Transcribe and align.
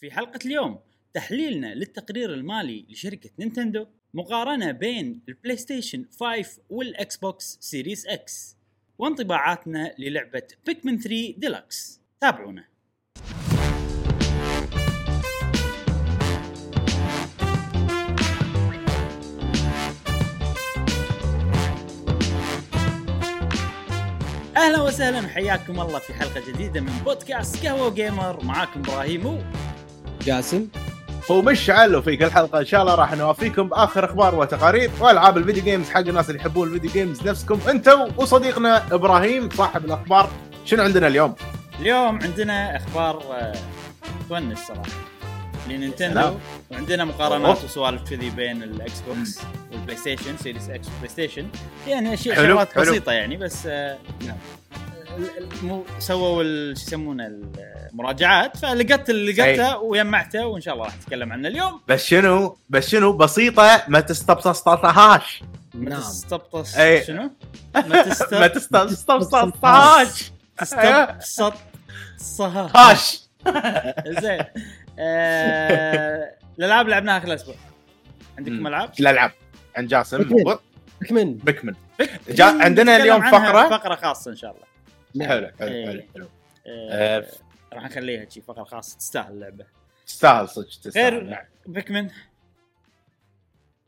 في 0.00 0.10
حلقة 0.10 0.38
اليوم 0.46 0.78
تحليلنا 1.14 1.74
للتقرير 1.74 2.34
المالي 2.34 2.86
لشركة 2.88 3.30
نينتندو 3.38 3.86
مقارنة 4.14 4.70
بين 4.70 5.20
ال 5.28 5.56
PlayStation 5.56 6.04
5 6.20 6.62
وال 6.70 7.16
Xbox 7.16 7.58
Series 7.60 8.06
X 8.06 8.56
وانطباعاتنا 8.98 9.94
للعبة 9.98 10.42
Pikmin 10.66 10.98
3 11.00 11.34
ديلكس 11.36 12.00
تابعونا. 12.20 12.64
أهلا 24.56 24.82
وسهلا 24.82 25.28
حياكم 25.28 25.80
الله 25.80 25.98
في 25.98 26.14
حلقة 26.14 26.52
جديدة 26.52 26.80
من 26.80 26.92
podcast 27.04 27.66
قهوة 27.66 27.94
gamer 27.94 28.44
معاكم 28.44 28.80
إبراهيم 28.80 29.26
جاسم 30.24 30.66
ومشعل 31.30 31.96
وفي 31.96 32.16
كل 32.16 32.30
حلقه 32.30 32.58
إن 32.58 32.64
شاء 32.66 32.82
الله 32.82 32.94
راح 32.94 33.12
نوافيكم 33.14 33.68
بآخر 33.68 34.04
أخبار 34.04 34.34
وتقارير 34.34 34.90
وألعاب 35.00 35.36
ال 35.36 35.41
video 35.41 35.64
games 35.64 35.90
حق 35.90 35.98
الناس 36.00 36.30
اللي 36.30 36.40
يحبون 36.40 36.68
ال 36.68 36.72
video 36.72 36.90
games 36.90 37.28
نفسكم 37.28 37.60
أنتم 37.68 38.08
وصديقنا 38.16 38.94
إبراهيم 38.94 39.48
صاحب 39.50 39.84
الأخبار 39.84 40.30
شنو 40.64 40.82
عندنا 40.82 41.06
اليوم؟ 41.06 41.34
اليوم 41.80 42.18
عندنا 42.22 42.76
أخبار 42.76 43.22
آه، 43.32 43.52
تونس 44.28 44.58
صراحة 44.58 44.82
لنينتندو 45.68 46.14
سلام. 46.20 46.34
وعندنا 46.70 47.04
مقارنات. 47.04 47.64
وسوالف 47.64 48.10
كذي 48.10 48.30
بين 48.30 48.62
الاكس 48.62 49.00
بوكس 49.08 49.38
والبلاي 49.72 49.96
ستيشن 49.96 50.36
Series 50.42 50.70
X 50.70 50.86
والبلاي 50.86 51.08
ستيشن 51.08 51.46
يعني 51.88 52.14
أشياء 52.14 52.36
شغلات. 52.36 52.78
بسيطة 52.78 53.12
يعني 53.12 53.36
بس 53.36 53.66
آه، 53.66 53.98
نعم. 54.26 54.36
سووا 55.98 56.42
ال- 56.42 56.76
شو 56.78 56.82
يسمونه 56.82 57.26
المراجعات 57.92 58.56
فلقيت 58.56 59.10
اللي 59.10 59.32
لقيته 59.32 59.78
وجمعته 59.78 60.46
وإن 60.46 60.60
شاء 60.60 60.74
الله 60.74 60.84
راح 60.86 60.96
نتكلم 60.96 61.32
عنه 61.32 61.48
اليوم. 61.48 61.80
بس 61.88 62.04
شنو؟ 62.06 62.56
بس 62.70 62.88
شنو؟ 62.88 63.12
بسيطة 63.12 63.82
ما 63.88 64.00
تستبسطهاش 64.00 65.42
ما 65.74 65.90
نعم. 65.90 66.00
تستبطس 66.00 66.76
أي. 66.76 67.04
شنو؟ 67.04 67.22
ما 67.74 68.02
تست- 68.02 68.34
ما 68.34 68.46
تستبسطهاش 68.46 70.30
أيوه. 70.72 71.04
تستبسطها 71.18 72.70
هاش 72.76 73.20
زين. 74.20 74.40
آه، 74.98 76.30
الألعاب 76.58 76.84
اللي 76.84 76.94
لعبناها 76.96 77.20
خلال 77.20 77.32
أسبوع 77.34 77.54
عندكم. 78.38 78.66
ألعاب؟ 78.66 78.90
الالعاب 79.00 79.32
عن 79.76 79.86
جاسم 79.86 80.18
بكمن. 80.18 80.56
بكمن 81.00 81.34
بكمن 81.34 81.74
جا- 82.28 82.44
عندنا 82.64 82.96
اليوم 82.96 83.30
فقرة. 83.30 83.68
فقرة 83.68 83.94
خاصة 83.94 84.30
إن 84.30 84.36
شاء 84.36 84.50
الله. 84.50 84.69
حلو 85.20 85.50
حلو 85.58 85.68
إيه. 85.68 85.86
حلو. 85.86 86.02
حلو 86.14 86.28
آه، 86.66 87.18
آه، 87.18 87.26
راح 87.72 87.84
نخليها 87.84 88.28
شي 88.28 88.40
فقرة 88.40 88.64
خاصة 88.64 88.98
تستاهل 88.98 89.32
اللعبة. 89.32 89.66
تستاهل 90.06 90.48
صدق 90.48 90.68
تستاهل 90.68 91.14
غير 91.14 91.24
نعم. 91.24 91.44
بيكمن 91.66 92.10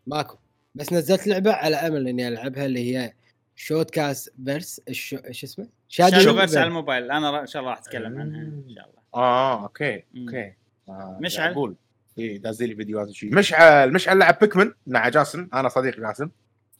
ماكو. 0.06 0.36
بس 0.74 0.92
نزلت 0.92 1.26
لعبة 1.26 1.52
على 1.52 1.76
أمل 1.76 2.08
إني 2.08 2.28
ألعبها 2.28 2.66
اللي 2.66 2.96
هي 2.96 3.12
Shadowverse. 3.56 4.80
إيش 4.88 5.44
اسمه؟ 5.44 5.68
Shadow 5.88 6.20
Shadowverse 6.20 6.56
على 6.56 6.66
الموبايل. 6.66 7.10
أنا 7.10 7.40
إن 7.40 7.46
شاء 7.46 7.60
الله 7.60 7.72
راح 7.72 7.80
أتكلم 7.80 8.20
عنها 8.20 8.40
إن 8.40 8.74
شاء 8.74 8.84
الله. 8.84 9.02
آه 9.14 9.62
okay. 9.62 10.04
okay. 10.16 10.54
آه، 10.88 11.18
مشعل؟ 11.20 11.52
أقول. 11.52 11.76
اي 12.18 12.38
دازي 12.38 12.66
لي 12.66 12.76
فيديوهات 12.76 13.08
وشي. 13.08 13.26
مشعل 13.26 13.92
مشعل 13.92 14.18
لعب 14.18 14.38
بيكمن 14.40 14.72
مع 14.86 15.08
جاسم. 15.08 15.48
أنا 15.54 15.68
صديق 15.68 16.00
جاسم. 16.00 16.30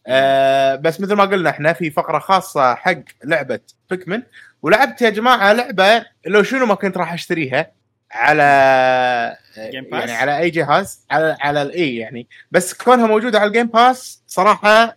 آه 0.06 0.75
بس 0.75 1.00
مثل 1.00 1.14
ما 1.14 1.25
قلنا 1.25 1.50
إحنا 1.50 1.72
في 1.72 1.91
فقرة 1.91 2.19
خاصة 2.19 2.75
حق 2.75 2.95
لعبة 3.25 3.61
بيكمن 3.91 4.22
ولعبت 4.62 5.03
يا 5.03 5.11
جماعة 5.11 5.53
لعبة 5.53 6.05
لو 6.27 6.42
شنو 6.42 6.67
ما 6.67 6.75
كنت 6.75 6.97
راح 6.97 7.12
أشتريها 7.12 7.72
على 8.12 9.36
Pass؟ 9.55 9.58
يعني 9.95 10.12
على 10.12 10.39
أي 10.39 10.50
جهاز؟ 10.50 11.06
على 11.11 11.36
على 11.41 11.62
الاي 11.62 11.97
يعني. 11.97 12.27
بس 12.50 12.75
كونها 12.75 13.06
موجودة 13.06 13.39
على 13.41 13.48
الجيم 13.48 13.67
باس 13.67 14.23
صراحة 14.27 14.97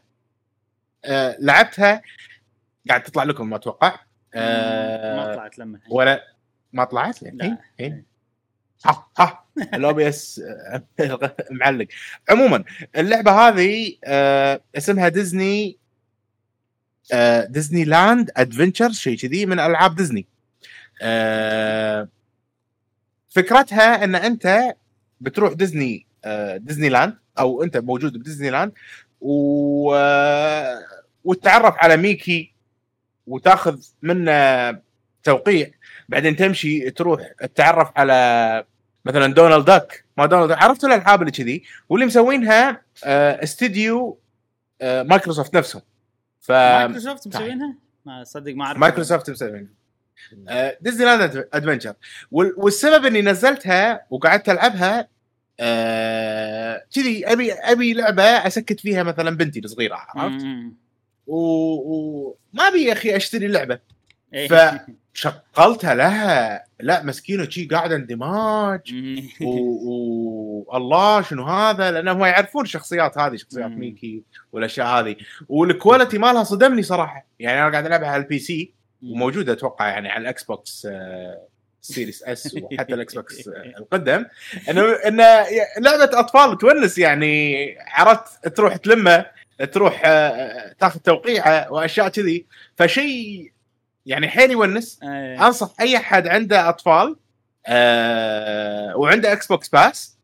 آه 1.05 1.37
لعبتها. 1.39 2.01
قاعد 2.89 3.03
تطلع 3.03 3.23
لكم 3.23 3.49
ما 3.49 3.55
أتوقع. 3.55 3.99
آه 4.33 5.15
ما 5.15 5.33
طلعت 5.35 5.59
لما 5.59 5.79
ولا 5.89 6.23
ما 6.73 6.83
طلعت؟ 6.83 7.23
لا. 7.23 7.57
ها 8.85 9.07
ها. 9.19 9.45
الاو 9.73 9.99
اس 9.99 10.41
معلق. 11.61 11.87
عموما 12.29 12.63
اللعبة 12.97 13.31
هذه 13.31 13.95
آه 14.05 14.61
اسمها 14.77 15.07
ديزني 15.09 15.77
آه 17.13 17.45
ديزني 17.45 17.83
لاند 17.83 18.31
ادفنتشر 18.37 18.91
شيء 18.91 19.17
كذي 19.17 19.45
من 19.45 19.59
ألعاب 19.59 19.95
ديزني. 19.95 20.27
آه 21.01 22.07
فكرتها 23.29 24.03
إن 24.03 24.15
أنت 24.15 24.75
بتروح 25.21 25.53
ديزني 25.53 26.05
ديزني 26.55 26.89
لاند 26.89 27.17
أو 27.39 27.63
أنت 27.63 27.77
موجود 27.77 28.17
بديزني 28.17 28.49
لاند 28.49 28.71
و 29.21 29.95
وتتعرف 31.23 31.75
على 31.77 31.97
ميكي 31.97 32.53
وتاخذ 33.27 33.81
منه 34.01 34.31
توقيع 35.23 35.71
بعدين 36.09 36.35
تمشي 36.35 36.91
تروح 36.91 37.21
تتعرف 37.39 37.91
على 37.97 38.65
مثلا 39.05 39.33
دونالد 39.33 39.65
داك 39.65 40.03
ما 40.17 40.25
دونالد 40.25 40.49
داك 40.49 40.61
عرفتوا 40.63 40.89
الألعاب 40.89 41.21
اللي 41.21 41.31
كذي؟ 41.31 41.63
واللي 41.89 42.05
مسوينها 42.05 42.81
آه، 43.05 43.43
استديو 43.43 44.19
آه، 44.81 45.03
مايكروسوفت 45.03 45.55
نفسهم. 45.55 45.81
ف 46.41 46.51
مايكروسوفت 46.51 47.27
مسوينها؟ 47.27 47.75
ما 48.05 48.23
صدق 48.23 48.53
ما 48.55 48.65
أعرف. 48.65 48.77
مايكروسوفت 48.79 49.29
مسوينها. 49.29 49.69
آه، 50.49 50.77
Disneyland 50.81 51.47
Adventure 51.53 51.93
وال- 52.31 52.53
والسبب 52.57 53.05
إني 53.05 53.21
نزلتها 53.21 54.05
وقعدت 54.09 54.49
ألعبها 54.49 55.07
آه، 55.59 56.83
كذي 56.95 57.25
ابي 57.31 57.53
أبي 57.53 57.93
لعبة 57.93 58.23
أسكت 58.23 58.79
فيها 58.79 59.03
مثلا 59.03 59.37
بنتي 59.37 59.59
الصغيرة 59.59 59.95
عرفت؟ 60.15 60.45
وما 61.27 62.67
أبي 62.67 62.83
يا 62.83 62.93
أخي 62.93 63.15
أشتري 63.15 63.47
لعبة. 63.47 63.79
إيه. 64.35 64.47
ف- 64.47 64.79
شغلتها 65.13 65.95
لها. 65.95 66.63
لا 66.79 67.03
مسكينة 67.03 67.49
شي 67.49 67.65
قاعدة 67.65 67.95
اندماج. 67.95 68.93
مم. 68.93 69.29
و- 69.47 70.63
والله 70.73 71.21
شنو 71.21 71.43
هذا؟ 71.43 71.91
لأنهم 71.91 72.25
يعرفون 72.25 72.63
الشخصيات 72.63 73.17
هذه 73.17 73.35
شخصيات. 73.35 73.71
ميكي 73.71 74.23
والأشياء 74.51 74.87
هذه. 74.87 75.15
وال 75.49 75.64
quality 75.64 76.17
مالها 76.17 76.43
صدمني 76.43 76.83
صراحة. 76.83 77.25
يعني 77.39 77.61
أنا 77.61 77.71
قاعد 77.71 77.85
ألعبها 77.85 78.09
على 78.09 78.23
ال 78.23 78.39
PC 78.39 78.73
وموجودة 79.03 79.53
أتوقع 79.53 79.87
يعني 79.87 80.09
على 80.09 80.21
الإكس 80.21 80.43
بوكس 80.43 80.87
آه، 80.91 81.41
Series 81.81 82.23
S 82.23 82.55
وحتى 82.63 82.93
الإكس 82.93 83.13
بوكس 83.13 83.47
آه، 83.47 83.51
القدم. 83.77 84.25
إنه 84.69 84.81
انه 85.07 85.23
لعبة 85.79 86.19
أطفال 86.19 86.57
تونّس 86.57 86.97
يعني 86.97 87.65
عرفت 87.87 88.47
تروح 88.47 88.75
تلمه 88.75 89.25
تروح 89.71 90.01
آه، 90.05 90.73
تاخذ 90.79 90.99
توقيعه 90.99 91.71
وأشياء 91.71 92.09
كذي. 92.09 92.45
فشيء 92.77 93.51
يعني 94.05 94.27
حيل 94.27 94.51
يونس. 94.51 94.99
إيه. 95.03 95.47
أنصح 95.47 95.73
أي 95.81 95.97
أحد 95.97 96.27
عنده 96.27 96.69
أطفال 96.69 97.15
آه 97.67 98.97
وعنده 98.97 99.33
Xbox 99.33 99.69
Pass 99.69 100.17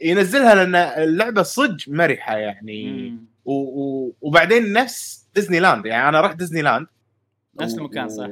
ينزلها 0.00 0.54
لأن 0.54 0.74
اللعبة 0.74 1.42
صدق 1.42 1.88
مرحة 1.88 2.36
يعني. 2.36 3.14
و 3.44 3.52
و 3.52 4.12
وبعدين 4.20 4.72
نفس 4.72 5.26
ديزني 5.34 5.60
لاند 5.60 5.86
يعني 5.86 6.08
أنا 6.08 6.20
رحت 6.20 6.36
ديزني 6.36 6.62
لاند 6.62 6.86
نفس 7.60 7.74
المكان 7.74 8.08
صح 8.08 8.26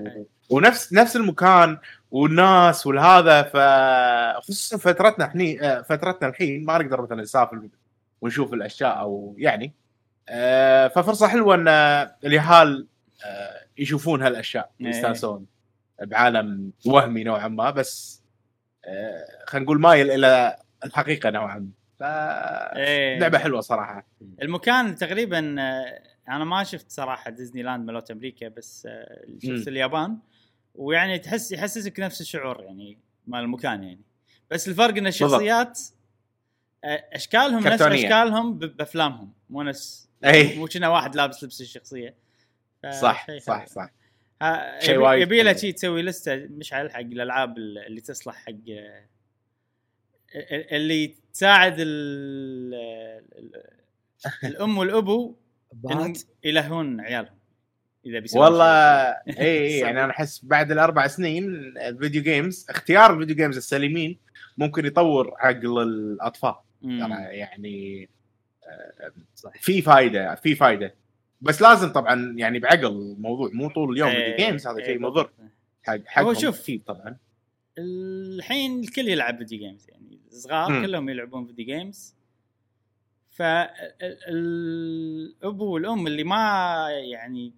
ونفس 0.51 0.93
نفس 0.93 1.17
المكان 1.17 1.79
والناس 2.11 2.87
والهذا 2.87 3.43
ف 3.43 3.57
خصوصا 4.39 4.77
فترتنا 4.77 5.29
حني 5.29 5.63
آه، 5.63 5.83
فترتنا 5.83 6.29
الحين 6.29 6.65
ما 6.65 6.79
نقدر 6.79 7.03
مثلا 7.03 7.23
نسافر 7.23 7.69
ونشوف 8.21 8.55
الأشياء 8.55 9.01
أو 9.01 9.35
يعني. 9.39 9.73
آه، 10.29 10.89
ففرصة 10.89 11.29
حلوة 11.29 11.55
إن 11.55 11.69
اليهال 12.25 12.87
آه، 13.25 13.64
يشوفون 13.79 14.23
هالأشياء 14.23 14.71
إيه. 14.81 14.87
يستانسون 14.89 15.47
بعالم 16.03 16.73
وهمي 16.87 17.25
نوعا 17.25 17.49
ما 17.49 17.71
بس 17.71 18.23
آه، 18.85 19.25
خلينا 19.47 19.65
نقول 19.65 19.81
مايل 19.81 20.11
إلى 20.11 20.57
الحقيقة 20.85 21.31
نوعا 21.31 21.59
ما 21.59 21.71
ف 21.99 22.03
إيه. 22.77 23.19
لعبة 23.19 23.39
حلوة 23.39 23.61
صراحة 23.61 24.07
المكان 24.43 24.97
تقريبا 24.97 25.57
آه، 25.59 26.03
أنا 26.29 26.45
ما 26.45 26.65
شفت 26.65 26.91
صراحة 26.91 27.31
ديزني 27.31 27.63
لاند 27.63 27.87
مالوت 27.87 28.11
أمريكا 28.11 28.49
بس 28.49 28.87
آه، 28.91 29.25
شفت. 29.43 29.69
اليابان 29.69 30.19
ويعني 30.75 31.19
تحس 31.19 31.53
يحسسك 31.53 32.01
نفس 32.01 32.21
الشعور 32.21 32.63
يعني 32.63 32.99
مال 33.27 33.41
المكان 33.41 33.85
يعني 33.85 34.01
بس 34.51 34.69
الفرق 34.69 34.97
إن 34.97 35.07
الشخصيات 35.07 35.81
أشكالهم 36.85 37.59
نفس 37.67 37.69
كرتونية. 37.83 38.05
أشكالهم 38.05 38.59
ب- 38.59 38.77
بأفلامهم 38.77 39.33
مو 39.51 39.63
نفس 39.63 40.09
اي 40.25 40.59
مو 40.59 40.67
كنا 40.67 40.89
واحد 40.89 41.17
لابس 41.17 41.45
لبس 41.45 41.61
الشخصية 41.61 42.15
صح 42.91 43.27
صح. 43.39 43.67
صح 43.67 43.91
شيء 44.81 44.95
يبي- 44.95 45.03
وايد 45.03 45.23
يبي 45.23 45.43
له 45.43 45.51
حلو. 45.51 45.59
شيء 45.61 45.75
تسوي 45.75 46.03
لستة 46.03 46.35
مشعل 46.37 46.91
حق 46.91 47.01
الألعاب 47.01 47.59
اللي 47.59 48.01
تصلح 48.01 48.35
حق 48.35 48.53
آه، 48.71 49.05
اللي 50.77 51.15
تساعد 51.33 51.75
ال- 51.79 52.75
ال- 53.39 53.63
الأم 54.45 54.79
والأبو 54.79 55.37
إنهم 55.91 56.13
يلهون 56.45 57.01
عيالهم 57.01 57.35
إذا 58.07 58.19
بيسوون 58.19 58.45
والله. 58.45 58.65
اي 58.65 59.15
اي 59.39 59.79
يعني 59.85 60.05
أنا 60.05 60.11
أحس 60.11 60.45
بعد 60.45 60.71
الأربع 60.73 61.07
سنين 61.07 61.45
ال 61.79 61.86
video 61.86 62.23
games 62.23 62.67
اختيار 62.71 63.15
ال 63.15 63.19
video 63.19 63.37
games 63.37 63.57
السليمين 63.57 64.19
ممكن 64.59 64.87
يطور 64.87 65.35
عقل 65.39 65.83
الأطفال 65.83 66.55
يعني 67.31 68.09
آه، 68.67 69.13
في 69.61 69.83
فائده 69.83 70.35
في 70.35 70.55
فائده 70.55 70.95
بس 71.45 71.63
لازم 71.63 71.93
طبعا 71.93 72.35
يعني 72.39 72.59
بعقل 72.59 72.87
الموضوع 72.87 73.51
مو 73.53 73.69
طول 73.71 73.93
اليوم 73.93 74.09
إيه، 74.09 74.31
video 74.31 74.47
games 74.47 74.67
هذا 74.67 74.79
إيه، 74.79 74.85
شيء 74.85 74.99
مضر. 74.99 75.31
حق 75.83 76.01
حقهم 76.07 76.27
هو 76.27 76.35
شوف. 76.35 76.61
أكيد 76.61 76.85
طبعا 76.85 77.17
الحين 77.79 78.81
الكل 78.81 79.09
يلعب 79.09 79.39
video 79.39 79.59
games 79.59 79.87
يعني 79.89 80.19
صغار 80.29 80.71
مم. 80.71 80.87
كلهم 80.87 81.09
يلعبون 81.09 81.47
video 81.47 81.67
games 81.67 82.15
فالابو 83.31 83.65
والأم 85.65 86.07
اللي 86.07 86.25
ما 86.25 86.87
يعني 86.91 87.53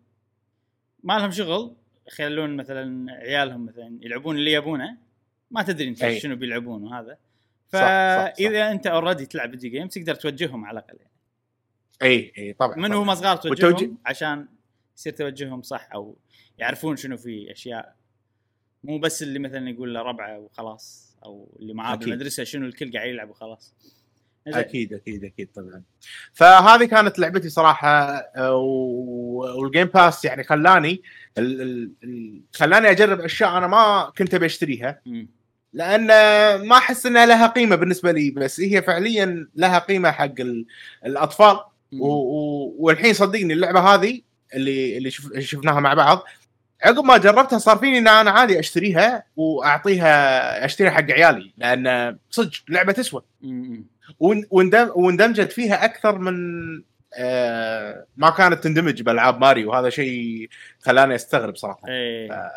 ما 1.03 1.19
لهم 1.19 1.31
شغل 1.31 1.77
يخلون 2.09 2.57
مثلا 2.57 3.13
عيالهم 3.13 3.67
مثلا 3.67 3.99
يلعبون 4.03 4.37
اللي 4.37 4.53
يبونه 4.53 4.97
ما 5.51 5.63
تدري 5.63 5.89
انت 5.89 6.03
أي. 6.03 6.21
شنو 6.21 6.37
بيلعبون 6.37 6.83
وهذا. 6.83 7.19
فإذا 7.69 8.71
أنت 8.71 8.87
already 8.87 9.27
تلعب 9.27 9.51
video 9.51 9.71
games 9.71 9.95
تقدر 9.95 10.15
توجههم 10.15 10.65
على 10.65 10.79
الأقل 10.79 10.97
يعني. 11.01 11.16
اي 12.03 12.33
اي 12.39 12.53
طبعا 12.53 12.77
من. 12.77 12.93
هم 12.93 13.15
صغار 13.15 13.37
توجههم 13.37 13.99
عشان 14.07 14.47
يصير 14.97 15.13
توجههم 15.13 15.63
صح 15.63 15.89
أو 15.95 16.17
يعرفون 16.59 16.97
شنو 16.97 17.17
في 17.17 17.53
أشياء 17.53 17.95
مو 18.85 18.99
بس 18.99 19.23
اللي 19.23 19.39
مثلا 19.39 19.71
يقول 19.71 19.95
له 19.95 20.03
ربعه 20.03 20.39
وخلاص 20.39 21.17
أو 21.25 21.49
اللي 21.61 21.75
معاه. 21.75 21.95
بالمدرسة 21.97 22.45
شنو 22.45 22.67
الكل 22.67 22.93
قاعد 22.93 23.09
يلعب 23.09 23.31
وخلاص. 23.31 23.75
أكيد 24.47 24.93
أكيد 24.93 25.25
أكيد 25.25 25.49
طبعا 25.55 25.83
فهذه 26.33 26.85
كانت 26.85 27.19
لعبتي 27.19 27.49
صراحة 27.49 27.89
آه، 28.37 28.55
وال 28.57 29.00
Game 29.00 29.87
Pass 29.87 30.25
يعني 30.25 30.45
خلاني 30.45 31.03
ال- 31.39 31.61
ال- 31.63 31.91
ال- 32.05 32.41
خلاني 32.55 32.91
أجرب 32.91 33.21
أشياء 33.21 33.59
أنا 33.59 33.67
ما 33.67 34.13
كنت 34.19 34.35
أبي 34.35 34.47
أشتريها. 34.47 35.01
لأن 35.73 36.07
ما 36.69 36.77
أحس 36.77 37.07
إنها 37.07 37.27
لها 37.27 37.47
قيمة 37.47 37.77
بالنسبة 37.77 38.13
لي 38.13 38.31
بس 38.31 38.61
هي 38.61 38.83
فعليا 38.83 39.49
لها 39.55 39.79
قيمة 39.79 40.11
حق 40.11 40.41
ال- 40.41 40.67
الأطفال. 41.07 41.61
و- 41.93 42.07
و- 42.07 42.77
والحين 42.79 43.13
صدقني 43.15 43.53
اللعبة 43.53 43.81
هذه 43.81 44.21
اللي 44.55 44.97
اللي 44.99 45.11
شف- 45.11 45.39
شفناها 45.39 45.81
مع 45.81 45.95
بعض 45.95 46.25
عقب 46.83 47.05
ما 47.05 47.17
جربتها 47.17 47.59
صار 47.59 47.77
فيني 47.79 47.99
إن 47.99 48.09
أنا 48.09 48.31
عادي 48.31 48.59
أشتريها 48.59 49.25
واعطيها 49.37 50.65
أشتريها 50.65 50.91
حق 50.91 51.11
عيالي 51.11 51.53
لأن 51.57 52.19
صدق 52.31 52.51
لعبة 52.69 52.93
تسوى. 52.93 53.23
واندم- 54.21 54.93
واندمجت 54.95 55.53
فيها 55.53 55.85
أكثر 55.85 56.19
من 56.19 56.37
آه، 57.19 58.07
ما 58.17 58.31
كانت 58.31 58.65
تندمج 58.65 59.03
بألعاب 59.03 59.41
ماريو 59.41 59.71
وهذا 59.71 59.91
شيء 59.91 60.49
خلاني 60.81 61.15
أستغرب 61.15 61.57
صراحة. 61.57 61.89
إيه. 61.89 62.51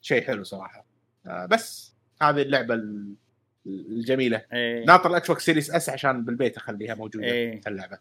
شيء 0.00 0.22
حلو 0.26 0.44
صراحة. 0.44 0.84
آه، 1.26 1.46
بس 1.46 1.94
هذه 2.22 2.42
اللعبة 2.42 2.74
ال- 2.74 3.14
الجميلة. 3.66 4.42
إيه. 4.52 4.84
ناطر 4.84 5.10
الإكس 5.10 5.28
بوكس 5.28 5.44
Series 5.44 5.70
S 5.70 5.88
عشان 5.88 6.24
بالبيت 6.24 6.56
أخليها 6.56 6.94
موجودة 6.94 7.24
إيه. 7.26 7.60
اللعبة. 7.66 7.98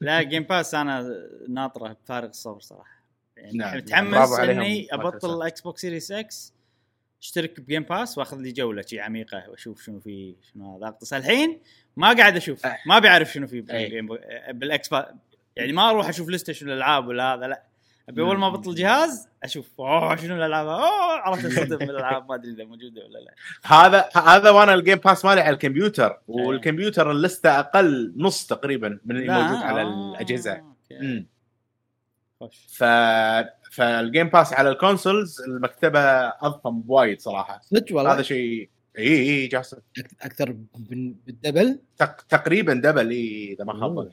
لا 0.00 0.22
Game 0.22 0.42
Pass 0.42 0.74
أنا 0.74 1.14
ناطره 1.48 1.92
بفارغ 2.04 2.28
الصبر 2.28 2.60
صراحة. 2.60 2.98
يعني 3.36 3.58
نعم، 3.58 3.76
متحمس 3.76 4.10
برافو 4.14 4.34
عليهم 4.34 4.60
إني 4.60 4.88
أبطل. 4.92 5.34
الاكس 5.42 5.60
بوكس 5.60 5.80
Series 5.80 6.12
X 6.12 6.54
أشترك 7.22 7.60
ب 7.60 7.64
Game 7.64 7.82
Pass 7.82 8.18
وأخذ 8.18 8.36
لي 8.38 8.52
جولة 8.52 8.82
شي 8.82 9.00
عميقة 9.00 9.44
وأشوف 9.50 9.82
شنو 9.84 10.00
في 10.00 10.34
شنو 10.52 10.76
هذا. 10.76 10.86
أقتص 10.88 11.12
الحين 11.12 11.60
ما 11.96 12.12
قاعد 12.12 12.36
أشوف 12.36 12.66
أه. 12.66 12.78
ما 12.86 12.98
بعرف 12.98 13.32
شنو 13.32 13.46
في 13.46 13.60
بو- 13.60 14.18
بالاكس 14.52 14.88
با... 14.88 15.14
يعني 15.56 15.72
ما 15.72 15.90
أروح 15.90 16.08
أشوف 16.08 16.28
لستة 16.28 16.52
شنو 16.52 16.72
الألعاب 16.72 17.06
ولا 17.06 17.34
هذا 17.34 17.46
لا. 17.46 17.62
أبي 18.08 18.22
أول 18.22 18.38
ما 18.38 18.48
مم. 18.48 18.54
ابطل 18.54 18.74
جهاز 18.74 19.28
أشوف 19.44 19.80
أوه 19.80 20.16
شنو 20.16 20.36
الألعاب؟ 20.36 20.66
أوه 20.68 20.82
عرفت 21.18 21.44
الصدم 21.44 21.76
بالالعاب 21.76 22.28
ما 22.28 22.34
أدري 22.34 22.50
إذا 22.52 22.64
موجودة 22.64 23.04
ولا 23.04 23.18
لا. 23.18 23.34
هذا 23.64 24.08
هذا 24.16 24.50
وأنا 24.50 24.74
ال 24.74 24.79
Game 24.79 24.98
Pass 24.98 25.24
مالي 25.24 25.40
على 25.40 25.54
الكمبيوتر 25.54 26.18
والكمبيوتر 26.28 27.10
اللسته 27.10 27.58
أقل 27.60 28.12
نص 28.16 28.46
تقريبا 28.46 28.98
من 29.04 29.16
اللي 29.16 29.32
موجود 29.42 29.62
على 29.62 29.82
آه، 29.82 30.12
الأجهزة. 30.14 30.62
ف 32.68 32.84
فال 33.72 33.91
Game 33.91 34.28
Pass 34.28 34.52
على 34.52 34.70
ال 34.70 34.78
consoles 34.78 35.40
المكتبة 35.40 36.00
أضخم 36.28 36.80
بوايد 36.80 37.20
صراحة. 37.20 37.60
صدق 37.62 37.96
والله؟ 37.96 38.12
هذا 38.14 38.22
شيء 38.22 38.70
إي 38.98 39.06
إي 39.08 39.46
جاسم. 39.46 39.76
أك- 39.98 40.14
أكثر 40.22 40.56
من- 40.90 41.14
بال 41.26 41.38
double؟ 41.38 41.78
تق... 41.98 42.20
تقريبا 42.22 42.74
double 42.74 43.10
إي 43.10 43.52
إذا 43.52 43.64
ما 43.64 43.72
خاب 43.80 44.10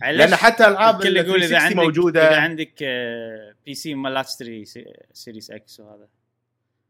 لأن 0.00 0.34
حتى 0.36 0.68
ألعاب 0.68 0.94
الكل 0.94 1.16
يقول 1.16 1.42
إذا 1.42 1.48
360 1.58 1.66
عندك 1.66 1.76
موجودة. 1.76 2.28
إذا 2.28 2.36
عندك 2.40 2.72
آه، 2.82 3.54
PC 3.66 3.94
ما 3.94 4.08
لا 4.08 4.22
تشتري 4.22 4.64
Se- 4.64 4.92
Series 5.12 5.50
X 5.50 5.80
وهذا. 5.80 6.08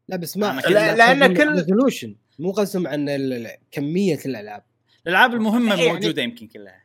لا 0.08 0.16
بس 0.16 0.36
ما 0.36 0.50
أنا 0.50 0.60
لا- 0.60 0.94
لأن 1.14 1.36
كل- 1.36 1.52
resolution 1.52 2.16
مو 2.38 2.50
قسم 2.52 2.86
عن 2.86 3.08
كمية 3.70 4.18
الألعاب. 4.26 4.62
الألعاب 5.06 5.34
المهمة 5.34 5.74
يعني- 5.74 5.92
موجودة 5.92 6.22
يمكن 6.22 6.46
كلها. 6.46 6.84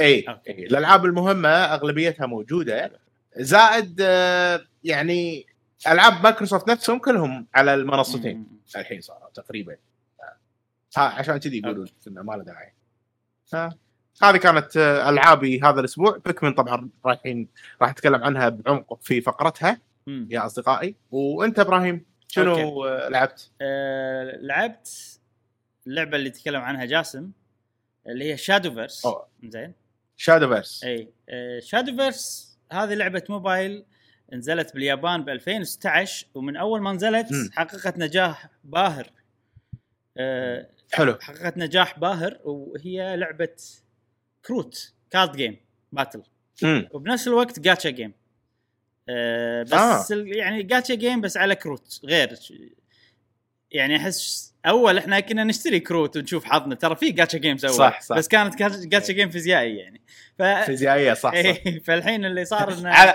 اي 0.00 0.24
أوكي. 0.28 0.50
إي. 0.50 0.66
الألعاب 0.66 1.04
المهمة 1.04 1.48
أغلبيتها 1.48 2.26
موجودة. 2.26 3.00
زائد 3.36 3.98
آه، 4.02 4.64
يعني 4.84 5.46
ألعاب 5.86 6.22
مايكروسوفت 6.22 6.68
نفسهم 6.68 6.98
كلهم 6.98 7.46
على 7.54 7.74
المنصتين. 7.74 8.46
الحين 8.76 9.00
صاروا 9.00 9.30
تقريبا. 9.34 9.76
ها 10.96 11.02
عشان 11.02 11.36
كذي 11.36 11.58
يقولون 11.58 11.88
إنه 12.08 12.22
ما 12.22 12.32
له 12.34 12.44
داعي. 12.44 12.72
ها، 13.54 13.78
هذه 14.22 14.36
كانت 14.36 14.76
آه، 14.76 15.08
ألعابي 15.10 15.60
هذا 15.62 15.80
الأسبوع. 15.80 16.16
Pikmin 16.26 16.54
طبعا 16.54 16.90
رايحين 17.06 17.48
راح 17.82 17.90
نتكلم 17.90 18.24
عنها 18.24 18.48
بعمق 18.48 19.02
في 19.02 19.20
فقرتها 19.20 19.80
مم. 20.06 20.28
يا 20.30 20.46
أصدقائي. 20.46 20.94
وأنت 21.10 21.58
إبراهيم 21.58 22.04
شنو 22.28 22.84
آه، 22.86 23.08
لعبت؟ 23.08 23.50
آه، 23.60 24.36
لعبت 24.40 25.18
اللعبة 25.86 26.16
اللي 26.16 26.30
تكلم 26.30 26.60
عنها 26.60 26.84
جاسم 26.84 27.30
اللي 28.06 28.32
هي 28.32 28.36
Shadowverse. 28.36 29.06
زين. 29.44 29.74
Shadowverse 30.16 30.84
إي. 30.84 31.12
Shadowverse 31.60 32.50
هذه 32.72 32.94
لعبة 32.94 33.22
موبايل 33.28 33.84
نزلت 34.32 34.74
باليابان 34.74 35.24
ب 35.24 35.28
2016 35.28 36.26
ومن 36.34 36.56
أول 36.56 36.80
ما 36.80 36.92
نزلت 36.92 37.32
مم. 37.32 37.50
حققت 37.52 37.98
نجاح 37.98 38.48
باهر. 38.64 39.10
آه، 40.16 40.66
حلو. 40.92 41.18
حققت 41.20 41.58
نجاح 41.58 41.98
باهر 41.98 42.38
وهي 42.44 43.16
لعبة 43.16 43.56
كروت 44.46 44.92
card 45.10 45.36
game 45.36 45.56
battle 45.92 46.22
امم 46.64 46.88
وبنفس 46.92 47.28
الوقت 47.28 47.60
جاتشا 47.60 47.90
جيم 47.90 48.12
آه 49.08 49.62
بس 49.62 50.12
آه. 50.12 50.24
يعني 50.26 50.62
جاتشا 50.62 50.94
جيم 50.94 51.20
بس 51.20 51.36
على 51.36 51.54
كروت 51.54 52.00
غير 52.04 52.38
يعني 53.70 53.96
أحس 53.96 54.50
أول 54.66 54.98
إحنا 54.98 55.20
كنا 55.20 55.44
نشتري 55.44 55.80
كروت 55.80 56.16
ونشوف 56.16 56.44
حظنا 56.44 56.74
ترى 56.74 56.96
في 56.96 57.10
gacha 57.10 57.38
games 57.38 57.64
أول 57.64 57.74
صح، 57.74 58.00
صح. 58.00 58.16
بس 58.16 58.28
كانت 58.28 58.54
جاتشا- 58.86 59.12
جيم 59.12 59.30
فيزيائي 59.30 59.76
يعني 59.76 60.00
ف 60.38 60.42
فيزيائية 60.42 61.12
صح 61.14 61.20
صح 61.20 61.32
إيه، 61.32 61.78
فالحين 61.82 62.24
اللي 62.24 62.44
صار 62.44 62.72
انه 62.72 62.90
على 62.94 63.14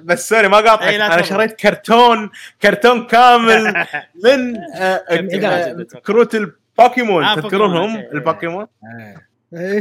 بس 0.00 0.28
sorry 0.28 0.48
ما 0.48 0.56
قاطعك 0.56 0.82
إي، 0.82 0.98
لا 0.98 1.14
أنا. 1.14 1.22
شريت 1.22 1.52
كرتون 1.52 2.30
كرتون 2.62 3.06
كامل 3.06 3.86
من 4.24 4.56
آه، 4.74 4.96
كابتن 4.96 5.44
آه،. 5.44 6.00
كروت 6.00 6.34
البوكيمون 6.34 7.24
آه، 7.24 7.34
تذكرونهم. 7.34 7.96
البوكيمون 7.96 8.66
إيه. 9.00 9.29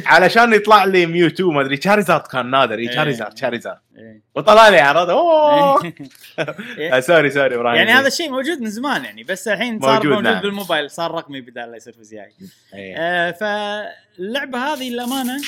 علشان 0.05 0.53
يطلع 0.53 0.83
لي 0.85 1.05
Mewtwo 1.05 1.51
ما 1.51 1.61
أدري 1.61 1.77
Charizard 1.77 2.27
كان 2.27 2.51
نادر 2.51 2.75
اي 2.75 2.79
إيه. 2.79 2.89
Charizard 2.89 3.33
Charizard 3.33 3.77
إيه. 3.97 4.21
وطلع 4.35 4.69
لي 4.69 4.79
عرض 4.79 5.09
أوه 5.09 5.83
إيه. 6.77 6.97
آه، 6.97 6.99
sorry 6.99 7.29
sorry 7.29 7.55
إبراهيم 7.55 7.77
يعني 7.77 7.91
هذا 7.91 8.07
الشيء 8.07 8.31
موجود 8.31 8.61
من 8.61 8.69
زمان 8.69 9.05
يعني 9.05 9.23
بس 9.23 9.47
الحين 9.47 9.79
صار 9.79 9.95
موجود، 9.95 10.11
موجود, 10.11 10.23
نعم. 10.23 10.41
بالموبايل 10.41 10.91
صار 10.91 11.11
رقمي 11.11 11.41
بدال 11.41 11.71
لا 11.71 11.77
يصير 11.77 11.93
فيزيائي 11.93 12.33
إيه. 12.73 12.95
آه، 12.97 13.31
فاللعبة 13.31 14.57
هذه 14.57 14.89
للأمانة 14.89 15.41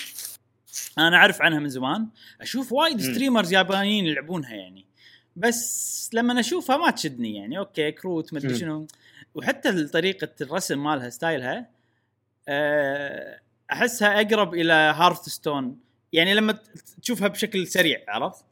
أنا 0.98 1.18
أعرف 1.18 1.42
عنها 1.42 1.60
من 1.60 1.70
زمان 1.70 2.08
أشوف 2.42 2.72
وايد. 2.72 3.02
streamers 3.02 3.54
يابانيين 3.54 4.06
يلعبونها 4.06 4.54
يعني 4.54 4.86
بس 5.36 6.10
لما 6.14 6.40
أشوفها 6.40 6.78
ما 6.78 6.92
تشدني 6.92 7.36
يعني 7.36 7.58
أوكي 7.58 7.92
كروت 7.92 8.34
مدري. 8.34 8.58
شنو 8.58 8.88
وحتى 9.36 9.88
طريقة 9.88 10.30
الرسم 10.42 10.84
مالها 10.84 11.10
style 11.10 11.60
ها 11.60 11.70
آه، 12.48 13.40
أحسها 13.72 14.22
أقرب 14.22 14.54
إلى 14.54 14.74
Hearthstone 14.74 15.80
يعني 16.14 16.34
لما 16.34 16.60
تشوفها 17.02 17.28
بشكل 17.28 17.68
سريع 17.68 18.04
عرفت؟ 18.08 18.46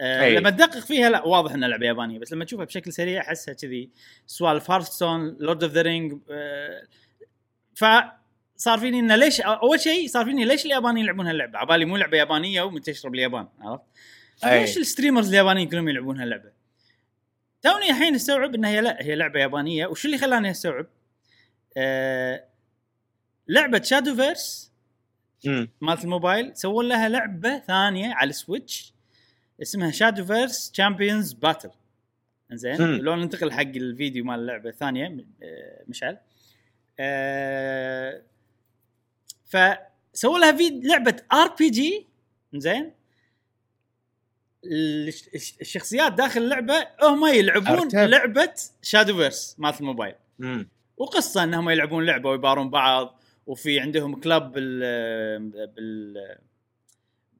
آه 0.00 0.24
أي. 0.24 0.36
لما 0.36 0.50
تدقق 0.50 0.78
فيها 0.78 1.10
لا 1.10 1.24
واضح 1.24 1.52
إنها 1.52 1.68
لعبة 1.68 1.86
يابانية 1.86 2.18
بس 2.18 2.32
لما 2.32 2.44
تشوفها 2.44 2.64
بشكل 2.64 2.92
سريع 2.92 3.20
أحسها 3.20 3.54
كذي 3.54 3.90
سوالف 4.26 4.70
Hearthstone 4.70 5.36
Lord 5.40 5.62
of 5.62 5.72
the 5.72 5.82
Ring 5.82 6.18
فصار 7.74 8.78
فيني 8.78 8.98
إنه 9.00 9.16
ليش 9.16 9.40
أول 9.40 9.80
شيء 9.80 10.08
صار 10.08 10.24
فيني 10.24 10.44
ليش 10.44 10.66
اليابانيين 10.66 11.04
يلعبون 11.04 11.26
هاللعبة؟ 11.26 11.58
عبالي 11.58 11.84
مو 11.84 11.96
لعبة 11.96 12.16
يابانية 12.16 12.62
ومنتشرة 12.62 13.10
باليابان 13.10 13.48
عرفت؟ 13.60 13.84
ليش 14.44 14.78
ال 14.78 14.83
streamers 14.83 15.28
اليابانيين 15.28 15.68
كلهم 15.68 15.88
يلعبون 15.88 16.20
هاللعبة؟ 16.20 16.52
توني 17.62 17.90
الحين 17.90 18.14
استوعب 18.14 18.54
إنها 18.54 18.70
هي 18.70 18.80
لا 18.80 18.96
هي 19.00 19.14
لعبة 19.14 19.40
يابانية 19.40 19.86
وش 19.86 20.06
اللي 20.06 20.18
خلاني 20.18 20.50
أستوعب؟ 20.50 20.86
آه 21.76 22.44
لعبة 23.48 23.82
Shadowverse. 23.82 24.72
مالت 25.80 26.04
الموبايل 26.04 26.56
سووا 26.56 26.82
لها 26.82 27.08
لعبة 27.08 27.58
ثانية 27.58 28.14
على 28.14 28.30
ال 28.30 28.39
Switch 28.39 28.92
اسمها 29.62 29.90
Shadowverse 29.90 30.70
Champions 30.70 31.32
Battle 31.32 31.70
إنزين 32.52 32.82
مم. 32.82 32.96
لو 32.96 33.14
ننتقل 33.16 33.52
حق 33.52 33.60
الفيديو 33.60 34.24
مال 34.24 34.40
اللعبه 34.40 34.68
الثانية 34.70 35.24
آه، 35.42 35.82
مشعل 35.88 36.18
آه، 37.00 38.22
فسووا 39.46 40.38
لها 40.38 40.52
في 40.56 40.80
لعبة 40.84 41.16
RPG 41.32 42.06
زين 42.54 42.92
الش- 44.64 45.28
الش- 45.34 45.54
الشخصيات 45.60 46.12
داخل 46.12 46.40
اللعبة 46.42 46.86
هم 47.02 47.26
يلعبون 47.26 47.68
أرتب. 47.78 47.98
لعبة 47.98 48.54
Shadowverse 48.82 49.54
مالت 49.58 49.80
الموبايل 49.80 50.14
مم. 50.38 50.68
وقصة 50.96 51.44
انهم 51.44 51.70
يلعبون 51.70 52.06
لعبة 52.06 52.30
ويبارون 52.30 52.70
بعض 52.70 53.17
وفي 53.48 53.80
عندهم 53.80 54.20
club 54.20 54.52
بال 54.52 55.66
بال 55.66 56.14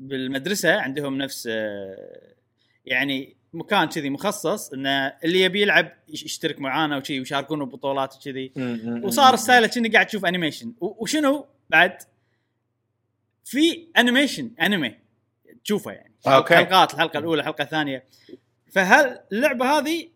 بالمدرسة 0.00 0.80
عندهم 0.80 1.18
نفس 1.18 1.46
يعني 2.86 3.36
مكان 3.52 3.88
كذي 3.88 4.10
مخصص 4.10 4.72
انه 4.72 4.90
اللي 5.24 5.40
يبي 5.40 5.62
يلعب 5.62 5.92
يش- 6.08 6.22
يشترك 6.24 6.60
معانا 6.60 6.96
وشي 6.96 7.18
ويشاركون 7.18 7.64
ببطولات 7.64 8.16
وكذي. 8.16 8.52
وصار 9.02 9.36
style 9.36 9.61
ه 9.61 9.66
كأنك 9.66 9.92
قاعد 9.94 10.06
تشوف 10.06 10.24
animation 10.24 10.72
وشنو 10.80 11.46
بعد؟ 11.70 11.98
في 13.44 13.86
animation 13.98 14.50
انمي 14.62 14.94
تشوفه 15.64 15.92
يعني. 15.92 16.12
أوكي. 16.26 16.56
حلقات 16.56 16.94
الحلقة 16.94 17.18
الأولى 17.18 17.40
الحلقة 17.40 17.62
الثانية. 17.64 18.04
فهل 18.72 19.20
اللعبة 19.32 19.78
هذه 19.78 20.08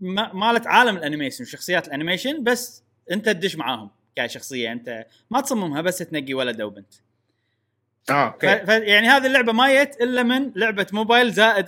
ما- 0.00 0.32
مالت 0.32 0.66
عالم 0.66 0.96
ال 0.96 1.01
animation 1.01 1.44
وشخصيات 1.44 1.86
ال 1.88 1.93
animation 1.93 2.42
بس 2.44 2.82
أنت 3.12 3.24
تدش 3.28 3.56
معاهم. 3.56 3.90
كشخصيه 4.16 4.72
أنت 4.72 5.06
ما 5.30 5.40
تصممها 5.40 5.80
بس 5.80 5.98
تنقي 5.98 6.34
ولد 6.34 6.60
أو 6.60 6.70
بنت. 6.70 6.94
آه 8.10 8.30
ف... 8.30 8.44
أوكي. 8.44 8.66
ف... 8.66 8.68
يعني 8.68 9.08
هذه 9.08 9.26
اللعبة 9.26 9.52
ما 9.52 9.84
جت 9.84 10.02
إلا 10.02 10.22
من 10.22 10.52
لعبة 10.56 10.86
موبايل 10.92 11.32
زائد 11.32 11.66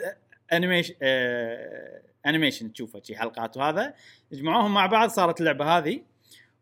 animation 0.52 0.94
آه... 1.02 2.02
animation 2.26 2.72
تشوفه 2.72 3.02
شي 3.02 3.16
حلقات 3.16 3.56
وهذا. 3.56 3.94
جمعوهم 4.32 4.74
مع 4.74 4.86
بعض 4.86 5.10
صارت 5.10 5.40
اللعبة 5.40 5.78
هذه. 5.78 6.02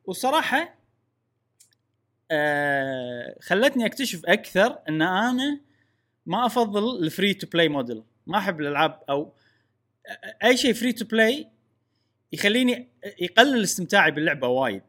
والصراحة 0.05 0.75
آه... 2.31 3.37
خلتني 3.43 3.87
أكتشف 3.87 4.27
أكثر 4.27 4.79
إن 4.89 5.03
أنا 5.03 5.61
ما 6.27 6.47
أفضل 6.47 7.05
ال 7.05 7.11
free 7.11 7.35
to 7.35 7.47
play 7.47 7.69
model 7.69 8.03
ما 8.27 8.39
أحب 8.39 8.61
الألعاب 8.61 9.01
أو 9.11 9.33
أي 10.45 10.57
شيء 10.57 10.73
free 10.73 10.93
to 10.93 11.05
play 11.05 11.49
يخليني 12.33 12.89
يقلل 13.19 13.63
استمتاعي 13.63 14.11
باللعبة 14.11 14.49
وايد. 14.49 14.83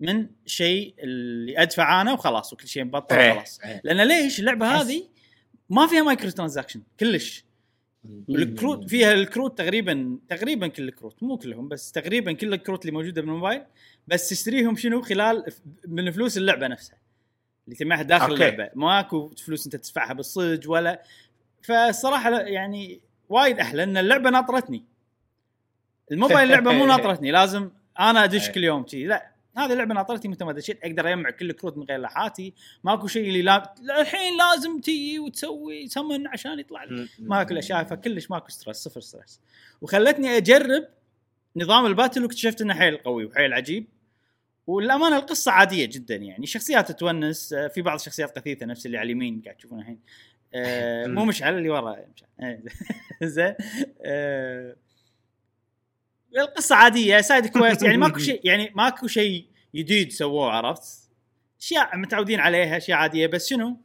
من 0.00 0.26
شيء 0.46 0.94
اللي 0.98 1.62
ادفع 1.62 2.00
أنا 2.00 2.12
وخلاص 2.12 2.52
وكل 2.52 2.68
شيء 2.68 2.84
مبطل 2.84 3.16
إيه، 3.16 3.32
وخلاص. 3.32 3.60
إيه. 3.64 3.80
لأن 3.84 4.08
ليش؟ 4.08 4.40
اللعبة 4.40 4.66
هذه 4.66 5.02
ما 5.70 5.86
فيها 5.86 6.02
microtransaction 6.02 6.82
كلش 7.00 7.44
الكروت 8.28 8.90
فيها 8.90 9.12
الكروت 9.12 9.58
تقريبا 9.58 10.18
تقريبا 10.28 10.68
كل 10.68 10.88
الكروت 10.88 11.22
مو 11.22 11.38
كلهم 11.38 11.68
بس 11.68 11.92
تقريبا 11.92 12.32
كل 12.32 12.54
الكروت 12.54 12.80
اللي 12.80 12.92
موجودة 12.92 13.22
بالموبايل 13.22 13.62
بس 14.08 14.28
تشتريهم 14.28 14.76
شنو؟ 14.76 15.02
خلال 15.02 15.44
من 15.88 16.10
فلوس 16.10 16.38
اللعبة 16.38 16.66
نفسها. 16.66 16.98
اللي 17.64 17.76
تجمعها 17.76 18.02
داخل 18.02 18.30
أوكي. 18.30 18.34
اللعبة. 18.34 18.70
ماكو 18.74 19.28
فلوس 19.28 19.66
أنت 19.66 19.76
تدفعها 19.76 20.12
بالصج 20.12 20.68
ولا. 20.68 21.02
فالصراحه 21.62 22.40
يعني 22.40 23.00
وايد 23.28 23.60
أحلى 23.60 23.82
إن 23.82 23.96
اللعبة 23.96 24.30
ناطرتني. 24.30 24.84
الموبايل 26.12 26.42
اللعبه 26.48 26.72
مو 26.72 26.86
ناطرتني 26.86 27.30
لازم 27.30 27.70
أنا 28.00 28.24
أدش 28.24 28.48
أي. 28.48 28.52
كل 28.52 28.64
يوم 28.64 28.86
شي. 28.86 29.04
لا. 29.04 29.29
هذه 29.56 29.72
اللعبه 29.72 29.94
ناطرتني 29.94 30.30
متى 30.30 30.44
ما 30.44 30.52
دشيت 30.52 30.84
أقدر 30.84 31.08
أجمع 31.08 31.30
كل 31.30 31.50
الكروت 31.50 31.76
من 31.76 31.84
غير 31.84 32.00
لحاتي. 32.00 32.54
ماكو 32.84 33.06
شيء 33.06 33.28
اللي 33.28 33.42
لا 33.42 33.74
الحين 34.00 34.38
لازم 34.38 34.80
تجي 34.80 35.18
وتسوي 35.18 35.88
سمن 35.88 36.26
عشان 36.26 36.58
يطلع 36.58 36.84
مم. 36.90 37.08
ماكو 37.18 37.52
الأشياء 37.52 37.84
فكلش 37.84 38.30
ماكو 38.30 38.48
stress 38.48 38.76
صفر 38.76 39.00
stress 39.00 39.40
وخلتني 39.80 40.36
أجرب 40.36 40.84
نظام 41.56 41.86
ال 41.86 41.91
battle 41.91 42.22
واكتشفت 42.22 42.60
إنه 42.60 42.74
حيل 42.74 42.96
قوي 42.96 43.24
وحيل 43.24 43.52
عجيب. 43.52 43.86
والأمانة 44.66 45.16
القصة 45.16 45.52
عادية 45.52 45.86
جدا 45.86 46.16
يعني. 46.16 46.46
شخصيات 46.46 46.92
تونس 46.92 47.52
آه، 47.52 47.68
في 47.68 47.82
بعض 47.82 47.94
الشخصيات 47.94 48.38
قثيثه 48.38 48.66
نفس 48.66 48.86
اللي 48.86 48.98
على 48.98 49.06
اليمين 49.06 49.42
قاعد 49.44 49.56
تشوفونه 49.56 49.80
الحين. 49.80 50.00
آه، 50.54 51.06
مو 51.16 51.24
مشعل 51.24 51.58
اللي 51.58 51.70
ورا. 51.70 51.96
زين. 53.22 53.54
آه، 54.02 54.76
القصة 56.38 56.76
عادية 56.76 57.20
side 57.20 57.46
quest 57.46 57.82
يعني 57.82 57.96
ماكو 57.96 58.18
شيء 58.28 58.40
يعني 58.44 58.72
ماكو 58.74 59.06
شيء 59.06 59.46
جديد 59.74 60.12
سووه 60.12 60.52
عرفت؟ 60.52 61.10
أشياء 61.60 61.96
متعودين 61.96 62.40
عليها 62.40 62.76
أشياء 62.76 62.98
عادية. 62.98 63.26
بس 63.26 63.48
شنو؟ 63.48 63.80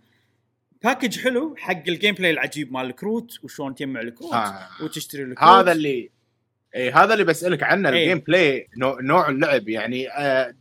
package 0.83 1.19
حلو 1.19 1.55
حق 1.57 1.83
ال 1.87 2.15
gameplay 2.15 2.31
العجيب 2.31 2.73
مال 2.73 2.85
الكروت 2.85 3.43
وشلون 3.43 3.75
تجمع 3.75 4.01
الكروت 4.01 4.33
آه. 4.33 4.67
وتشتري 4.81 5.23
الكروت. 5.23 5.49
هذا 5.49 5.71
اللي 5.71 6.09
اي 6.75 6.91
هذا 6.91 7.13
اللي 7.13 7.23
بسألك 7.23 7.63
عنه 7.63 7.89
إيه. 7.89 8.03
ال 8.03 8.19
gameplay 8.19 8.67
نوع, 8.77 9.01
نوع 9.01 9.29
اللعب. 9.29 9.69
يعني 9.69 10.07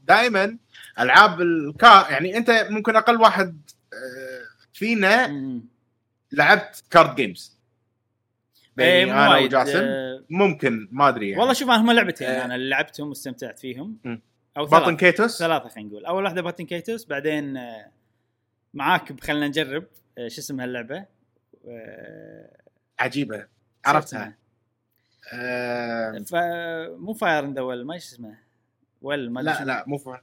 دائما 0.04 0.58
ألعاب 0.98 1.40
الكا 1.40 2.06
يعني 2.10 2.36
أنت 2.36 2.66
ممكن 2.70 2.96
أقل 2.96 3.20
واحد 3.20 3.60
آه، 3.92 4.74
فينا. 4.74 5.34
لعبت 6.32 6.84
كارد 6.90 7.14
جيمز 7.14 7.58
بيني 8.76 9.12
مو 9.12 9.12
أنا. 9.12 9.38
وجاسم. 9.38 9.78
آه، 9.78 10.24
ممكن 10.30 10.88
ما 10.92 11.08
أدري 11.08 11.28
يعني. 11.28 11.40
والله 11.40 11.54
شوف 11.54 11.68
أنا 11.70 11.80
هم 11.80 11.90
لعبتين 11.90 12.28
آه. 12.28 12.44
أنا 12.44 12.54
اللي 12.54 12.68
لعبتهم 12.68 13.08
واستمتعت 13.08 13.58
فيهم. 13.58 13.96
أو 14.56 14.66
باطن 14.66 14.84
ثلاث 14.84 14.98
كيتوس؟ 15.00 15.38
ثلاثة 15.38 15.68
خلينا 15.68 15.88
نقول. 15.88 16.06
أول 16.06 16.24
واحدة 16.24 16.42
باتن 16.42 16.66
كيتوس 16.66 17.06
بعدين 17.06 17.56
آه، 17.56 17.90
معاك 18.74 19.20
خلينا 19.24 19.48
نجرب 19.48 19.84
آه، 20.18 20.28
شو 20.28 20.40
اسمها 20.40 20.64
اللعبة؟ 20.64 21.04
آه، 21.68 22.50
عجيبة. 22.98 23.46
عرفتها؟ 23.84 24.34
آه 25.32 26.18
ف 26.18 26.34
مو 26.98 27.12
فاير 27.12 27.44
إن 27.44 27.54
ذا 27.54 27.60
ويل 27.60 27.86
ما 27.86 27.94
إيش 27.94 28.04
اسمه؟ 28.04 28.38
ويل 29.02 29.32
ما 29.32 29.40
لا 29.40 29.64
لا 29.64 29.84
مو 29.86 29.98
فاهم 29.98 30.20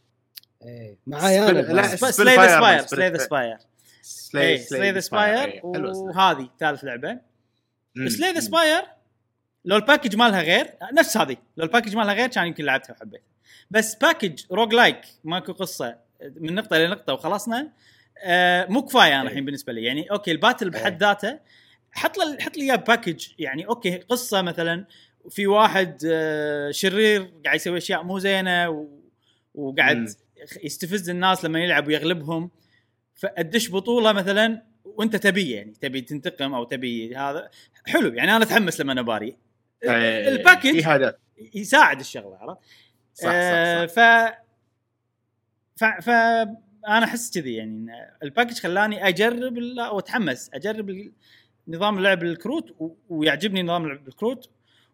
إيه، 0.63 0.97
معاي 1.07 1.49
أنا 1.49 1.59
لا، 1.59 1.87
سلاي 1.87 2.35
ذا 2.35 2.57
سباير. 2.57 2.81
سلاي 2.81 3.09
ذا 3.09 3.17
سباير 3.17 3.57
سلاي 4.01 4.57
سلاي 4.57 4.91
ذا 4.91 4.99
سباير 4.99 5.61
وهذه 5.63 6.49
ثالث 6.59 6.83
لعبة. 6.83 7.17
سلاي 8.07 8.33
ذا 8.33 8.39
سباير 8.39 8.83
لو 9.65 9.75
الباكج 9.75 10.15
مالها 10.15 10.41
غير 10.41 10.67
نفس 10.93 11.17
هذه 11.17 11.37
لو 11.57 11.65
الباكج 11.65 11.95
مالها 11.95 12.13
غير 12.13 12.27
كان 12.27 12.47
يمكن 12.47 12.65
لعبتها 12.65 12.93
وحبيتها 12.93 13.25
بس 13.71 13.95
باكج 13.95 14.43
روج 14.51 14.73
لايك 14.73 15.01
ماكو 15.23 15.53
قصة 15.53 15.97
من 16.35 16.55
نقطة 16.55 16.77
لنقطه 16.77 17.13
وخلصنا 17.13 17.71
آه 18.23 18.65
مو 18.65 18.81
كفاية 18.81 19.13
أنا 19.13 19.21
إيه. 19.21 19.27
الحين 19.27 19.45
بالنسبة 19.45 19.73
لي 19.73 19.83
يعني 19.83 20.11
أوكي 20.11 20.31
الباتل 20.31 20.69
بحد 20.69 21.03
إيه. 21.03 21.09
ذاته 21.09 21.39
حط 21.91 22.17
لي 22.17 22.37
حط 22.41 22.57
لي 22.57 22.63
إياه 22.63 22.75
باكج 22.75 23.27
يعني 23.39 23.67
أوكي 23.67 23.97
قصة 23.97 24.41
مثلا 24.41 24.85
في 25.29 25.47
واحد 25.47 26.01
آه 26.05 26.71
شرير 26.71 27.31
قاعد 27.45 27.55
يسوي 27.55 27.77
أشياء 27.77 28.03
مو 28.03 28.19
زينة 28.19 28.69
و... 28.69 28.87
وقاعد 29.55 29.97
مم. 29.97 30.07
يستفز 30.63 31.09
الناس 31.09 31.45
لما 31.45 31.59
يلعب 31.59 31.87
ويغلبهم 31.87 32.51
فأدش 33.15 33.71
بطولة 33.71 34.11
مثلا 34.11 34.61
وأنت 34.85 35.15
تبي 35.15 35.51
يعني 35.51 35.73
تبي 35.81 36.01
تنتقم 36.01 36.53
أو 36.53 36.63
تبي 36.63 37.15
هذا 37.15 37.49
حلو 37.87 38.13
يعني 38.13 38.35
أنا 38.35 38.43
أتحمس 38.43 38.81
لما 38.81 38.91
أنا 38.91 39.01
باري 39.01 39.37
إيه، 39.83 40.27
ال 40.29 40.36
package 40.36 40.81
هذا 40.83 41.17
يساعد 41.55 41.99
الشغلة 41.99 42.37
عرفت؟ 42.37 42.61
صح 43.13 43.29
آه، 43.33 43.85
صح, 43.85 43.93
صح. 43.95 44.41
ف 45.75 45.83
ف 45.83 45.83
ف 46.05 46.09
أنا 46.87 47.05
أحس 47.05 47.31
كذي 47.39 47.53
يعني 47.53 47.87
ال 48.23 48.28
package 48.28 48.59
خلاني 48.59 49.07
أجرب 49.07 49.57
ال- 49.57 49.79
أو 49.79 49.99
أتحمس 49.99 50.49
أجرب 50.53 51.11
نظام 51.67 51.99
لعب 51.99 52.23
الكروت 52.23 52.75
و- 52.79 52.95
ويعجبني 53.09 53.63
نظام 53.63 53.87
لعب 53.87 54.07
الكروت 54.07 54.49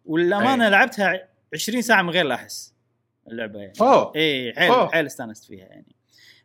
والأمانة 0.06 0.64
أي. 0.64 0.70
لعبتها 0.70 1.28
20 1.54 1.82
ساعة 1.82 2.02
من 2.02 2.10
غير 2.10 2.24
لا 2.26 2.34
أحس 2.34 2.74
اللعبة 3.28 3.58
يعني 3.60 3.72
أوه 3.80 4.12
اي 4.16 4.52
حيل 4.56 4.70
أوه. 4.70 4.92
حيل 4.92 5.06
استانست 5.06 5.44
فيها 5.44 5.66
يعني 5.66 5.96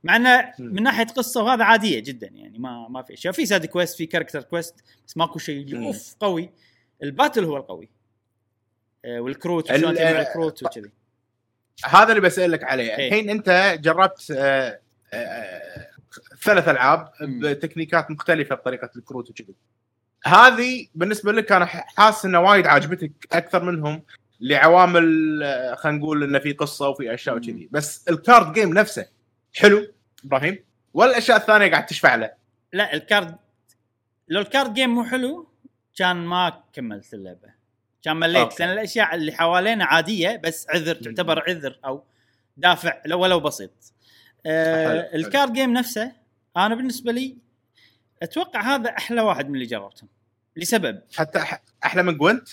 مع 0.03 0.15
إنه. 0.15 0.53
من 0.59 0.83
ناحية 0.83 1.03
قصة 1.05 1.43
وهذا 1.43 1.63
عادية 1.63 1.99
جدا 1.99 2.27
يعني 2.33 2.59
ما 2.59 2.87
ما 2.89 3.01
في 3.03 3.13
أشياء 3.13 3.33
في 3.33 3.45
side 3.45 3.65
quest 3.65 3.97
في 3.97 4.05
character 4.05 4.41
quest 4.41 4.75
بس 5.07 5.17
ماكو 5.17 5.39
شيء. 5.39 5.85
أوف 5.87 6.15
قوي 6.19 6.49
ال 7.03 7.09
battle 7.09 7.43
هو 7.43 7.57
القوي 7.57 7.89
آه، 9.05 9.19
والكروت 9.19 9.69
ال- 9.71 9.75
وشلون 9.75 9.95
تجمع 9.95 10.09
الكروت 10.21 10.63
وكذي 10.63 10.91
هذا 11.85 12.09
اللي 12.09 12.21
بسالك 12.21 12.63
عليه 12.63 12.95
إيه. 12.97 13.07
الحين 13.07 13.29
أنت 13.29 13.77
جربت 13.81 14.31
آه، 14.37 14.79
آه، 15.13 15.87
ثلاث 16.43 16.67
ألعاب. 16.67 17.11
بتكنيكات 17.21 18.11
مختلفة 18.11 18.55
بطريقة 18.55 18.89
الكروت 18.95 19.29
وكذي 19.29 19.55
هذه 20.25 20.87
بالنسبة 20.95 21.31
لك 21.31 21.51
أنا 21.51 21.65
حاسس 21.65 22.25
انه 22.25 22.39
وايد 22.41 22.67
عاجبتك 22.67 23.11
أكثر 23.31 23.63
منهم 23.63 24.03
لعوامل 24.39 25.39
آه، 25.43 25.75
خلينا 25.75 25.97
نقول 25.97 26.23
انه 26.23 26.39
في 26.39 26.53
قصة 26.53 26.87
وفي 26.89 27.13
أشياء. 27.13 27.35
وكذي 27.37 27.69
بس 27.71 28.07
ال 28.09 28.18
card 28.18 28.53
game 28.53 28.73
نفسه 28.73 29.07
حلو. 29.53 29.93
إبراهيم؟ 30.25 30.63
والأشياء 30.93 31.37
الثانية 31.37 31.71
قاعد 31.71 31.85
تشفع 31.85 32.15
له. 32.15 32.31
لا 32.73 32.93
ال 32.93 33.01
card 33.01 33.35
لو 34.27 34.41
ال 34.41 34.47
card 34.47 34.73
game 34.73 34.89
مو 34.89 35.03
حلو 35.03 35.49
كان 35.95 36.15
ما 36.15 36.63
كملت 36.73 37.13
اللعبة. 37.13 37.53
كان 38.03 38.17
مليت 38.17 38.37
okay. 38.37 38.55
لأن 38.63 38.73
الأشياء 38.73 39.15
اللي 39.15 39.31
حوالينا 39.31 39.85
عادية 39.85 40.35
بس 40.43 40.69
عذر 40.69 40.95
تعتبر 40.95 41.43
عذر 41.49 41.79
أو 41.85 42.03
دافع 42.57 43.01
لو 43.05 43.19
ولو 43.19 43.39
بسيط. 43.39 43.93
آه 44.45 45.09
حلو،. 45.09 45.19
ال 45.25 45.31
card 45.31 45.53
game 45.53 45.73
نفسه 45.73 46.11
أنا 46.57 46.75
بالنسبة 46.75 47.11
لي 47.11 47.37
أتوقع 48.23 48.61
هذا 48.61 48.89
أحلى 48.89 49.21
واحد 49.21 49.49
من 49.49 49.55
اللي 49.55 49.65
جربتهم. 49.65 50.09
لسبب. 50.55 51.01
حتى 51.15 51.39
أح- 51.39 51.57
أحلى 51.85 52.03
من 52.03 52.17
Gwent؟ 52.17 52.49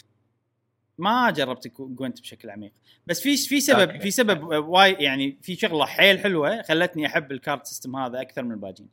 ما 1.00 1.30
جربت 1.30 1.68
Gwent 1.78 2.20
بشكل 2.20 2.50
عميق 2.50 2.72
بس 3.06 3.20
في 3.20 3.36
في 3.36 3.60
سبب. 3.60 4.00
في 4.00 4.10
سبب 4.10 4.42
why 4.68 4.92
يعني 4.92 5.38
في 5.42 5.56
شغلة 5.56 5.86
حيل 5.86 6.18
حلوة 6.18 6.62
خلتني 6.62 7.06
أحب 7.06 7.32
ال 7.32 7.39
card 7.39 7.66
system 7.66 7.96
هذا 7.96 8.20
أكثر 8.20 8.42
من 8.42 8.52
الباجين. 8.52 8.88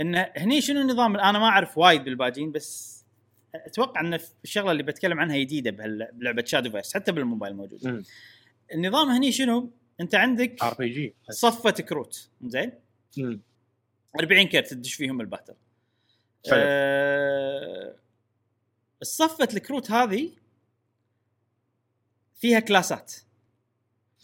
انه 0.00 0.30
هني 0.36 0.60
شنو 0.60 0.80
النظام 0.80 1.16
أنا 1.16 1.38
ما 1.38 1.46
أعرف 1.46 1.78
وايد 1.78 2.04
بالباجين 2.04 2.52
بس 2.52 3.00
أتوقع 3.54 4.00
إن 4.00 4.18
الشغلة 4.44 4.72
اللي 4.72 4.82
بتكلم 4.82 5.20
عنها 5.20 5.36
جديدة 5.38 5.70
بلعبة 6.12 6.44
Shadowverse 6.44 6.94
حتى 6.94 7.12
بالموبايل 7.12 7.56
موجود. 7.56 8.04
النظام 8.74 9.08
هني 9.08 9.32
شنو 9.32 9.70
أنت 10.00 10.14
عندك 10.14 10.62
RPG 10.62 11.14
صفة 11.30 11.70
كروت 11.70 12.28
زين 12.44 12.72
مم. 13.18 13.40
40 14.20 14.46
كرت 14.46 14.70
تدش 14.70 14.94
فيهم 14.94 15.20
ال 15.20 15.24
battle. 15.24 15.54
أه 16.52 17.94
الصفة 19.02 19.48
الكروت 19.54 19.90
هذه 19.90 20.30
فيها 22.40 22.60
class 22.60 22.97
ات. 22.97 23.12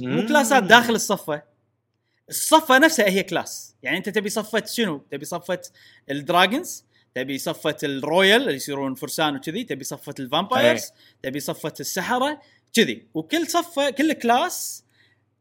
مو 0.00 0.26
class 0.26 0.56
ات 0.56 0.62
داخل 0.62 0.94
الصفة. 0.94 1.42
الصفة 2.28 2.78
نفسها 2.78 3.08
هي 3.08 3.22
class. 3.22 3.74
يعني 3.82 3.96
أنت 3.96 4.08
تبي 4.08 4.28
صفة 4.28 4.64
شنو؟ 4.64 4.98
تبي 5.10 5.24
صفة 5.24 5.60
ال 6.10 6.19
dragons 6.19 6.84
تبي 7.14 7.38
صفة 7.38 7.76
ال 7.82 7.92
royal 7.92 8.42
اللي 8.42 8.54
يصيرون 8.54 8.94
فرسان 8.94 9.36
وكذي 9.36 9.64
تبي 9.64 9.84
صفة 9.84 10.14
ال 10.20 10.27
vampires 10.27 10.82
تبي 11.22 11.40
صفة 11.40 11.74
السحرة 11.80 12.40
كذي. 12.72 13.06
وكل 13.14 13.46
صفة 13.46 13.90
كل 13.90 14.12
class 14.12 14.84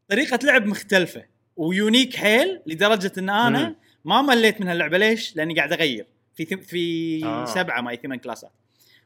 طريقة 0.08 0.38
لعب 0.42 0.66
مختلفة 0.66 1.24
و 1.56 1.65
unique 1.65 2.16
حيل 2.16 2.62
لدرجة 2.66 3.12
إن 3.18 3.30
أنا 3.30 3.68
مم. 3.68 3.76
ما 4.04 4.22
مليت 4.22 4.60
من 4.60 4.68
هاللعبة 4.68 4.98
ليش؟ 4.98 5.36
لأني 5.36 5.54
قاعد 5.54 5.72
أغير. 5.72 6.06
في 6.34 6.44
ثم 6.44 6.56
في 6.56 7.24
آه. 7.24 7.42
آه. 7.42 7.44
سبعة 7.44 7.80
ما 7.80 7.96
ثمان 7.96 8.18
class 8.18 8.42
ات. 8.42 8.52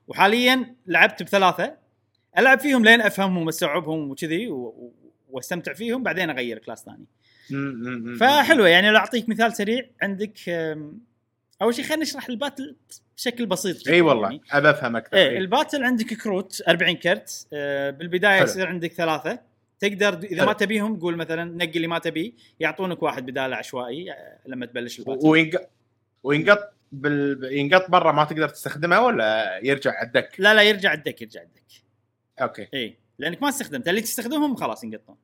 وحاليا 0.09 0.75
لعبت 0.87 1.23
بثلاثة. 1.23 1.77
العب 2.39 2.61
فيهم 2.61 2.85
لين 2.85 3.01
افهمهم 3.01 3.47
واستوعبهم 3.47 4.11
وكذي 4.11 4.49
و- 4.49 4.93
واستمتع 5.31 5.73
فيهم 5.73 6.03
بعدين 6.03 6.31
اغير 6.31 6.59
class 6.59 6.85
ثاني. 6.85 7.07
فحلوة 8.21 8.69
يعني 8.69 8.91
لو 8.91 8.97
اعطيك 8.97 9.29
مثال 9.29 9.57
سريع 9.57 9.87
عندك 10.03 10.39
اول 11.63 11.75
شيء 11.75 11.85
خلينا 11.85 12.03
نشرح 12.03 12.29
ال 12.29 12.36
battle 12.36 12.77
بشكل 13.17 13.47
بسيط 13.47 13.89
إي 13.89 14.01
والله 14.01 14.23
يعني. 14.29 14.41
أبى 14.53 14.71
أفهم 14.71 14.97
أكثر 14.97 15.17
إيه. 15.17 15.39
ال 15.39 15.45
battle 15.45 15.85
عندك 15.85 16.07
كروت 16.07 16.63
40 16.69 16.97
كرت 16.97 17.47
آه، 17.53 17.91
بالبداية 17.91 18.35
حلو. 18.37 18.45
يصير 18.45 18.67
عندك 18.67 18.93
ثلاثة 18.93 19.39
تقدر 19.81 20.19
إذا 20.19 20.37
حلو. 20.39 20.47
ما 20.47 20.53
تبيهم 20.53 21.01
قول 21.01 21.17
مثلا 21.17 21.45
نقي 21.45 21.77
اللي 21.77 21.87
ما 21.87 21.99
تبيه 21.99 22.33
يعطونك 22.61 23.03
واحد 23.03 23.27
بدالة 23.27 23.57
عشوائي 23.57 24.13
آه، 24.13 24.39
لما 24.47 24.67
تبلش 24.67 24.99
ال 24.99 25.03
battle 25.03 25.27
وينقط 25.27 25.71
وينقط 26.23 26.73
بال... 26.93 27.49
ينقط 27.53 27.91
برا 27.91 28.13
ما 28.13 28.25
تقدر 28.25 28.49
تستخدمه 28.49 29.01
ولا 29.01 29.59
يرجع 29.63 30.03
ال 30.03 30.08
deck 30.08 30.31
لا 30.39 30.55
لا 30.55 30.63
يرجع 30.63 30.93
ال 30.93 30.99
deck 30.99 31.23
يرجع 31.23 31.43
ال 31.43 31.46
deck 31.46 31.61
okay. 32.41 32.69
إي 32.75 32.97
لأنك 33.19 33.43
ما 33.43 33.49
استخدمت 33.49 33.89
اللي 33.89 34.01
تستخدمهم 34.01 34.57
خلاص 34.57 34.85
ينقطون. 34.85 35.17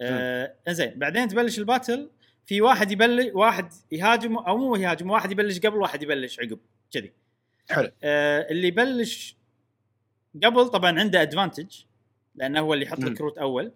آه 0.00 0.54
زين 0.68 0.92
بعدين 0.96 1.28
تبلش 1.28 1.58
ال 1.58 1.65
battle 1.65 2.10
في 2.46 2.60
واحد 2.60 2.90
يبلش 2.90 3.30
واحد 3.34 3.72
يهاجم 3.92 4.36
أو 4.36 4.56
مو 4.56 4.76
يهاجم 4.76 5.10
واحد 5.10 5.32
يبلش 5.32 5.58
قبل 5.58 5.76
واحد 5.76 6.02
يبلش 6.02 6.40
عقب 6.40 6.58
كذي. 6.92 7.12
حلو. 7.70 7.90
آه 8.02 8.46
اللي 8.50 8.68
يبلش 8.68 9.36
قبل 10.44 10.68
طبعا 10.68 11.00
عنده 11.00 11.22
advantage 11.22 11.66
لأنه 12.34 12.60
هو 12.60 12.74
اللي 12.74 12.84
يحط. 12.84 12.98
الكروت 12.98 13.38
أول. 13.38 13.72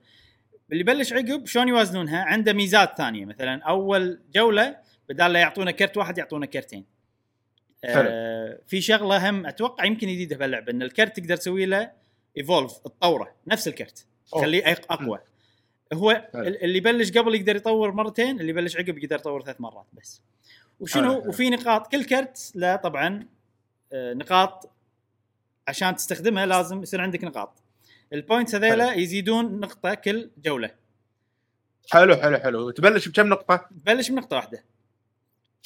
اللي 0.73 0.81
يبلش 0.81 1.13
عقب 1.13 1.47
شلون 1.47 1.69
يوازنونها؟ 1.69 2.23
عنده 2.23 2.53
ميزات 2.53 2.97
ثانية 2.97 3.25
مثلا 3.25 3.63
أول 3.63 4.21
جولة 4.35 4.77
بدال 5.09 5.33
لا 5.33 5.41
يعطونا 5.41 5.71
كرت 5.71 5.97
واحد 5.97 6.19
يعطونا 6.19 6.47
كرتين. 6.47 6.85
آه 7.85 8.61
في 8.67 8.81
شغلة 8.81 9.31
هم 9.31 9.47
أتوقع 9.47 9.85
يمكن 9.85 10.07
جديده 10.07 10.37
بهاللعبة 10.37 10.73
إن 10.73 10.83
الكرت 10.83 11.21
تقدر 11.21 11.37
تسوي 11.37 11.67
له 11.67 11.91
evolve 12.41 12.79
تطوره 12.79 13.35
نفس 13.47 13.69
الكرت. 13.69 14.07
أق- 14.37 14.85
أقوى. 14.91 15.19
هو 15.93 16.29
اللي 16.35 16.79
يبلش 16.79 17.11
قبل 17.13 17.35
يقدر 17.35 17.57
يطور 17.57 17.93
مرتين 17.93 18.41
اللي 18.41 18.51
يبلش 18.51 18.77
عقب 18.77 18.99
يقدر 18.99 19.17
يطور 19.17 19.43
ثلاث 19.43 19.61
مرات 19.61 19.87
بس. 19.93 20.21
وشنو 20.81 21.21
حلو،. 21.21 21.29
وفي 21.29 21.51
نقاط 21.51 21.93
كل 21.93 22.05
كرت 22.05 22.53
له 22.55 22.77
طبعا 22.77 23.27
آه، 23.93 24.15
نقاط 24.15 24.71
عشان 25.69 25.97
تستخدمها 25.97 26.47
لازم 26.47 26.83
يصير 26.83 27.01
عندك 27.01 27.25
نقاط. 27.25 27.63
ال 28.13 28.19
points 28.19 28.55
هذيلا 28.55 28.93
يزيدون 28.93 29.61
نقطة 29.61 29.95
كل 29.95 30.31
جولة. 30.45 30.71
حلو 31.91 32.17
حلو 32.17 32.39
حلو. 32.39 32.71
تبلش 32.71 33.09
بكم 33.09 33.29
نقطة؟ 33.29 33.69
تبلش 33.85 34.11
بنقطة 34.11 34.37
واحدة. 34.37 34.65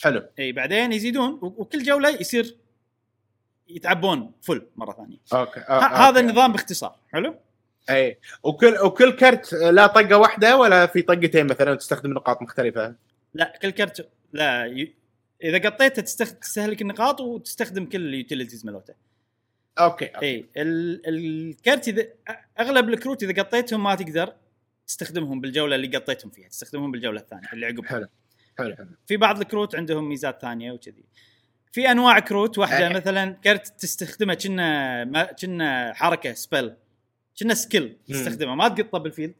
حلو. 0.02 0.22
إي 0.38 0.52
بعدين 0.52 0.92
يزيدون 0.92 1.38
وكل 1.42 1.82
جولة 1.82 2.08
يصير 2.08 2.56
يتعبون 3.68 4.32
full 4.42 4.66
مرة 4.76 4.92
ثانية. 4.92 5.18
okay. 5.32 5.60
آه، 5.60 5.80
هذا 5.80 6.06
okay. 6.08 6.20
النظام 6.20 6.52
باختصار 6.52 6.96
حلو؟ 7.12 7.34
اي 7.90 8.18
وكل 8.42 8.78
وكل 8.84 9.12
كرت 9.12 9.52
لا 9.52 9.86
طقة 9.86 10.16
واحدة 10.16 10.56
ولا 10.56 10.86
في 10.86 11.02
طقتين 11.02 11.46
مثلا 11.46 11.74
تستخدم 11.74 12.12
نقاط 12.12 12.42
مختلفة؟ 12.42 12.94
لا 13.34 13.58
كل 13.62 13.70
كرت 13.70 14.08
لا 14.32 14.66
ي... 14.66 14.94
إذا 15.42 15.58
قطيته 15.58 16.02
تستخ... 16.02 16.32
تستهلك 16.32 16.82
النقاط 16.82 17.20
وتستخدم 17.20 17.86
كل 17.86 18.06
ال 18.06 18.12
utilities 18.12 18.66
مالته. 18.66 18.94
okay, 19.78 20.06
okay. 20.06 20.26
اي 20.26 20.46
ال... 20.56 21.02
الكرت 21.08 21.88
اذا 21.88 22.06
أغلب 22.60 22.88
الكروت 22.88 23.22
إذا 23.22 23.42
قطيتهم 23.42 23.82
ما 23.82 23.94
تقدر 23.94 24.32
تستخدمهم 24.86 25.40
بالجولة 25.40 25.76
اللي 25.76 25.96
قطيتهم 25.96 26.30
فيها 26.30 26.48
تستخدمهم 26.48 26.90
بالجولة 26.92 27.20
الثانية 27.20 27.52
اللي 27.52 27.66
عقبها. 27.66 27.88
حلو 27.88 28.06
حلو 28.58 28.76
حلو. 28.76 28.88
في 29.06 29.16
بعض 29.16 29.40
الكروت 29.40 29.74
عندهم 29.74 30.08
ميزات 30.08 30.40
ثانية 30.42 30.72
وكذي. 30.72 31.04
في 31.74 31.90
أنواع 31.90 32.18
كروت 32.18 32.58
واحدة 32.58 32.86
أه. 32.86 32.88
مثلا 32.92 33.32
كرت 33.44 33.66
تستخدمه 33.80 34.34
كنا 34.34 35.04
ما 35.04 35.24
كنا 35.24 35.92
حركة 35.94 36.32
spell 36.32 36.76
كنا 37.40 37.54
skill 37.54 37.96
تستخدمه 38.08 38.54
ما 38.54 38.68
تقطه 38.68 38.98
بال 38.98 39.09
field 39.09 39.34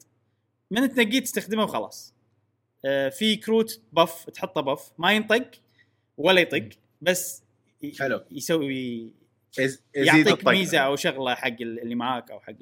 من 0.70 0.94
تنقيه 0.94 1.20
تستخدمه 1.20 1.62
وخلاص. 1.64 2.14
آه 2.84 3.08
في 3.08 3.36
كروت 3.36 3.80
buff 3.92 4.30
تحطه 4.30 4.60
buff 4.60 4.92
ما 4.98 5.12
ينطق 5.12 5.50
ولا 6.16 6.40
يطق 6.40 6.68
بس 7.02 7.42
ي- 7.82 7.92
حلو. 7.98 8.20
يسوي 8.30 9.10
يعطيك. 9.94 10.46
ميزة 10.48 10.78
أو 10.78 10.96
شغلة 10.96 11.34
حق 11.34 11.56
اللي 11.60 11.94
معاك 11.94 12.30
أو 12.30 12.40
حق 12.40 12.52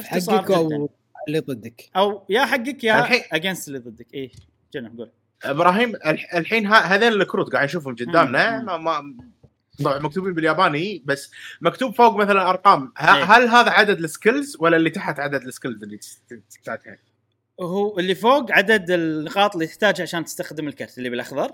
حقك 0.00 0.50
أو. 0.50 0.90
اللي 1.28 1.38
ضدك. 1.38 1.90
أو 1.96 2.26
يا 2.28 2.44
حقك 2.44 2.84
يا 2.84 3.04
against 3.36 3.68
اللي 3.68 3.78
ضدك. 3.78 4.14
إيه 4.14 4.30
جنى 4.74 4.88
قول. 4.88 5.10
إبراهيم 5.44 5.94
الح- 6.06 6.34
الحين 6.34 6.66
هذول 6.66 7.22
الكروت 7.22 7.52
قاعد 7.52 7.64
نشوفهم 7.64 7.94
قدامنا. 7.94 8.62
ما, 8.62 8.76
ما 8.76 9.14
طبعا 9.84 9.98
مكتوبين 9.98 10.32
بالياباني 10.34 11.02
بس 11.04 11.30
مكتوب 11.60 11.94
فوق 11.94 12.16
مثلا 12.16 12.50
أرقام 12.50 12.92
إيه. 13.00 13.06
هل 13.24 13.48
هذا 13.48 13.70
عدد 13.70 13.98
ال 13.98 14.06
skills 14.06 14.56
ولا 14.60 14.76
اللي 14.76 14.90
تحت 14.90 15.20
عدد 15.20 15.42
ال 15.46 15.51
skills 15.51 15.82
اللي 15.82 15.98
تحتاجها؟ 16.50 16.98
هو 17.60 17.98
اللي 17.98 18.14
فوق 18.14 18.52
عدد 18.52 18.90
النقاط 18.90 19.54
اللي 19.54 19.66
تحتاجها 19.66 20.02
عشان 20.02 20.24
تستخدم 20.24 20.68
الكرت 20.68 20.98
اللي 20.98 21.10
بالأخضر. 21.10 21.50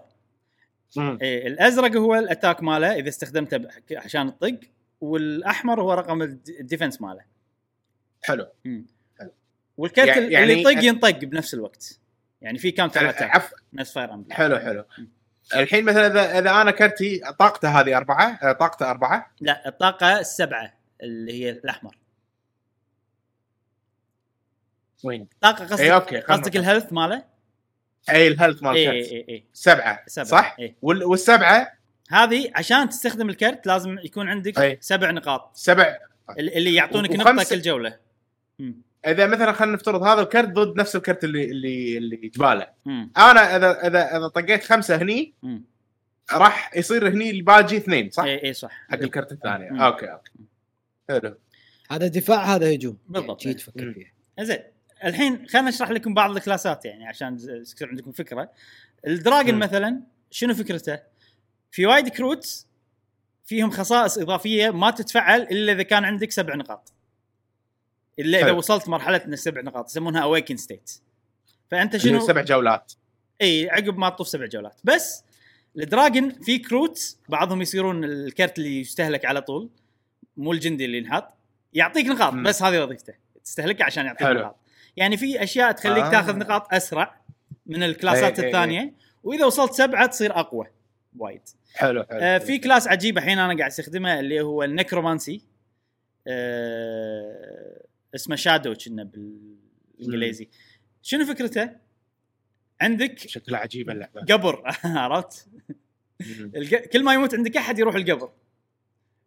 إيه 0.98 1.46
الأزرق 1.46 1.96
هو 1.96 2.14
ال 2.14 2.21
attack 2.21 2.62
ماله 2.62 2.94
إذا 2.94 3.08
استخدمته 3.08 3.60
عشان 3.92 4.38
تطق 4.38 4.60
والأحمر 5.00 5.80
هو 5.80 5.92
رقم 5.92 6.22
ال 6.22 6.33
د- 6.33 6.56
ال 6.60 6.65
defense 6.65 7.02
ماله 7.02 7.20
حلو 8.22 8.46
مم. 8.64 8.86
حلو. 9.20 9.30
والكرت 9.76 10.06
يعني- 10.08 10.42
اللي 10.42 10.60
يطق 10.60 10.84
ينطق 10.84 11.18
بنفس 11.18 11.54
الوقت 11.54 11.98
يعني 12.44 12.58
في 12.58 12.70
counter 12.70 13.10
attack 13.10 13.30
عف 13.36 13.52
نفس 13.72 13.92
Fire 13.94 14.14
Emblem 14.14 14.32
حلو 14.32 14.58
حلو 14.58 14.84
الحين 15.54 15.84
مثلا 15.84 16.06
اذا 16.06 16.38
إذا 16.38 16.50
أنا 16.62 16.70
كرتي 16.70 17.20
طاقته 17.38 17.80
هذه 17.80 17.96
أربعة 17.96 18.38
آه، 18.42 18.52
طاقته 18.52 18.90
أربعة 18.90 19.30
لا 19.40 19.68
الطاقة 19.68 20.20
السبعة 20.20 20.72
اللي 21.02 21.32
هي 21.44 21.50
الأحمر 21.50 21.96
وين؟ 25.04 25.28
طاقة 25.40 25.64
قصدك 25.64 25.80
إيه، 25.80 25.94
okay، 25.94 26.20
خلنا 26.20 26.42
قصدك. 26.42 26.56
ال 26.56 26.61
health 26.61 26.92
ماله؟ 26.92 27.24
اي 28.10 28.28
ال 28.28 28.33
health 28.33 28.62
مال 28.62 28.76
اي 28.76 28.90
الكرت 28.90 29.12
اي 29.12 29.24
اي 29.28 29.44
سبعة 29.52 30.02
سبعة 30.06 30.26
صح؟ 30.26 30.56
إيه. 30.58 30.76
وال- 30.82 31.04
والسبعة 31.04 31.72
هذه 32.10 32.50
عشان 32.54 32.88
تستخدم 32.88 33.28
الكرت 33.30 33.66
لازم 33.66 33.98
يكون 33.98 34.28
عندك 34.28 34.58
أي. 34.58 34.78
سبع 34.80 35.10
نقاط 35.10 35.50
سبع 35.56 35.98
اللي 36.38 36.56
اللي 36.56 36.74
يعطونك 36.74 37.10
نقطة 37.10 37.44
كل 37.50 37.62
جولة 37.62 37.98
مم. 38.58 38.82
إذا 39.06 39.26
مثلا 39.26 39.52
خلينا 39.52 39.74
نفترض 39.74 40.02
هذا 40.02 40.22
الكرت 40.22 40.48
ضد 40.48 40.80
نفس 40.80 40.96
الكرت 40.96 41.24
اللي 41.24 41.44
اللي 41.44 41.98
اللي 41.98 42.16
جباله 42.16 42.66
مم. 42.84 43.10
أنا 43.16 43.56
اذا 43.56 43.86
اذا 43.86 44.16
إذا 44.16 44.28
طقيت 44.28 44.64
خمسة 44.64 44.96
هني. 44.96 45.34
راح 46.32 46.76
يصير 46.76 47.08
هني 47.08 47.30
الباجي 47.30 47.76
اثنين 47.76 48.10
صح؟ 48.10 48.24
اي 48.24 48.44
اي 48.44 48.52
صح 48.52 48.70
حق 48.90 48.98
الكرت 48.98 49.32
الثاني. 49.32 49.84
okay 49.86 50.06
okay 50.06 50.30
حلو 51.08 51.38
هذا 51.90 52.06
دفاع 52.06 52.44
هذا 52.54 52.74
هجوم 52.74 52.98
بالضبط. 53.08 53.44
يعني 53.44 53.58
تفكر 53.58 53.84
مم. 53.84 53.94
فيها 53.94 54.12
زين 54.44 54.58
الحين 55.04 55.46
خلينا 55.48 55.68
نشرح 55.68 55.90
لكم 55.90 56.14
بعض 56.14 56.36
الكلاسات 56.36 56.84
يعني 56.84 57.06
عشان 57.06 57.34
يصير 57.34 57.88
عندكم 57.88 58.12
فكرة 58.12 58.50
ال 59.06 59.12
dragon. 59.12 59.54
مثلا 59.54 60.00
شنو 60.30 60.54
فكرته؟ 60.54 60.98
في 61.70 61.86
وايد 61.86 62.08
كروت 62.08 62.66
فيهم 63.44 63.70
خصائص 63.70 64.18
إضافية 64.18 64.70
ما 64.70 64.90
تتفعل 64.90 65.42
إلا 65.42 65.72
إذا 65.72 65.82
كان 65.82 66.04
عندك 66.04 66.30
سبع 66.30 66.54
نقاط 66.54 66.92
الا 68.18 68.38
اذا 68.38 68.46
حلو. 68.46 68.58
وصلت 68.58 68.88
مرحلة 68.88 69.24
ان 69.24 69.32
السبع 69.32 69.60
نقاط 69.60 69.90
يسمونها 69.90 70.22
awaken 70.22 70.56
state 70.56 70.90
فأنت 71.70 71.94
اللي 71.94 72.04
شنو؟ 72.04 72.20
سبع 72.20 72.42
جولات. 72.42 72.92
إي 73.42 73.70
عقب 73.70 73.98
ما 73.98 74.08
تطوف 74.08 74.28
سبع 74.28 74.46
جولات. 74.46 74.80
بس 74.84 75.24
ال 75.76 75.84
dragon 75.84 76.30
في 76.30 76.58
كروت 76.58 77.16
بعضهم 77.28 77.62
يصيرون 77.62 78.04
الكرت 78.04 78.58
اللي 78.58 78.80
يستهلك 78.80 79.24
على 79.24 79.40
طول 79.40 79.70
مو 80.36 80.52
الجندي 80.52 80.84
اللي 80.84 80.98
ينحط 80.98 81.28
يعطيك 81.72 82.06
نقاط. 82.06 82.34
بس 82.34 82.62
هذه 82.62 82.82
وظيفته 82.82 83.14
تستهلكها 83.44 83.84
عشان 83.84 84.06
يعطيك 84.06 84.26
حلو. 84.26 84.40
نقاط. 84.40 84.56
يعني 84.96 85.16
في 85.16 85.42
أشياء 85.42 85.72
تخليك 85.72 86.04
آه. 86.04 86.10
تاخذ 86.10 86.38
نقاط 86.38 86.74
أسرع 86.74 87.20
من 87.66 87.82
الكلاسات 87.82 88.40
إيه، 88.40 88.46
الثانية 88.46 88.94
وإذا 89.22 89.44
وصلت 89.44 89.72
سبعة 89.72 90.06
تصير 90.06 90.38
أقوى 90.38 90.66
وايد. 91.18 91.40
حلو 91.74 92.04
حلو 92.04 92.20
آه 92.20 92.38
في 92.38 92.58
class 92.58 92.88
عجيب 92.88 93.18
الحين 93.18 93.38
أنا 93.38 93.58
قاعد 93.58 93.70
أستخدمه 93.70 94.20
اللي 94.20 94.40
هو 94.40 94.62
ال 94.62 94.69
necromancy 94.69 95.40
آه 96.26 97.83
اسمه 98.14 98.36
shadow 98.36 98.74
كنا 98.74 99.04
بالانجليزي. 99.04 100.48
شنو 101.02 101.24
فكرته؟ 101.24 101.70
عندك 102.80 103.18
شكلها 103.18 103.60
عجيبه 103.60 103.92
اللعبه 103.92 104.20
قبر. 104.20 104.62
عرفت؟ 104.84 105.48
كل 106.92 107.04
ما 107.04 107.14
يموت 107.14 107.34
عندك 107.34 107.56
أحد 107.56 107.78
يروح 107.78 107.94
القبر. 107.94 108.32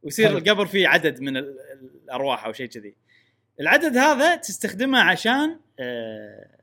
ويصير. 0.04 0.38
القبر 0.38 0.65
فيه 0.65 0.88
عدد 0.88 1.21
من 1.21 1.38
ال- 1.38 1.58
الأرواح 2.04 2.45
أو 2.45 2.54
شيء 2.54 2.67
كذي. 2.67 2.95
العدد 3.60 3.97
هذا 3.97 4.36
تستخدمه 4.36 5.00
عشان 5.00 5.60
آه 5.80 6.58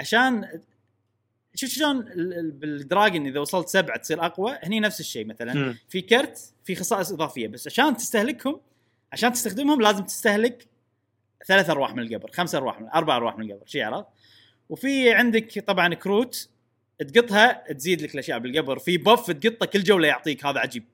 عشان 0.00 0.60
شوف 1.54 1.70
شلون 1.70 1.98
ال- 1.98 2.32
ال- 2.38 2.50
بالدراجون 2.50 3.26
إذا 3.26 3.40
وصلت 3.40 3.68
سبعة 3.68 3.98
تصير 3.98 4.26
أقوى. 4.26 4.58
هني 4.62 4.80
نفس 4.80 5.00
الشيء 5.00 5.26
مثلا. 5.26 5.74
في 5.88 6.00
كرت 6.00 6.52
في 6.64 6.74
خصائص 6.74 7.12
إضافية. 7.12 7.48
بس 7.48 7.66
عشان 7.66 7.96
تستهلكهم 7.96 8.60
عشان 9.12 9.32
تستخدمهم 9.32 9.80
لازم 9.80 10.04
تستهلك 10.04 10.66
ثلاث 11.46 11.70
أرواح 11.70 11.94
من 11.94 12.02
القبر 12.02 12.30
خمس 12.30 12.54
أرواح 12.54 12.80
من 12.80 12.88
أربع 12.88 13.16
أرواح 13.16 13.38
من 13.38 13.50
القبر 13.50 13.66
شيء 13.66 13.82
عرفت؟ 13.84 14.06
وفي 14.68 15.12
عندك 15.12 15.58
طبعا 15.58 15.94
كروت 15.94 16.48
تقطها 16.98 17.72
تزيد 17.72 18.02
لك 18.02 18.14
الأشياء 18.14 18.38
بالقبر 18.38 18.78
في 18.78 18.98
بف 18.98 19.30
تقطه 19.30 19.66
كل 19.66 19.82
جولة 19.82 20.08
يعطيك 20.08 20.46
هذا 20.46 20.60
عجيب 20.60 20.84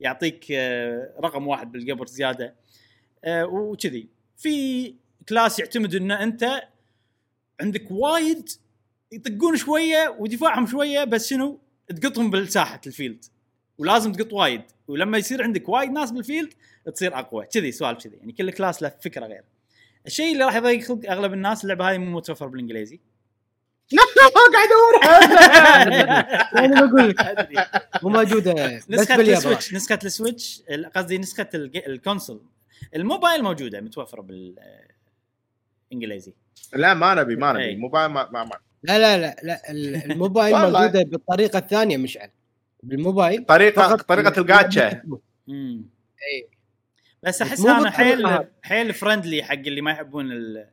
يعطيك 0.00 0.46
آه، 0.52 1.14
رقم 1.20 1.46
واحد 1.46 1.72
بالقبر 1.72 2.06
زيادة 2.06 2.54
آه، 3.24 3.44
وكذي. 3.46 4.08
في 4.36 4.94
class 5.28 5.58
يعتمد 5.58 5.94
إن 5.94 6.10
أنت 6.10 6.62
عندك 7.60 7.90
وايد 7.90 8.48
يطقون 9.12 9.56
شوية 9.56 10.16
ودفاعهم 10.18 10.66
شوية 10.66 11.04
بس 11.04 11.30
شنو؟ 11.30 11.60
تقطهم 11.88 12.30
بالساحة 12.30 12.80
ال 12.86 12.91
field. 12.91 13.24
ولازم 13.78 14.12
تقط 14.12 14.32
وايد. 14.32 14.62
ولما 14.88 15.18
يصير 15.18 15.42
عندك 15.42 15.68
وايد 15.68 15.90
ناس 15.90 16.10
بال 16.10 16.23
field 16.23 16.54
تصير 16.94 17.18
أقوى. 17.18 17.46
كذي 17.46 17.72
سوالف 17.72 18.04
كذي. 18.04 18.16
يعني 18.16 18.32
كل 18.32 18.50
class 18.52 18.82
له 18.82 18.92
فكرة 19.04 19.26
غير. 19.26 19.42
الشيء 20.06 20.32
اللي 20.32 20.44
راح 20.44 20.54
يضيق 20.56 20.82
خلق 20.84 21.10
أغلب 21.10 21.32
الناس 21.32 21.62
اللعبة 21.64 21.90
هذه 21.90 21.98
مو 21.98 22.16
متوفر 22.16 22.46
بالإنجليزي. 22.46 23.00
قاعد 23.96 24.68
ادورها 24.68 25.20
يعني 26.60 26.74
بقول 26.88 27.08
لك. 27.08 27.18
مو 28.02 28.08
موجودة. 28.10 28.80
نسخة 28.90 29.20
ال 29.20 29.28
Switch 29.28 29.74
نسخة 29.74 29.98
ال 30.04 30.12
Switch 30.12 30.62
ال- 30.70 30.92
قصدي 30.92 31.18
نسخة 31.18 31.48
الج- 31.54 31.82
ال 31.86 31.92
console. 31.92 32.42
الموبايل 32.96 33.42
موجودة 33.42 33.80
متوفرة 33.80 34.20
بالإنجليزي. 35.90 36.32
لا 36.74 36.94
ما 36.94 37.14
نبي 37.14 37.36
ما 37.36 37.58
إيه. 37.58 37.70
نبي 37.72 37.76
موبايل 37.80 38.08
ما 38.10 38.28
ما, 38.30 38.44
ما. 38.44 38.50
لا 38.82 38.98
لا 38.98 39.18
لا 39.18 39.36
لا. 39.42 39.70
ال- 39.70 40.10
الموبايل. 40.12 40.56
موجودة 40.56 41.02
بالطريقة 41.02 41.58
الثانية 41.58 41.96
مشعل 41.96 42.30
بالموبايل. 42.84 43.44
طريقه 43.44 43.96
طريقة 43.96 44.40
الجاتشا 44.40 45.02
امم 45.48 45.84
اي 46.32 46.48
بس 47.22 47.42
احس 47.42 47.60
مو 47.60 47.68
أنا 47.70 47.90
حيل. 47.90 48.46
حيل 48.62 48.92
friendly 48.94 49.42
حق 49.42 49.52
اللي 49.54 49.80
ما 49.80 49.90
يحبون 49.90 50.32
ال 50.32 50.66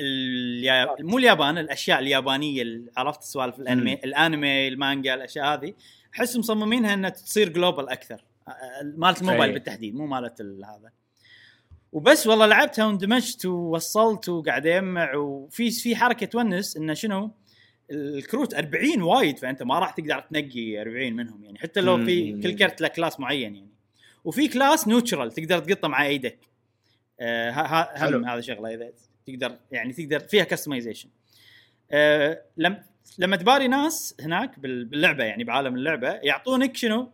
اليا... 0.00 0.96
مو 1.00 1.18
اليابان 1.18 1.58
الأشياء 1.58 1.98
اليابانية 1.98 2.62
اللي 2.62 2.90
عرفت 2.96 3.22
سوالف 3.22 3.60
الانمي 3.60 3.94
مم. 3.94 4.00
الأنمي 4.04 4.68
المانجا 4.68 5.14
الأشياء 5.14 5.46
هذه. 5.54 5.74
احس 6.14 6.36
مصممينها 6.36 6.94
إنها 6.94 7.10
تصير 7.10 7.48
global 7.48 7.88
أكثر. 7.88 8.24
آه، 8.48 8.52
مالت 8.96 9.20
الموبايل 9.20 9.42
أي. 9.42 9.52
بالتحديد 9.52 9.94
مو 9.94 10.06
مالت 10.06 10.40
ال- 10.40 10.64
هذا. 10.64 10.90
وبس 11.92 12.26
والله 12.26 12.46
لعبتها 12.46 12.86
واندمجت 12.86 13.46
ووصلت 13.46 14.28
وقاعد 14.28 14.66
أجمع 14.66 15.14
وفي 15.14 15.70
في 15.70 15.96
حركة 15.96 16.26
تونس 16.26 16.76
إنه 16.76 16.94
شنو؟ 16.94 17.30
الكروت 17.90 18.54
40 18.54 19.02
وايد 19.02 19.38
فأنت 19.38 19.62
ما 19.62 19.78
راح 19.78 19.90
تقدر 19.90 20.20
تنقي 20.20 20.80
40 20.80 21.12
منهم 21.12 21.44
يعني. 21.44 21.58
حتى 21.58 21.80
لو 21.80 22.04
في. 22.04 22.32
كل 22.42 22.56
كرت 22.56 22.80
له 22.80 22.88
class 22.88 23.20
معين 23.20 23.54
يعني. 23.56 23.68
وفي 24.24 24.48
class 24.48 24.88
neutral 24.88 25.32
تقدر 25.32 25.58
تقطه 25.58 25.88
مع 25.88 26.06
إيدك 26.06 26.38
آه 27.20 27.50
ه- 27.50 27.60
ه- 27.82 27.98
حلو. 27.98 28.18
هم 28.18 28.24
هذا 28.24 28.40
شغلة 28.40 28.74
إذا 28.74 28.90
تقدر 29.26 29.58
يعني 29.72 29.92
تقدر 29.92 30.18
فيها 30.20 30.44
customization 30.44 31.08
آه 31.90 32.42
لم 32.56 32.82
لما 33.18 33.36
تباري 33.36 33.68
ناس 33.68 34.14
هناك 34.20 34.58
بال- 34.58 34.84
باللعبة 34.84 35.24
يعني 35.24 35.44
بعالم 35.44 35.74
اللعبة 35.74 36.08
يعطونك 36.12 36.76
شنو؟ 36.76 37.10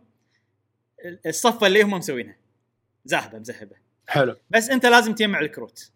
الصفة 1.25 1.67
اللي 1.67 1.81
هم 1.83 1.89
مسوينها. 1.93 2.35
زاهبه 3.05 3.39
مزهبه 3.39 3.75
حلو. 4.07 4.35
بس 4.49 4.69
أنت 4.69 4.85
لازم 4.85 5.13
تجمع 5.15 5.39
الكروت. 5.39 5.91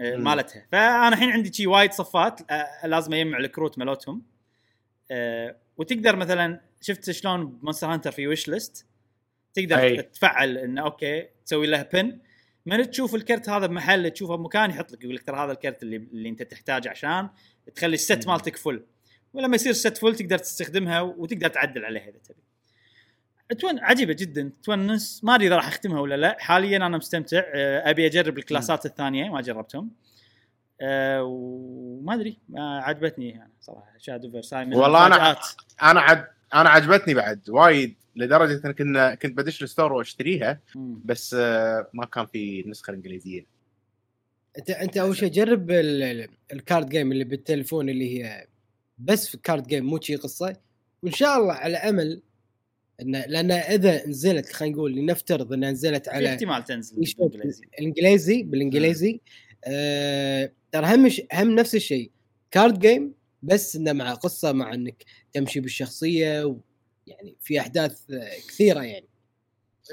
مالتها. 0.00 0.66
فأنا 0.72 1.08
الحين 1.08 1.30
عندي 1.30 1.52
شي 1.52 1.66
وايد 1.66 1.92
صفات 1.92 2.40
لازم 2.84 3.14
أجمع 3.14 3.38
الكروت 3.38 3.78
مالتهم. 3.78 4.22
آه، 5.10 5.56
وتقدر 5.76 6.16
مثلا 6.16 6.60
شفت 6.80 7.10
شلون 7.10 7.46
ب 7.46 7.51
Monster 7.51 7.86
Hunter 7.86 8.10
في 8.10 8.26
wish 8.26 8.48
list 8.48 8.86
تقدر 9.54 9.78
أي. 9.78 10.02
تفعل 10.02 10.58
انه 10.58 10.82
okay 10.82 11.28
تسوي 11.44 11.66
له 11.66 11.82
pin 11.82 12.18
من 12.66 12.90
تشوف 12.90 13.14
الكرت 13.14 13.48
هذا 13.48 13.66
بمحل 13.66 14.10
تشوفه 14.10 14.36
بمكان 14.36 14.70
يحط 14.70 14.92
لك 14.92 15.04
يقول 15.04 15.14
لك 15.14 15.22
ترى 15.22 15.36
هذا 15.44 15.52
الكرت 15.52 15.82
اللي, 15.82 15.96
اللي 15.96 16.28
أنت 16.28 16.42
تحتاجه 16.42 16.90
عشان 16.90 17.28
تخلي 17.74 17.94
ال 17.94 18.00
set. 18.00 18.26
مالتك 18.26 18.56
full 18.56 18.82
ولما 19.32 19.54
يصير 19.54 19.70
ال 19.70 19.77
set 19.77 19.96
full 19.98 20.16
تقدر 20.16 20.38
تستخدمها 20.38 21.00
وتقدر 21.00 21.48
تعدل 21.48 21.84
عليها 21.84 22.08
إذا 22.08 22.18
تبي. 22.18 22.42
تون 23.60 23.78
عجيبة 23.78 24.12
جدا. 24.12 24.50
تونس 24.62 25.24
ما 25.24 25.34
أدري 25.34 25.46
إذا 25.46 25.56
راح 25.56 25.68
أختمها 25.68 26.00
ولا 26.00 26.16
لا. 26.16 26.36
حاليا 26.38 26.76
أنا 26.76 26.96
مستمتع. 26.96 27.42
آه، 27.54 27.90
أبي 27.90 28.06
أجرب 28.06 28.38
الكلاسات 28.38 28.86
الثانية. 28.86 29.28
ما 29.30 29.40
جربتهم. 29.40 29.90
أه 30.80 31.22
وما 31.22 32.14
أدري. 32.14 32.38
عجبتني 32.56 33.28
يعني 33.30 33.52
صراحة. 33.60 33.92
Shadowverse 33.98 34.30
إي 34.30 34.64
من 34.64 34.74
والله 34.74 35.06
المفاجآت. 35.06 35.38
أنا 35.82 36.00
عد 36.00 36.26
أنا 36.54 36.68
عجبتني 36.70 37.14
بعد 37.14 37.50
وايد 37.50 37.94
لدرجة 38.16 38.66
إن 38.66 38.72
كنا 38.72 39.14
كنت 39.14 39.36
بدش 39.38 39.62
ال 39.62 39.67
store 39.67 39.92
وأشتريها. 39.92 40.60
بس 41.04 41.36
آه، 41.38 41.86
ما 41.94 42.04
كان 42.06 42.26
في 42.26 42.60
النسخه 42.60 42.90
الانجليزيه 42.90 43.46
انت 44.58 44.70
أنت 44.70 44.96
أول 44.96 45.16
شيء 45.16 45.30
جرب 45.30 45.70
ال- 45.70 46.02
ال- 46.02 46.28
ال 46.52 46.59
card 46.59 46.88
game 46.88 47.12
اللي 47.12 47.24
بالتليفون 47.24 47.88
اللي 47.88 48.18
هي 48.24 48.46
بس 48.98 49.28
في 49.28 49.36
card 49.36 49.66
game 49.66 49.84
مو 49.84 50.00
شي 50.00 50.16
قصة. 50.16 50.56
وإن 51.02 51.12
شاء 51.12 51.38
الله 51.38 51.52
على 51.52 51.76
أمل 51.76 52.22
ان 53.02 53.12
لأن 53.28 53.50
إذا 53.50 54.06
نزلت 54.06 54.52
خلينا 54.52 54.74
نقول 54.76 54.94
لنفترض 54.94 55.52
إنها 55.52 55.70
نزلت 55.70 56.04
في 56.04 56.10
على 56.10 56.28
احتمال 56.28 56.64
تنزل 56.64 56.96
بالإنجليزي. 56.96 57.64
الانجليزي 57.78 58.42
بالإنجليزي. 58.42 59.20
آه. 59.64 60.52
ترى 60.72 60.94
هم 60.94 61.08
ش- 61.08 61.22
هم 61.34 61.50
نفس 61.54 61.74
الشيء. 61.74 62.10
card 62.50 62.78
game 62.78 63.14
بس 63.42 63.76
إنه 63.76 63.92
مع 63.92 64.14
قصة 64.14 64.52
مع 64.52 64.74
إنك 64.74 65.04
تمشي 65.32 65.60
بالشخصية 65.60 66.44
و 66.44 66.56
يعني 67.06 67.34
في 67.40 67.60
أحداث 67.60 68.10
آه، 68.10 68.28
كثيرة 68.48 68.80
يعني. 68.82 69.06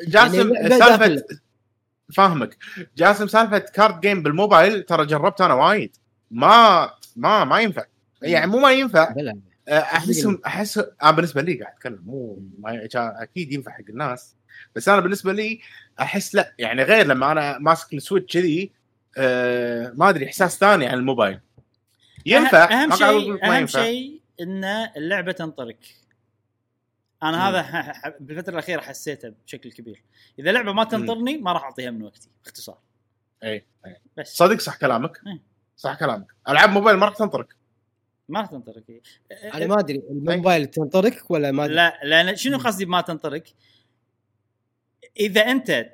جاسم 0.07 0.53
يعني 0.53 0.69
سالفة. 0.79 1.23
فاهمك. 2.15 2.57
جاسم 2.97 3.27
سالفة 3.27 3.57
card 3.57 3.99
game 4.01 4.23
بالموبايل 4.23 4.83
ترى 4.83 5.05
جربت 5.05 5.41
أنا 5.41 5.53
وايد. 5.53 5.95
ما 6.31 6.91
ما 7.15 7.43
ما 7.45 7.59
ينفع. 7.59 7.85
يعني 8.21 8.47
مو 8.51 8.59
ما 8.59 8.71
ينفع. 8.71 9.11
بلا 9.13 9.39
احسهم 9.69 10.41
احس 10.45 10.77
أنا 10.77 11.11
بالنسبة 11.11 11.41
لي 11.41 11.53
قاعد 11.53 11.73
أتكلم 11.73 12.01
مو 12.05 12.43
أكيد 12.95 13.51
ينفع 13.53 13.71
حق 13.71 13.83
الناس 13.89 14.35
بس 14.75 14.89
أنا 14.89 14.99
بالنسبة 14.99 15.33
لي 15.33 15.59
أحس 15.99 16.35
لا 16.35 16.53
يعني 16.59 16.83
غير 16.83 17.07
لما 17.07 17.31
أنا 17.31 17.57
ماسك 17.57 17.93
السويتش 17.93 18.33
كذي 18.33 18.71
آه 19.17 19.93
ما 19.95 20.09
أدري 20.09 20.25
إحساس 20.25 20.57
ثاني 20.57 20.87
عن 20.87 20.97
الموبايل. 20.97 21.39
ينفع؟ 22.25 22.83
أهم 22.83 22.95
شيء 22.95 23.45
أهم. 23.45 23.67
شيء 23.67 24.21
إن 24.41 24.63
اللعبة 24.97 25.31
تنطلق. 25.31 25.77
أنا. 27.23 27.49
هذا 27.49 27.93
بالفترة 28.19 28.53
الأخيرة 28.53 28.81
حسيته 28.81 29.33
بشكل 29.45 29.71
كبير. 29.71 30.03
إذا 30.39 30.51
لعبة 30.51 30.73
ما 30.73 30.83
تنطرني 30.83 31.37
ما 31.37 31.53
راح 31.53 31.63
أعطيها 31.63 31.91
من 31.91 32.03
وقتي 32.03 32.29
باختصار. 32.43 32.77
اي 33.43 33.65
اي 33.85 33.97
بس. 34.17 34.37
صدق 34.37 34.59
صح 34.59 34.77
كلامك. 34.77 35.21
إيه. 35.27 35.41
صح 35.77 35.99
كلامك. 35.99 36.27
ألعاب 36.49 36.69
موبايل 36.69 36.97
ما 36.97 37.05
راح 37.05 37.15
تنطرق 37.15 37.47
ما 38.33 38.41
راح 38.41 38.49
تنطرق 38.49 38.83
أنا 39.53 39.65
ما 39.65 39.79
أدري 39.79 40.03
الموبايل 40.09 40.67
تنطرك 40.67 41.31
ولا 41.31 41.51
ما 41.51 41.65
أدري؟ 41.65 41.75
لا 41.75 41.99
لأن 42.03 42.35
شنو 42.35 42.57
قصدي 42.57 42.85
بما 42.85 43.01
تنطرق؟ 43.01 43.43
إذا 45.19 45.41
أنت 45.41 45.93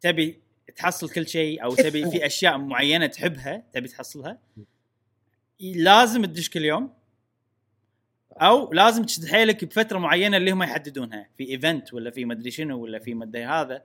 تبي 0.00 0.40
تحصل 0.76 1.10
كل 1.10 1.28
شيء 1.28 1.64
أو 1.64 1.74
تبي 1.74 2.10
في 2.10 2.26
أشياء 2.26 2.58
معينة 2.58 3.06
تحبها 3.06 3.62
تبي 3.72 3.88
تحصلها 3.88 4.38
لازم 5.60 6.24
تدش 6.24 6.50
كل 6.50 6.64
يوم 6.64 6.92
أو 8.32 8.72
لازم 8.72 9.04
تشد 9.04 9.26
حيلك 9.26 9.64
بفترة 9.64 9.98
معينة 9.98 10.36
اللي 10.36 10.50
هم 10.50 10.62
يحددونها 10.62 11.28
في 11.38 11.50
ايفنت 11.50 11.94
ولا 11.94 12.10
في 12.10 12.24
مدري 12.24 12.50
شنو 12.50 12.82
ولا 12.82 12.98
في 12.98 13.14
مدري 13.14 13.44
هذا. 13.44 13.84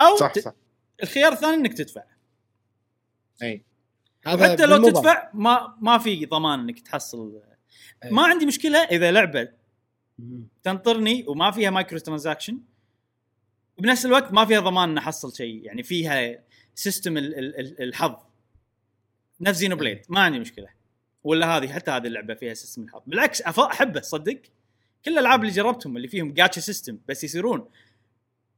أو 0.00 0.16
صح. 0.16 0.38
صح. 0.38 0.54
الخيار 1.02 1.32
الثاني 1.32 1.54
إنك 1.54 1.74
تدفع. 1.74 2.04
أي. 3.42 3.64
هذا 4.26 4.52
حتى 4.52 4.66
لو 4.66 4.72
بالموبايل. 4.76 4.94
تدفع 4.94 5.30
ما 5.34 5.76
ما 5.80 5.98
في 5.98 6.26
ضمان 6.26 6.60
إنك 6.60 6.80
تحصل. 6.80 7.40
أي. 8.04 8.10
ما 8.10 8.22
عندي 8.26 8.46
مشكلة 8.46 8.78
إذا 8.78 9.12
لعبة. 9.12 9.48
تنطرني 10.62 11.24
وما 11.28 11.50
فيها 11.50 11.70
micro 11.70 11.98
transaction 11.98 12.58
وبنفس 13.78 14.06
الوقت 14.06 14.32
ما 14.32 14.44
فيها 14.44 14.60
ضمان 14.60 14.90
ان 14.90 14.98
أحصل 14.98 15.34
شيء 15.36 15.64
يعني 15.64 15.82
فيها 15.82 16.38
system 16.74 17.16
ال- 17.16 17.38
ال- 17.38 17.60
ال- 17.60 17.82
الحظ. 17.82 18.14
نفس 19.40 19.58
Xenoblade 19.58 20.02
ما 20.08 20.20
عندي 20.20 20.38
مشكلة. 20.38 20.68
ولا 21.24 21.56
هذه 21.56 21.68
حتى 21.72 21.90
هذه 21.90 22.06
اللعبة 22.06 22.34
فيها 22.34 22.54
system 22.54 22.82
الحظ. 22.82 23.02
بالعكس 23.06 23.42
أحبه 23.42 24.00
صدق. 24.00 24.40
كل 25.04 25.12
الألعاب 25.12 25.40
اللي 25.40 25.52
جربتهم 25.52 25.96
اللي 25.96 26.08
فيهم 26.08 26.32
gacha 26.32 26.60
system 26.60 26.98
بس 27.08 27.24
يصيرون 27.24 27.68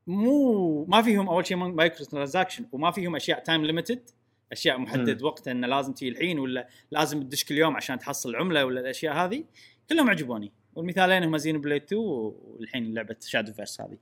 مو 0.06 0.84
ما 0.84 1.02
فيهم 1.02 1.28
أول 1.28 1.46
شيء 1.46 1.56
micro 1.56 2.04
transaction 2.04 2.66
وما 2.72 2.90
فيهم 2.90 3.16
أشياء 3.16 3.38
time 3.38 3.64
limited 3.64 4.10
أشياء 4.52 4.78
محدد 4.78 5.22
وقتها 5.22 5.52
إنه 5.52 5.66
لازم 5.66 5.92
تجي 5.92 6.08
الحين 6.08 6.38
ولا 6.38 6.68
لازم 6.90 7.22
تدش 7.22 7.44
كل 7.44 7.58
يوم 7.58 7.76
عشان 7.76 7.98
تحصل 7.98 8.36
عمله 8.36 8.64
ولا 8.64 8.80
الأشياء 8.80 9.14
هذه 9.14 9.44
كلهم 9.90 10.10
عجبوني. 10.10 10.52
والمثالين 10.74 11.22
هم 11.22 11.36
Xenoblade 11.36 11.82
2 11.82 12.00
والحين 12.02 12.94
لعبة 12.94 13.16
Shadowverse 13.20 13.80
هذه. 13.80 13.98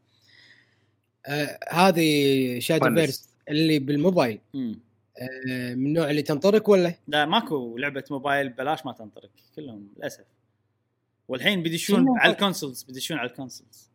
آه 1.26 1.58
هذه 1.70 2.58
Shadowverse 2.58 3.28
اللي 3.48 3.78
بالموبايل. 3.78 4.40
آه 4.54 5.74
من 5.74 5.86
النوع 5.86 6.10
اللي 6.10 6.22
تنطرك 6.22 6.70
ولا؟ 6.70 6.94
لا 7.08 7.26
ماكو 7.26 7.78
لعبة 7.78 8.04
موبايل 8.10 8.48
بلاش 8.48 8.86
ما 8.86 8.92
تنطرك 8.92 9.30
كلهم 9.56 9.88
للأسف. 9.96 10.24
والحين 11.28 11.62
بيدشون 11.62 12.18
على؟ 12.18 12.32
ال 12.32 12.38
consoles 12.38 12.82
بيدشون 12.82 13.18
على 13.18 13.30
ال 13.30 13.37
consoles 13.37 13.90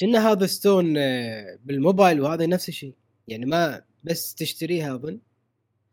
كنا 0.00 0.32
هذا 0.32 0.46
ستون 0.46 0.94
آه 0.96 1.58
بالموبايل 1.64 2.20
وهذا 2.20 2.46
نفس 2.46 2.68
الشيء. 2.68 2.94
يعني 3.28 3.46
ما 3.46 3.82
بس 4.04 4.34
تشتريها 4.34 4.94
أظن. 4.94 5.18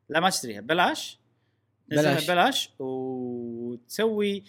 لا 0.10 0.20
ما 0.20 0.30
تشتريها 0.30 0.62
بلاش. 0.62 1.20
بلاش. 1.88 2.28
بلاش 2.28 2.70
وتسوي 2.80 4.44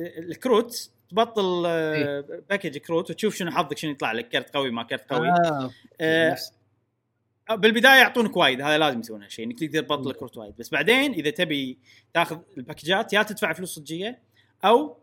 الكروت 0.00 0.90
تبطل 1.10 1.62
آه، 1.66 2.24
package 2.50 2.78
كروت 2.78 3.10
وتشوف 3.10 3.34
شنو 3.34 3.50
حظك 3.50 3.78
شنو 3.78 3.90
يطلع 3.90 4.12
لك 4.12 4.28
كرت 4.28 4.54
قوي 4.54 4.70
ما 4.70 4.82
كرت 4.82 5.12
قوي. 5.12 5.28
آه. 5.28 5.70
آه، 6.00 6.30
نفس- 6.32 6.52
بالبداية 7.50 8.00
يعطونك 8.00 8.36
وايد 8.36 8.60
هذا 8.60 8.78
لازم 8.78 9.00
يسوون 9.00 9.22
هالشيء 9.22 9.44
إنك 9.44 9.58
تقدر 9.58 9.82
تبطل 9.82 10.12
كروت 10.12 10.36
وايد. 10.36 10.54
بس 10.58 10.68
بعدين 10.70 11.12
إذا 11.12 11.30
تبي 11.30 11.78
تاخذ 12.14 12.38
ال 12.58 12.64
packageات 12.64 13.12
يا 13.12 13.22
تدفع 13.22 13.52
فلوس 13.52 13.74
صجية 13.74 14.18
أو 14.64 14.96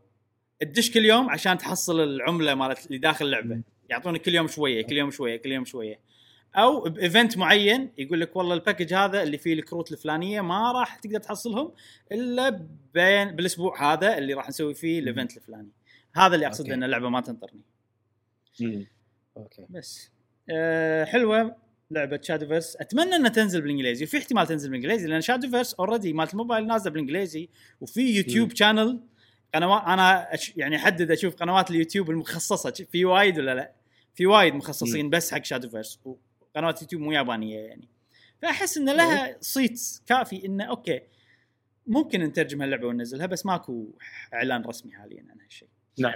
تدش 0.60 0.91
كل 0.91 1.06
يوم 1.06 1.30
عشان 1.30 1.58
تحصل 1.58 2.00
العملة 2.04 2.56
مالت 2.56 2.86
اللي 2.88 2.98
داخل 2.98 3.26
اللعبة. 3.26 3.62
يعطونك 3.89 4.22
كل 4.22 4.36
يوم 4.36 4.48
شوية 4.48 4.82
كل 4.82 4.98
يوم 4.98 5.12
شوية 5.12 5.38
كل 5.38 5.52
يوم 5.52 5.65
شوية. 5.65 6.00
أو 6.56 6.82
ب 6.82 6.91
event 6.91 7.38
معين 7.38 7.92
يقول 7.98 8.22
لك 8.22 8.36
والله 8.36 8.54
ال 8.54 8.59
package 8.59 8.94
هذا 8.94 9.24
اللي 9.24 9.38
فيه 9.38 9.54
الكروت 9.54 9.92
الفلانية 9.92 10.42
ما 10.42 10.72
راح 10.72 10.96
تقدر 10.96 11.20
تحصلهم 11.20 11.72
إلا 12.12 12.68
بين 12.94 13.32
بالأسبوع 13.32 13.94
هذا 13.94 14.18
اللي 14.18 14.34
راح 14.34 14.50
نسوي 14.50 14.74
فيه 14.74 15.00
ال 15.00 15.06
event 15.06 15.38
الفلاني. 15.38 15.70
هذا 16.16 16.36
اللي 16.36 16.48
اقصد. 16.48 16.72
إن 16.72 16.84
اللعبة 16.84 17.10
ما 17.10 17.22
تنطرني. 17.22 17.62
okay. 19.38 19.66
بس. 19.70 20.12
أه 20.50 21.06
حلوة 21.06 21.56
لعبة 21.92 22.20
Shadowverse 22.22 22.76
أتمنى 22.76 23.16
إنها 23.16 23.30
تنزل 23.30 23.62
بالإنجليزي. 23.62 24.06
وفي 24.06 24.18
احتمال 24.18 24.48
تنزل 24.48 24.70
بالإنجليزي 24.70 25.08
لأن 25.08 25.22
Shadowverse 25.22 25.74
already 25.74 26.13
مالت 26.14 26.32
الموبايل 26.32 26.68
نازلة 26.68 26.92
بالإنجليزي 26.92 27.50
وفي 27.82 28.18
يوتيوب 28.18 28.56
channel 28.56 29.00
قنوات 29.56 29.84
أنا 29.84 30.34
أش 30.34 30.54
يعني 30.58 30.76
أحدد 30.76 31.12
أشوف 31.12 31.36
قنوات 31.36 31.72
اليوتيوب 31.72 32.10
المخصصة. 32.10 32.86
في 32.92 33.06
وايد 33.06 33.40
ولا 33.40 33.56
لا؟ 33.56 33.72
في 34.16 34.26
وايد 34.26 34.54
مخصصين 34.54 35.10
بس 35.10 35.34
حق 35.34 35.44
Shadowverse 35.44 36.00
وقنوات 36.58 36.82
يوتيوب 36.82 37.02
مو 37.02 37.12
يابانية 37.12 37.60
يعني. 37.60 37.88
فأحس 38.41 38.78
إن 38.78 38.89
لها 38.89 39.38
صيت 39.41 39.82
كافي 40.08 40.46
إنه 40.46 40.63
okay 40.63 41.02
ممكن 41.88 42.20
نترجم 42.24 42.62
هاللعبة 42.62 42.88
وننزلها 42.88 43.26
بس 43.26 43.46
ماكو 43.46 43.88
إعلان 44.34 44.62
رسمي 44.62 44.91
حاليا 44.93 45.26
عن 45.30 45.41
هالشيء. 45.41 45.67
نعم 46.00 46.13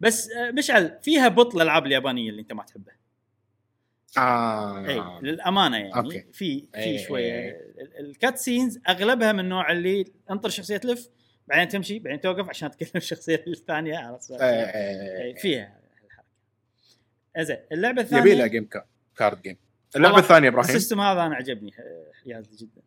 بس 0.00 0.30
آه، 0.30 0.50
مشعل 0.50 0.98
فيها 1.02 1.28
بطل 1.28 1.56
الالعاب 1.56 1.86
اليابانية 1.86 2.30
اللي 2.30 2.40
أنت 2.42 2.52
ما 2.52 2.62
تحبها 2.62 2.96
آه. 4.18 4.86
اي 4.88 5.20
للأمانة 5.22 5.76
يعني. 5.76 5.96
okay. 5.96 6.20
في 6.32 6.60
في 6.72 6.76
إي، 6.76 6.98
شوية 6.98 7.32
إي. 7.32 7.56
ال 8.00 8.10
cut 8.10 8.38
scenes 8.38 8.80
أغلبها 8.88 9.32
من 9.32 9.40
النوع 9.40 9.72
اللي 9.72 10.04
انطر 10.30 10.48
شخصية 10.48 10.76
تلف 10.76 11.08
بعدين 11.48 11.68
تمشي 11.68 11.98
بعدين 11.98 12.20
توقف 12.20 12.48
عشان 12.48 12.70
تكلم 12.70 12.90
الشخصيه 13.02 13.44
الثانية 13.46 13.98
عرفت 13.98 14.30
آه، 14.30 14.36
آه، 14.40 15.32
فيها 15.32 15.80
الحركه 16.04 16.24
زين 17.38 17.56
اللعبة 17.72 18.02
يبي 18.02 18.10
لها 18.14 18.22
الثانية 18.24 18.46
جيم 18.46 18.64
كا- 18.64 18.84
كارد 19.16 19.42
جيم 19.42 19.56
اللعبة 19.96 20.18
الثانية 20.18 20.48
إبراهيم. 20.48 20.68
السيستم 20.68 21.00
هذا 21.00 21.26
أنا 21.26 21.34
عجبني 21.34 21.72
حيازي 22.24 22.56
جدا. 22.56 22.82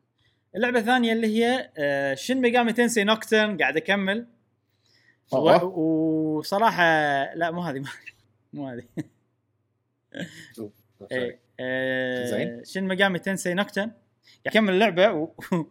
اللعبة 0.56 0.80
الثانية 0.80 1.14
اللي 1.14 1.28
هي 1.28 1.70
شين 2.16 2.42
ميجامي 2.42 2.74
تنسي 2.74 3.04
نوكترن 3.04 3.58
قاعد 3.58 3.78
أكمل. 3.78 4.28
وصراحة 5.32 6.84
لا 7.34 7.52
مو 7.52 7.62
هذه 7.62 7.84
مو 8.54 8.68
هذه. 8.68 8.84
زين. 12.26 12.64
شن 12.64 12.88
مقامي 12.88 13.20
تنسي 13.20 13.54
نوكتن 13.54 13.92
أكمل 14.48 14.74
اللعبة 14.74 15.12
و... 15.12 15.32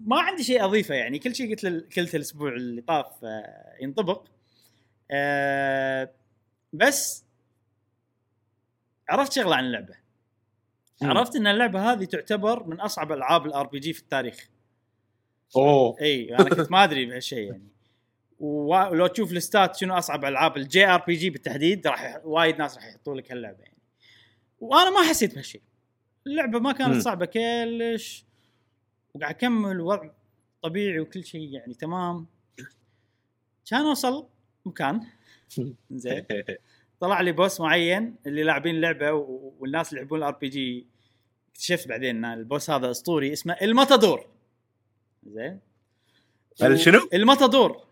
ما 0.00 0.20
عندي 0.20 0.44
شيء 0.44 0.64
أضيفه 0.64 0.94
يعني. 0.94 1.18
كل 1.18 1.34
شيء 1.34 1.50
قلت 1.50 1.66
قلت 1.98 2.14
الأسبوع 2.14 2.52
اللي 2.52 2.80
طاف 2.80 3.24
آه، 3.24 3.76
ينطبق. 3.80 4.26
آه، 5.10 6.10
بس 6.72 7.23
عرفت 9.08 9.32
شغلة 9.32 9.56
عن 9.56 9.64
اللعبة؟ 9.64 9.94
مم. 11.02 11.10
عرفت 11.10 11.36
إن 11.36 11.46
اللعبة 11.46 11.92
هذه 11.92 12.04
تعتبر 12.04 12.66
من 12.66 12.80
أصعب 12.80 13.12
ألعاب 13.12 13.46
ال 13.46 13.66
RPG 13.66 13.92
في 13.92 14.00
التاريخ. 14.00 14.48
أوه. 15.56 15.96
إي 16.00 16.34
أنا 16.34 16.48
كنت 16.54 16.70
ما 16.70 16.84
أدري 16.84 17.06
بهالشيء 17.06 17.50
يعني. 17.50 17.68
ولو 18.40 19.06
تشوف 19.06 19.32
ال 19.32 19.39
listات 19.39 19.76
شنو 19.76 19.94
أصعب 19.98 20.24
ألعاب 20.24 20.56
ال 20.56 20.86
JRPG 20.86 21.30
بالتحديد 21.30 21.86
راح 21.86 22.20
وايد 22.24 22.58
ناس 22.58 22.76
راح 22.76 22.86
يحطوا 22.86 23.14
لك 23.14 23.32
هاللعبة 23.32 23.58
يعني. 23.58 23.78
وأنا 24.60 24.90
ما 24.90 25.08
حسيت 25.08 25.34
بهالشيء. 25.34 25.62
اللعبة 26.26 26.58
ما 26.58 26.72
كانت. 26.72 27.02
صعبة 27.02 27.26
كلش. 27.26 28.24
وقاعد 29.14 29.34
أكمل 29.34 29.80
وضع 29.80 30.10
طبيعي 30.62 31.00
وكل 31.00 31.24
شيء 31.24 31.48
يعني 31.52 31.74
تمام. 31.74 32.26
كان 33.70 33.80
اوصل 33.86 34.26
مكان. 34.66 35.00
زين. 35.90 36.26
طلع 37.00 37.20
لي 37.20 37.32
boss 37.32 37.60
معين 37.60 38.16
اللي 38.26 38.42
لاعبين 38.42 38.74
اللعبه 38.74 39.12
و- 39.12 39.52
والناس 39.60 39.90
اللي 39.90 40.00
يحبون 40.02 40.18
ال 40.18 40.32
RPG 40.32 40.86
اكتشفت 41.52 41.88
بعدين 41.88 42.24
إن 42.24 42.38
ال 42.38 42.44
boss 42.44 42.70
هذا 42.70 42.90
أسطوري 42.90 43.32
اسمه 43.32 43.56
الماتادور. 43.62 44.26
زين. 45.26 45.60
شنو؟ 46.76 47.08
الماتادور. 47.14 47.84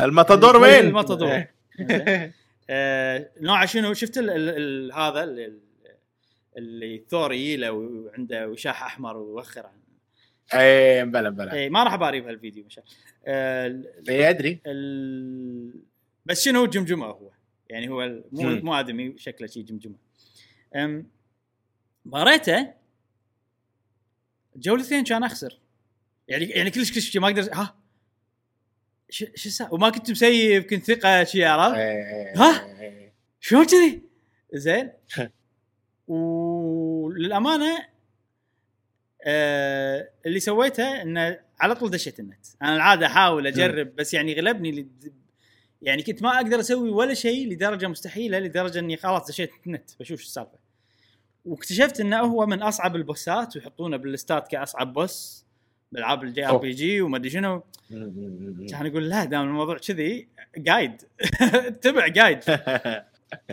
الماتادور 0.00 0.56
وين؟ 0.56 0.86
الماتادور. 0.86 1.44
آه، 2.70 3.30
نوعه 3.40 3.66
شنو؟ 3.66 3.94
شفت 3.94 4.18
ال 4.18 4.30
ال 4.30 4.48
ال 4.48 4.92
هذا 4.92 5.24
ال- 5.24 5.40
ال- 5.40 5.60
اللي 6.58 7.04
ثور 7.08 7.32
يجيله 7.32 7.72
وعنده 7.72 8.48
وشاح 8.48 8.82
أحمر 8.84 9.16
ويوخر 9.16 9.66
عن 9.66 9.78
اي 10.60 11.04
بلا 11.04 11.28
بلا. 11.30 11.52
اي 11.52 11.68
ما 11.70 11.84
راح 11.84 11.96
باري 11.96 12.20
بهالفيديو 12.20 12.64
مشان 12.64 12.82
آه، 13.26 13.82
اي 14.08 14.30
أدري. 14.30 14.60
ال... 14.66 15.74
بس 16.26 16.44
شنو؟ 16.44 16.66
جمجمة 16.66 17.06
هو. 17.06 17.30
يعني 17.68 17.88
هو 17.88 18.22
مو 18.32 18.42
مم. 18.42 18.60
مو 18.64 18.74
آدمي 18.74 19.18
شكله 19.18 19.46
شي 19.46 19.62
جمجمة 19.62 19.94
أم 20.76 21.06
باريته 22.04 22.74
جولتين 24.56 25.04
كان 25.04 25.24
أخسر 25.24 25.58
يعني 26.28 26.44
يعني 26.44 26.70
كلش 26.70 26.92
كلش 26.92 27.16
ما 27.16 27.26
أقدر 27.28 27.52
ها 27.54 27.76
شو 29.10 29.26
شو؟ 29.34 29.64
وما 29.70 29.90
كنت 29.90 30.10
مسيب 30.10 30.62
كنت 30.62 30.84
ثقة 30.84 31.24
شي 31.24 31.44
عرفت 31.44 31.76
إيه، 31.78 32.32
ها؟ 32.36 32.80
إيه. 32.80 33.12
شلون 33.40 33.64
كذي؟ 33.66 34.02
زين 34.52 34.90
وللأمانة 36.08 37.86
آه 39.24 40.10
اللي 40.26 40.40
سويته 40.40 41.02
إنه 41.02 41.40
على 41.60 41.74
طول 41.74 41.90
دشيت 41.90 42.20
النت 42.20 42.46
أنا 42.62 42.76
العادة 42.76 43.06
أحاول 43.06 43.46
أجرب 43.46 43.96
بس 43.96 44.14
يعني 44.14 44.34
غلبني 44.34 44.72
لد- 44.72 45.12
يعني 45.82 46.02
كنت 46.02 46.22
ما 46.22 46.36
أقدر 46.36 46.60
أسوي 46.60 46.90
ولا 46.90 47.14
شيء 47.14 47.48
لدرجة 47.48 47.88
مستحيلة 47.88 48.38
لدرجة 48.38 48.78
إني 48.78 48.96
خلاص 48.96 49.28
دشيت 49.28 49.50
النت. 49.66 49.90
بشوف 50.00 50.20
شو 50.20 50.26
السالفة. 50.26 50.58
واكتشفت 51.44 52.00
إنه 52.00 52.20
هو 52.20 52.46
من 52.46 52.62
أصعب 52.62 52.96
ال 52.96 53.06
bossات 53.06 53.56
ويحطونه 53.56 53.96
بال 53.96 54.11
listات 54.11 54.48
كأصعب 54.48 54.92
boss 54.92 55.46
بألعاب 55.92 56.22
ال 56.22 56.46
JRPG 56.46 57.00
وما 57.00 57.16
أدري 57.16 57.30
شنو. 57.30 57.62
كان 58.70 58.86
يقول 58.86 59.08
لا 59.08 59.24
دام 59.24 59.48
الموضوع 59.48 59.78
كذي 59.78 60.28
guide 60.56 61.02
اتبع 61.42 62.08
guide 62.08 62.40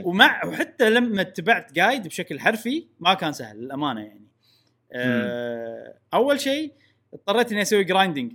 ومع 0.03 0.45
وحتى 0.45 0.89
لما 0.89 1.21
اتبعت 1.21 1.73
guide 1.73 2.07
بشكل 2.07 2.39
حرفي 2.39 2.87
ما 2.99 3.13
كان 3.13 3.33
سهل 3.33 3.57
للأمانة 3.57 4.01
يعني. 4.01 4.27
أه 4.91 5.97
أول 6.13 6.39
شيء 6.39 6.73
اضطريت 7.13 7.51
إني 7.51 7.61
أسوي 7.61 7.83
grinding 7.83 8.33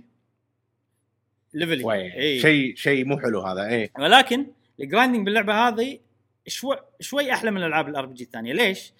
ليفلي 1.53 1.83
وي. 1.83 2.39
شيء 2.39 2.75
شيء 2.75 3.05
مو 3.05 3.19
حلو 3.19 3.41
هذا 3.41 3.67
إيه 3.67 3.91
ولكن 3.99 4.47
ال 4.79 4.84
grinding 4.84 5.25
باللعبة 5.25 5.53
هذه 5.53 5.99
شوي 6.47 6.77
شوي 6.99 7.33
أحلى 7.33 7.51
من 7.51 7.57
الألعاب 7.57 7.89
ال 7.89 8.05
RPG 8.05 8.23
الثانية. 8.23 8.53
ليش؟ 8.53 8.93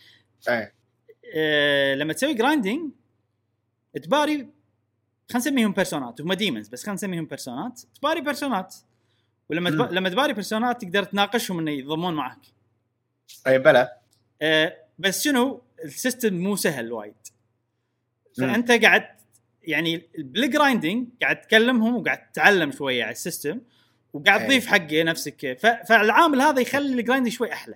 أه 1.35 1.95
لما 1.95 2.13
تسوي 2.13 2.33
grinding 2.33 2.91
تباري 4.03 4.33
خلينا 4.33 4.49
نسميهم 5.35 5.71
personaات 5.71 6.21
هم 6.21 6.33
demons 6.33 6.67
بس 6.67 6.83
خلينا 6.83 6.93
نسميهم 6.93 7.25
personaات 7.25 7.81
تباري 7.95 8.21
personaات 8.21 8.75
ولما 9.49 9.69
تب... 9.69 9.93
لما 9.93 10.09
تباري 10.09 10.33
بيرسونات 10.33 10.81
تقدر 10.81 11.03
تناقشهم 11.03 11.59
إنه 11.59 11.71
ينضمون 11.71 12.13
معك. 12.13 12.39
إي 13.47 13.59
بلا 13.59 13.97
آه 14.41 14.77
بس 14.99 15.23
شنو؟ 15.23 15.61
ال 15.83 15.90
system 15.90 16.33
مو 16.33 16.55
سهل 16.55 16.91
وايد. 16.91 17.13
فأنت 18.37 18.71
قاعد 18.71 19.07
يعني 19.63 20.01
بال 20.17 20.35
grinding 20.35 21.07
قاعد 21.21 21.41
تكلمهم 21.41 21.95
وقاعد 21.95 22.31
تتعلم 22.31 22.71
شوية 22.71 23.03
على 23.03 23.11
ال 23.11 23.18
system 23.18 23.59
وقاعد 24.13 24.39
أي. 24.41 24.47
تضيف 24.47 24.67
حقه 24.67 25.03
نفسك. 25.03 25.57
فالعامل 25.87 26.41
هذا 26.41 26.61
يخلي 26.61 26.99
ال 26.99 27.03
grinding 27.03 27.33
شوي 27.33 27.53
أحلى. 27.53 27.75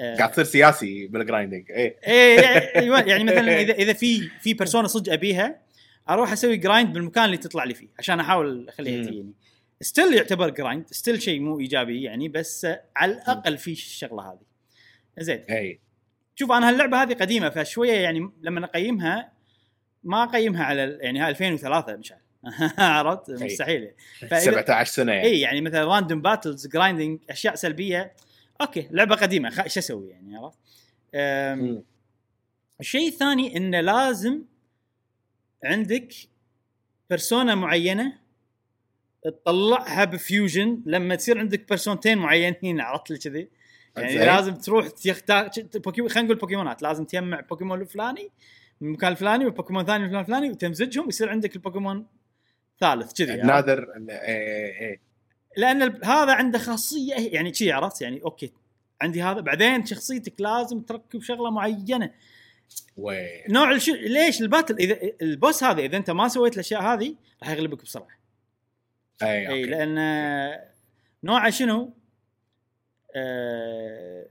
آه، 0.00 0.16
قاعد 0.16 0.30
تصير 0.30 0.44
سياسي 0.44 1.06
بال 1.06 1.19
grinding 1.19 1.72
اي 1.72 1.96
إيه 2.06 2.38
أيوه 2.80 3.00
يعني 3.00 3.24
مثلا 3.24 3.60
اذا 3.60 3.72
إذا 3.72 3.92
في 3.92 4.28
في 4.40 4.54
persona 4.54 4.88
صدق 4.88 5.12
أبيها 5.12 5.60
أروح 6.08 6.32
أسوي 6.32 6.56
grind 6.56 6.92
بالمكان 6.92 7.24
اللي 7.24 7.36
تطلع 7.36 7.64
لي 7.64 7.74
فيه 7.74 7.88
عشان 7.98 8.20
أحاول 8.20 8.68
أخليها. 8.68 9.04
تجيني. 9.04 9.32
still 9.80 10.14
يعتبر 10.14 10.50
grind 10.50 10.86
still 10.90 11.22
شيء 11.22 11.40
مو 11.40 11.60
إيجابي 11.60 12.02
يعني 12.02 12.28
بس 12.28 12.66
على 12.96 13.12
الأقل 13.12 13.58
في 13.58 13.72
الشغلة 13.72 14.22
هذه. 14.22 14.40
زين. 15.18 15.44
اي 15.50 15.80
شوف 16.34 16.52
أنا 16.52 16.68
هاللعبة 16.68 17.02
هذه 17.02 17.12
قديمة 17.12 17.48
فشوية 17.48 17.92
يعني 17.92 18.30
لما 18.42 18.64
اقيمها 18.64 19.32
ما 20.04 20.24
أقيمها 20.24 20.64
على 20.64 20.98
يعني 21.00 21.20
هاي 21.20 21.30
2003 21.30 21.96
مشعل 21.96 22.18
عرفت؟ 22.78 23.30
أي. 23.30 23.44
مستحيل. 23.46 23.90
فإذا- 24.30 24.34
17 24.38 24.90
سنة 24.92 25.12
يعني. 25.12 25.26
اي 25.28 25.40
يعني 25.40 25.60
مثلا 25.60 25.84
random 25.84 26.22
battles 26.22 26.66
grinding 26.66 27.18
أشياء 27.30 27.54
سلبية. 27.54 28.12
أوكي 28.60 28.88
لعبة 28.90 29.14
قديمة 29.16 29.50
خ- 29.50 29.66
شو 29.66 29.80
أسوي 29.80 30.08
يعني 30.10 30.36
عرفت؟ 30.36 30.58
الشيء 32.80 33.08
الثاني 33.08 33.56
إنه 33.56 33.80
لازم 33.80 34.42
عندك 35.64 36.14
persona 37.10 37.54
معينة 37.54 38.12
تطلعها 39.24 40.04
ب 40.04 40.14
fusion. 40.14 40.82
لما 40.86 41.14
تصير 41.14 41.38
عندك 41.38 41.68
بيرسونتين 41.68 42.18
معينين 42.18 42.80
عرفت 42.80 43.10
لي 43.10 43.18
كذي؟ 43.18 43.48
يعني. 43.96 44.18
لازم 44.18 44.54
تروح 44.54 44.88
تختار 44.88 45.50
خلينا 46.08 46.22
نقول 46.22 46.36
بوكيمونات 46.36 46.82
لازم 46.82 47.04
تجمع 47.04 47.40
بوكيمون 47.40 47.80
الفلاني 47.80 48.30
من 48.84 48.90
المكان 48.90 49.12
الفلاني 49.12 49.46
وبوكيمون 49.46 49.84
ثاني 49.84 49.98
من 49.98 50.04
المكان 50.04 50.20
الفلاني 50.20 50.50
وتمزجهم 50.50 51.08
يصير 51.08 51.28
عندك 51.28 51.56
البوكيمون 51.56 52.06
ثالث 52.80 53.12
كذي 53.12 53.32
عرفت؟ 53.32 53.44
نادر 53.44 53.88
اي 54.10 54.90
اي 54.90 55.00
لأن 55.56 55.82
ال- 55.82 56.04
هذا 56.04 56.32
عنده 56.32 56.58
خاصية 56.58 57.14
يعني 57.14 57.54
شي 57.54 57.72
عرفت؟ 57.72 58.02
يعني 58.02 58.22
أوكي 58.22 58.52
عندي 59.00 59.22
هذا 59.22 59.40
بعدين 59.40 59.86
شخصيتك 59.86 60.40
لازم 60.40 60.80
تركب 60.80 61.22
شغلة 61.22 61.50
معينة. 61.50 62.10
وي 62.96 63.44
نوع 63.48 63.72
الش... 63.72 63.90
ليش 63.90 64.40
ال 64.40 64.45
battle؟ 64.45 64.76
إذا 64.78 64.98
ال 65.22 65.30
boss 65.30 65.64
هذا 65.64 65.80
إذا 65.80 65.96
أنت 65.96 66.10
ما 66.10 66.28
سويت 66.28 66.54
الأشياء 66.54 66.82
هذه 66.82 67.14
راح 67.42 67.50
يغلبك 67.50 67.82
بسرعة. 67.82 68.18
إي 69.22 69.48
أوكي. 69.48 69.62
لأن 69.62 70.58
نوعه 71.24 71.50
شنو؟ 71.50 71.92
آه 73.16 74.26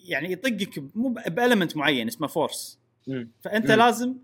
يعني 0.00 0.32
يطقك 0.32 0.82
مو 0.94 1.08
ب 1.26 1.32
element 1.32 1.76
معين 1.76 2.06
اسمه 2.06 2.26
force. 2.26 2.78
مم. 3.08 3.30
فأنت 3.42 3.70
مم. 3.70 3.78
لازم 3.78 4.14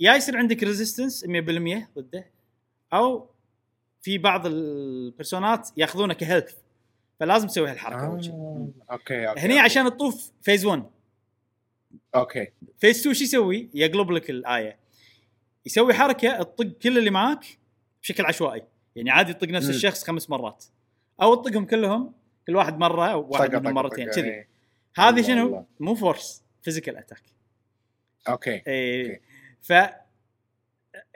يا 0.00 0.14
يصير 0.14 0.36
عندك 0.36 0.62
resistance 0.62 1.24
100% 1.24 1.28
ضده 1.98 2.26
أو 2.92 3.30
في 4.02 4.18
بعض 4.18 4.46
البرسونات 4.46 5.68
ياخذونه 5.76 6.14
ك 6.14 6.20
health 6.20 6.54
فلازم 7.20 7.48
تسوي 7.48 7.70
هالحركة. 7.70 8.06
آه، 8.06 8.68
أوكي 8.90 9.28
أوكي 9.28 9.40
هني 9.40 9.58
عشان 9.58 9.84
تطوف 9.84 10.30
phase 10.42 10.64
1 10.64 10.82
أوكي 12.14 12.48
phase 12.78 13.00
2 13.00 13.14
شو 13.14 13.24
يسوي؟ 13.24 13.68
يقلب 13.74 14.10
لك 14.10 14.30
الآية 14.30 14.76
يسوي 15.66 15.94
حركة 15.94 16.42
تطق 16.42 16.78
كل 16.82 16.98
اللي 16.98 17.10
معاك 17.10 17.44
بشكل 18.02 18.24
عشوائي 18.26 18.62
يعني 18.96 19.10
عادي 19.10 19.32
تطق 19.34 19.48
نفس. 19.48 19.68
الشخص 19.68 20.04
خمس 20.04 20.30
مرات 20.30 20.64
أو 21.22 21.34
تطقهم 21.34 21.64
كلهم 21.66 22.12
كل 22.46 22.56
واحد 22.56 22.78
مرة 22.78 23.16
وواحد 23.16 23.50
طقة 23.50 23.60
منهم 23.60 23.74
مرتين 23.74 24.10
كذي 24.10 24.30
إي. 24.34 24.48
هذه 24.96 25.22
شنو؟ 25.22 25.66
مو 25.80 25.94
force 25.94 26.42
physical 26.62 26.96
attack 26.96 27.22
أوكي 28.28 28.62
إيه 28.66 29.06
أوكي. 29.14 29.20
ف 29.62 29.72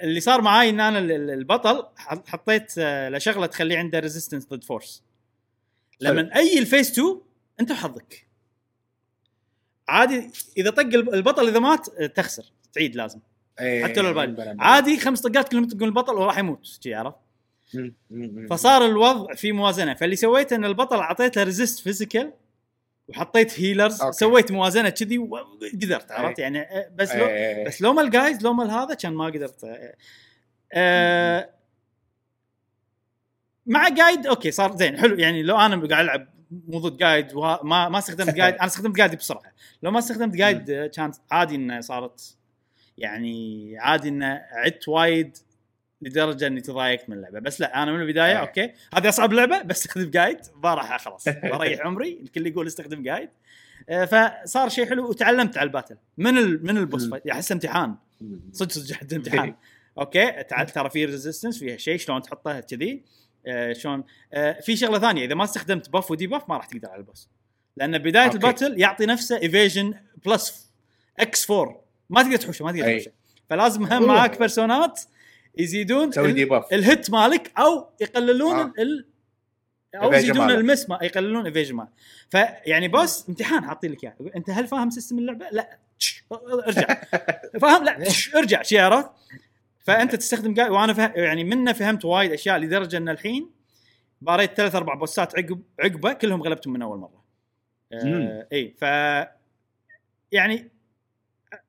اللي 0.03 0.21
صار 0.21 0.41
معاي 0.43 0.71
إن 0.71 0.81
أنا 0.81 0.99
ال- 0.99 1.13
ال- 1.13 1.31
البطل 1.31 1.87
حطيت 2.27 2.73
آه، 2.79 3.09
له 3.09 3.19
شغلة 3.19 3.47
تخليه 3.47 3.79
عنده 3.79 3.99
resistance 3.99 4.47
ضد 4.47 4.65
force 4.65 5.03
لما 6.01 6.37
أي 6.37 6.59
ال 6.59 6.64
phase 6.64 6.91
2 6.93 7.21
أنت 7.61 7.71
وحظك 7.71 8.27
عادي 9.89 10.31
إذا 10.57 10.71
طق 10.71 10.81
الب- 10.81 11.15
البطل 11.15 11.49
إذا 11.49 11.59
مات 11.59 11.89
آه، 11.89 12.07
تخسر. 12.07 12.45
تعيد 12.73 12.97
لازم. 12.97 13.21
إي، 13.61 13.85
حتى 13.85 14.01
لو. 14.01 14.35
عادي 14.59 14.99
خمس 15.01 15.21
طقات 15.21 15.49
كلهم 15.49 15.65
يطقون 15.65 15.83
البطل 15.85 16.13
وراح 16.15 16.39
يموت. 16.39 16.81
عرفت. 16.87 17.17
فصار 18.51 18.87
الوضع 18.87 19.35
في 19.35 19.53
موازنة. 19.53 19.95
فاللي 19.95 20.17
سويته 20.17 20.57
إن 20.57 20.65
البطل 20.65 20.97
اعطيت 20.97 21.37
له 21.37 21.43
resist 21.43 21.81
physical 21.81 22.33
وحطيت 23.09 23.61
healers 23.61 24.01
أوكي. 24.03 24.17
سويت 24.17 24.53
موازنة 24.53 24.89
كذي 24.89 25.19
وقدرت 25.19 26.13
عرفت. 26.13 26.39
يعني 26.39 26.61
آه، 26.61 26.91
بس 26.95 27.15
لو. 27.15 27.29
بس 27.67 27.83
لو 27.83 27.93
ما 27.93 28.03
الجايز 28.03 28.43
لو 28.43 28.53
ما 28.53 28.83
هذا 28.83 28.95
كان 28.95 29.15
ما 29.15 29.27
قدرت. 29.27 29.65
آه 30.73 31.51
مع 33.67 33.89
guide 33.89 34.27
أوكي 34.27 34.51
صار 34.51 34.77
زين 34.77 34.99
حلو. 34.99 35.19
يعني 35.19 35.43
لو 35.43 35.57
أنا 35.57 35.87
قاعد 35.87 36.05
ألعب 36.05 36.29
مو 36.51 36.79
ضد 36.79 36.97
guide 36.97 37.35
وما 37.35 37.89
ما 37.89 37.99
استخدمت 37.99 38.35
guide 38.35 38.55
أنا 38.61 38.67
استخدمت 38.67 38.97
guide 38.97 39.15
بسرعة. 39.15 39.53
لو 39.83 39.91
ما 39.91 39.99
استخدمت 39.99 40.35
guide 40.35 40.91
كان 40.95 41.13
عادي 41.31 41.55
إنه 41.55 41.81
صارت 41.81 42.37
يعني 42.99 43.75
عادي 43.79 44.09
إنه 44.09 44.43
عدت 44.53 44.89
وايد. 44.89 45.37
لدرجة 46.03 46.47
إني 46.47 46.61
تضايقت 46.61 47.09
من 47.09 47.17
اللعبة. 47.17 47.41
بس 47.41 47.61
لا 47.61 47.83
أنا 47.83 47.93
من 47.93 48.01
البداية 48.01 48.33
إيه. 48.33 48.41
أوكي. 48.41 48.73
هذه 48.95 49.09
أصعب 49.09 49.33
لعبة 49.33 49.63
بس 49.63 49.79
أستخدم 49.79 50.11
guide 50.11 50.39
ما 50.65 50.75
راح 50.75 51.05
خلاص. 51.05 51.29
بريح 51.53 51.81
عمري. 51.81 52.21
الكل 52.23 52.47
يقول 52.47 52.67
أستخدم 52.67 53.03
guide 53.03 53.29
آه، 53.89 54.05
فصار 54.05 54.69
شيء 54.69 54.89
حلو 54.89 55.09
وتعلمت 55.09 55.59
على 55.59 55.67
ال 55.67 55.70
battle. 55.70 55.97
من 56.19 56.39
ال 56.39 56.67
من 56.67 56.77
ال 56.77 56.82
boss. 56.82 57.11
fight. 57.11 57.27
أحس 57.27 57.53
امتحان. 57.53 57.95
صدق 58.53 58.73
صدق 58.73 59.15
امتحان. 59.15 59.55
أوكي. 59.99 60.43
تعال 60.43 60.67
ترى 60.67 60.91
في 60.91 61.05
resistance 61.05 61.59
فيها 61.59 61.77
شيء. 61.77 61.97
شلون 61.97 62.23
تحطها 62.23 62.61
كذي. 62.61 63.03
آه 63.47 63.73
شلون؟ 63.73 64.05
آه 64.33 64.61
في 64.61 64.77
شغلة 64.77 64.99
ثانية. 64.99 65.25
إذا 65.25 65.35
ما 65.35 65.45
استخدمت 65.45 65.91
buff 65.91 66.11
و 66.11 66.27
debuff 66.27 66.49
ما 66.49 66.57
راح 66.57 66.67
تقدر 66.67 66.89
على 66.89 66.99
ال 66.99 67.04
boss. 67.04 67.29
لأن 67.77 67.99
بداية 67.99 68.25
أوكي. 68.25 68.37
ال 68.37 68.43
battle 68.43 68.81
يعطي 68.81 69.07
نفسه 69.07 69.37
evasion 69.37 69.95
plus 70.27 70.71
x 71.19 71.51
4 71.51 71.83
ما 72.11 72.23
تقدر 72.23 72.37
تحوشه 72.37 72.65
ما 72.65 72.73
تقدر. 72.73 72.99
تحوشه. 72.99 73.13
فلازم 73.51 73.85
هم. 73.85 74.07
معاك 74.07 74.39
بيرسونات 74.39 75.01
يزيدون 75.59 76.11
ال 76.73 76.82
hit 76.82 77.11
مالك 77.11 77.53
أو 77.59 77.89
يقللون 78.01 78.55
آه. 78.55 78.73
ال- 78.79 79.07
أو 79.95 80.13
يزيدون. 80.13 80.51
ال 80.51 80.58
miss 80.58 80.89
ما 80.89 80.99
يقللون 81.03 81.47
evasion 81.47 81.75
مال 81.77 81.89
فيعني 82.31 82.89
boss 82.89 83.29
امتحان 83.29 83.65
حاطين 83.65 83.93
لك 83.93 84.05
إياه. 84.05 84.15
يقول 84.21 84.33
أنت 84.33 84.51
هل 84.51 84.67
فاهم 84.67 84.91
system 84.91 85.19
اللعبة؟ 85.19 85.47
لا. 85.53 85.79
ارجع. 86.33 86.87
فاهم؟ 87.63 87.85
لا. 87.85 87.99
ارجع. 88.37 88.63
شي 88.63 88.79
عرفت؟ 88.79 89.11
فأنت 89.81 90.15
تستخدم 90.15 90.55
جاي 90.55 90.69
وأنا 90.69 90.93
فهم 90.93 91.13
يعني 91.15 91.45
منه 91.45 91.73
فهمت 91.73 92.05
وايد 92.05 92.33
أشياء 92.33 92.59
لدرجة 92.59 92.97
إن 92.97 93.09
الحين 93.09 93.51
باريت 94.21 94.55
ثلاث 94.57 94.75
أربع 94.75 94.95
بوسات 94.95 95.39
عقب 95.39 95.63
عقبة 95.81 96.13
كلهم 96.13 96.43
غلبتهم 96.43 96.73
من 96.73 96.83
أول 96.83 96.99
مرة. 96.99 97.23
آه 97.93 98.47
إي. 98.53 98.75
ف 98.79 98.83
يعني 100.33 100.69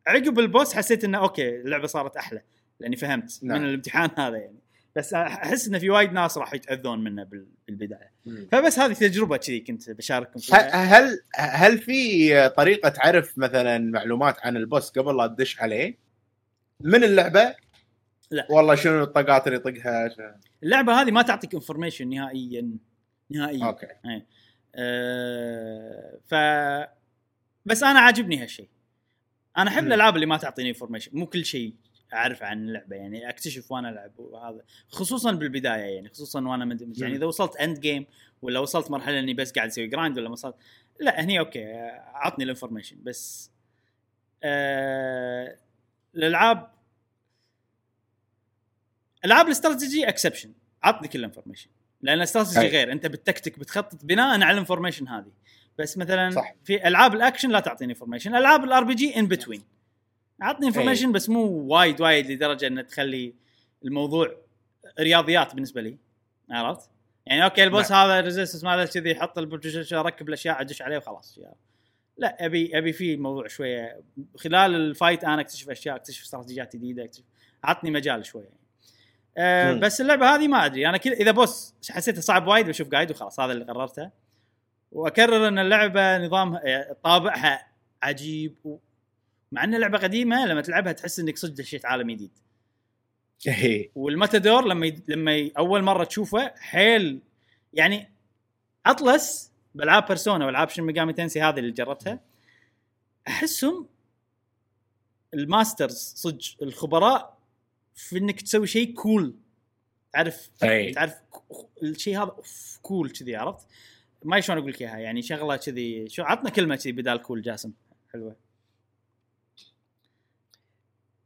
عقب 0.07 0.39
ال 0.39 0.46
boss 0.46 0.73
حسيت 0.73 1.03
إنه 1.03 1.17
أوكي 1.17 1.49
اللعبة 1.49 1.87
صارت 1.87 2.17
أحلى. 2.17 2.41
لاني 2.83 2.95
فهمت 2.95 3.39
نعم. 3.43 3.61
من 3.61 3.67
الامتحان 3.67 4.09
هذا 4.17 4.37
يعني 4.37 4.59
بس 4.95 5.13
احس 5.13 5.67
إنه 5.67 5.79
في 5.79 5.89
وايد 5.89 6.13
ناس 6.13 6.37
راح 6.37 6.53
يتأذون 6.53 7.03
منه 7.03 7.23
بال- 7.23 7.47
بالبداية 7.67 8.11
مم. 8.25 8.47
فبس 8.51 8.79
هذه 8.79 8.93
تجربة 8.93 9.37
كذي 9.37 9.59
كنت 9.59 9.89
بشارككم 9.89 10.39
فيها 10.39 10.75
هل 10.75 11.19
هل 11.35 11.77
في 11.77 12.49
طريقة 12.49 12.89
تعرف 12.89 13.37
مثلا 13.37 13.77
معلومات 13.77 14.35
عن 14.39 14.57
ال 14.57 14.64
boss 14.64 14.89
قبل 14.89 15.17
لا 15.17 15.27
تدش 15.27 15.61
عليه 15.61 15.97
من 16.79 17.03
اللعبة؟ 17.03 17.55
لا. 18.31 18.47
والله 18.49 18.75
شنو 18.75 19.03
الطاقات 19.03 19.47
اللي 19.47 19.57
يطقها 19.57 20.15
اللعبة 20.63 21.01
هذه 21.01 21.11
ما 21.11 21.21
تعطيك 21.21 21.53
information 21.53 22.09
نهائيا 22.09 22.69
نهائيا 23.29 23.65
أوكي 23.65 23.87
آه 24.75 26.17
ف 26.25 26.35
بس 27.65 27.83
أنا 27.83 27.99
عاجبني 27.99 28.37
هالشيء 28.43 28.69
أنا 29.57 29.69
أحب. 29.69 29.83
الألعاب 29.87 30.15
اللي 30.15 30.25
ما 30.25 30.37
تعطيني 30.37 30.69
information 30.69 31.11
مو 31.13 31.25
كل 31.25 31.45
شيء 31.45 31.73
اعرف 32.13 32.43
عن 32.43 32.67
اللعبة 32.67 32.95
يعني 32.95 33.29
اكتشف 33.29 33.71
وأنا 33.71 33.89
العب 33.89 34.19
وهذا. 34.19 34.61
خصوصا 34.87 35.31
بالبداية 35.31 35.95
يعني 35.95 36.09
خصوصا 36.09 36.47
وأنا 36.47 36.77
يعني. 36.97 37.15
إذا 37.15 37.25
وصلت 37.25 37.55
end 37.55 37.79
game 37.79 38.05
ولا 38.41 38.59
وصلت 38.59 38.91
مرحلة 38.91 39.19
إني 39.19 39.33
بس 39.33 39.51
قاعد 39.51 39.67
أسوي 39.67 39.87
grind 39.87 40.17
ولا 40.17 40.29
وصلت 40.29 40.55
لا 40.99 41.23
هني 41.23 41.39
أوكي 41.39 41.65
عطني 42.13 42.43
ال 42.43 42.48
information 42.48 42.97
بس 43.03 43.51
آه 44.43 45.57
الألعاب 46.15 46.73
ألعاب 49.25 49.45
ال 49.45 49.52
strategy 49.52 50.09
exception 50.09 50.53
عطني 50.83 51.07
كل 51.07 51.19
ال 51.19 51.24
information 51.24 51.69
لأن 52.01 52.17
الاستراتيجي. 52.17 52.67
غير. 52.67 52.91
أنت 52.91 53.05
بالتكتيك 53.05 53.59
بتخطط 53.59 54.05
بناء 54.05 54.41
على 54.41 54.51
ال 54.51 54.56
information 54.56 55.07
هذه. 55.07 55.31
بس 55.79 55.97
مثلا 55.97 56.29
صح. 56.29 56.55
في 56.63 56.87
ألعاب 56.87 57.15
الأكشن 57.15 57.49
لا 57.49 57.59
تعطيني 57.59 57.93
information 57.93 58.35
ألعاب 58.35 58.63
ال 58.63 58.83
RPG 58.83 59.19
in 59.19 59.27
between 59.27 59.63
عطني 60.41 60.67
information 60.67 61.11
بس 61.11 61.29
مو 61.29 61.45
وايد 61.47 62.01
وايد 62.01 62.31
لدرجة 62.31 62.67
ان 62.67 62.87
تخلي 62.87 63.33
الموضوع 63.85 64.35
رياضيات 64.99 65.53
بالنسبة 65.55 65.81
لي. 65.81 65.97
عرفت؟ 66.51 66.89
يعني 67.25 67.43
أوكي 67.43 67.63
ال 67.63 67.69
boss 67.69 67.91
هذا 67.91 68.19
resistance 68.19 68.63
ماله 68.63 68.85
كذي 68.85 69.11
يحط 69.11 69.37
ال 69.37 69.43
protection 69.43 69.97
ركب 69.97 70.27
الأشياء 70.29 70.61
أدش 70.61 70.81
عليه 70.81 70.97
وخلاص. 70.97 71.37
يعني 71.37 71.55
لا 72.17 72.45
أبي 72.45 72.77
أبي 72.77 72.93
في 72.93 73.17
موضوع 73.17 73.47
شوية. 73.47 74.01
خلال 74.37 74.75
ال 74.75 74.83
fight 74.83 75.23
أنا 75.23 75.41
أكتشف 75.41 75.69
أشياء 75.69 75.95
أكتشف 75.95 76.23
استراتيجيات 76.23 76.75
جديدة 76.75 77.03
أكتشف. 77.03 77.23
عطني 77.63 77.91
مجال 77.91 78.25
شوية. 78.25 78.49
أه 79.37 79.73
مم. 79.73 79.79
بس 79.79 80.01
اللعبة 80.01 80.35
هذه 80.35 80.47
ما 80.47 80.65
أدري. 80.65 80.89
أنا 80.89 80.97
كذا 80.97 81.13
إذا 81.13 81.31
boss 81.31 81.73
حسيتها 81.89 82.21
صعب 82.21 82.47
وايد 82.47 82.67
بشوف 82.67 82.87
guide 82.87 83.11
وخلاص 83.11 83.39
هذا 83.39 83.53
اللي 83.53 83.65
قررته. 83.65 84.09
وأكرر 84.91 85.47
إن 85.47 85.59
اللعبة 85.59 86.17
نظام 86.17 86.59
طابعها 87.03 87.67
عجيب. 88.01 88.79
مع 89.53 89.63
ان 89.63 89.75
لعبة 89.75 89.97
قديمة 89.97 90.45
لما 90.45 90.61
تلعبها 90.61 90.91
تحس 90.91 91.19
إنك 91.19 91.37
صدق 91.37 91.53
دشيت 91.53 91.85
عالم 91.85 92.11
جديد. 92.11 92.31
إيه. 93.47 93.91
والماتادور 93.95 94.65
لما 94.67 94.85
ي... 94.85 95.01
لما 95.07 95.37
ي... 95.37 95.51
أول 95.57 95.81
مرة 95.81 96.03
تشوفه 96.03 96.53
حيل 96.55 97.19
يعني 97.73 98.09
Atlus 98.85 99.51
بألعاب 99.75 100.07
Persona 100.07 100.45
وألعاب 100.45 100.69
Shin 100.69 100.83
Megami 100.83 101.13
Tensei 101.13 101.41
هذه 101.41 101.59
اللي 101.59 101.71
جربتها. 101.71 102.19
أحسهم 103.27 103.87
ال 105.33 105.43
masters 105.43 106.13
صدق 106.15 106.41
الخبراء 106.61 107.37
في 107.95 108.17
إنك 108.17 108.41
تسوي 108.41 108.67
شيء 108.67 108.93
cool 108.93 109.35
تعرف 110.13 110.49
أي. 110.63 110.91
تعرف 110.91 111.13
الشيء 111.83 112.17
هذا 112.17 112.31
أوف 112.31 112.79
cool 112.81 113.09
كذي 113.09 113.35
عرفت؟ 113.35 113.67
ما 114.23 114.39
شلون 114.39 114.57
أقول 114.57 114.71
لك 114.71 114.81
إياها 114.81 114.97
يعني 114.97 115.21
شغلة 115.21 115.55
كذي 115.55 116.09
شو 116.09 116.23
عطنا 116.23 116.49
كلمة 116.49 116.75
كذي 116.75 116.91
بدال 116.91 117.21
cool 117.21 117.41
جاسم. 117.41 117.73
حلوة. 118.13 118.35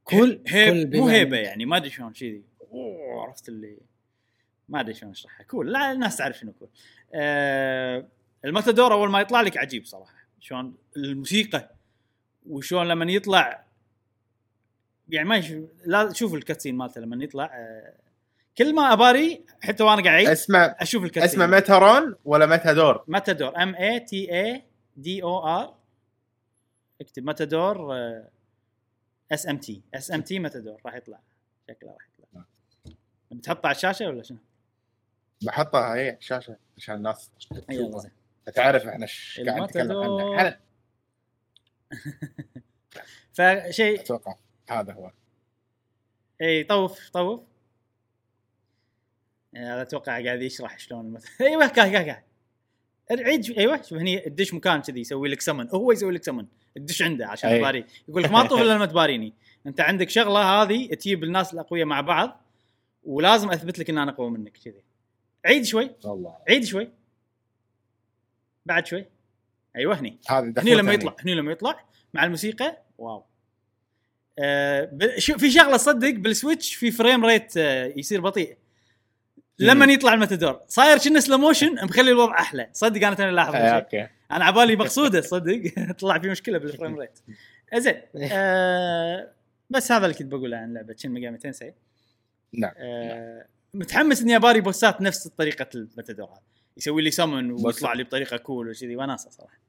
cool 0.09 0.41
هيب 0.47 0.91
cool 0.91 1.01
مو 1.01 1.07
هيبة 1.07 1.37
يعني 1.37 1.65
ما 1.65 1.77
أدري 1.77 1.89
شلون 1.89 2.13
كذي 2.13 2.43
عرفت 3.21 3.49
اللي 3.49 3.77
ما 4.69 4.79
أدري 4.79 4.93
شلون 4.93 5.11
أشرحها. 5.11 5.43
cool 5.43 5.71
لا 5.71 5.91
الناس 5.91 6.17
تعرف 6.17 6.37
شنو 6.37 6.51
cool. 6.51 6.69
آه 7.13 8.07
الماتادور 8.45 8.93
أول 8.93 9.09
ما 9.09 9.21
يطلع 9.21 9.41
لك 9.41 9.57
عجيب 9.57 9.85
صراحة. 9.85 10.27
شلون 10.39 10.75
الموسيقى 10.97 11.75
وشلون 12.49 12.87
لما 12.87 13.11
يطلع 13.11 13.65
يعني 15.09 15.29
ما 15.29 15.35
يش... 15.37 15.53
لا 15.85 16.13
شوف 16.13 16.33
ال 16.33 16.38
cutscene 16.38 16.75
مالته 16.75 17.01
لما 17.01 17.23
يطلع 17.23 17.45
آه 17.45 17.93
كل 18.57 18.75
ما 18.75 18.93
أباري 18.93 19.45
حتى 19.61 19.83
وأنا 19.83 20.03
قاعد 20.03 20.25
اسمه 20.25 20.59
أشوف 20.59 21.03
ال 21.03 21.07
cutscene. 21.07 21.41
اسمه 21.41 21.55
ميتارون 21.55 22.15
ولا 22.25 22.45
ميتادور؟ 22.45 23.03
ماتادور 23.07 23.63
M 23.63 23.75
A 23.75 23.99
T 23.99 24.33
A 24.33 24.63
D 24.95 25.23
O 25.23 25.47
R 25.47 25.77
اكتب 27.01 27.23
ماتادور 27.23 27.93
اس 29.31 29.47
ام 29.47 29.57
تي 29.57 29.81
اس 29.93 30.11
ام 30.11 30.21
تي 30.21 30.39
ماتادور 30.39 30.81
راح 30.85 30.95
يطلع 30.95 31.19
شكله 31.67 31.91
راح 31.91 32.07
يطلع 32.13 32.43
بتحطه 33.31 33.67
على 33.67 33.75
الشاشة 33.75 34.07
ولا 34.07 34.23
شنو؟ 34.23 34.37
بحطها 35.41 35.95
هي 35.95 36.07
على 36.09 36.17
الشاشة 36.17 36.57
عشان 36.77 36.95
الناس 36.95 37.31
تشوفها 37.39 37.99
زين 37.99 38.11
تعرف 38.53 38.87
إحنا 38.87 39.03
إيش 39.03 39.41
قاعد 39.47 39.61
نتكلم. 39.61 39.97
عنه. 39.97 40.59
فشيء 43.33 44.01
أتوقع 44.01 44.35
هذا 44.69 44.93
هو 44.93 45.11
اي 46.41 46.63
طوف 46.63 47.09
طوف 47.09 47.41
هذا 49.55 49.81
أتوقع 49.81 50.23
قاعد 50.23 50.41
يشرح 50.41 50.79
شلون. 50.79 51.19
أيوه 51.41 51.67
قاعد 51.67 51.93
قاعد 51.93 52.05
قاعد 52.09 52.23
عيد 53.11 53.43
شو- 53.43 53.53
أيوه 53.57 53.81
شوف 53.81 53.93
هني 53.97 54.19
تدش 54.19 54.53
مكان 54.53 54.81
كذي 54.81 54.99
يسوي 55.01 55.29
لك 55.29 55.41
سمن 55.41 55.69
هو 55.69 55.91
يسوي 55.91 56.11
لك 56.13 56.23
سمن 56.23 56.45
تدش 56.75 57.01
عنده 57.01 57.27
عشان 57.27 57.49
أي. 57.49 57.59
تباري. 57.59 57.85
يقول 58.09 58.23
لك 58.23 58.31
ما 58.31 58.43
تطوف 58.47 58.61
إلا 58.61 58.73
لما 58.73 58.85
تباريني. 58.85 59.33
أنت 59.67 59.81
عندك 59.81 60.09
شغلة 60.09 60.39
هذه 60.63 60.87
تجيب 60.93 61.23
الناس 61.23 61.53
الأقوياء 61.53 61.85
مع 61.85 62.01
بعض 62.01 62.41
ولازم 63.03 63.49
أثبت 63.51 63.79
لك 63.79 63.89
إن 63.89 63.97
أنا 63.97 64.11
اقوى 64.11 64.29
منك 64.29 64.57
كذي. 64.65 64.83
عيد 65.45 65.63
شوي. 65.65 65.91
والله. 66.05 66.35
عيد 66.49 66.63
شوي. 66.65 66.89
بعد 68.65 68.87
شوي. 68.87 69.05
أيوه 69.75 69.99
هني. 69.99 70.17
هني 70.29 70.75
لما 70.75 70.93
يطلع 70.93 71.15
هني 71.19 71.35
لما 71.35 71.51
يطلع 71.51 71.79
مع 72.13 72.23
الموسيقى 72.23 72.77
wow. 72.97 73.23
آه 74.39 74.91
في 75.19 75.51
شغلة 75.51 75.77
صدق 75.77 76.09
بال 76.09 76.26
Switch 76.26 76.75
في 76.75 76.91
frame 76.91 77.25
rate 77.25 77.57
آه 77.57 77.93
يصير 77.95 78.21
بطيء. 78.21 78.57
لما. 79.59 79.93
يطلع 79.93 80.13
الماتادور 80.13 80.59
صاير 80.67 80.97
كنا 80.97 81.19
slow 81.19 81.37
motion 81.37 81.75
مخلي 81.85 82.11
الوضع 82.11 82.39
أحلى. 82.39 82.69
صدق 82.73 83.07
أنا 83.07 83.15
توني 83.15 83.31
لاحظ 83.31 83.55
آه، 83.55 83.59
okay. 83.59 84.07
أنا 84.31 84.45
عبالي 84.45 84.75
مقصودة 84.75 85.21
صدق. 85.21 85.61
طلع 85.99 86.19
في 86.19 86.29
مشكلة 86.29 86.57
بال 86.57 86.69
frame 86.69 86.99
rate 86.99 87.19
زين. 87.75 88.01
آه 88.31 89.31
بس 89.69 89.91
هذا 89.91 90.05
اللي 90.05 90.17
كنت 90.17 90.31
بقوله 90.31 90.57
عن 90.57 90.73
لعبة 90.73 90.95
Shin 90.97 91.09
Megami 91.09 91.37
Tensei 91.37 91.73
نعم. 92.53 92.71
آه 92.77 93.45
متحمس 93.73 94.21
إني 94.21 94.35
أباري 94.35 94.61
بوسات 94.61 95.01
نفس 95.01 95.27
طريقة 95.27 95.67
الماتادور 95.75 96.29
هذا 96.29 96.41
يسوي 96.77 97.01
لي 97.01 97.11
سمن 97.11 97.51
ويطلع 97.51 97.93
لي 97.93 98.03
بطريقة 98.03 98.37
cool 98.37 98.69
وكذي 98.69 98.95
وناسة 98.95 99.29
صراحة. 99.29 99.59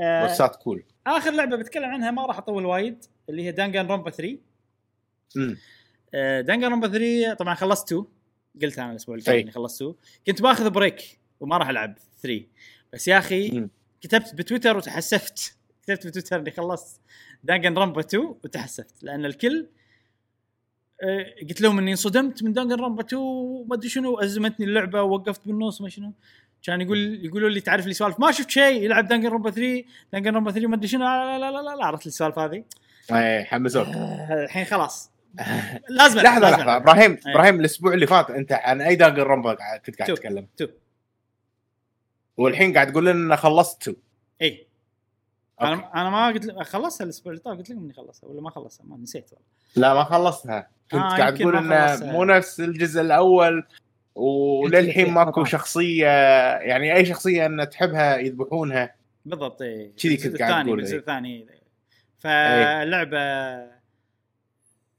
آه 0.00 0.26
بوسات 0.26 0.56
cool 0.56 0.84
آخر 1.06 1.30
لعبة 1.30 1.56
بتكلم 1.56 1.84
عنها 1.84 2.10
ما 2.10 2.26
راح 2.26 2.38
أطول 2.38 2.66
وايد 2.66 3.04
اللي 3.28 3.44
هي 3.44 3.52
Danganronpa 3.52 4.10
3 4.10 4.38
امم 5.36 5.56
آه، 6.14 6.40
Danganronpa 6.40 6.88
3 6.88 7.34
طبعا 7.34 7.54
خلصت 7.54 7.92
2 7.92 8.04
قلت 8.62 8.78
أنا 8.78 8.90
الأسبوع. 8.90 9.18
فات 9.18 9.28
اني 9.28 9.50
خلصت 9.50 9.82
2 9.82 9.94
كنت 10.26 10.42
باخذ 10.42 10.70
break 10.70 11.18
وما 11.40 11.56
راح 11.58 11.68
العب 11.68 11.98
3 12.22 12.44
بس 12.92 13.08
يا 13.08 13.18
أخي. 13.18 13.68
كتبت 14.00 14.34
بتويتر 14.34 14.76
وتحسفت 14.76 15.56
كتبت 15.82 16.06
بتويتر 16.06 16.40
اني 16.40 16.50
خلصت 16.50 17.00
Danganronpa 17.44 18.00
2 18.00 18.24
وتحسفت 18.44 19.02
لأن 19.02 19.24
الكل 19.24 19.66
آه، 21.02 21.26
قلت 21.48 21.60
لهم 21.60 21.78
اني 21.78 21.90
انصدمت 21.90 22.42
من 22.42 22.52
Danganronpa 22.52 23.02
2 23.02 23.22
وما 23.22 23.74
ادري 23.74 23.88
شنو 23.88 24.18
ازمتني 24.20 24.66
اللعبه 24.66 25.02
ووقفت 25.02 25.46
بالنص 25.46 25.80
ما 25.80 25.88
شنو 25.88 26.12
كان 26.62 26.80
يقول 26.80 27.24
يقولوا 27.24 27.48
لي 27.48 27.60
تعرف 27.60 27.86
لي 27.86 27.92
سوالف 27.94 28.20
ما 28.20 28.32
شفت 28.32 28.50
شيء 28.50 28.82
يلعب 28.82 29.08
Danganronpa 29.08 29.50
3 29.50 29.84
Danganronpa 30.12 30.50
3 30.50 30.66
ما 30.68 30.76
ادري 30.76 30.88
شنو 30.88 31.04
لا 31.04 31.38
لا 31.38 31.50
لا 31.50 31.62
لا, 31.62 31.76
لا 31.76 31.84
عرفت 31.86 32.06
السوالف 32.06 32.38
هذه 32.38 32.64
اي 33.12 33.44
حمسوك 33.44 33.86
آه، 33.86 34.44
الحين 34.44 34.64
خلاص 34.64 35.10
لازم 35.88 36.20
لحظة 36.20 36.50
لحظة 36.50 36.76
إبراهيم 36.76 37.18
أي. 37.26 37.32
إبراهيم 37.32 37.60
الأسبوع 37.60 37.92
اللي 37.94 38.06
فات 38.06 38.30
أنت 38.30 38.52
عن 38.52 38.80
أي 38.80 38.96
ronpa 38.96 39.52
قاعد- 39.54 39.80
كنت 39.80 39.96
قاعد. 39.98 40.14
تتكلم 40.14 40.46
two 40.56 40.66
والحين 42.36 42.74
قاعد 42.74 42.92
تقول 42.92 43.06
لنا 43.06 43.34
إن 43.34 43.36
خلصت 43.36 43.82
two 43.82 43.94
اي. 44.42 44.66
أنا 45.60 45.90
أنا 45.94 46.10
ما 46.10 46.26
قلت 46.26 46.46
لك 46.46 46.62
خلصتها 46.62 47.04
الأسبوع 47.04 47.32
اللي 47.32 47.42
طاف 47.42 47.58
قلت 47.58 47.70
لكم 47.70 47.80
إني 47.80 47.92
خلصتها 47.92 48.28
ولا 48.28 48.40
ما 48.40 48.50
خلصتها 48.50 48.84
ما 48.86 48.96
نسيت 48.96 49.30
والله 49.32 49.44
لا 49.76 49.94
ما 49.94 50.04
خلصتها 50.04 50.68
كنت 50.90 51.00
آه، 51.02 51.08
قاعد 51.16 51.40
يمكن 51.40 51.52
تقول 51.58 51.72
إنه. 51.72 52.12
مو 52.12 52.24
نفس 52.24 52.60
الجزء 52.60 53.00
الأول 53.00 53.66
وللحين 54.14 55.10
ماكو 55.10 55.30
طبعاً. 55.30 55.44
شخصية 55.44 56.06
يعني 56.58 56.94
أي 56.94 57.04
شخصية 57.04 57.46
إن 57.46 57.68
تحبها 57.70 58.16
يذبحونها 58.16 58.94
بالضبط 59.24 59.62
اي 59.62 59.92
كذي 60.02 60.16
كنت 60.16 60.42
قاعد 60.42 60.64
تقول، 60.64 60.78
الجزء 60.78 60.94
إي. 60.94 60.98
الثاني 60.98 61.46
فاللعبة 62.18 63.18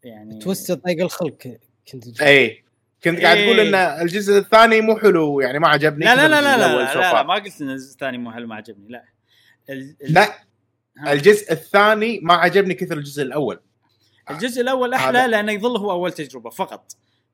يعني 0.08 0.39
توست 0.39 0.72
طيق 0.72 1.01
الخلق 1.03 1.58
كنت 1.91 2.22
اي 2.22 2.64
كنت 3.03 3.20
قاعد 3.22 3.38
تقول 3.38 3.60
إيه. 3.60 3.70
إن 3.70 4.01
الجزء 4.01 4.38
الثاني 4.38 4.82
مو 4.82 4.97
حلو 4.97 5.39
يعني 5.39 5.60
ما 5.60 5.68
عجبني 5.68 6.05
لا 6.05 6.16
لا 6.16 6.28
لا 6.28 6.41
لا 6.41 6.58
لا, 6.58 6.68
لا, 6.68 6.93
لا, 6.93 7.14
لا. 7.14 7.24
ما 7.24 7.34
قلت 7.34 7.62
إن 7.62 7.70
الجزء 7.70 7.91
الثاني 7.93 8.18
مو 8.18 8.32
حلو 8.32 8.47
ما 8.47 8.55
عجبني 8.55 8.89
لا 8.89 9.03
ال- 9.70 9.95
ال- 10.03 10.14
لا. 10.14 10.34
الجزء 11.12 11.51
الثاني 11.51 12.20
ما 12.24 12.34
عجبني 12.34 12.74
كثر 12.74 12.97
الجزء 12.97 13.24
الأول 13.24 13.60
الجزء 14.32 14.62
الأول 14.62 14.93
أحلى 14.93 15.18
هذا- 15.18 15.28
لأنه 15.28 15.51
يظل 15.51 15.78
هو 15.78 15.91
أول 15.91 16.12
تجربة 16.12 16.49
فقط 16.49 16.91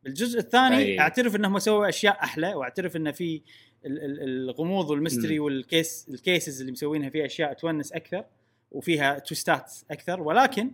الجزء 0.08 0.40
الثاني 0.40 0.78
أي. 0.78 1.00
أعترف 1.00 1.36
إنهم 1.36 1.60
سووا 1.60 1.90
أشياء 1.90 2.24
أحلى 2.24 2.54
وأعترف 2.54 2.96
انه 2.96 3.12
في 3.12 3.42
ال- 3.86 4.06
ال- 4.06 4.22
الغموض 4.50 4.90
وال 4.90 5.01
mystery 5.01 5.40
وال 5.40 5.62
case 5.62 6.08
ال 6.14 6.21
cases 6.21 6.60
اللي 6.60 6.72
مسوينها 6.72 7.10
فيها 7.10 7.26
أشياء 7.26 7.54
تونس 7.54 7.92
أكثر 7.92 8.26
وفيها 8.72 9.20
تويستات 9.20 9.74
أكثر 9.92 10.22
ولكن. 10.22 10.72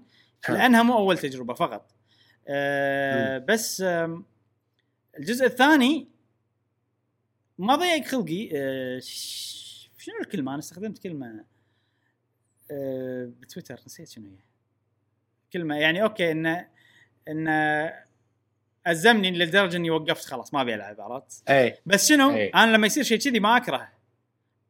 لأنها 0.50 0.84
مو 0.84 0.98
أول 0.98 1.18
تجربة 1.18 1.54
فقط. 1.54 1.92
آه 2.48 3.38
بس 3.38 3.82
آم، 3.82 4.26
الجزء 5.20 5.46
الثاني 5.46 6.08
ما 7.58 7.76
ضيق 7.76 8.06
خلقي. 8.06 8.50
ش- 9.02 9.90
شنو 9.98 10.16
الكلمة؟ 10.22 10.52
أنا 10.52 10.60
استخدمت 10.60 10.98
كلمة 10.98 11.46
آه 12.72 13.32
بتويتر. 13.40 13.80
نسيت 13.86 14.10
شنو 14.10 14.28
هي. 14.30 14.38
كلمة 15.54 15.76
يعني 15.76 16.04
okay 16.04 16.32
انه 16.32 16.68
انه 17.28 17.94
ازمني 18.88 19.32
لدرجة 19.32 19.78
إني 19.78 19.90
وقفت 19.90 20.26
خلاص 20.26 20.54
ما 20.54 20.62
أبي 20.62 20.76
ألعب 20.76 21.02
عرفت؟ 21.02 21.50
اي 21.50 21.78
بس 21.86 22.08
شنو؟ 22.10 22.32
أي. 22.36 22.50
أنا 22.50 22.72
لما 22.72 22.88
يصير 22.88 23.04
شيء 23.04 23.18
كذي 23.20 23.40
ما 23.40 23.58
اكره 23.58 23.90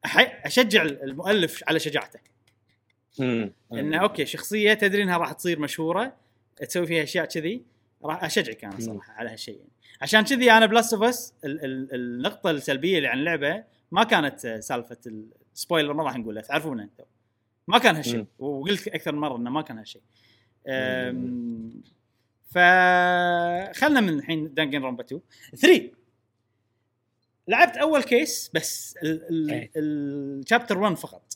أح- 0.07 0.45
أشجع 0.45 0.81
المؤلف 0.83 1.63
على 1.67 1.79
شجاعته. 1.79 2.19
انه 3.73 3.97
okay 3.97 4.25
شخصية 4.25 4.73
تدري 4.73 5.03
انها 5.03 5.17
راح 5.17 5.31
تصير 5.31 5.59
مشهورة 5.59 6.15
تسوي 6.57 6.85
فيها 6.85 7.03
أشياء 7.03 7.25
كذي 7.25 7.63
راح 8.03 8.23
أشجعك 8.23 8.63
أنا 8.63 8.79
صراحة 8.79 9.13
على 9.13 9.29
هالشيء 9.29 9.57
يعني. 9.57 9.69
عشان 10.01 10.21
كذي 10.21 10.51
أنا 10.51 10.65
ب 10.65 10.71
Last 10.71 10.93
of 10.93 11.03
Us 11.03 11.33
النقطة 11.43 12.51
السلبية 12.51 12.97
اللي 12.97 13.07
عن 13.07 13.19
اللعبة 13.19 13.63
ما 13.91 14.03
كانت 14.03 14.45
آه، 14.45 14.59
سالفة 14.59 14.97
ال 15.53 15.58
spoiler 15.58 15.93
ما 15.93 16.03
راح 16.03 16.17
نقولها 16.17 16.41
تعرفونه 16.41 16.83
أنتم 16.83 17.03
ما 17.67 17.77
كان 17.77 17.95
هالشيء. 17.95 18.25
وقلت 18.39 18.87
أكثر 18.87 19.11
من 19.11 19.19
مرة 19.19 19.37
إنه 19.37 19.49
ما 19.49 19.61
كان 19.61 19.77
هالشيء 19.77 20.01
فخلنا 22.49 24.01
من 24.01 24.09
الحين 24.09 24.53
Danganronpa 24.53 25.03
2 25.03 25.21
3 25.55 25.91
لعبت 27.47 27.77
أول 27.77 28.03
case 28.03 28.51
بس 28.53 28.97
إيه. 29.03 29.71
ال 29.75 29.88
chapter 29.88 30.77
1 30.77 30.95
فقط 30.95 31.33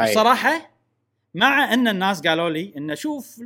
أي. 0.00 0.14
مع 1.38 1.74
أن 1.74 1.88
الناس 1.88 2.20
قالوا 2.26 2.50
لي 2.50 2.72
انه 2.76 2.94
شوف 2.94 3.40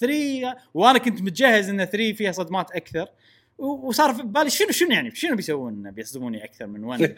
3 0.00 0.54
وأنا 0.74 0.98
كنت 0.98 1.22
متجهز 1.22 1.68
إن 1.68 1.84
3 1.84 2.12
فيها 2.12 2.32
صدمات 2.32 2.70
أكثر. 2.70 3.08
وصار 3.58 4.14
في 4.14 4.22
بالي 4.22 4.50
شنو 4.50 4.70
شنو 4.70 4.90
يعني 4.90 5.14
شنو 5.14 5.36
بيسوون 5.36 5.90
بيصدموني 5.90 6.44
أكثر 6.44 6.66
من 6.66 6.84
1 6.84 7.14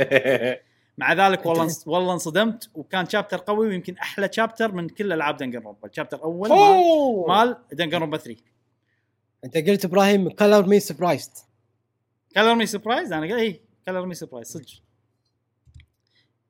مع 0.99 1.12
ذلك 1.12 1.47
والله 1.47 1.74
والله 1.87 2.12
انصدمت. 2.12 2.70
وكان 2.74 3.09
chapter 3.09 3.37
قوي 3.39 3.68
ويمكن 3.68 3.97
أحلى 3.99 4.28
chapter 4.32 4.72
من 4.72 4.89
كل 4.89 5.12
ألعاب 5.12 5.37
Danganronpa 5.37 5.59
ال 5.59 5.89
chapter 5.89 6.16
الأول 6.16 6.49
مال. 6.49 7.28
مال 7.28 7.57
Danganronpa 7.72 8.16
3 8.16 8.41
أنت 9.45 9.57
قلت 9.57 9.84
إبراهيم 9.84 10.28
color 10.30 10.66
me 10.66 10.80
surprised 10.80 11.32
color 12.34 12.55
me 12.55 12.66
surprised 12.66 13.12
أنا 13.12 13.26
قلت 13.26 13.34
اي 13.34 13.61
color 13.87 14.07
me 14.07 14.14
surprised 14.14 14.47
صدق. 14.47 14.66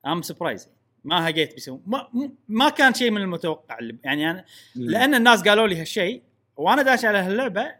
I'm 0.05 0.21
surprised 0.21 0.69
ما 1.07 1.29
هقيت 1.29 1.53
بيسوون. 1.53 1.81
ما, 1.85 2.31
ما 2.47 2.69
كان 2.69 2.93
شيء 2.93 3.11
من 3.11 3.21
المتوقع. 3.21 3.77
يعني 4.03 4.31
أنا 4.31 4.45
لأن 4.75 5.15
الناس 5.15 5.41
قالوا 5.41 5.67
لي 5.67 5.81
هالشيء 5.81 6.21
وأنا 6.57 6.81
داش 6.81 7.05
على 7.05 7.17
هاللعبة 7.17 7.75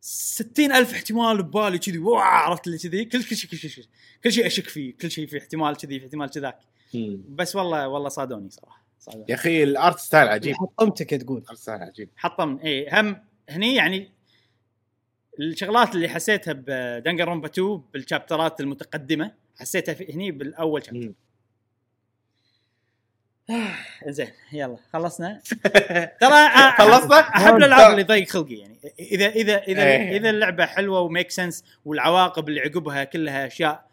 ستين 0.00 0.72
ألف 0.72 0.92
احتمال 0.92 1.42
ببالي 1.42 1.78
كذي. 1.78 1.98
wow 1.98 2.14
عرفت 2.14 2.66
اللي 2.66 2.78
كذي؟ 2.78 3.04
كل 3.04 3.22
كل 3.24 3.36
شيء 3.36 3.50
كل 3.50 3.56
شيء 3.56 3.84
كل 4.24 4.32
شيء 4.32 4.46
أشك 4.46 4.68
فيه. 4.68 4.96
كل 4.96 5.10
شيء 5.10 5.26
في 5.26 5.38
احتمال 5.38 5.76
كذي 5.76 6.00
في 6.00 6.06
احتمال 6.06 6.30
كذاك. 6.30 6.58
بس 7.28 7.56
والله 7.56 7.88
والله 7.88 8.08
صادوني 8.08 8.50
صراحة. 8.50 8.84
صادوني. 8.98 9.26
يا 9.28 9.34
أخي 9.34 9.62
ال 9.62 9.71
art 9.71 9.98
style 9.98 10.28
عجيب. 10.28 10.54
حطمتك 10.54 11.10
تقول. 11.10 11.38
ال 11.38 11.43
art 11.43 11.58
style 11.58 11.82
عجيب. 11.82 12.08
حطم 12.16 12.58
اي 12.64 12.88
هم 12.92 13.24
هني 13.48 13.74
يعني 13.74 14.12
الشغلات 15.40 15.94
اللي 15.94 16.08
حسيتها 16.08 16.52
ب 16.52 17.28
Danganronpa 17.28 17.46
2 17.46 17.82
بالشابترات 17.92 18.60
المتقدمة 18.60 19.32
حسيتها 19.56 19.94
في 19.94 20.14
هني 20.14 20.30
بالأول 20.30 20.84
chapter. 20.84 21.12
زين 24.08 24.30
يلا 24.52 24.76
خلصنا. 24.92 25.40
ترى 26.20 26.48
خلصنا؟ 26.78 27.20
أحب 27.20 27.56
الألعاب 27.56 27.90
اللي 27.90 28.02
ضيق 28.02 28.28
خلقي 28.28 28.54
يعني. 28.54 28.78
إذا 29.00 29.28
إذا 29.28 29.62
إذا 29.62 29.82
إيه. 29.82 30.16
إذا 30.16 30.30
اللعبة 30.30 30.66
حلوة 30.66 31.00
و 31.00 31.06
make 31.06 31.30
sense 31.30 31.64
والعواقب 31.84 32.48
اللي 32.48 32.60
عقبها 32.60 33.04
كلها 33.04 33.46
أشياء 33.46 33.86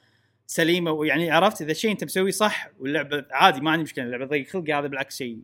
سليمة 0.47 0.91
ويعني 0.91 1.31
عرفت 1.31 1.61
إذا 1.61 1.71
الشيء 1.71 1.91
أنت 1.91 2.03
مسويه 2.03 2.31
صح 2.31 2.69
واللعبة 2.79 3.25
عادي 3.31 3.61
ما 3.61 3.71
عندي 3.71 3.83
مشكلة 3.83 4.05
اللعبة 4.05 4.25
ضيق 4.25 4.47
خلقي 4.47 4.73
هذا 4.73 4.87
بالعكس 4.87 5.17
شيء. 5.17 5.39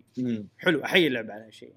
حلو 0.57 0.85
أحيي 0.85 1.07
اللعبة 1.07 1.33
على 1.33 1.45
هالشيء. 1.45 1.73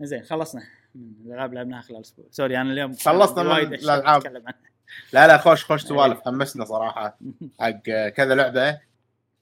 زين 0.00 0.22
خلصنا. 0.22 0.62
من 0.94 1.26
الألعاب 1.26 1.54
لعبناها 1.54 1.82
خلال 1.82 2.00
أسبوع. 2.00 2.26
sorry 2.30 2.60
أنا 2.60 2.72
اليوم 2.72 2.94
خلصنا 2.94 3.42
من 3.42 3.48
وايد 3.48 3.88
عنها. 3.88 4.54
لا 5.12 5.26
لا 5.26 5.38
خوش 5.38 5.64
خوش 5.64 5.82
سوالف 5.82 6.20
حمسنا 6.24 6.64
صراحة. 6.64 7.18
حق 7.60 8.08
كذا 8.08 8.34
لعبة 8.34 8.89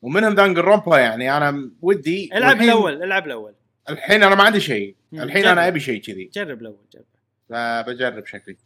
ومنهم 0.03 0.35
Danganronpa 0.35 0.99
يعني 0.99 1.37
أنا 1.37 1.71
ودي 1.83 2.31
العب 2.35 2.63
الأول 2.63 3.03
العب 3.03 3.27
الأول. 3.27 3.55
الحين 3.91 4.23
أنا 4.23 4.35
ما 4.35 4.43
عندي 4.43 4.61
شيء. 4.61 4.97
الحين 5.13 5.43
جرب. 5.43 5.53
أنا 5.53 5.69
أبي 5.69 5.81
شيء 5.81 6.01
كذي. 6.01 6.25
جرب 6.25 6.61
الأول 6.61 6.85
جرب. 6.95 7.05
فبجرب 7.49 8.27
شكلي. 8.27 8.57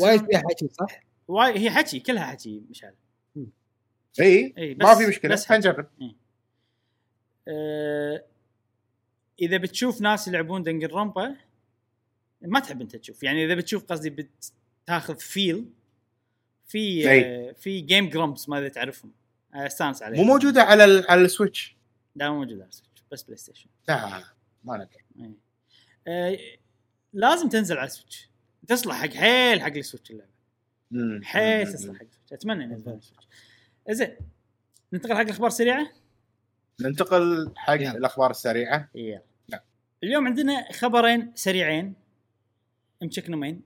وايد 0.00 0.26
فيها 0.26 0.42
حكي 0.50 0.68
صح؟ 0.68 1.02
وايد 1.28 1.56
هي 1.56 1.70
حكي 1.70 2.00
كلها 2.00 2.24
حكي 2.24 2.62
مشعل. 2.70 2.94
إي 4.20 4.54
إي 4.58 4.74
بس 4.74 4.86
ما 4.86 4.94
في 4.94 5.06
مشكلة. 5.06 5.32
بس 5.32 5.44
بس 5.44 5.52
نجرب. 5.52 5.86
آه 7.48 8.24
إذا 9.40 9.56
بتشوف 9.56 10.00
ناس 10.00 10.28
يلعبون 10.28 10.62
Danganronpa 10.62 11.36
ما 12.42 12.60
تحب 12.60 12.80
أنت 12.80 12.96
تشوف. 12.96 13.22
يعني 13.22 13.44
إذا 13.44 13.54
بتشوف 13.54 13.84
قصدي 13.84 14.28
بتاخذ 14.84 15.18
feel 15.18 15.66
في 16.66 17.10
آه 17.10 17.52
في 17.52 17.80
Game 17.80 18.08
Grumps 18.08 18.48
ما 18.48 18.58
اذا 18.58 18.68
تعرفهم. 18.68 19.12
أستانس 19.54 20.02
عليهم 20.02 20.26
مو 20.26 20.32
موجودة 20.32 20.62
على 20.62 20.84
ال- 20.84 21.10
على 21.10 21.20
ال 21.20 21.27
Switch؟ 21.27 21.76
لا 22.16 22.30
مو 22.30 22.38
موجود 22.38 22.60
على 22.60 22.68
ال 22.68 22.73
Switch 22.73 23.04
بس 23.12 23.22
PlayStation 23.22 23.68
لا 23.88 24.24
ما 24.64 24.76
ندري 24.76 25.04
إيه. 25.20 25.34
آه 26.06 26.38
لازم 27.12 27.48
تنزل 27.48 27.76
على 27.78 27.86
ال 27.86 27.91
Switch. 27.91 28.28
تصلح 28.68 28.96
حق 29.02 29.08
حيل 29.08 29.60
حق 29.62 29.68
ال 29.76 29.81
Switch 29.81 30.10
اللعبة. 30.10 31.24
حيل. 31.24 31.66
تصلح 31.72 31.94
حق 31.96 32.02
ال 32.02 32.06
Switch. 32.06 32.32
أتمنى 32.32 32.64
ينزل 32.64 32.76
ال 32.92 32.96
Switch. 32.96 33.26
زين 33.90 34.16
ننتقل 34.92 35.14
حق 35.14 35.20
الأخبار 35.20 35.46
السريعة؟ 35.48 35.92
ننتقل 36.80 37.52
حق 37.56 37.74
يلا. 37.74 37.90
الأخبار 37.96 38.30
السريعة. 38.30 38.88
يلا. 38.94 39.22
نعم. 39.48 39.60
اليوم 40.02 40.26
عندنا 40.26 40.72
خبرين 40.72 41.32
سريعين. 41.34 41.94
مشكنمين 43.02 43.62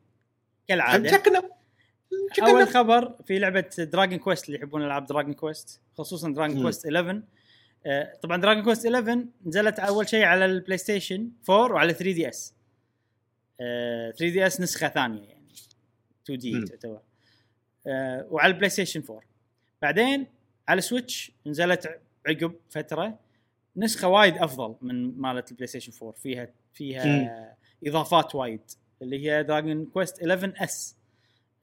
كالعادة. 0.69 1.11
شكله 1.13 1.56
أول 2.43 2.69
خبر 2.69 3.17
في 3.27 3.39
لعبة 3.39 3.61
Dragon 3.79 4.19
Quest 4.19 4.47
اللي 4.47 4.59
يحبون 4.59 4.83
العاب 4.83 5.07
Dragon 5.07 5.33
Quest 5.35 5.81
خصوصا 5.99 6.33
Dragon. 6.33 6.63
Quest 6.63 6.87
11 6.87 7.23
آه، 7.87 8.13
طبعا 8.23 8.37
Dragon 8.41 8.65
Quest 8.65 8.87
11 8.87 9.27
نزلت 9.47 9.79
أول 9.79 10.09
شيء 10.09 10.25
على 10.25 10.45
البلاي 10.45 10.79
ستيشن 10.79 11.31
4 11.51 11.73
وعلى 11.73 11.93
3 11.93 12.13
دي 12.13 12.29
اس 12.29 12.55
3 13.59 14.15
دي 14.19 14.47
اس 14.47 14.61
نسخة 14.61 14.89
ثانية 14.89 15.29
يعني 15.29 15.53
2D. 16.25 16.65
تعتبر. 16.65 17.01
آه، 17.87 18.27
وعلى 18.31 18.53
ال 18.53 18.71
PlayStation 18.71 19.03
4 19.11 19.23
بعدين 19.83 20.27
على 20.69 20.81
Switch 20.81 21.33
نزلت 21.47 22.01
عقب 22.27 22.55
فترة 22.71 23.19
نسخة 23.77 24.09
وايد 24.09 24.37
أفضل 24.37 24.77
من 24.83 25.19
مالت 25.21 25.51
ال 25.51 25.67
PlayStation 25.67 25.93
4 26.03 26.13
فيها 26.23 26.49
فيها 26.75 27.57
إضافات 27.87 28.35
وايد 28.35 28.61
اللي 29.03 29.27
هي 29.31 29.43
Dragon 29.43 29.85
Quest 29.87 30.19
11 30.23 30.53
S 30.57 30.97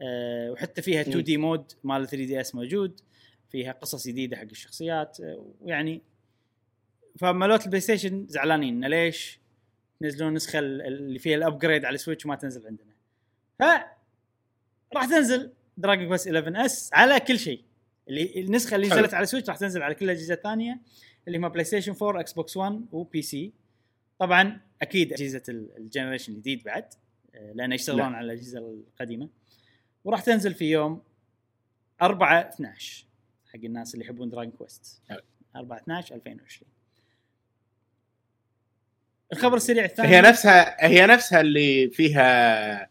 آه، 0.01 0.51
وحتى 0.51 0.81
فيها 0.81 1.01
2D 1.01 1.37
mode 1.37 1.71
مال 1.83 2.07
3DS 2.07 2.55
موجود. 2.55 2.99
فيها 3.49 3.71
قصص 3.71 4.07
جديدة 4.07 4.37
حق 4.37 4.43
الشخصيات. 4.43 5.17
آه، 5.21 5.45
ويعني 5.61 6.01
فمالوت 7.19 7.63
ال 7.65 7.81
PlayStation 7.81 8.25
زعلانين. 8.29 8.75
إنه 8.75 8.87
ليش 8.87 9.39
تنزلون 9.99 10.29
النسخه 10.29 10.59
ال- 10.59 10.81
اللي 10.81 11.19
فيها 11.19 11.37
ال 11.37 11.43
upgrade 11.43 11.85
على 11.85 11.95
ال 11.95 11.99
Switch 11.99 12.25
وما 12.25 12.35
تنزل 12.35 12.67
عندنا؟ 12.67 12.93
ف 13.59 13.63
راح 14.95 15.05
تنزل 15.05 15.51
Dragon 15.77 16.07
Quest 16.07 16.27
11 16.27 16.65
S 16.65 16.89
على 16.93 17.19
كل 17.19 17.39
شيء. 17.39 17.61
اللي 18.09 18.41
النسخة 18.41 18.75
اللي. 18.75 18.87
نزلت 18.87 19.13
على 19.13 19.23
ال 19.23 19.27
Switch 19.27 19.49
راح 19.49 19.57
تنزل 19.57 19.81
على 19.81 19.95
كل 19.95 20.05
الأجهزة 20.05 20.33
الثانية 20.33 20.79
اللي 21.27 21.37
هم 21.37 21.49
PlayStation 21.49 21.95
4 22.01 22.19
Xbox 22.21 22.57
1 22.57 22.85
و 22.91 23.21
PC 23.21 23.51
طبعا 24.19 24.61
أكيد 24.81 25.13
أجهزة 25.13 25.43
ال- 25.49 25.77
ال 25.77 25.82
generation 25.82 26.33
الجديد 26.33 26.63
بعد 26.63 26.85
آه، 27.35 27.51
لأن 27.53 27.71
يشتغلون 27.71 28.01
نعم. 28.01 28.15
على 28.15 28.25
الأجهزة 28.25 28.59
القديمة. 28.59 29.29
وراح 30.03 30.21
تنزل 30.21 30.53
في 30.53 30.71
يوم 30.71 31.01
4 32.01 32.49
12 32.49 33.05
حق 33.53 33.59
الناس 33.63 33.93
اللي 33.93 34.05
يحبون 34.05 34.29
Dragon 34.29 34.51
Quest 34.51 35.01
حلو. 35.09 35.21
4 35.55 35.77
12 35.77 36.15
2020 36.15 36.71
الخبر 39.33 39.55
السريع 39.55 39.85
الثاني 39.85 40.09
هي 40.09 40.21
نفسها 40.21 40.87
هي 40.87 41.05
نفسها 41.05 41.41
اللي 41.41 41.89
فيها 41.89 42.89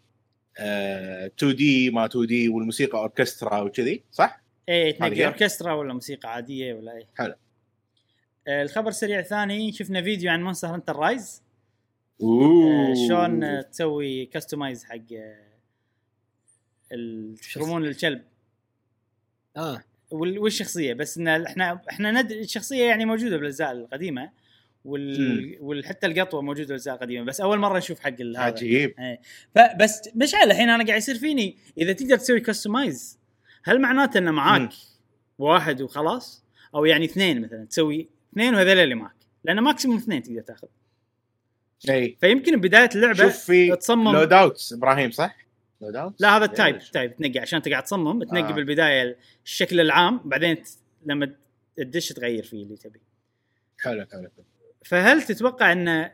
آه 0.59 1.27
2D 1.27 1.91
ما 1.91 2.07
2D 2.07 2.49
والموسيقى 2.49 2.99
أوركسترا 2.99 3.61
وكذي 3.61 4.05
صح؟ 4.13 4.43
إيه 4.69 4.97
تنقي؟ 4.99 5.25
أوركسترا 5.27 5.73
ولا 5.73 5.95
موسيقى 5.95 6.33
عادية 6.35 6.75
ولا 6.75 6.93
إيه 6.97 7.07
حلو. 7.19 7.35
آه 8.49 8.63
الخبر 8.63 8.89
السريع 8.89 9.19
الثاني 9.19 9.73
شفنا 9.73 10.03
فيديو 10.03 10.31
عن 10.31 10.43
Monster 10.43 10.69
Hunter 10.69 10.97
Rise 10.97 11.43
آه 12.23 12.95
شلون 13.09 13.45
آه، 13.45 13.63
تسوي 13.63 14.27
customize 14.27 14.85
حق 14.85 14.97
تكرمون 17.43 17.85
الكلب. 17.85 18.23
آه. 19.57 19.83
وال- 20.11 20.39
والشخصية 20.39 20.95
بس 20.95 21.19
إن 21.19 21.29
إحنا 21.29 21.81
إحنا 21.91 22.23
ندري 22.23 22.41
الشخصية 22.41 22.85
يعني 22.85 23.05
موجودة 23.05 23.37
بالأجزاء 23.37 23.73
القديمة 23.73 24.31
وال... 24.85 25.57
وحتى 25.61 26.07
القطوة 26.07 26.43
موجودة 26.43 26.67
بالأجزاء 26.67 26.95
القديمة 26.95 27.25
بس 27.25 27.41
أول 27.41 27.59
مرة 27.59 27.79
نشوف 27.79 28.01
حق 28.01 28.09
ال- 28.21 28.37
هذا. 28.37 28.45
عجيب. 28.47 28.95
فبس 29.55 30.01
مشعل 30.17 30.51
الحين 30.51 30.69
أنا 30.71 30.85
قاعد 30.87 30.99
يصير 30.99 31.19
فيني 31.19 31.57
إذا 31.79 31.93
تقدر 31.93 32.17
تسوي 32.17 32.41
customize 32.41 33.19
هل 33.65 33.81
معناته 33.81 34.19
إنه 34.19 34.31
معاك 34.31 34.61
مم. 34.61 34.69
واحد 35.39 35.83
وخلاص؟ 35.83 36.45
أو 36.75 36.85
يعني 36.85 37.05
اثنين 37.05 37.41
مثلا 37.41 37.65
تسوي 37.65 38.09
اثنين 38.33 38.55
وهذول 38.55 38.79
اللي 38.79 38.95
معك 38.95 39.15
لأن 39.45 39.61
maximum 39.61 39.97
اثنين 39.97 40.23
تقدر 40.23 40.41
تاخذ. 40.41 40.69
اي 41.91 42.17
فيمكن 42.21 42.61
بداية 42.61 42.89
اللعبة 42.95 43.15
شوف 43.15 43.37
في 43.45 43.77
تصمم 43.77 44.13
loadouts 44.13 44.73
إبراهيم 44.73 45.11
صح؟ 45.11 45.37
لا 46.19 46.37
هذا 46.37 46.45
ال 46.45 46.51
type 46.51 46.79
type 46.79 47.17
تنقي 47.17 47.39
عشان 47.39 47.57
انت 47.57 47.69
قاعد 47.69 47.83
تصمم 47.85 48.23
تنقي 48.23 48.53
آه. 48.53 48.53
بالبداية 48.53 49.19
الشكل 49.45 49.81
العام 49.81 50.21
بعدين 50.25 50.63
لما 51.07 51.35
تدش 51.77 52.09
تغير 52.09 52.43
فيه 52.43 52.63
اللي 52.63 52.77
تبي. 52.77 53.01
حلو 53.81 54.07
حلو. 54.13 54.31
فهل 54.85 55.23
تتوقع 55.23 55.73
إن 55.73 56.11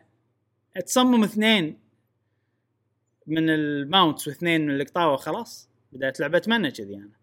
تصمم 0.86 1.24
اثنين 1.24 1.78
من 3.26 3.50
ال 3.50 3.61
mounts 3.61 4.28
واثنين 4.28 4.66
من 4.66 4.80
القطاوة 4.80 5.16
خلاص 5.16 5.70
بداية 5.92 6.12
اللعبه 6.16 6.38
أتمنى 6.38 6.70
كذي 6.70 6.94
أنا. 6.96 7.18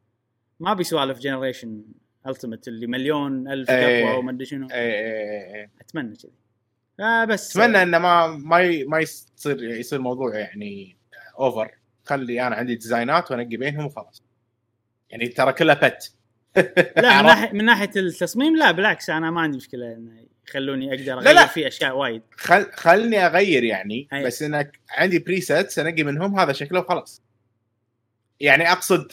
ما 0.60 0.72
ابي 0.72 0.84
سوالف 0.84 1.20
generation 1.20 1.86
ultimate 2.28 2.68
اللي 2.68 2.88
مليون 2.88 3.48
ألف 3.52 3.70
إيه. 3.70 4.06
قطوة 4.06 4.18
وما 4.18 4.32
أدري 4.32 4.46
شنو. 4.46 4.68
اي 4.72 5.62
اي 5.62 5.70
أتمنى 5.82 6.16
كذي. 6.16 6.32
آه 7.00 7.26
بس 7.26 7.58
أتمنى 7.58 7.84
انه 7.84 7.98
ما 7.98 8.28
ما 8.28 8.84
ما 8.88 9.00
يصير 9.00 9.64
يصير 9.64 10.02
موضوع 10.02 10.36
يعني 10.36 10.98
over 11.40 11.75
خلي 12.06 12.48
أنا 12.48 12.56
عندي 12.56 12.76
design 12.76 13.24
ات 13.24 13.32
وانقي 13.32 13.58
بينهم 13.58 13.86
وخلاص 13.86 14.24
يعني 15.10 15.28
ترى 15.28 15.54
كلها 15.54 15.76
بت 15.76 16.14
لا 16.98 17.22
من؟ 17.22 17.28
ناحيه 17.28 17.52
من 17.54 17.66
ناحية 17.66 17.92
التصميم 17.96 18.56
لا 18.58 18.72
بالعكس 18.72 19.10
أنا 19.10 19.32
ما 19.32 19.42
عندي 19.42 19.58
مشكلة 19.58 19.94
إنه 19.94 20.26
يخلوني 20.48 20.90
أقدر 20.94 21.16
لا، 21.20 21.34
لا. 21.34 21.40
أغير 21.40 21.48
فيه 21.48 21.68
أشياء 21.68 21.98
وايد 21.98 22.22
خل 22.38 22.72
خلني 22.74 23.26
أغير 23.26 23.64
يعني 23.64 24.08
أي. 24.14 24.24
بس 24.24 24.42
انك 24.42 24.80
عندي 24.90 25.20
بريسيتس 25.20 25.80
انقي 25.80 26.04
منهم 26.04 26.40
هذا 26.40 26.54
شكله 26.54 26.80
وخلاص 26.80 27.22
يعني 28.40 28.72
أقصد 28.72 29.12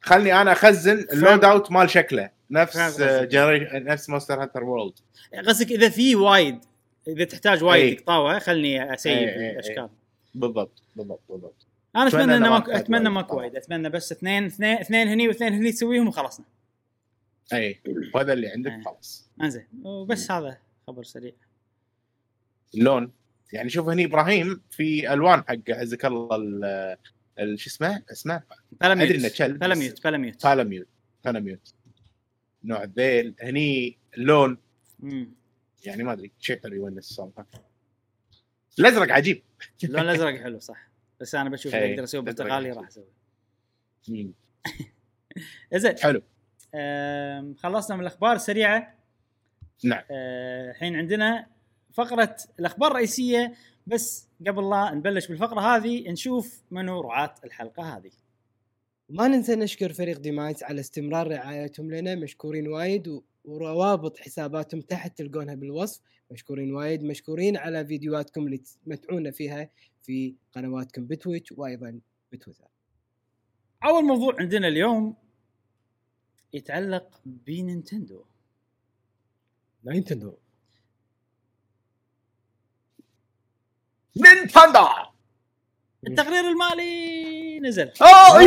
خلني 0.00 0.40
أنا 0.40 0.52
أخزن 0.52 1.06
اللود 1.12 1.44
اوت 1.44 1.72
مال 1.72 1.90
شكله 1.90 2.30
نفس. 2.50 3.00
جنري... 3.02 3.68
نفس 3.74 4.10
مونستر 4.10 4.42
هانتر 4.42 4.64
وورلد 4.64 4.98
قصدك 5.46 5.72
إذا 5.72 5.88
في 5.88 6.14
وايد 6.14 6.58
إذا 7.08 7.24
تحتاج 7.24 7.64
وايد. 7.64 7.96
تقطاوه 7.96 8.38
خلني 8.38 8.94
أسيب. 8.94 9.28
الأشكال 9.28 9.88
بالضبط 10.34 10.82
بالضبط 10.96 11.22
بالضبط 11.28 11.65
أنا 11.96 12.06
أتمنى 12.08 12.22
اتمنى 12.22 12.36
إنه 12.36 12.48
ما 12.50 12.58
ماكو 12.58 12.70
أتمنى 12.70 13.08
ماكو. 13.10 13.36
وايد. 13.36 13.56
أتمنى 13.56 13.88
بس 13.88 14.12
اثنين 14.12 14.44
اثنين 14.44 14.78
اثنين 14.78 15.08
هني 15.08 15.28
واثنين 15.28 15.52
هني 15.52 15.72
تسويهم 15.72 16.08
وخلصنا. 16.08 16.46
أي 17.52 17.80
وهذا 18.14 18.32
اللي 18.32 18.48
عندك 18.48 18.70
أي. 18.70 18.82
خلاص. 18.84 19.30
أنزين. 19.42 19.66
وبس 19.82 20.30
هذا 20.30 20.58
خبر 20.86 21.02
سريع. 21.04 21.32
اللون. 22.74 23.12
يعني 23.52 23.68
شوف 23.68 23.88
هني 23.88 24.04
إبراهيم 24.04 24.60
في 24.70 25.12
ألوان 25.12 25.42
حق 25.48 25.56
عزك 25.70 26.04
الله 26.04 26.36
ال- 26.36 26.96
ال- 27.38 27.58
شو 27.58 27.70
اسمه؟ 27.70 28.02
اسمه 28.12 28.42
Palamute 28.80 29.08
أدري 29.10 29.20
إنه 29.20 29.28
كلب، 29.38 29.58
Palamute 29.58 30.04
Palamute 30.06 30.44
Palamute 30.44 30.86
Palamute 31.24 31.74
نوع 32.64 32.82
الذيل. 32.82 33.34
هني 33.42 33.98
اللون 34.18 34.58
مم. 35.00 35.28
يعني 35.84 36.02
ما 36.04 36.12
أدري 36.12 36.32
شيء 36.38 36.62
حلو 36.62 36.74
يونس 36.74 36.98
الصراحه 37.10 37.46
الأزرق 38.78 39.12
عجيب. 39.12 39.42
اللون 39.84 40.00
الأزرق 40.02 40.40
حلو 40.42 40.58
صح. 40.58 40.88
بس 41.20 41.34
أنا 41.34 41.50
بشوف 41.50 41.74
إذا 41.74 41.90
أقدر 41.90 42.04
أسوي 42.04 42.20
برتقالي. 42.22 42.70
راح 42.70 42.86
أسوي. 42.86 43.04
زين 45.74 45.98
حلو. 45.98 46.22
خلصنا 47.58 47.96
من 47.96 48.02
الأخبار 48.02 48.32
السريعة. 48.36 48.94
نعم. 49.84 50.02
آه، 50.10 50.70
الحين 50.70 50.96
عندنا 50.96 51.46
فقرة 51.92 52.36
الأخبار 52.60 52.90
الرئيسية 52.90 53.54
بس 53.86 54.28
قبل 54.46 54.70
لا 54.70 54.90
نبلش 54.94 55.26
بالفقرة 55.28 55.60
هذه 55.60 56.10
نشوف 56.10 56.62
منو 56.70 57.00
رعاة 57.00 57.34
الحلقة 57.44 57.96
هذه. 57.96 58.10
ما 59.08 59.28
ننسى 59.28 59.56
نشكر 59.56 59.92
فريق 59.92 60.18
ديمايس 60.18 60.62
على 60.62 60.80
استمرار 60.80 61.28
رعايتهم 61.28 61.90
لنا 61.90 62.14
مشكورين 62.14 62.68
وايد 62.68 63.08
و- 63.08 63.22
وروابط 63.46 64.18
حساباتهم 64.18 64.80
تحت 64.80 65.18
تلقونها 65.18 65.54
بالوصف. 65.54 66.00
مشكورين 66.30 66.74
وايد. 66.74 67.02
مشكورين 67.04 67.56
على 67.56 67.86
فيديوهاتكم 67.86 68.46
اللي 68.46 68.62
تمتعونا 68.86 69.30
فيها 69.30 69.70
في 70.02 70.34
قنواتكم 70.52 71.06
ب 71.06 71.13
Twitch 71.13 71.52
وأيضا 71.52 72.00
بتويتر. 72.32 72.68
أول 73.84 74.04
موضوع 74.04 74.34
عندنا 74.40 74.68
اليوم 74.68 75.16
يتعلق 76.52 77.20
ب 77.24 77.34
Nintendo. 77.34 78.24
Nintendo. 79.84 80.34
Nintendo 84.16 84.88
التقرير 86.06 86.48
المالي 86.48 87.60
نزل. 87.60 87.92
أوه! 88.02 88.40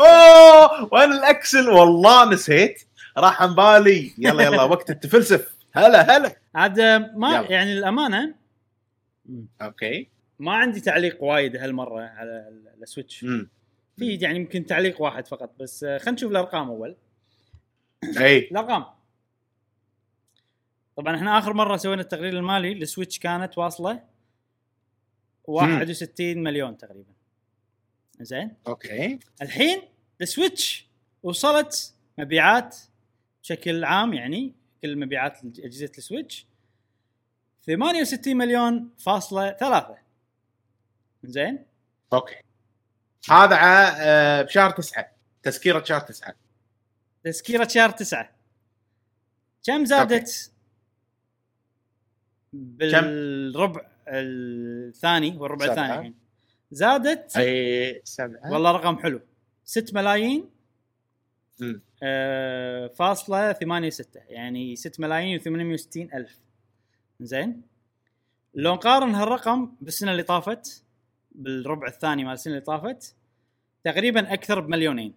أوه! 0.00 0.94
وأنا 0.94 1.14
ال 1.14 1.22
Excel؟ 1.22 1.68
والله 1.68 2.32
نسيت. 2.32 2.87
راح 3.20 3.42
عن 3.42 3.54
بالي. 3.54 4.12
يلا 4.18 4.42
يلا 4.42 4.62
وقت 4.62 4.90
التفلسف 4.90 5.56
هلا 5.72 6.16
هلا. 6.16 6.36
عاد 6.54 6.80
ما 7.16 7.36
يلا. 7.36 7.52
يعني 7.52 7.72
الامانه 7.72 8.34
أوكي. 9.62 10.08
ما 10.38 10.52
عندي 10.52 10.80
تعليق 10.80 11.22
وايد 11.24 11.56
هالمرة 11.56 12.00
على 12.02 12.30
ال- 12.48 12.82
ال 12.82 12.86
Switch. 12.86 13.18
في 13.96 14.14
يعني 14.14 14.36
يمكن 14.38 14.66
تعليق 14.66 15.02
واحد 15.02 15.26
فقط 15.26 15.50
بس 15.60 15.84
آه، 15.84 15.98
خلينا 15.98 16.10
نشوف 16.12 16.30
الأرقام 16.30 16.68
أول. 16.68 16.96
إي. 18.18 18.38
الأرقام. 18.38 18.84
طبعا 20.96 21.16
إحنا 21.16 21.38
آخر 21.38 21.52
مرة 21.52 21.76
سوينا 21.76 22.02
التقرير 22.02 22.32
المالي 22.32 22.74
لل 22.74 22.85
Switch 22.85 23.18
كانت 23.18 23.58
واصلة 23.58 24.02
61 25.44 26.38
مليون 26.42 26.78
تقريبا. 26.78 27.12
زين؟ 28.20 28.54
أوكي. 28.66 29.18
الحين 29.42 29.82
ال 30.20 30.29
Switch 30.29 30.86
وصلت 31.22 31.94
مبيعات 32.18 32.76
بشكل 33.48 33.84
عام 33.84 34.14
يعني 34.14 34.54
كل 34.82 34.98
مبيعات 34.98 35.38
اجهزه 35.44 35.90
ال 35.98 36.05
Switch 36.05 36.46
68 37.66 38.36
مليون 38.36 38.90
فاصلة 38.98 39.52
ثلاثة. 39.52 39.98
زين؟ 41.24 41.64
أوكي. 42.12 42.34
هذا 43.30 43.56
ع- 43.56 43.96
آه، 43.98 44.42
بشهر 44.42 44.70
تسعة. 44.70 45.12
تسكيرة 45.42 45.84
شهر 45.84 46.00
تسعة. 46.00 46.34
تسكيرة 47.24 47.68
شهر 47.68 47.90
تسعة. 47.90 48.30
كم 49.66 49.84
زادت 49.84 50.52
بالربع 52.52 53.88
الثاني 54.08 55.36
والربع. 55.36 55.64
الثاني 55.64 55.94
الحين 55.94 56.14
زادت 56.70 57.36
أي 57.36 58.00
سبعة. 58.04 58.52
والله 58.52 58.70
رقم 58.72 58.98
حلو. 58.98 59.20
6 59.64 59.94
ملايين. 59.94 60.50
آه 62.02 62.86
فاصلة 62.86 63.52
ثمانية 63.52 63.90
ستة 63.90 64.20
يعني 64.28 64.76
6 64.76 65.02
ملايين 65.02 65.40
و860 65.40 66.14
ألف. 66.14 66.38
زين؟ 67.20 67.62
لو 68.54 68.74
نقارن 68.74 69.14
هالرقم 69.14 69.72
بالسنة 69.80 70.12
اللي 70.12 70.22
طافت 70.22 70.84
بالربع 71.32 71.86
الثاني 71.86 72.24
مال 72.24 72.32
السنة 72.32 72.54
اللي 72.54 72.64
طافت 72.64 73.14
تقريبا 73.84 74.32
أكثر 74.32 74.60
بمليونين. 74.60 75.14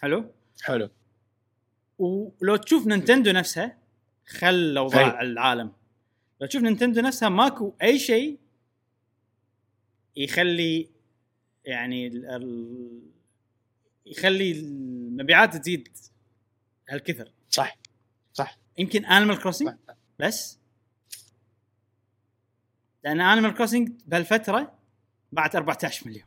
حلو؟ 0.00 0.30
حلو. 0.62 0.88
ولو 1.98 2.56
تشوف 2.56 2.86
نينتندو 2.86 3.30
نفسها 3.30 3.78
خل 4.26 4.76
أوضاع 4.76 5.20
أي. 5.20 5.26
العالم. 5.26 5.72
لو 6.40 6.46
تشوف 6.46 6.62
نينتندو 6.62 7.00
نفسها 7.00 7.28
ماكو 7.28 7.74
أي 7.82 7.98
شيء 7.98 8.38
يخلي 10.16 10.88
يعني 11.64 12.06
ال 12.06 13.02
يخلي 14.06 14.52
المبيعات 15.18 15.56
تزيد 15.56 15.88
هالكثر. 16.88 17.32
صح. 17.50 17.78
صح. 18.32 18.58
يمكن 18.78 19.04
Animal 19.04 19.38
Crossing 19.38 19.74
بس. 20.18 20.58
لأن 23.04 23.20
Animal 23.20 23.54
Crossing 23.54 23.90
بهالفترة 24.06 24.72
باعت 25.32 25.56
14 25.56 26.06
مليون. 26.08 26.24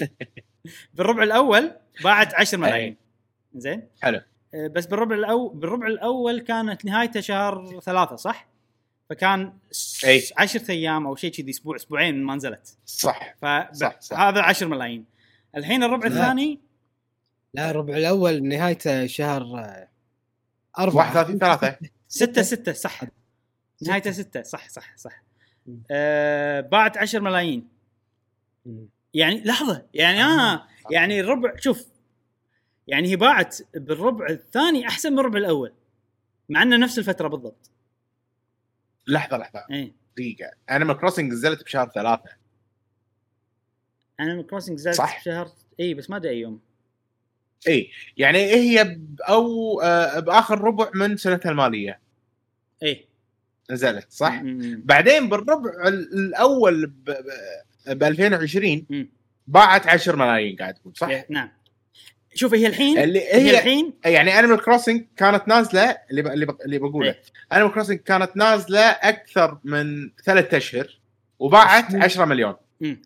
بالربع 0.94 1.22
الأول 1.22 1.72
باعت 2.04 2.34
10 2.34 2.58
ملايين. 2.58 2.96
زين؟ 3.54 3.88
حلو. 4.02 4.20
آه، 4.54 4.66
بس 4.66 4.86
بالربع 4.86 5.14
الأول 5.16 5.54
بالربع 5.56 5.86
الأول 5.86 6.40
كانت 6.40 6.84
نهايته 6.84 7.20
شهر 7.20 7.80
ثلاثة 7.80 8.16
صح؟ 8.16 8.48
فكان 9.10 9.58
س- 9.70 10.04
أي. 10.04 10.22
عشرة 10.38 10.70
أيام 10.70 11.06
أو 11.06 11.16
شيء 11.16 11.32
كذي 11.32 11.50
أسبوع 11.50 11.76
أسبوعين 11.76 12.22
ما 12.22 12.34
نزلت. 12.36 12.76
صح. 12.86 13.34
فهذا 13.42 14.42
10 14.42 14.66
ملايين. 14.66 15.04
الحين 15.56 15.82
الربع. 15.82 16.06
الثاني 16.06 16.60
لا 17.54 17.70
الربع 17.70 17.96
الأول 17.96 18.42
نهايته 18.42 19.06
شهر 19.06 19.42
آه، 19.42 19.88
أربعة. 20.78 20.96
31 20.96 21.38
3 21.38 21.78
ستة. 22.08 22.42
ستة 22.42 22.72
صح. 22.72 23.00
نهايته 23.82 24.10
ستة 24.10 24.42
صح 24.42 24.68
صح 24.68 24.96
صح. 24.96 25.22
آه 25.90 26.60
باعت 26.60 26.96
10 26.98 27.20
ملايين. 27.20 27.68
يعني 29.14 29.40
لحظة. 29.44 29.86
يعني 29.94 30.22
آه 30.24 30.66
يعني 30.90 31.20
الربع 31.20 31.56
شوف. 31.56 31.86
يعني 32.86 33.08
هي 33.08 33.16
باعت 33.16 33.56
بالربع 33.74 34.26
الثاني 34.30 34.86
أحسن 34.88 35.12
من 35.12 35.18
الربع 35.18 35.38
الأول 35.38 35.72
مع 36.48 36.62
إنه 36.62 36.76
نفس 36.76 36.98
الفترة 36.98 37.28
بالضبط. 37.28 37.70
لحظة 39.06 39.36
لحظة. 39.38 39.64
إيه. 39.70 39.92
دقيقة. 40.16 40.50
Animal 40.70 40.96
Crossing 40.98 41.32
نزلت 41.32 41.64
بشهر 41.64 41.88
ثلاثة. 41.88 42.30
Animal 44.20 44.42
Crossing 44.42 44.78
زادت 44.78 44.96
صح. 44.96 45.20
بشهر 45.20 45.50
اي 45.80 45.94
بس 45.94 46.10
ما 46.10 46.16
أدري 46.16 46.30
أي 46.30 46.40
يوم. 46.40 46.60
إي 47.68 47.90
يعني 48.16 48.38
هي 48.38 48.84
ب- 48.84 49.20
أو 49.28 49.80
آه، 49.80 50.18
بآخر 50.20 50.60
ربع 50.60 50.90
من 50.94 51.16
سنتها 51.16 51.50
المالية 51.50 51.98
إي 52.82 53.04
نزلت 53.70 54.06
صح؟ 54.10 54.32
م- 54.32 54.46
م- 54.46 54.82
بعدين 54.84 55.28
بالربع 55.28 55.70
ال- 55.88 56.12
الأول 56.18 56.86
ب, 56.86 57.10
ب 57.86 58.02
2020 58.04 58.86
م. 58.90 59.04
باعت 59.46 59.86
10 59.86 60.16
ملايين 60.16 60.56
قاعد 60.56 60.74
تقول 60.74 60.92
صح؟ 60.96 61.08
إيه، 61.08 61.26
نعم 61.30 61.48
شوف 62.34 62.54
هي 62.54 62.66
الحين 62.66 62.98
اللي 62.98 63.20
هي 63.20 63.34
هي 63.34 63.50
الحين 63.50 63.92
يعني 64.04 64.38
Animal 64.38 64.60
Crossing 64.62 65.04
كانت 65.16 65.48
نازلة 65.48 65.96
اللي 66.10 66.22
ب... 66.22 66.26
اللي, 66.26 66.46
ب... 66.46 66.56
اللي 66.64 66.78
بقوله 66.78 67.06
إيه. 67.08 67.22
Animal 67.52 67.72
Crossing 67.72 67.98
كانت 67.98 68.36
نازلة 68.36 68.80
أكثر 68.80 69.58
من 69.64 70.10
ثلاث 70.24 70.54
أشهر 70.54 70.98
وباعت 71.38 71.94
10 71.94 72.24
مليون 72.24 72.54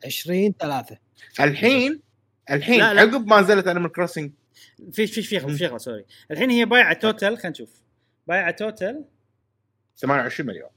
20 0.05 0.55
3 0.61 0.97
الحين 1.41 2.01
الحين 2.51 2.81
لا، 2.81 2.95
لا. 2.95 3.01
عقب 3.01 3.27
ما 3.27 3.41
نزلت 3.41 3.67
Animal 3.67 3.93
Crossing 3.93 4.31
في 4.93 5.07
في 5.07 5.23
في. 5.23 5.41
في 5.41 5.79
sorry. 5.79 6.05
الحين 6.31 6.51
هي 6.51 6.65
بايعة 6.65 6.93
total 6.95 7.37
خلينا 7.39 7.51
نشوف. 7.51 7.81
بايعة 8.27 8.51
total 8.51 9.05
28 9.97 10.47
مليون. 10.47 10.71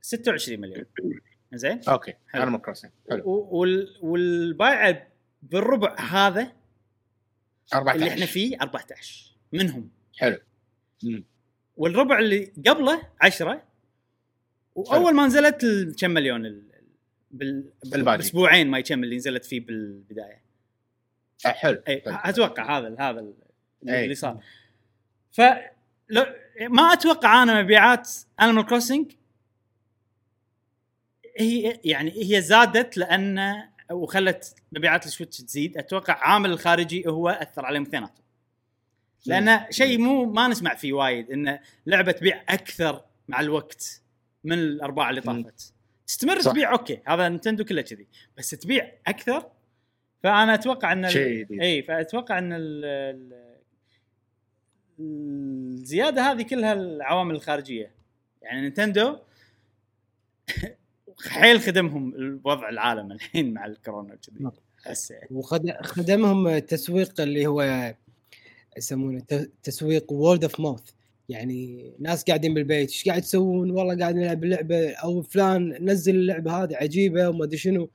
26 0.00 0.60
مليون. 0.60 0.84
زين؟ 1.54 1.80
أوكي 1.88 2.14
حلو. 2.28 2.42
Animal 2.42 2.62
Crossing 2.62 2.90
حلو. 3.10 3.22
وال 3.30 3.96
والبايعة 4.00 5.06
بالربع 5.42 6.00
هذا 6.00 6.52
14 7.74 7.96
اللي 7.98 8.10
إحنا 8.10 8.26
فيه 8.26 8.56
14 8.60 9.36
منهم. 9.52 9.90
حلو. 10.16 10.38
مم. 11.02 11.24
والربع 11.76 12.18
اللي 12.18 12.52
قبله 12.66 13.02
10 13.20 13.62
وأول 14.74 15.14
ما 15.14 15.26
نزلت 15.26 15.66
كم 16.00 16.10
مليون 16.10 16.46
ال- 16.46 16.62
بال 17.30 17.72
الباقي. 17.94 18.16
باسبوعين 18.18 18.66
ما 18.70 18.80
كم 18.80 19.04
اللي 19.04 19.16
نزلت 19.16 19.44
فيه 19.44 19.60
بالبداية. 19.60 20.45
حلو 21.44 21.82
اي 21.88 22.02
حلو. 22.04 22.14
أتوقع 22.14 22.78
هذا 22.78 22.96
هذا 22.98 23.20
اللي, 23.20 23.34
أي. 23.88 24.04
اللي 24.04 24.14
صار 24.14 24.40
ف 25.32 25.40
ما 26.60 26.92
أتوقع 26.92 27.42
أنا 27.42 27.62
مبيعات 27.62 28.10
Animal 28.40 28.66
Crossing 28.66 29.12
هي 31.38 31.80
يعني 31.84 32.12
هي 32.16 32.42
زادت 32.42 32.96
لأن 32.96 33.62
وخلت 33.90 34.54
مبيعات 34.72 35.06
ال 35.06 35.11
Switch 35.11 35.38
تزيد 35.38 35.78
أتوقع 35.78 36.14
عامل 36.14 36.50
الخارجي 36.50 37.06
هو 37.06 37.28
أثر 37.28 37.66
عليهم 37.66 37.82
اثنيناتهم 37.82 38.26
لأن 39.26 39.72
شيء 39.72 39.98
مو 39.98 40.24
ما 40.24 40.48
نسمع 40.48 40.74
فيه 40.74 40.92
وايد 40.92 41.30
إن 41.30 41.58
لعبة 41.86 42.12
تبيع 42.12 42.44
أكثر 42.48 43.04
مع 43.28 43.40
الوقت 43.40 44.02
من 44.44 44.58
الأرباع 44.58 45.10
اللي. 45.10 45.20
طافت 45.20 45.74
تستمر 46.06 46.40
صح. 46.40 46.50
تبيع 46.50 46.72
أوكي 46.72 47.00
هذا 47.06 47.28
نينتندو 47.28 47.64
كله 47.64 47.82
كذي 47.82 48.06
بس 48.38 48.50
تبيع 48.50 48.92
أكثر 49.06 49.50
فأنا 50.26 50.54
أتوقع 50.54 50.92
أن 50.92 51.04
ال- 51.04 51.10
شيء 51.10 51.44
جديد. 51.44 51.60
إي 51.62 51.82
فأتوقع 51.82 52.38
أن 52.38 52.52
ال- 52.52 52.84
ال- 52.84 53.56
الزيادة 55.00 56.22
هذه 56.22 56.42
كلها 56.42 56.72
العوامل 56.72 57.34
الخارجية. 57.34 57.90
يعني 58.42 58.60
نينتندو 58.60 59.16
حيل 61.28 61.60
خدمهم 61.60 62.14
الوضع 62.14 62.68
العالم 62.68 63.12
الحين 63.12 63.54
مع 63.54 63.66
الكورونا 63.66 64.14
وكذي. 64.14 64.36
نعم. 64.40 64.52
وخدمهم 65.30 66.58
تسويق 66.58 67.20
اللي 67.20 67.46
هو 67.46 67.94
يسمونه 68.78 69.22
تسويق 69.62 70.12
word 70.12 70.44
of 70.44 70.60
mouth 70.60 70.90
يعني 71.28 71.92
ناس 71.98 72.24
قاعدين 72.24 72.54
بالبيت 72.54 72.88
إيش 72.90 73.08
قاعد 73.08 73.22
تسوون؟ 73.22 73.70
والله 73.70 73.98
قاعد 73.98 74.14
نلعب 74.14 74.44
اللعبة. 74.44 74.90
أو 74.92 75.22
فلان 75.22 75.84
نزل 75.90 76.14
اللعبة 76.16 76.52
هذه 76.64 76.76
عجيبة. 76.76 77.28
وما 77.28 77.44
أدري 77.44 77.56
شنو. 77.58 77.90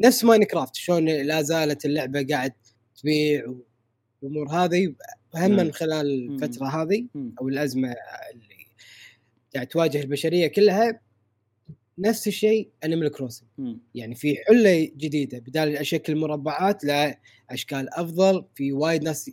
نفس 0.00 0.24
ماينكرافت 0.24 0.74
شلون 0.74 1.08
لا 1.08 1.42
زالت 1.42 1.84
اللعبة 1.84 2.26
قاعد 2.30 2.52
تبيع 2.96 3.54
والأمور 4.22 4.50
هذه 4.50 4.94
هم. 5.34 5.50
من 5.50 5.72
خلال. 5.72 6.30
الفترة 6.42 6.66
هذه. 6.66 7.06
أو 7.40 7.48
الأزمة 7.48 7.88
اللي 8.32 8.66
قاعد 9.54 9.66
تواجه 9.66 10.00
البشرية 10.00 10.46
كلها 10.46 11.00
نفس 11.98 12.28
الشيء 12.28 12.70
Animal 12.84 13.08
Crossing. 13.08 13.48
يعني 13.94 14.14
في 14.14 14.36
حلة 14.48 14.90
جديدة 14.96 15.38
بدال 15.38 15.76
اشكال 15.76 16.14
المربعات 16.14 16.84
لا 16.84 17.18
أشكال 17.50 17.94
أفضل 17.94 18.44
في 18.54 18.72
وايد 18.72 19.02
ناس 19.02 19.30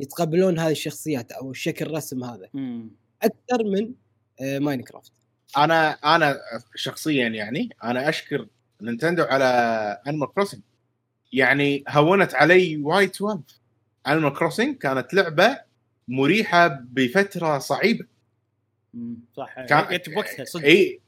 يتقبلون 0.00 0.58
هذه 0.58 0.70
الشخصيات 0.70 1.32
أو 1.32 1.50
الشكل 1.50 1.86
الرسم 1.86 2.24
هذا 2.24 2.48
مم. 2.54 2.90
أكثر 3.22 3.64
من 3.64 3.94
آه، 4.40 4.58
ماينكرافت 4.58 5.12
أنا 5.56 5.90
أنا 5.90 6.38
شخصيا 6.74 7.28
يعني 7.28 7.68
أنا 7.84 8.08
أشكر 8.08 8.48
نينتندو 8.82 9.22
على 9.22 9.44
Animal 10.06 10.32
Crossing 10.34 10.60
يعني 11.32 11.84
هونت 11.88 12.34
علي 12.34 12.76
وايد 12.76 13.14
سوالف. 13.14 13.40
Animal 14.06 14.32
Crossing 14.34 14.76
كانت 14.78 15.14
لعبة 15.14 15.58
مريحة 16.08 16.68
بفترة 16.68 17.58
صعيبة. 17.58 18.04
صح. 19.36 19.54
كان- 19.66 19.96
جت 19.96 20.10
بوقتها 20.10 20.44
صدق. 20.44 20.64
إي 20.64 21.00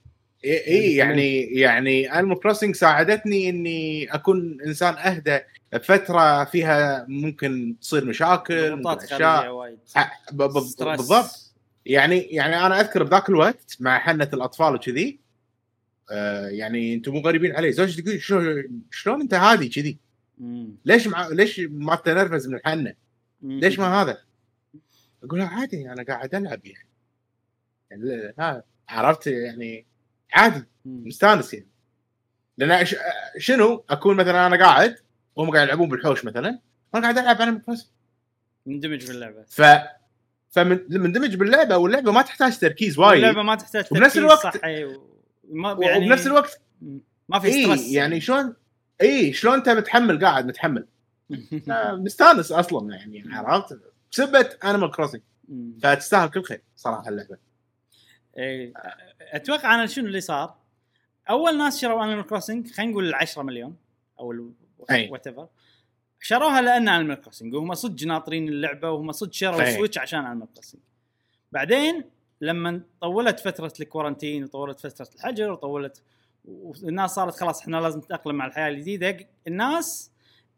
إي, 0.45 0.67
إي 0.67 0.97
يعني 0.97 1.41
يعني 1.41 1.61
يعني 1.61 2.19
Animal 2.19 2.41
Crossing 2.41 2.75
ساعدتني 2.77 3.49
إني 3.49 4.15
أكون 4.15 4.59
إنسان 4.67 4.95
أهدى 4.95 5.39
بفترة 5.73 6.45
فيها 6.45 7.05
ممكن 7.09 7.77
تصير 7.81 8.05
مشاكل 8.05 8.55
أشياء. 9.15 9.45
بالضبط. 10.97 11.53
يعني 11.87 12.19
يعني 12.19 12.67
أنا 12.67 12.81
أذكر 12.81 13.03
بذاك 13.03 13.29
الوقت 13.29 13.77
مع 13.81 13.99
حنة 13.99 14.29
الأطفال 14.33 14.75
وكذي 14.75 15.21
آه 16.11 16.49
يعني 16.49 16.95
أنتم 16.95 17.13
مو 17.13 17.21
غريبين 17.21 17.57
علي. 17.57 17.73
زوجتي 17.73 18.03
تقول 18.03 18.21
شلون 18.23 18.65
شلون 18.91 19.21
انت 19.21 19.35
هادي 19.35 19.69
كذي. 19.69 19.99
ليش 20.85 21.07
مع 21.07 21.29
ليش 21.29 21.61
ما 21.61 21.97
تنرفز 21.97 22.49
من 22.49 22.55
الحنه. 22.55 22.95
ليش 23.43 23.79
ما 23.79 23.87
هذا؟ 24.03 24.19
أقول 25.25 25.41
عادي 25.41 25.93
أنا 25.93 26.03
قاعد 26.03 26.35
العب 26.35 26.61
يعني. 26.67 26.89
يعني 27.91 28.35
ها 28.39 28.65
عرفت 28.89 29.27
يعني؟ 29.27 29.87
عادي. 30.33 30.65
مستانس 30.85 31.55
يعني. 31.55 31.67
لأن 32.59 32.85
ش- 32.87 32.97
شنو؟ 33.39 33.85
أكون 33.91 34.17
مثلا 34.17 34.47
أنا 34.47 34.65
قاعد 34.65 34.97
وهم 35.37 35.51
قاعد 35.51 35.67
يلعبون 35.67 35.89
بالحوش 35.89 36.25
مثلا 36.25 36.59
وأنا 36.95 37.03
قاعد 37.03 37.19
ألعب 37.19 37.41
أنا 37.41 37.63
مندمج 38.67 39.01
في 39.03 39.11
اللعبه 39.13 39.43
ف 39.49 39.63
فمندمج 40.51 41.35
باللعبة 41.37 41.77
واللعبة 41.77 42.13
ما 42.13 42.23
تحتاج 42.23 42.59
تركيز 42.59 42.99
وايد. 42.99 43.17
اللعبه 43.25 43.43
ما 43.43 43.55
تحتاج 43.55 43.85
وبنفس 43.91 44.15
تركيز 44.15 44.17
الوقت- 44.19 44.57
صح 44.57 44.85
و... 44.85 45.20
ما 45.51 45.77
يعني 45.81 46.07
وبنفس 46.07 46.27
الوقت. 46.27 46.61
ما 47.29 47.39
في 47.39 47.47
اي 47.47 47.63
stress 47.65 47.93
يعني 47.93 48.21
شلون 48.21 48.55
اي 49.01 49.33
شلون 49.33 49.55
أنت 49.55 49.69
متحمل 49.69 50.25
قاعد 50.25 50.47
متحمل 50.47 50.87
آه، 51.71 51.93
مستانس 51.93 52.53
أصلا 52.53 52.95
يعني 52.95 53.25
عرفت 53.27 53.81
بسبة 54.13 54.51
Animal 54.65 54.91
Crossing. 54.91 55.21
فتستاهل 55.83 56.29
كل 56.29 56.43
خير 56.43 56.63
صراحة 56.77 57.09
اللعبة 57.09 57.37
إيه. 58.37 58.73
أتوقع 59.21 59.75
أنا 59.75 59.87
شنو 59.87 60.07
اللي 60.07 60.21
صار؟ 60.21 60.57
أول 61.31 61.59
ناس 61.59 61.81
شروا 61.81 62.05
Animal 62.05 62.27
Crossing 62.27 62.71
خلينا 62.71 62.93
نقول 62.93 63.09
ال 63.09 63.15
10 63.15 63.43
مليون 63.43 63.77
أو. 64.21 64.53
whatever 64.89 65.49
شروها 66.21 66.61
لأن 66.61 66.89
Animal 66.89 67.21
Crossing 67.21 67.55
وهم 67.55 67.75
صدق 67.75 68.07
ناطرين 68.07 68.49
اللعبة 68.49 68.91
وهم 68.91 69.13
صدق 69.13 69.33
شروا 69.33 69.63
أي. 69.63 69.77
Switch 69.77 69.99
عشان 69.99 70.27
Animal 70.27 70.53
Crossing 70.55 70.81
بعدين 71.53 72.05
لما 72.41 72.81
طولت 73.01 73.41
فترة 73.41 73.73
ال 73.81 73.87
quarantine 73.87 74.45
وطولت 74.45 74.81
فترة 74.81 75.09
الحجر 75.15 75.53
وطولت 75.53 76.03
والناس 76.45 77.11
صارت 77.11 77.35
خلاص 77.35 77.61
إحنا 77.61 77.77
لازم 77.77 77.99
نتأقلم 77.99 78.35
مع 78.35 78.47
الحياة 78.47 78.69
الجديدة 78.69 79.17
الناس 79.47 80.11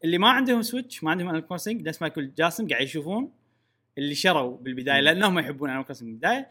اللي 0.03 0.17
ما 0.17 0.29
عندهم 0.29 0.61
Switch 0.61 1.03
ما 1.03 1.11
عندهم 1.11 1.29
Animal 1.29 1.47
Crossing 1.47 1.87
نفس 1.87 2.01
ما 2.01 2.07
يقول 2.07 2.33
جاسم 2.33 2.67
قاعد 2.67 2.81
يشوفون 2.81 3.31
اللي 3.97 4.15
شروا 4.15 4.57
بالبداية. 4.57 4.99
لأنهم 4.99 5.39
يحبون 5.39 5.69
Animal 5.69 5.85
Crossing 5.85 6.09
بالبداية 6.09 6.49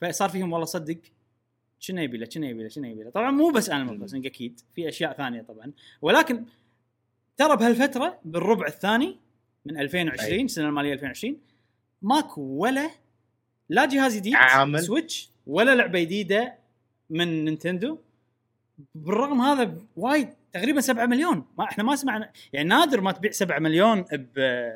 فصار 0.00 0.28
فيهم 0.28 0.52
والله 0.52 0.66
صدق 0.66 0.98
شنو 1.78 2.02
يبي 2.02 2.18
له 2.18 2.26
شنو 2.30 2.46
يبي 2.46 2.62
له 2.62 2.68
شنو 2.68 2.84
يبي 2.84 3.02
له 3.02 3.10
طبعا 3.10 3.30
مو 3.30 3.50
بس 3.50 3.70
Animal. 3.70 3.98
Crossing 3.98 4.26
أكيد 4.26 4.60
في 4.74 4.88
أشياء 4.88 5.12
ثانية 5.12 5.42
طبعا 5.42 5.72
ولكن 6.02 6.44
ترى 7.36 7.56
بهالفترة 7.56 8.18
بالربع 8.24 8.66
الثاني 8.66 9.18
من 9.64 9.78
2020 9.80 10.32
أي. 10.32 10.42
السنة 10.42 10.68
المالية 10.68 10.92
2020 10.92 11.38
ماكو 12.02 12.40
ولا 12.42 12.90
لا 13.70 13.84
جهاز 13.84 14.16
جديد 14.16 14.34
عامل. 14.34 14.82
Switch 14.82 15.30
ولا 15.46 15.74
لعبة 15.74 16.00
جديدة 16.00 16.54
من 17.10 17.44
Nintendo. 17.44 17.98
بالرغم 18.94 19.40
هذا 19.40 19.74
وايد 19.96 20.28
تقريبا 20.52 20.80
7 20.80 21.06
مليون. 21.06 21.44
ما 21.58 21.64
إحنا 21.64 21.84
ما 21.84 21.96
سمعنا 21.96 22.32
يعني 22.52 22.68
نادر 22.68 23.00
ما 23.00 23.12
تبيع 23.12 23.30
7 23.30 23.58
مليون 23.58 24.04
ب 24.12 24.68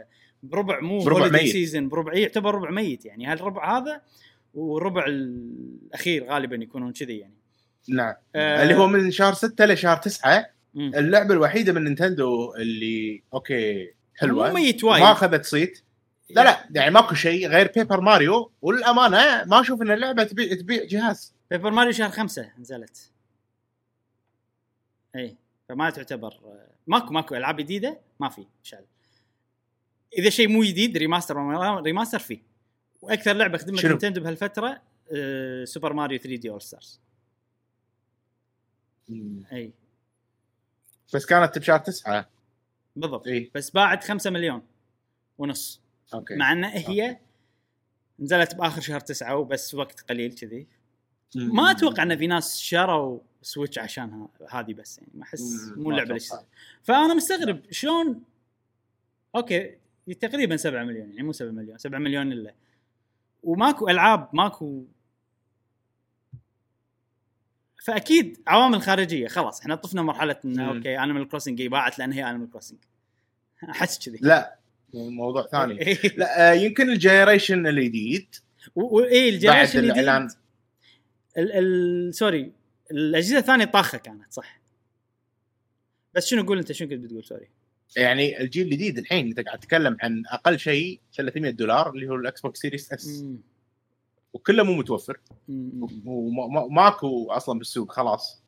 بربع 0.43 0.81
مو 0.81 0.99
بربع 0.99 1.29
ميت. 1.29 1.53
season 1.53 1.89
بربع 1.89 2.13
إيه، 2.13 2.23
يعتبر 2.23 2.55
ربع 2.55 2.71
ميت. 2.71 3.05
يعني 3.05 3.27
هالربع 3.27 3.79
هذا 3.79 4.01
والربع 4.55 5.05
الأخير 5.07 6.25
غالبا 6.25 6.57
يكونون 6.57 6.93
كذي 6.93 7.19
يعني. 7.19 7.35
نعم. 7.89 8.15
آه. 8.35 8.63
اللي 8.63 8.75
هو 8.75 8.87
من 8.87 9.11
شهر 9.11 9.33
6 9.33 9.67
لشهر 9.67 9.97
9 9.97 10.47
مم. 10.75 10.93
اللعبة 10.95 11.35
الوحيدة 11.35 11.73
من 11.73 11.85
Nintendo 11.85 12.55
اللي 12.55 13.23
okay 13.35 13.91
حلوة. 14.17 14.49
مو 14.49 14.55
ميت 14.55 14.85
وايد. 14.85 15.03
ما 15.03 15.13
أخذت 15.13 15.45
صيت. 15.45 15.83
لا 16.31 16.45
لا 16.45 16.69
يعني 16.71 16.91
ماكو 16.91 17.15
شيء 17.15 17.49
غير 17.49 17.73
Paper 17.77 18.01
Mario 18.01 18.51
والأمانة 18.63 19.45
ما 19.45 19.61
أشوف 19.61 19.83
إن 19.83 19.91
اللعبة 19.91 20.25
تبيع 20.25 20.55
تبيع 20.55 20.85
جهاز. 20.85 21.35
Paper 21.51 21.71
Mario 21.71 21.93
شهر 21.93 22.11
خمسة 22.11 22.51
نزلت. 22.59 23.11
اي 25.17 25.37
فما 25.69 25.91
تعتبر 25.91 26.41
ماكو 26.87 27.13
ماكو 27.13 27.35
ألعاب 27.35 27.57
جديدة 27.57 28.01
ما 28.21 28.29
في 28.29 28.47
شال 28.63 28.85
إذا 30.19 30.31
شيء 30.31 30.49
مو 30.49 30.63
جديد 30.63 30.97
remaster 30.97 31.37
remaster 31.83 32.19
فيه. 32.19 32.43
وأكثر 33.03 33.33
لعبة 33.33 33.59
خدمت؟ 33.59 33.85
Nintendo 33.85 34.21
بهالفترة 34.21 34.83
آه، 35.13 35.65
Super 35.65 35.93
Mario 35.93 36.19
3D 36.19 36.51
All-Stars 36.51 37.01
اي 39.53 39.73
بس 41.15 41.27
كانت 41.27 41.59
بشهر 41.59 41.79
9 41.79 42.29
بالضبط. 42.97 43.27
اي 43.27 43.51
بس 43.55 43.71
باعت 43.71 44.05
5 44.05 44.31
مليون 44.31 44.63
ونص. 45.39 45.84
okay. 46.15 46.35
مع 46.35 46.53
ان 46.53 46.65
هي 46.65 47.19
نزلت 48.21 48.55
بآخر 48.55 48.81
شهر 48.81 49.01
تسعة 49.01 49.37
وبس 49.37 49.75
وقت 49.75 50.01
قليل 50.01 50.33
كذي. 50.35 50.67
ما 51.37 51.71
أتوقع 51.71 52.03
إن 52.03 52.17
في 52.17 52.27
ناس 52.27 52.59
شروا 52.59 53.21
Switch 53.43 53.79
عشانها 53.79 54.29
هذه 54.51 54.75
بس 54.75 54.99
يعني 54.99 55.11
ما 55.15 55.23
أحس 55.23 55.73
مو 55.77 55.91
اللعبة. 55.91 56.11
اللي 56.11 56.21
فأنا 56.83 57.15
مستغرب 57.15 57.61
شلون 57.71 58.23
okay 59.37 59.77
تقريبا 60.21 60.57
7 60.57 60.85
مليون 60.85 61.11
يعني 61.11 61.23
مو 61.23 61.33
7 61.33 61.51
مليون 61.51 61.79
7 61.79 61.99
مليون 61.99 62.33
إلا. 62.33 62.55
وماكو 63.43 63.89
ألعاب 63.89 64.29
ماكو 64.33 64.85
فأكيد 67.85 68.43
عوامل 68.47 68.83
خارجية 68.83 69.29
خلاص 69.29 69.61
إحنا 69.61 69.75
طفنا 69.75 70.03
مرحلة 70.03 70.37
إنه. 70.45 70.69
okay 70.69 70.99
Animal 70.99 71.29
Crossing 71.29 71.63
باعت 71.63 71.99
لأن 71.99 72.13
هي 72.13 72.31
Animal 72.31 72.51
Crossing 72.51 72.79
أحس 73.71 74.09
كذي. 74.09 74.19
لا. 74.21 74.59
موضوع 74.95 75.47
ثاني. 75.53 75.81
إيه. 75.87 76.17
لا 76.17 76.51
آه، 76.51 76.55
يمكن 76.55 76.91
ال 76.91 76.98
generation 76.98 77.67
الجديد. 77.67 78.35
بعد 78.77 79.09
ال 79.13 79.19
generation 79.19 79.79
الاعلان 79.79 80.23
الجديد؟ 80.23 80.39
ال 81.39 81.53
ال 81.53 82.15
sorry 82.15 82.53
الأجهزة 82.91 83.39
الثانية 83.39 83.65
طاخة 83.65 83.99
كانت 83.99 84.33
صح؟ 84.33 84.61
بس 86.15 86.27
شنو 86.27 86.43
قول 86.43 86.59
أنت؟ 86.59 86.73
شنو 86.73 86.89
كنت 86.89 87.05
بتقول؟ 87.05 87.25
sorry. 87.25 87.49
يعني 87.97 88.41
الجيل 88.41 88.67
الجديد 88.67 88.99
الحين 88.99 89.27
أنت 89.27 89.41
قاعد 89.41 89.59
تتكلم 89.59 89.97
عن 90.03 90.23
أقل 90.27 90.59
شيء 90.59 91.01
300 91.17 91.51
دولار 91.51 91.91
اللي 91.91 92.09
هو 92.09 92.15
ال 92.15 92.41
Xbox 92.41 92.61
Series 92.61 92.93
S. 92.93 93.25
وكله 94.33 94.63
مو 94.63 94.75
متوفر. 94.75 95.21
وماكو 96.05 97.31
أصلا 97.31 97.59
بالسوق 97.59 97.93
خلاص. 97.93 98.43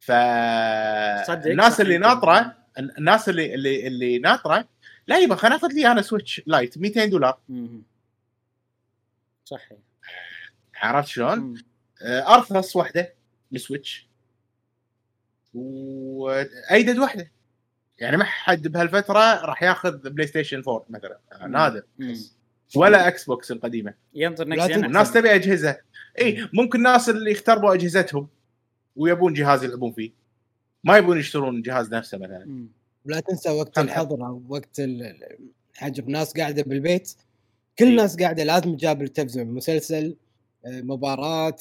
ف 0.00 0.10
الناس 0.10 1.80
اللي. 1.80 1.98
ناطرة 1.98 2.56
الناس 2.78 3.28
اللي 3.28 3.54
اللي 3.54 3.86
اللي 3.86 4.18
ناطرة 4.18 4.68
لا 5.10 5.18
يبا 5.18 5.34
خليني 5.34 5.56
اخذ 5.56 5.72
لي 5.72 5.86
أنا 5.86 6.02
Switch 6.02 6.42
Lite 6.46 6.78
200 6.78 7.04
دولار. 7.04 7.38
مم. 7.48 7.82
صح 9.44 9.68
عرفت 10.74 11.08
شلون؟ 11.08 11.62
آه، 12.02 12.34
أرخص 12.34 12.76
واحدة 12.76 13.14
ال 13.52 13.60
Switch 13.60 14.08
وأيدد 15.54 16.98
واحدة 16.98 17.32
يعني 17.98 18.16
ما 18.16 18.24
حد 18.24 18.68
بهالفترة 18.68 19.44
راح 19.44 19.62
ياخذ 19.62 20.10
PlayStation 20.10 20.62
4 20.68 20.84
مثلا. 20.90 21.18
آه،. 21.32 21.46
نادر 21.46 21.82
مم. 21.98 22.16
ولا 22.76 23.08
Xbox 23.08 23.52
القديمه 23.52 23.94
تنسى. 24.34 24.68
جن 24.68 24.84
الناس 24.84 25.12
تبي 25.12 25.34
أجهزة. 25.34 25.80
اي 26.18 26.48
ممكن 26.52 26.78
الناس 26.78 27.08
اللي 27.08 27.32
اختربوا 27.32 27.74
أجهزتهم 27.74 28.28
ويبون 28.96 29.32
جهاز 29.32 29.64
يلعبون 29.64 29.92
فيه. 29.92 30.12
ما 30.84 30.96
يبون 30.96 31.18
يشترون 31.18 31.56
الجهاز 31.56 31.94
نفسه 31.94 32.18
مثلا. 32.18 32.44
مم. 32.44 32.79
ولا 33.06 33.20
تنسى 33.20 33.50
وقت. 33.50 33.78
الحظر 33.78 34.26
أو 34.26 34.42
وقت 34.48 34.80
ال- 34.80 35.02
ال- 35.02 35.48
الحجر 35.74 36.04
ناس 36.04 36.32
قاعدة 36.32 36.62
بالبيت. 36.62 37.12
كل. 37.78 37.84
الناس 37.88 38.16
قاعدة 38.16 38.44
لازم 38.44 38.76
تجابل 38.76 39.02
التلفزيون 39.02 39.46
مسلسل 39.46 40.16
آه، 40.66 40.80
مباراة. 40.80 41.56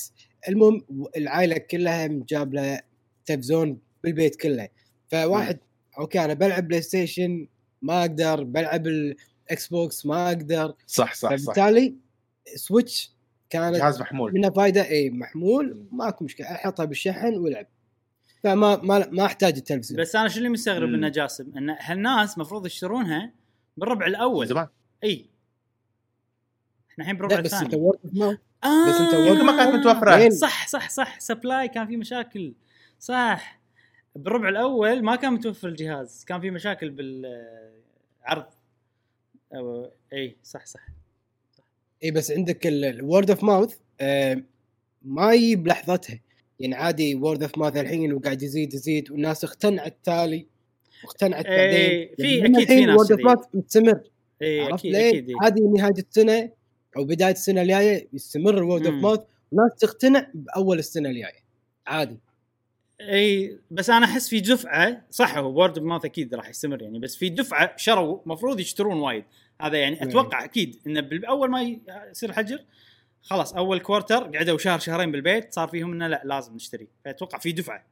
المهم 0.49 0.85
العائلة 1.17 1.57
كلها 1.57 2.07
مجابلة 2.07 2.81
تلفزيون 3.25 3.79
بالبيت 4.03 4.35
كله. 4.35 4.69
فواحد 5.07 5.59
okay 5.99 6.25
أنا 6.25 6.33
بلعب 6.33 6.67
PlayStation 6.67 7.47
ما 7.81 8.01
أقدر 8.01 8.43
بلعب 8.43 8.87
ال 8.87 9.67
Xbox 9.67 10.05
ما 10.05 10.27
أقدر. 10.27 10.73
صح 10.87 11.13
صح 11.15 11.35
صح. 11.35 11.43
فبالتالي 11.43 11.95
Switch 12.55 13.11
كانت 13.49 13.75
جهاز 13.75 14.01
محمول. 14.01 14.33
منها 14.33 14.49
فائده 14.49 14.89
اي 14.89 15.09
محمول 15.09 15.85
ماكو 15.91 16.25
مشكلة. 16.25 16.47
أحطها 16.51 16.85
بالشحن 16.85 17.33
والعب 17.37 17.67
فما 18.43 18.75
ما 18.75 19.07
ما 19.11 19.25
أحتاج 19.25 19.55
التلفزيون. 19.57 20.01
بس 20.01 20.15
أنا 20.15 20.27
شو 20.27 20.37
اللي 20.37 20.49
مستغرب. 20.49 20.89
إنه 20.89 21.09
جاسم؟ 21.09 21.57
إن 21.57 21.69
هالناس 21.79 22.35
المفروض 22.35 22.65
يشترونها 22.65 23.31
بالربع 23.77 24.05
الأول. 24.07 24.47
زمان. 24.47 24.67
إي. 25.03 25.29
إحنا 26.91 27.03
الحين 27.03 27.15
بالربع 27.15 27.35
لا 27.35 27.41
بس 27.41 27.53
انت 27.53 27.63
الثاني. 27.63 27.83
word 27.83 27.99
of 28.05 28.13
mouth 28.13 28.37
آه 28.63 28.89
بس 28.89 29.13
وين- 29.13 29.27
يمكن 29.27 29.45
ما 29.45 29.57
كانت 29.57 29.75
متوفرة. 29.75 30.15
وين؟ 30.15 30.31
صح 30.31 30.67
صح 30.67 30.89
صح. 30.89 31.19
supply 31.19 31.67
كان 31.67 31.87
في 31.87 31.97
مشاكل. 31.97 32.53
صح. 32.99 33.59
بالربع 34.15 34.49
الأول 34.49 35.03
ما 35.03 35.15
كان 35.15 35.33
متوفر 35.33 35.67
الجهاز. 35.67 36.25
كان 36.25 36.41
في 36.41 36.51
مشاكل 36.51 36.89
بالعرض. 36.89 38.45
أو 39.53 39.91
إي 40.13 40.35
صح 40.43 40.65
صح. 40.65 40.87
إي 42.03 42.11
بس 42.11 42.31
عندك 42.31 42.67
ال 42.67 42.80
word 42.80 43.29
of 43.29 43.43
mouth 43.43 43.77
ما 45.01 45.33
يجي 45.33 45.55
بلحظتها 45.55 46.19
يعني 46.59 46.75
عادي 46.75 47.15
word 47.15 47.43
of 47.43 47.57
mouth 47.57 47.77
الحين 47.77 48.13
وقاعد 48.13 48.43
يزيد 48.43 48.73
يزيد 48.73 49.11
والناس 49.11 49.43
اقتنعت 49.43 49.97
تالي 50.03 50.45
واقتنعت 51.03 51.45
إيه، 51.45 52.05
بعدين 52.15 52.15
في- 52.17 52.37
يعني 52.37 52.57
أكيد 52.57 52.67
في 52.67 52.85
ناس 52.85 52.95
word 52.97 53.11
of. 53.11 53.19
mouth 53.21 53.39
مستمر 53.53 54.01
اي 54.41 54.59
عرفت 54.59 54.73
أكيد 54.73 54.91
ليه؟ 54.93 55.09
أكيد 55.09 55.29
إيه. 55.29 55.35
عادي 55.41 55.61
نهاية 55.61 55.93
السنة 56.09 56.49
أو 56.97 57.03
بداية 57.05 57.31
السنة 57.31 57.61
الجاية 57.61 58.07
يستمر 58.13 58.57
ال 58.57 58.63
word 58.63 58.85
of. 58.85 58.95
mouth 58.95 59.19
وناس 59.51 59.75
تقتنع 59.79 60.27
بأول 60.33 60.79
السنة 60.79 61.09
الجاية 61.09 61.43
عادي 61.87 62.17
اي 63.01 63.57
بس 63.71 63.89
أنا 63.89 64.05
أحس 64.05 64.29
في 64.29 64.39
دفعة 64.39 65.01
صح 65.11 65.37
هو 65.37 65.51
word 65.53 65.77
of 65.77 65.87
mouth 65.87 66.05
أكيد 66.05 66.35
راح 66.35 66.49
يستمر 66.49 66.81
يعني 66.81 66.99
بس 66.99 67.15
في 67.15 67.29
دفعة 67.29 67.73
شروا 67.77 68.19
المفروض 68.23 68.59
يشترون 68.59 68.99
وايد 68.99 69.23
هذا 69.61 69.77
يعني. 69.77 70.03
أتوقع 70.03 70.43
أكيد 70.43 70.75
انه 70.87 71.01
بالاول 71.01 71.49
ما 71.49 71.77
يصير 72.11 72.31
حجر 72.31 72.59
خلاص 73.21 73.53
أول 73.53 73.79
quarter 73.79 74.37
قعدوا 74.37 74.57
شهر 74.57 74.79
شهرين 74.79 75.11
بالبيت 75.11 75.53
صار 75.53 75.67
فيهم 75.67 75.93
إنه 75.93 76.07
لا 76.07 76.21
لازم 76.25 76.55
نشتري. 76.55 76.87
فأتوقع 77.05 77.37
في 77.37 77.51
دفعة. 77.51 77.85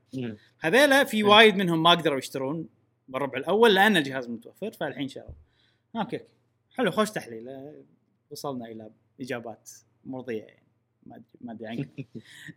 هذيلا 0.59 1.03
في. 1.03 1.23
وايد 1.23 1.55
منهم 1.55 1.83
ما 1.83 1.89
قدروا 1.89 2.17
يشترون 2.17 2.69
بالربع 3.07 3.37
الأول 3.37 3.75
لأن 3.75 3.97
الجهاز 3.97 4.29
متوفر 4.29 4.71
فالحين 4.71 5.07
شروا. 5.07 5.29
okay 5.95 6.19
حلو 6.75 6.91
خوش 6.91 7.11
تحليل. 7.11 7.73
وصلنا 8.29 8.65
إلى 8.65 8.89
إجابات 9.21 9.69
مرضيه 10.05 10.43
يعني. 10.43 10.63
ما 11.41 11.51
أدري 11.53 11.67
عنك. 11.67 11.89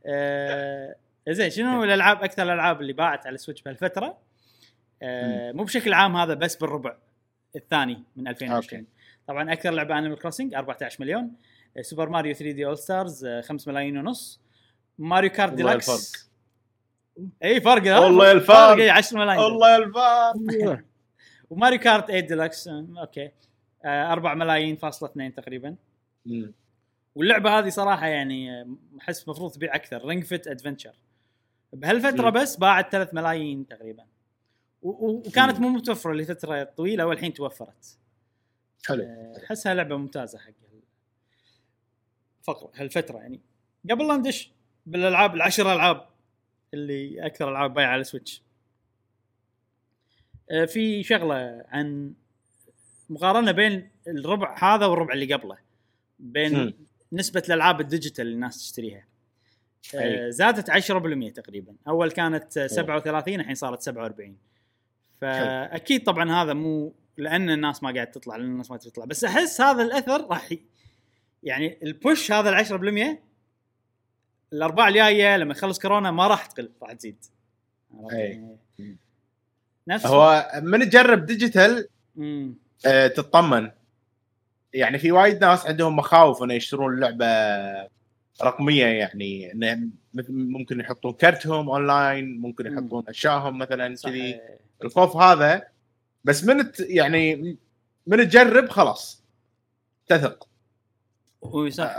آه 0.06 0.96
زين 1.28 1.50
شنو 1.50 1.84
الألعاب 1.84 2.22
أكثر 2.22 2.42
الألعاب 2.42 2.80
اللي 2.80 2.92
باعت 2.92 3.26
على 3.26 3.34
ال 3.34 3.38
Switch 3.38 3.62
بهالفترة؟ 3.62 4.18
آه 5.02 5.52
مو 5.52 5.64
بشكل 5.64 5.92
عام 5.92 6.16
هذا 6.16 6.34
بس 6.34 6.56
بالربع 6.56 6.96
الثاني 7.56 8.02
من 8.16 8.28
2020 8.28 8.86
طبعا 9.26 9.52
أكثر 9.52 9.70
لعبة 9.70 9.98
Animal 9.98 10.18
Crossing 10.18 10.54
14 10.54 10.96
مليون. 11.00 11.32
Super 11.80 12.08
Mario 12.08 12.34
3D 12.34 12.66
All-Stars 12.66 13.26
5 13.26 13.70
ملايين 13.72 13.98
ونص 13.98 14.40
Mario 14.98 15.30
Kart 15.30 15.52
Deluxe 15.52 15.90
الفرق. 15.90 16.30
اي 17.44 17.60
فرق؟ 17.60 18.00
والله 18.00 18.32
الفرق. 18.32 18.56
اي 18.56 18.90
10 18.90 19.18
ملايين 19.18 19.42
والله 19.42 19.76
الفار 19.76 20.82
و 21.50 21.55
Mario 21.55 21.78
Kart 21.78 22.06
8 22.06 22.20
ديلكس 22.26 22.68
آه، 22.68 22.86
okay 23.00 23.30
آه 23.84 24.12
4 24.12 24.34
ملايين 24.34 24.76
فاصلة 24.76 25.08
2 25.08 25.34
تقريبا 25.34 25.76
مم. 26.26 26.52
واللعبة 27.14 27.58
هذه 27.58 27.68
صراحة 27.68 28.06
يعني 28.06 28.60
آه، 28.60 28.68
أحس 29.00 29.24
المفروض 29.24 29.52
تبيع 29.52 29.74
أكثر 29.74 30.04
Ring 30.04 30.24
Fit 30.24 30.46
Adventure 30.46 30.94
بهالفترة 31.72 32.30
مم. 32.30 32.30
بس 32.30 32.56
باعت 32.56 32.92
3 32.92 33.14
ملايين 33.14 33.66
تقريبا 33.66 34.04
وكانت 34.82 35.56
مم. 35.60 35.62
مو 35.62 35.68
متوفرة 35.68 36.12
لفترة 36.12 36.62
طويلة 36.64 37.06
والحين 37.06 37.34
توفرت 37.34 37.98
حلو 38.86 39.02
آه، 39.02 39.40
أحسها 39.44 39.74
لعبة 39.74 39.96
ممتازة 39.96 40.38
حق 40.38 40.50
هالفترة 42.74 43.18
يعني. 43.18 43.40
قبل 43.90 44.08
لا 44.08 44.16
ندش 44.16 44.52
بالألعاب 44.86 45.34
العشر 45.34 45.72
ألعاب 45.72 46.06
اللي 46.74 47.26
أكثر 47.26 47.50
ألعاب 47.50 47.74
بايعة 47.74 47.90
على 47.90 48.00
ال 48.00 48.06
Switch 48.06 48.42
آه، 50.50 50.64
في 50.64 51.02
شغلة 51.02 51.64
عن 51.68 52.14
مقارنة 53.10 53.52
بين 53.52 53.90
الربع 54.08 54.74
هذا 54.74 54.86
والربع 54.86 55.14
اللي 55.14 55.34
قبله 55.34 55.58
بين 56.18 56.58
مم. 56.58 56.74
نسبة 57.12 57.42
الألعاب 57.48 57.80
ال 57.80 57.86
digital 57.86 58.26
اللي 58.26 58.34
الناس 58.34 58.58
تشتريها. 58.58 59.04
آه،. 59.94 60.30
زادت 60.30 60.70
10% 60.70 61.32
تقريبا. 61.32 61.74
أول 61.88 62.10
كانت 62.10 62.58
آه، 62.58 62.66
37 62.66 63.40
الحين 63.40 63.54
صارت 63.54 63.82
47 63.82 64.36
فأكيد 65.20 66.04
طبعا 66.04 66.42
هذا 66.42 66.52
مو 66.52 66.94
لأن 67.16 67.50
الناس 67.50 67.82
ما 67.82 67.94
قاعد 67.94 68.10
تطلع 68.10 68.36
لأن 68.36 68.46
الناس 68.46 68.70
ما 68.70 68.76
تطلع. 68.76 69.04
بس 69.04 69.24
أحس 69.24 69.60
هذا 69.60 69.82
الأثر 69.82 70.26
راح 70.26 70.54
يعني 71.42 71.78
ال 71.82 71.92
push 71.92 72.32
هذا 72.32 72.50
ال 72.50 72.66
10% 73.16 73.18
الارباع 74.52 74.88
الجاية 74.88 75.36
لما 75.36 75.52
يخلص 75.52 75.78
كورونا 75.78 76.10
ما 76.10 76.26
راح 76.26 76.46
تقل 76.46 76.70
راح 76.82 76.92
تزيد. 76.92 77.24
أي. 78.12 78.18
يعني؟ 78.18 78.96
نفس 79.88 80.06
هو 80.06 80.50
من 80.62 80.90
تجرب 80.90 81.26
digital. 81.26 81.88
آه، 82.86 83.06
تطمن. 83.06 83.70
يعني 84.74 84.98
في 84.98 85.12
وايد 85.12 85.44
ناس 85.44 85.66
عندهم 85.66 85.96
مخاوف 85.96 86.42
إنه 86.42 86.54
يشترون 86.54 86.94
اللعبه 86.94 87.26
رقمية 88.42 88.86
يعني 88.86 89.52
إنه 89.52 89.88
ممكن 90.28 90.80
يحطون 90.80 91.12
كرتهم 91.12 91.70
اونلاين 91.70 92.40
ممكن 92.40 92.70
مم. 92.70 92.78
يحطون 92.78 93.04
أشياءهم 93.08 93.58
مثلا 93.58 93.96
كذي. 93.96 94.40
الخوف 94.84 95.16
هذا 95.16 95.66
بس 96.24 96.44
من 96.44 96.72
يعني 96.80 97.56
من 98.06 98.28
تجرب 98.28 98.68
خلاص. 98.68 99.24
تثق. 100.06 100.49
صح 101.68 101.96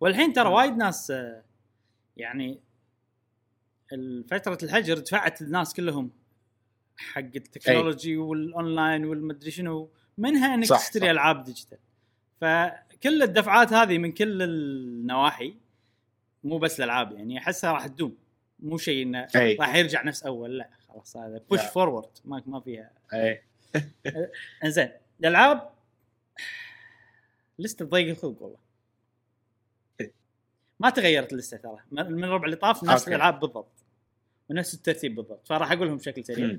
والحين 0.00 0.32
ترى 0.32 0.48
وايد 0.48 0.76
ناس 0.76 1.10
آه، 1.10 1.42
يعني 2.16 2.60
فترة 4.28 4.58
الحجر 4.62 4.98
دفعت 4.98 5.42
الناس 5.42 5.74
كلهم 5.74 6.10
حق 6.96 7.20
التكنولوجي 7.20 8.16
والأونلاين 8.16 9.04
والمدري 9.04 9.50
شنو. 9.50 9.90
منها 10.18 10.54
إنك 10.54 10.64
صح، 10.64 10.86
تشتري 10.86 11.04
صح. 11.04 11.10
ألعاب 11.10 11.44
digital. 11.44 11.78
فكل 12.40 13.22
الدفعات 13.22 13.72
هذه 13.72 13.98
من 13.98 14.12
كل 14.12 14.42
النواحي 14.42 15.54
مو 16.44 16.58
بس 16.58 16.78
الألعاب 16.78 17.12
يعني 17.12 17.38
أحسها 17.38 17.72
راح 17.72 17.86
تدوم. 17.86 18.16
مو 18.58 18.78
شيء 18.78 19.02
إنه 19.02 19.28
راح 19.36 19.74
يرجع 19.74 20.02
نفس 20.02 20.22
أول 20.22 20.58
لا 20.58 20.70
خلاص 20.88 21.16
هذا 21.16 21.40
push. 21.50 21.60
forward 21.60 22.10
ما 22.24 22.42
ما 22.46 22.60
فيها. 22.60 22.90
أي. 23.14 23.42
إنزين 24.64 24.90
الألعاب 25.20 25.70
list 27.58 27.84
ضيق 27.84 28.08
الخلق 28.08 28.42
والله. 28.42 28.58
ما 30.80 30.90
تغيرت 30.90 31.32
ال 31.32 31.37
list 31.37 31.56
ترى. 31.56 31.76
من 31.90 32.24
الربع 32.24 32.44
اللي 32.44 32.56
طاف 32.56 32.84
نفس. 32.84 33.08
الألعاب 33.08 33.40
بالضبط. 33.40 33.84
ونفس 34.50 34.74
الترتيب 34.74 35.14
بالضبط. 35.14 35.46
فراح 35.46 35.72
أقولهم 35.72 35.96
بشكل 35.96 36.24
سريع. 36.24 36.58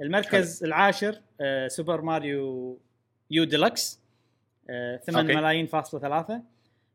المركز 0.00 0.64
العاشر 0.64 1.20
آه 1.40 1.68
سوبر 1.68 2.00
ماريو 2.00 2.78
يو 3.30 3.44
ديلكس 3.44 4.00
8 4.66 5.00
أوكي. 5.08 5.34
ملايين 5.34 5.66
فاصلة 5.66 6.00
ثلاثة. 6.00 6.42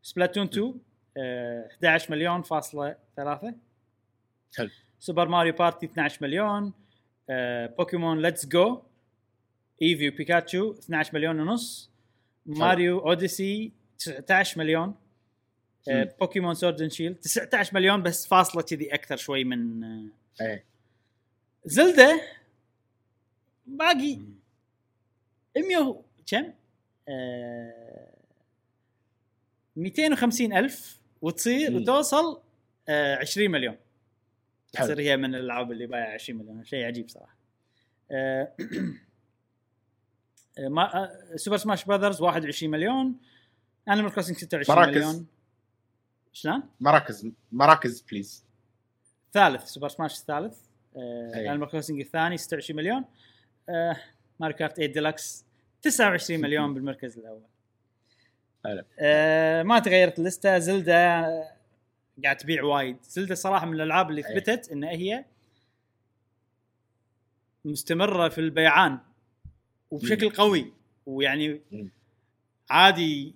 سبلاتون 0.04 0.44
2 0.46 0.74
آه، 1.18 1.68
11 1.72 2.12
مليون 2.12 2.42
فاصلة 2.42 2.96
ثلاثة. 3.16 3.56
حلو. 4.58 4.70
سوبر 5.00 5.28
ماريو 5.28 5.54
بارتي 5.54 5.86
12 5.86 6.18
مليون 6.22 6.74
آه، 7.30 7.66
بوكيمون 7.66 8.22
ليتس 8.22 8.46
جو 8.46 8.82
ايفي 9.82 10.10
وبيكاتشو 10.10 10.72
12 10.72 11.14
مليون 11.14 11.40
ونص. 11.40 11.89
ماريو 12.58 13.00
اوديسي 13.00 13.72
19 14.00 14.60
مليون. 14.60 14.96
آه،. 15.90 16.16
بوكيمون 16.20 16.54
سورد 16.54 16.82
اند 16.82 16.92
شيلد 16.92 17.16
19 17.16 17.74
مليون 17.76 18.04
بس 18.04 18.28
فاصلة 18.28 18.62
كذي 18.62 18.94
أكثر 18.94 19.18
شوي 19.18 19.44
من 19.44 19.84
آه، 19.84 20.06
إيه. 20.42 20.64
زلدة 21.66 22.22
باقي. 23.68 24.20
100 25.58 25.78
و- 25.78 26.02
كم؟ 26.28 26.54
آه 27.10 28.14
250 29.76 30.54
ألف 30.54 31.00
وتصير 31.22 31.72
مم. 31.72 31.76
وتوصل 31.78 32.42
آه 32.90 33.16
20 33.16 33.52
مليون. 33.52 33.76
تصير 34.74 35.00
هي 35.00 35.18
من 35.18 35.36
الألعاب 35.36 35.72
اللي 35.72 35.86
بايعة 35.88 36.14
20 36.14 36.40
مليون. 36.40 36.64
شيء 36.64 36.86
عجيب 36.86 37.10
صراحة. 37.10 37.36
آه 38.12 38.42
آه، 38.42 38.56
ما 40.60 41.10
سوبر 41.36 41.58
سماش 41.58 41.86
براذرز 41.86 42.22
21 42.22 42.72
مليون 42.72 43.16
انيمال 43.90 44.12
كروسنج 44.14 44.38
26 44.38 44.80
مراكز. 44.80 44.98
مليون 44.98 45.28
شلون؟ 46.34 46.64
مراكز 46.80 47.32
مراكز 47.52 48.02
please 48.02 48.44
ثالث 49.34 49.66
سوبر 49.66 49.88
سماش 49.90 50.20
الثالث 50.20 50.58
آه. 50.98 51.32
انيمال 51.36 51.70
كروسنج 51.70 52.00
الثاني 52.00 52.38
26 52.38 52.78
مليون 52.78 53.06
آه 53.70 53.98
ماري 54.40 54.54
كارت 54.54 54.76
8 54.76 54.94
ديلكس 54.94 55.46
29 55.82 56.42
مليون 56.42 56.74
بالمركز 56.74 57.18
الأول. 57.18 57.42
آه 59.00 59.64
ما 59.64 59.80
تغيرت 59.80 60.20
اللستة 60.20 60.58
زلدة 60.60 61.20
آه، 61.20 61.52
قاعد 62.24 62.38
تبيع 62.38 62.64
وايد 62.64 62.98
زلدة 63.04 63.36
صراحة 63.36 63.66
من 63.66 63.74
الألعاب 63.74 64.10
اللي 64.10 64.26
أي. 64.26 64.32
اثبتت 64.38 64.72
إن 64.72 64.84
هي 64.84 65.26
مستمرة 67.66 68.30
في 68.30 68.38
البيعان 68.42 69.00
وبشكل 69.92 70.30
قوي. 70.30 70.74
ويعني. 71.06 71.62
عادي 72.70 73.36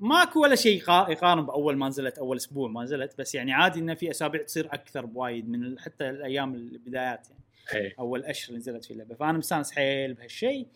ماكو 0.00 0.42
ولا 0.42 0.54
شيء 0.54 0.80
يقا- 0.82 1.10
يقارن 1.10 1.46
بأول 1.46 1.76
ما 1.76 1.88
نزلت 1.88 2.18
أول 2.18 2.36
أسبوع 2.36 2.68
ما 2.68 2.82
نزلت. 2.82 3.18
بس 3.18 3.34
يعني 3.34 3.52
عادي 3.52 3.78
انه 3.80 3.94
في 3.94 4.10
أسابيع 4.10 4.42
تصير 4.42 4.66
أكثر 4.74 5.06
بوايد 5.06 5.48
من 5.48 5.78
حتى 5.78 6.10
الأيام 6.10 6.54
البدايات 6.54 7.28
يعني. 7.30 7.84
إيه. 7.86 7.94
أول 7.98 8.24
أشهر 8.24 8.48
اللي 8.48 8.58
نزلت 8.58 8.84
فيه 8.84 8.94
اللعبة. 8.94 9.14
فأنا 9.14 9.38
مستانس 9.38 9.72
حيل 9.72 10.14
بهالشيء. 10.14 10.66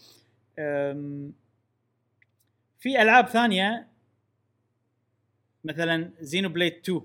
في 2.79 3.03
ألعاب 3.03 3.27
ثانية. 3.29 3.89
مثلا 5.65 6.11
زينو 6.21 6.49
بليد 6.49 6.73
2 6.73 7.01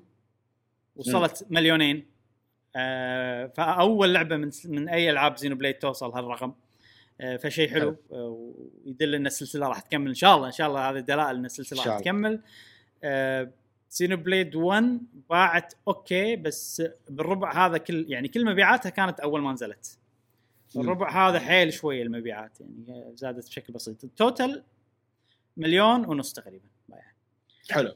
وصلت 0.96 1.46
مليونين. 1.50 2.06
أه، 2.76 3.48
فأول 3.48 4.14
لعبة 4.14 4.38
من 4.38 4.52
من 4.66 4.90
أي 4.90 5.10
ألعاب 5.10 5.38
زينو 5.38 5.56
بليد 5.56 5.76
توصل 5.76 6.12
هالرقم. 6.12 6.54
فشيء 7.42 7.70
حلو. 7.70 7.98
أه، 8.12 8.52
ويدل 8.86 9.16
إن 9.16 9.26
السلسلة 9.26 9.68
راح 9.68 9.80
تكمل. 9.80 10.08
إن 10.08 10.14
شاء 10.14 10.36
الله 10.36 10.48
إن 10.48 10.52
شاء 10.52 10.68
الله 10.68 10.90
هذه 10.90 11.00
دلائل 11.00 11.36
إن 11.36 11.46
السلسلة 11.46 11.80
راح 11.80 11.88
الله. 11.88 12.00
تكمل. 12.00 12.42
زينو 13.92 14.18
بليد 14.18 14.56
1 14.56 15.00
باعت 15.30 15.74
أوكي 15.88 16.36
بس 16.36 16.84
بالربع 17.10 17.66
هذا 17.66 17.78
كل 17.78 18.06
يعني 18.10 18.28
كل 18.28 18.46
مبيعاتها 18.46 18.90
كانت 18.90 19.20
أول 19.20 19.42
ما 19.42 19.54
نزلت. 19.54 19.98
الربع 20.76 21.30
هذا 21.30 21.40
حيل 21.40 21.74
شوية 21.74 22.04
المبيعات 22.04 22.62
يعني 22.62 23.04
زادت 23.16 23.48
بشكل 23.48 23.74
بسيط. 23.74 24.04
ال 24.04 24.14
total 24.14 24.64
مليون 25.58 26.06
ونص 26.06 26.34
تقريبا 26.34 26.66
بايع 26.90 27.12
حلو. 27.72 27.92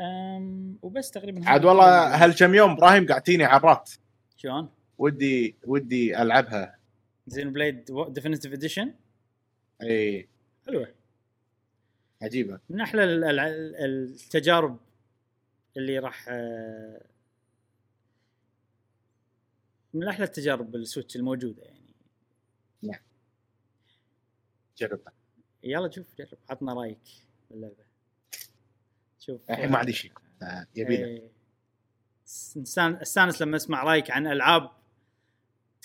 أم 0.00 0.76
وبس 0.82 1.10
تقريبا 1.10 1.48
عاد 1.48 1.64
والله 1.64 2.24
هالكم 2.24 2.54
يوم 2.54 2.70
إبراهيم 2.70 3.06
قاعدتيني 3.06 3.44
عرات 3.44 3.90
شلون؟ 4.36 4.68
ودي 4.98 5.54
ودي 5.66 6.22
ألعبها. 6.22 6.79
زينو 7.30 7.52
بليد 7.52 7.84
definitive 8.08 8.52
edition 8.52 8.94
اي 9.82 10.28
حلوة. 10.66 10.94
عجيبة. 12.22 12.60
من 12.70 12.80
أحلى 12.80 13.04
ال- 13.04 13.24
ال- 13.24 13.76
التجارب 14.14 14.78
اللي 15.76 15.98
راح 15.98 16.26
آه، 16.28 17.04
من 19.94 20.08
أحلى 20.08 20.24
التجارب 20.24 20.70
بالسويتش 20.70 21.16
الموجودة 21.16 21.62
يعني. 21.62 21.80
جربها. 24.78 25.12
يلا 25.62 25.90
شوف 25.90 26.06
جرب. 26.18 26.38
عطنا 26.50 26.72
رأيك 26.74 26.98
باللعبة. 27.50 27.84
شوف. 29.18 29.40
الحين 29.50 29.70
ما 29.70 29.78
عندي 29.78 29.92
شيء. 29.92 30.12
آه، 30.42 30.66
يبينا. 30.76 31.04
إيه. 31.06 31.30
استانس- 32.26 32.94
استانس 32.94 33.42
لما 33.42 33.56
اسمع 33.56 33.82
رأيك 33.82 34.10
عن 34.10 34.26
ألعاب 34.26 34.70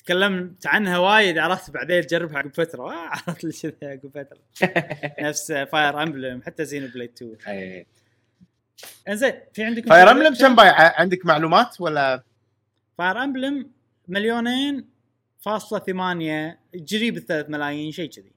تكلمت 0.05 0.67
عنها 0.67 0.97
وايد 0.97 1.37
عرفت 1.37 1.71
بعدين 1.71 2.07
تجربها 2.07 2.37
عقب 2.37 2.53
فترة. 2.53 2.83
آه 2.83 3.07
عرفت 3.07 3.43
لي 3.43 3.51
كذا 3.51 3.73
عقب 3.91 4.09
فترة. 4.09 4.39
نفس 5.29 5.51
فاير 5.51 6.03
امبلم 6.03 6.41
حتى 6.41 6.65
زينو 6.65 6.87
بليد 6.87 7.11
2 7.17 7.37
إيه. 7.47 7.85
إنزين 9.07 9.33
في 9.53 9.63
عندك 9.63 9.89
فاير 9.89 10.11
امبلم 10.11 10.35
كم 10.35 10.55
بايعه 10.55 10.93
عندك 10.97 11.25
معلومات 11.25 11.81
ولا؟ 11.81 12.23
فاير 12.97 13.23
امبلم 13.23 13.71
مليونين 14.07 14.85
فاصلة 15.39 15.79
ثمانية 15.79 16.59
قريب 16.91 17.17
الثلاث 17.17 17.49
ملايين 17.49 17.91
شيء 17.91 18.09
كذي. 18.09 18.31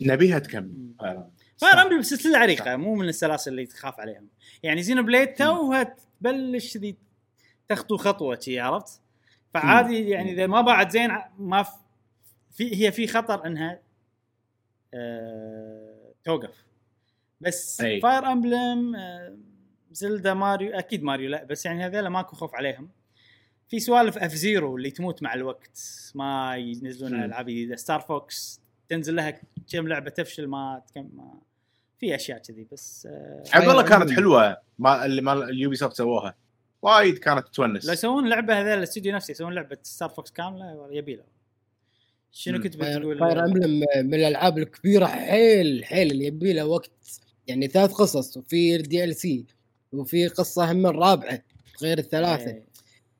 نبيها 0.00 0.38
تكمل. 0.38 0.92
فاير 1.00 1.12
امبلم 1.12 1.30
فاير 1.58 1.82
امبلم 1.82 2.02
سلسلة. 2.02 2.38
عريقة 2.38 2.76
مو 2.76 2.94
من 2.94 3.08
السلاسل 3.08 3.50
اللي 3.50 3.66
تخاف 3.66 4.00
عليهم. 4.00 4.28
يعني 4.62 4.82
زينو 4.82 5.02
بليد 5.02 5.34
توها 5.34 5.96
تبلش 6.20 6.76
كذي 6.76 6.96
تخطو 7.68 7.96
خطوة 7.96 8.38
شي 8.40 8.60
عرفت؟ 8.60 9.03
فعادي 9.54 10.08
يعني 10.08 10.32
إذا 10.32 10.46
ما 10.46 10.60
باعت 10.60 10.90
زين 10.90 11.10
ما 11.38 11.66
في 12.52 12.86
هي 12.86 12.92
في 12.92 13.06
خطر 13.06 13.46
إنها 13.46 13.80
آه 14.94 16.12
توقف 16.24 16.64
بس 17.40 17.80
أي. 17.80 18.00
فاير 18.00 18.32
امبلم 18.32 18.96
آه 18.96 19.36
زلدا 19.92 20.34
ماريو 20.34 20.72
أكيد 20.74 21.02
ماريو 21.02 21.30
لا 21.30 21.44
بس 21.44 21.66
يعني 21.66 21.86
هذول 21.86 22.06
ماكو 22.06 22.36
خوف 22.36 22.54
عليهم 22.54 22.90
في 23.68 23.80
سوالف 23.80 24.18
اف 24.18 24.34
زيرو 24.34 24.76
اللي 24.76 24.90
تموت 24.90 25.22
مع 25.22 25.34
الوقت 25.34 25.80
ما 26.14 26.56
ينزلون. 26.56 27.24
ألعاب 27.24 27.44
جديدة 27.46 27.76
ستار 27.76 28.00
فوكس 28.00 28.60
تنزل 28.88 29.16
لها 29.16 29.40
كم 29.72 29.88
لعبة 29.88 30.10
تفشل 30.10 30.46
ما 30.46 30.82
كم 30.94 31.10
ما 31.14 31.40
في 31.98 32.14
أشياء 32.14 32.38
كذي 32.38 32.66
بس 32.72 33.08
آه 33.10 33.42
عبد 33.52 33.68
الله 33.68 33.82
فاير 33.84 33.98
كانت. 33.98 34.10
حلوة 34.10 34.56
ما 34.78 35.04
اللي 35.04 35.22
ما 35.22 35.32
اليوبي 35.32 35.76
سوفت 35.76 35.96
سووها 35.96 36.34
وايد 36.84 37.18
كانت 37.18 37.48
تونس. 37.48 37.86
لو 37.86 37.92
يسوون 37.92 38.28
لعبة 38.28 38.60
هذول 38.60 38.78
الاستوديو 38.78 39.14
نفسه 39.14 39.32
يسوون 39.32 39.54
لعبة 39.54 39.78
ستار 39.82 40.08
فوكس 40.08 40.30
كاملة 40.30 40.88
يبي 40.90 41.16
له. 41.16 41.24
شنو. 42.32 42.62
كنت 42.62 42.76
بتقول؟ 42.76 43.18
فاير 43.18 43.44
امبلم 43.44 43.84
من 43.94 44.14
الألعاب 44.14 44.58
الكبيرة 44.58 45.06
حيل 45.06 45.84
حيل 45.84 46.10
اللي 46.10 46.26
يبي 46.26 46.52
له 46.52 46.66
وقت. 46.66 46.90
يعني 47.46 47.66
ثلاث 47.66 47.92
قصص 47.92 48.36
وفي 48.36 48.78
دي 48.78 49.04
ال 49.04 49.16
سي 49.16 49.44
وفي 49.92 50.28
قصة 50.28 50.72
هم 50.72 50.86
رابعه 50.86 51.42
غير 51.82 51.98
الثلاثة. 51.98 52.50
إيه. 52.50 52.64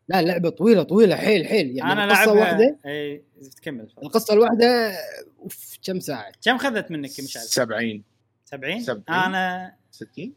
لا 0.08 0.22
لعبة 0.22 0.48
طويلة 0.48 0.82
طويلة 0.82 1.16
حيل 1.16 1.46
حيل. 1.46 1.76
يعني 1.76 1.92
أنا 1.92 2.04
القصة 2.04 2.32
واحدة. 2.32 2.78
اي 2.86 3.22
تكمل. 3.56 3.88
القصة 4.02 4.34
الواحدة 4.34 4.96
أوف 5.38 5.78
كم 5.82 6.00
ساعة؟ 6.00 6.32
كم 6.44 6.58
خذت 6.58 6.90
منك 6.90 7.10
مشعل؟ 7.20 7.42
70 7.42 8.02
70 8.44 8.82
70. 8.82 9.04
أنا 9.08 9.74
60 9.90 10.32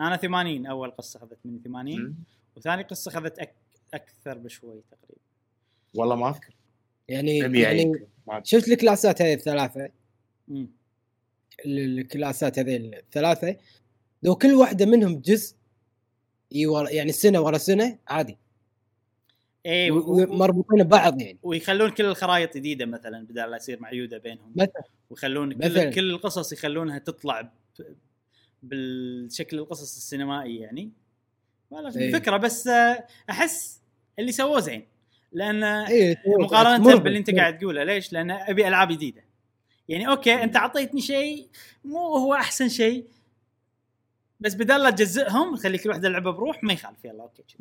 أنا 0.00 0.16
80 0.16 0.66
اول 0.66 0.90
قصة 0.90 1.18
اخذت 1.18 1.38
مني 1.44 1.60
80 1.64 2.00
مم. 2.00 2.14
وثاني 2.56 2.82
قصة 2.82 3.08
اخذت 3.08 3.38
أك... 3.38 3.54
أكثر 3.94 4.38
بشوي 4.38 4.82
تقريبا 4.90 5.20
والله 5.94 6.16
ما 6.16 6.28
اذكر 6.30 6.54
يعني 7.08 7.48
100 7.48 7.62
يعني. 7.62 7.92
شفت 8.42 8.68
الكلاسات 8.68 9.22
هذه 9.22 9.34
الثلاثة 9.34 9.88
مم. 10.48 10.68
الكلاسات 11.66 12.58
هذه 12.58 12.76
الثلاثة 12.76 13.56
لو 14.22 14.34
كل 14.34 14.54
واحدة 14.54 14.86
منهم 14.86 15.20
جزء 15.20 15.56
يعني 16.90 17.12
سنة 17.12 17.40
ورا 17.40 17.58
سنة 17.58 17.98
عادي 18.08 18.38
إي 19.66 19.90
و- 19.90 19.98
و... 19.98 20.20
و... 20.22 20.32
ومربوطين 20.32 20.82
ببعض 20.82 21.20
يعني 21.20 21.38
ويخلون 21.42 21.90
كل 21.90 22.04
الخرائط 22.04 22.56
جديدة 22.56 22.86
مثلا 22.86 23.26
بدل 23.26 23.50
لا 23.50 23.56
يصير 23.56 23.80
معيودة 23.80 24.18
بينهم 24.18 24.52
مثلا 24.56 24.82
ويخلون 25.10 25.56
مثلاً. 25.56 25.84
كل 25.84 25.94
كل 25.94 26.10
القصص 26.10 26.52
يخلونها 26.52 26.98
تطلع. 26.98 27.52
بالشكل 28.62 29.58
القصص 29.58 29.96
السينمائي 29.96 30.56
يعني 30.56 30.90
ما 31.70 31.76
له 31.78 31.96
إيه. 31.96 32.12
فكرة 32.12 32.36
بس 32.36 32.66
آه، 32.66 33.06
أحس 33.30 33.80
اللي 34.18 34.32
سووه 34.32 34.60
زين 34.60 34.86
لأن 35.32 35.64
اي 35.64 36.16
مقارنة. 36.26 36.96
باللي 36.96 37.18
أنت 37.18 37.30
قاعد 37.30 37.58
تقوله 37.58 37.84
ليش؟ 37.84 38.12
لأن 38.12 38.30
أبي 38.30 38.68
ألعاب 38.68 38.92
جديدة. 38.92 39.24
يعني 39.88 40.08
أوكي 40.08 40.34
أنت 40.34 40.56
أعطيتني 40.56 41.00
شيء 41.00 41.48
مو 41.84 42.16
هو 42.16 42.34
أحسن 42.34 42.68
شيء 42.68 43.06
بس 44.40 44.54
بدل 44.54 44.82
لا 44.82 44.90
تجزئهم 44.90 45.56
خلي 45.56 45.78
كل 45.78 45.88
واحدة 45.88 46.08
لعبه 46.08 46.30
بروح 46.30 46.64
ما 46.64 46.72
يخالف 46.72 47.04
يلا 47.04 47.22
أوكي 47.22 47.42
شوف. 47.46 47.60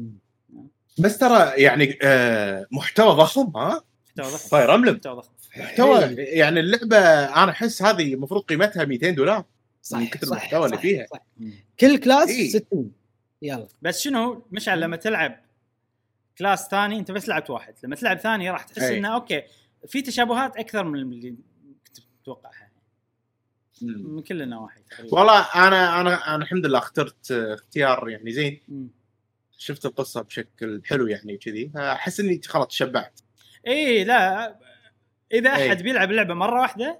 بس 1.00 1.18
ترى 1.18 1.62
يعني 1.62 1.98
آه 2.02 2.68
محتوى 2.72 3.16
ضخم 3.16 3.58
ها 3.58 3.84
محتوى 4.08 4.34
ضخم 4.34 4.50
فاير 4.50 4.70
امبلم 4.70 4.94
محتوى 4.94 5.16
ضخم 5.16 5.32
محتوى 5.58 6.02
حلو. 6.02 6.16
يعني 6.18 6.60
اللعبة 6.60 6.98
أنا 7.26 7.52
أحس 7.52 7.82
هذه 7.82 8.14
المفروض 8.14 8.44
قيمتها 8.44 8.86
200 8.86 9.10
دولار 9.10 9.46
صح 9.86 9.98
من 9.98 10.08
كثر 10.08 10.28
المحتوى 10.28 10.66
اللي 10.66 10.78
فيها. 10.78 11.06
صح. 11.06 11.20
كل 11.80 11.98
class 11.98 12.30
إيه. 12.30 12.50
60 12.50 12.92
يلا 13.42 13.68
بس 13.82 14.02
شنو 14.02 14.46
مشعل 14.52 14.82
لما 14.82 14.96
تلعب 14.96 15.42
class 16.38 16.68
ثاني 16.68 17.00
انت 17.00 17.12
بس 17.12 17.30
لعبت 17.30 17.50
واحد 17.50 17.74
لما 17.84 17.96
تلعب 17.96 18.18
ثاني 18.18 18.50
راح 18.50 18.64
تحس 18.64 18.84
أي. 18.84 18.98
إنه 18.98 19.16
أوكي 19.16 19.44
في 19.88 20.02
تشابهات 20.02 20.58
أكثر 20.58 20.84
من 20.84 21.00
اللي 21.00 21.36
كنت 21.88 21.98
متوقعها. 22.22 22.72
من 23.82 24.22
كل 24.22 24.42
النواحي 24.42 24.82
والله 25.12 25.40
أنا 25.40 26.02
أنا 26.02 26.36
أنا 26.36 26.44
الحمد 26.44 26.66
لله 26.66 26.78
اخترت 26.80 27.32
اختيار 27.32 28.10
يعني 28.10 28.32
زين 28.32 28.62
مم. 28.68 28.88
شفت 29.58 29.86
القصة 29.86 30.22
بشكل 30.22 30.82
حلو 30.86 31.08
يعني 31.08 31.38
كذي 31.38 31.72
أحس 31.76 32.20
إني 32.20 32.42
خلاص 32.46 32.74
شبعت 32.74 33.20
اي 33.68 33.74
إيه، 33.74 34.04
لا 34.04 34.56
إذا 35.32 35.56
أي. 35.56 35.68
أحد 35.68 35.84
بيلعب 35.84 36.12
اللعبة 36.12 36.34
مرة 36.34 36.62
واحدة 36.62 37.00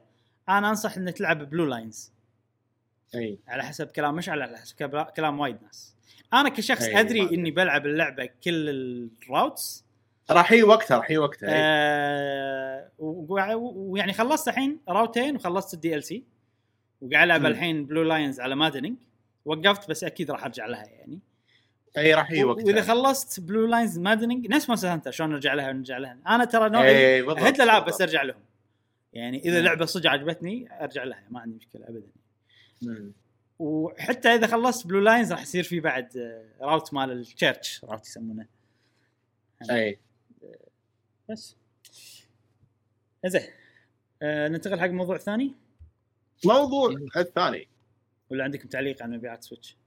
أنا 0.50 0.70
أنصح 0.70 0.98
إنك 0.98 1.18
تلعب 1.18 1.50
Blue 1.50 1.66
Lions 1.66 2.15
إي 3.16 3.40
على 3.48 3.64
حسب 3.64 3.88
كلام 3.88 4.16
مشعل 4.16 4.42
على 4.42 4.58
حسب 4.58 4.76
كلام 5.16 5.40
وايد 5.40 5.58
ناس 5.64 5.96
أنا 6.34 6.50
كشخص 6.50 6.84
أي، 6.84 7.00
أدري 7.00 7.22
ما- 7.22 7.32
إني 7.32 7.52
بلعب 7.52 7.86
اللعبة 7.86 8.30
كل 8.44 8.70
ال 8.70 8.86
routes 8.86 9.86
راح 10.32 10.52
يجي 10.52 10.64
وقتها 10.64 10.98
راح 10.98 11.10
يجي 11.12 11.18
وقتها. 11.18 11.50
آه 11.52 12.90
ويعني 13.00 14.14
خلصت 14.14 14.48
الحين 14.48 14.80
راوتين 14.90 15.36
وخلصت 15.36 15.74
ال 15.74 16.04
DLC 16.04 16.24
وقاعد 17.02 17.24
ألعب. 17.28 17.46
الحين 17.46 17.86
Blue 17.86 18.04
Lions 18.04 18.40
على 18.40 18.56
maddening 18.56 18.98
وقفت 19.46 19.90
بس 19.90 20.04
أكيد 20.04 20.32
راح 20.32 20.46
أرجع 20.46 20.66
لها 20.66 20.86
يعني 20.86 21.20
إي 21.98 22.14
راح 22.14 22.32
يجي 22.32 22.44
وقتها 22.44 22.66
وإذا 22.66 22.82
خلصت 22.82 23.40
Blue 23.40 23.66
Lions 23.66 24.00
maddening 24.00 24.48
نفس 24.48 24.70
Monster 24.70 24.94
Hunter 24.94 25.12
شلون 25.12 25.30
نرجع 25.30 25.54
لها 25.54 25.70
ونرجع 25.70 25.98
لها 25.98 26.18
أنا 26.28 26.46
ترى 26.46 26.70
نوعي 26.70 27.22
اهد 27.22 27.56
الألعاب 27.56 27.86
بس. 27.86 28.02
أرجع 28.02 28.22
لهم 28.24 28.42
يعني 29.14 29.40
إذا 29.46 29.60
مم. 29.60 29.66
لعبة 29.66 29.86
صدق 29.86 30.10
عجبتني 30.10 30.68
أرجع 30.84 31.04
لها 31.04 31.24
ما 31.30 31.40
عندي 31.40 31.56
مشكلة 31.56 31.84
ابدا. 31.90 32.08
وحتى 33.60 34.30
إذا 34.30 34.48
خلصت 34.48 34.88
Blue 34.88 35.00
Lions 35.00 35.32
راح 35.32 35.42
يصير 35.42 35.64
في 35.64 35.80
بعد 35.80 36.18
آه، 36.18 36.66
route 36.66 36.94
مال 36.94 37.12
ال 37.12 37.22
church 37.22 37.84
route 37.84 38.08
يسمونه. 38.08 38.48
أي. 39.72 40.00
بس. 41.30 41.56
زين. 43.26 43.42
آه 44.22 44.48
ننتقل 44.48 44.80
حق 44.80 44.88
موضوع 44.88 45.18
ثاني؟ 45.18 45.56
موضوع 46.46 46.96
الثاني. 47.18 47.68
ولا 48.30 48.44
عندكم 48.44 48.68
تعليق 48.68 49.04
عن 49.04 49.12
مبيعات 49.12 49.44
Switch؟ 49.44 49.78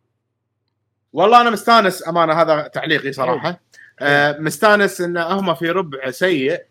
والله 1.13 1.41
أنا 1.41 1.51
مستانس 1.51 2.09
أمانة 2.09 2.33
هذا 2.33 2.69
تعليقي 2.69 3.13
صراحة. 3.13 3.61
آه 4.01 4.39
مستانس 4.39 5.01
إن 5.01 5.17
هم 5.17 5.55
في 5.55 5.71
ربع 5.71 6.11
سيء 6.11 6.65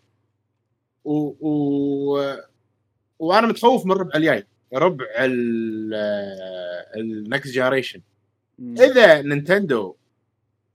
و, 1.04 1.12
و... 1.40 2.36
وأنا 3.18 3.46
متخوف 3.46 3.86
من 3.86 3.92
الربع 3.92 4.10
الجاي. 4.14 4.46
ربع 4.74 5.06
ال 6.96 7.08
next 7.08 7.54
generation 7.54 8.00
مم. 8.58 8.80
إذا 8.80 9.22
Nintendo 9.22 9.96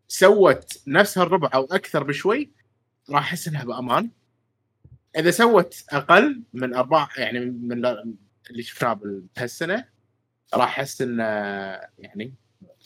سوت 0.08 0.82
نفس 0.88 1.18
هالربع 1.18 1.50
أو 1.54 1.64
أكثر 1.64 2.04
بشوي 2.04 2.52
راح 3.10 3.22
أحس 3.22 3.48
إنها 3.48 3.64
بأمان 3.64 4.10
إذا 5.18 5.32
سوت 5.32 5.84
أقل 5.90 6.44
من 6.54 6.76
ارباح 6.76 7.20
يعني 7.20 7.40
من 7.40 7.86
اللي 8.50 8.64
شفناه 8.64 9.00
بهالسنة 9.36 9.86
راح 10.54 10.80
أحس 10.80 11.02
انه 11.02 11.24
يعني 12.00 12.34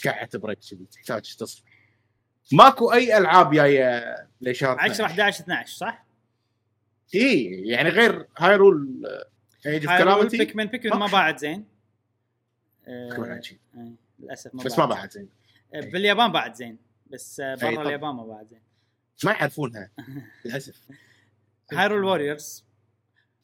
كعت 0.03 0.35
break 0.35 0.59
كذي 0.71 0.85
تحتاج 0.91 1.35
تصفى 1.35 1.61
ماكو 2.51 2.93
أي 2.93 3.17
ألعاب 3.17 3.51
جاية 3.51 4.15
لشهر 4.41 4.79
10 4.79 5.05
11 5.05 5.43
12 5.43 5.77
صح؟ 5.77 6.05
اي 7.15 7.43
يعني 7.65 7.89
غير 7.89 8.27
Hyrule 8.37 9.07
Age 9.65 9.87
of 9.87 9.97
Calamity؟ 9.97 10.37
Pikmin 10.37 10.65
Pikmin 10.65 10.99
ما 10.99 11.07
باعت 11.07 11.39
زين. 11.39 11.65
آه، 12.87 13.09
Pikmin 13.09 13.31
عجيب. 13.31 13.57
آه، 13.75 13.91
للأسف 14.19 14.55
ما 14.55 14.63
بس 14.63 14.79
ما 14.79 14.85
باعت 14.85 15.11
زين. 15.11 15.29
باليابان 15.73 16.31
باعت 16.31 16.55
زين 16.55 16.77
بس 17.07 17.41
برا. 17.41 17.81
اليابان 17.81 18.15
ما 18.15 18.23
باعت 18.23 18.47
زين. 18.49 18.61
ما 19.23 19.31
يعرفونها 19.31 19.89
للأسف. 20.45 20.81
Hyrule 21.73 22.03
Warriors 22.03 22.65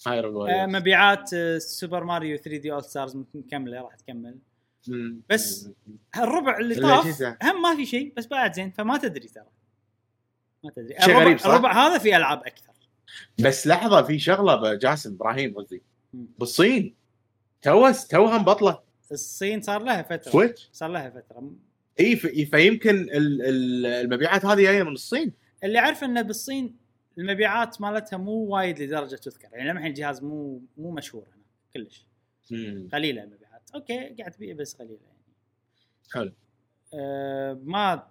Hyrule 0.08 0.50
آه، 0.50 0.66
مبيعات 0.66 1.30
Super 1.58 2.04
Mario 2.04 2.38
3D 2.38 2.72
All-Stars 2.74 3.18
مكمله 3.34 3.82
راح 3.82 3.96
تكمل. 3.96 4.38
بس 5.30 5.70
الربع 6.18 6.58
اللي 6.58 6.76
طاف. 6.76 7.22
هم 7.44 7.62
ما 7.62 7.76
في 7.76 7.86
شيء 7.86 8.14
بس 8.18 8.26
باعت 8.26 8.56
زين 8.56 8.72
فما 8.72 8.98
تدري 8.98 9.28
ترى. 9.28 9.46
ما 10.64 10.72
تدري. 10.72 10.96
شيء 11.00 11.06
الربع, 11.06 11.24
غريب، 11.24 11.38
صح؟ 11.38 11.46
الربع 11.46 11.88
هذا 11.88 11.98
في 11.98 12.16
ألعاب 12.18 12.40
أكثر. 12.46 12.74
بس 13.40 13.68
لحظة 13.68 14.02
في 14.04 14.20
شغلة 14.20 14.74
جاسم 14.74 15.14
إبراهيم 15.14 15.56
قصدي. 15.56 15.82
بالصين. 16.14 16.96
تو 17.62 17.92
توها 18.10 18.38
مبطله 18.38 18.84
الصين 19.12 19.62
صار 19.62 19.84
لها 19.84 20.02
فترة. 20.02 20.32
Switch 20.32 20.70
صار 20.74 20.90
لها 20.90 21.10
فترة. 21.10 21.52
إي 22.00 22.16
ف- 22.16 22.56
فيمكن 22.56 22.96
ال- 22.96 23.42
ال- 23.42 23.86
المبيعات 23.86 24.46
هذه 24.46 24.62
جاية 24.62 24.84
من 24.84 24.92
الصين. 24.92 25.34
اللي 25.64 25.80
أعرف 25.80 26.04
انه 26.04 26.22
بالصين 26.22 26.76
المبيعات 27.18 27.82
مالتها 27.82 28.18
مو 28.18 28.32
وايد 28.32 28.80
لدرجة 28.82 29.16
تذكر. 29.16 29.48
يعني 29.54 29.70
لما 29.70 29.78
الحين 29.80 29.90
الجهاز 29.92 30.24
مو 30.24 30.62
مو 30.78 30.92
مشهور 30.92 31.24
هنا 31.28 31.44
كلش. 31.74 32.06
قليلة 32.94 33.24
المبيعات. 33.24 33.70
أوكي 33.76 34.16
قاعد 34.20 34.32
تبيع 34.32 34.56
بس 34.56 34.74
قليلة 34.74 35.00
يعني. 35.08 35.36
حلو. 36.14 36.32
أه 36.94 37.60
ما 37.64 38.08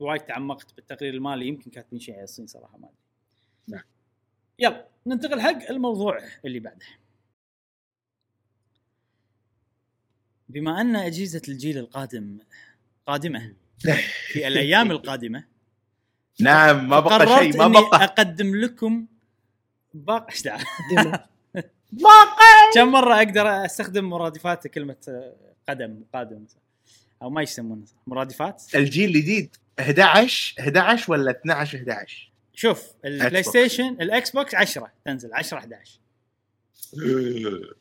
وايد 0.00 0.20
تعمقت 0.20 0.74
بالتقرير 0.76 1.14
المالي. 1.14 1.46
يمكن 1.46 1.70
كاتبين 1.70 2.00
شيء 2.00 2.14
على 2.14 2.24
الصين 2.24 2.46
صراحة 2.46 2.78
ما 2.78 2.86
أدري. 2.86 2.96
نعم. 3.68 3.84
يلا 4.58 4.88
ننتقل 5.06 5.40
حق 5.40 5.70
الموضوع 5.70 6.18
اللي 6.44 6.60
بعده. 6.60 6.86
بما 10.52 10.80
أن 10.80 10.96
أجهزة 10.96 11.42
الجيل 11.48 11.78
القادم 11.78 12.38
قادمة 13.06 13.52
في 14.32 14.48
الأيام 14.48 14.90
القادمة 14.90 15.44
نعم 16.40 16.88
ما 16.88 17.00
بقى 17.00 17.38
شيء 17.38 17.56
ما 17.68 17.68
بقى. 17.80 18.04
أقدم 18.04 18.56
لكم 18.56 19.06
باقي 19.94 20.32
إيش 20.32 20.42
دعوة؟ 20.42 20.60
باقي. 21.92 22.72
كم 22.74 22.88
مرة 22.92 23.14
أقدر 23.16 23.64
أستخدم 23.64 24.04
مرادفات 24.04 24.66
كلمة 24.66 25.32
قدم 25.68 26.02
قادم؟ 26.14 26.44
أو 27.22 27.30
ما 27.30 27.42
يسمونها 27.42 27.86
مرادفات؟ 28.06 28.62
الجيل 28.74 29.08
الجديد 29.16 29.56
11 29.80 30.54
11 30.60 31.12
ولا 31.12 31.30
12 31.30 31.78
11 31.78 32.32
شوف 32.54 32.82
ال 33.04 33.10
Play. 33.10 33.42
Station 33.42 33.82
ال 33.82 33.88
Xbox 33.88 34.54
10 34.54 34.92
تنزل 35.04 35.34
10 35.34 35.58
11 35.58 35.90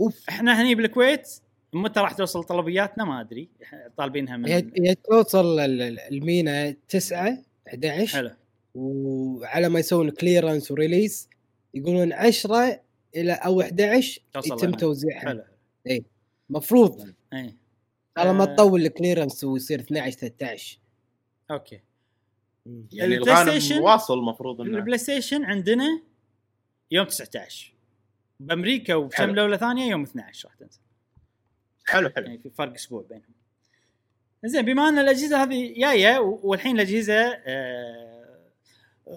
أوف. 0.00 0.22
إحنا 0.28 0.62
هني 0.62 0.74
بالكويت 0.74 1.28
متى 1.74 2.00
راح 2.00 2.12
توصل 2.12 2.44
طلبياتنا؟ 2.44 3.04
ما 3.04 3.20
أدري. 3.20 3.48
طالبينها 3.96 4.36
من 4.36 4.46
هي 4.48 4.94
توصل 4.94 5.58
ال- 5.60 5.82
ال- 5.82 6.00
المينا 6.00 6.70
9 6.88 7.38
11 7.68 8.12
حلو. 8.16 8.30
وعلى 8.74 9.68
ما 9.68 9.78
يسوون 9.78 10.10
clearance 10.10 10.70
و 10.70 10.77
release 10.77 11.28
يقولون 11.74 12.12
10 12.12 12.80
إلى 13.16 13.32
أو 13.32 13.60
11 13.60 14.22
توصل 14.32 14.54
يتم. 14.54 14.70
توزيعها. 14.70 15.20
حلو. 15.20 15.42
مفروض. 16.50 17.12
إي. 17.32 17.54
على 18.16 18.32
ما 18.32 18.42
آه. 18.42 18.54
تطول 18.54 18.86
ال 18.86 18.92
clearance 18.92 19.44
ويصير 19.44 19.80
12 19.80 20.10
13 20.18 20.78
أوكي. 21.50 21.80
يعني 22.92 23.14
ال 23.14 23.14
Play 23.14 23.16
الغانم 23.42 23.50
Station- 23.60 23.78
واصل 23.78 24.18
المفروض 24.18 24.60
انه 24.60 24.76
ال 24.78 24.98
PlayStation 24.98 25.44
عندنا 25.44 26.00
يوم 26.90 27.06
19 27.06 27.72
بأمريكا 28.40 28.94
وبكم. 28.94 29.34
دولة 29.34 29.56
ثانية 29.56 29.90
يوم 29.90 30.02
12 30.02 30.48
راح 30.48 30.54
تنزل. 30.56 30.78
حلو 31.86 32.08
حلو. 32.16 32.24
يعني 32.26 32.38
في 32.38 32.50
فرق 32.50 32.72
أسبوع 32.74 33.04
بينهم. 33.08 33.34
زين 34.44 34.62
بما 34.64 34.88
أن 34.88 34.98
الأجهزة 34.98 35.42
هذه 35.42 35.74
جاية 35.80 36.18
و- 36.18 36.40
والحين 36.42 36.76
الأجهزة 36.76 37.38
آه، 37.46 38.24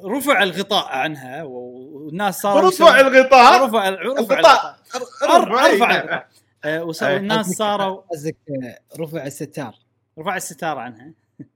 رفع 0.05 0.43
الغطاء 0.43 0.85
عنها 0.87 1.43
و- 1.43 2.05
والناس 2.05 2.39
صاروا 2.41 2.69
رفع 2.69 2.99
الغطاء؟ 2.99 3.65
رفع 3.67 3.89
رفع 3.89 4.39
الغطاء. 4.39 4.79
رفع. 5.23 5.65
الغطاء. 5.65 6.27
آه، 6.65 6.83
وصار. 6.83 7.15
الناس 7.15 7.45
صاروا 7.45 8.01
قصدك 8.11 8.35
آه، 8.63 8.79
رفع 8.99 9.25
الستار. 9.25 9.75
رفع 10.19 10.35
الستار 10.35 10.77
عنها. 10.77 11.11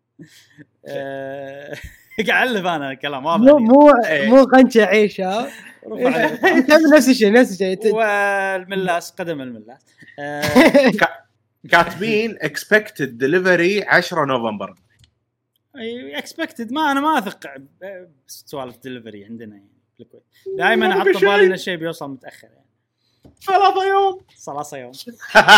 قاعد 2.27 2.47
ألف 2.47 2.65
أنا 2.65 2.93
كلام 2.93 3.25
واضح. 3.25 3.41
مو 3.41 3.57
مو 3.57 3.91
إيه. 4.05 4.29
مو 4.29 4.43
غنشه 4.43 4.85
عيشة. 4.85 5.47
نفس 6.95 7.09
الشيء 7.09 7.31
نفس 7.31 7.51
الشيء. 7.51 7.95
والملاس 7.95 9.11
قدم 9.11 9.41
الملاس. 9.41 9.81
آه، 10.19 10.43
كاتبين 11.71 12.37
expected 12.41 13.17
delivery 13.17 13.83
10 13.83 14.25
نوفمبر. 14.25 14.75
expected 16.15 16.71
ما 16.71 16.91
أنا 16.91 16.99
ما 17.01 17.17
أثق 17.17 17.39
بسوالف 18.27 18.77
دليفري 18.83 19.25
عندنا 19.25 19.55
يعني 19.55 19.71
في 19.97 20.03
الكويت 20.03 20.23
دائما 20.57 20.87
ما 20.87 21.01
أحط 21.01 21.17
شيء. 21.17 21.35
إن 21.35 21.53
الشيء 21.53 21.75
بيوصل 21.75 22.09
متأخر 22.09 22.47
يعني. 22.47 22.65
ثلاثة 23.45 23.85
يوم. 23.89 24.21
ثلاثة 24.35 24.77
يوم. 24.77 24.91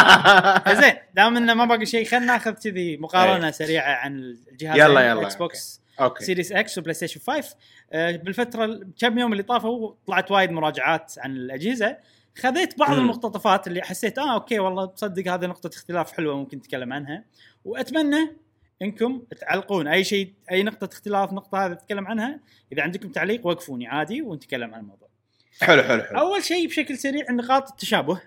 زين 0.81 0.93
دام 1.15 1.37
إنه 1.37 1.53
ما 1.53 1.65
باقي 1.65 1.85
شيء 1.85 2.05
خلينا 2.05 2.25
ناخذ 2.25 2.51
كذي 2.51 2.97
مقارنة 2.97 3.51
سريعة 3.51 3.95
عن 3.95 4.17
الجهاز 4.51 4.77
يلا، 4.79 5.09
يلا، 5.09 5.21
Xbox 5.21 5.82
أوكي. 5.99 6.25
Series 6.25 6.51
X 6.51 6.77
و 6.77 6.93
PlayStation 6.93 7.19
5 7.19 7.55
آه، 7.93 8.15
بالفترة 8.15 8.79
كم 8.99 9.17
يوم 9.17 9.31
اللي 9.31 9.43
طافوا 9.43 9.93
طلعت 10.07 10.31
وايد 10.31 10.51
مراجعات 10.51 11.13
عن 11.17 11.31
الأجهزة. 11.35 11.97
خذيت 12.37 12.79
بعض 12.79 12.91
مم. 12.91 12.99
المقتطفات 12.99 13.67
اللي 13.67 13.81
حسيت 13.81 14.17
آه 14.17 14.33
أوكي 14.33 14.59
والله 14.59 14.85
تصدق 14.85 15.33
هذه 15.33 15.45
نقطة 15.45 15.67
اختلاف 15.67 16.11
حلوة 16.11 16.37
ممكن 16.37 16.57
نتكلم 16.57 16.93
عنها. 16.93 17.23
وأتمنى 17.65 18.35
إنكم 18.81 19.21
تعلقون. 19.41 19.87
أي 19.87 20.03
شيء 20.03 20.33
أي 20.51 20.63
نقطة 20.63 20.89
اختلاف 20.93 21.33
نقطة 21.33 21.65
هذه 21.65 21.73
تتكلم 21.73 22.07
عنها 22.07 22.39
إذا 22.71 22.81
عندكم 22.81 23.09
تعليق 23.09 23.47
وقفوني 23.47 23.87
عادي 23.87 24.21
ونتكلم 24.21 24.73
عن 24.73 24.81
الموضوع. 24.81 25.09
حلو 25.61 25.83
حلو 25.83 26.03
حلو. 26.03 26.19
أول 26.19 26.43
شيء 26.43 26.67
بشكل 26.67 26.97
سريع 26.97 27.31
نقاط 27.31 27.69
التشابه. 27.69 28.21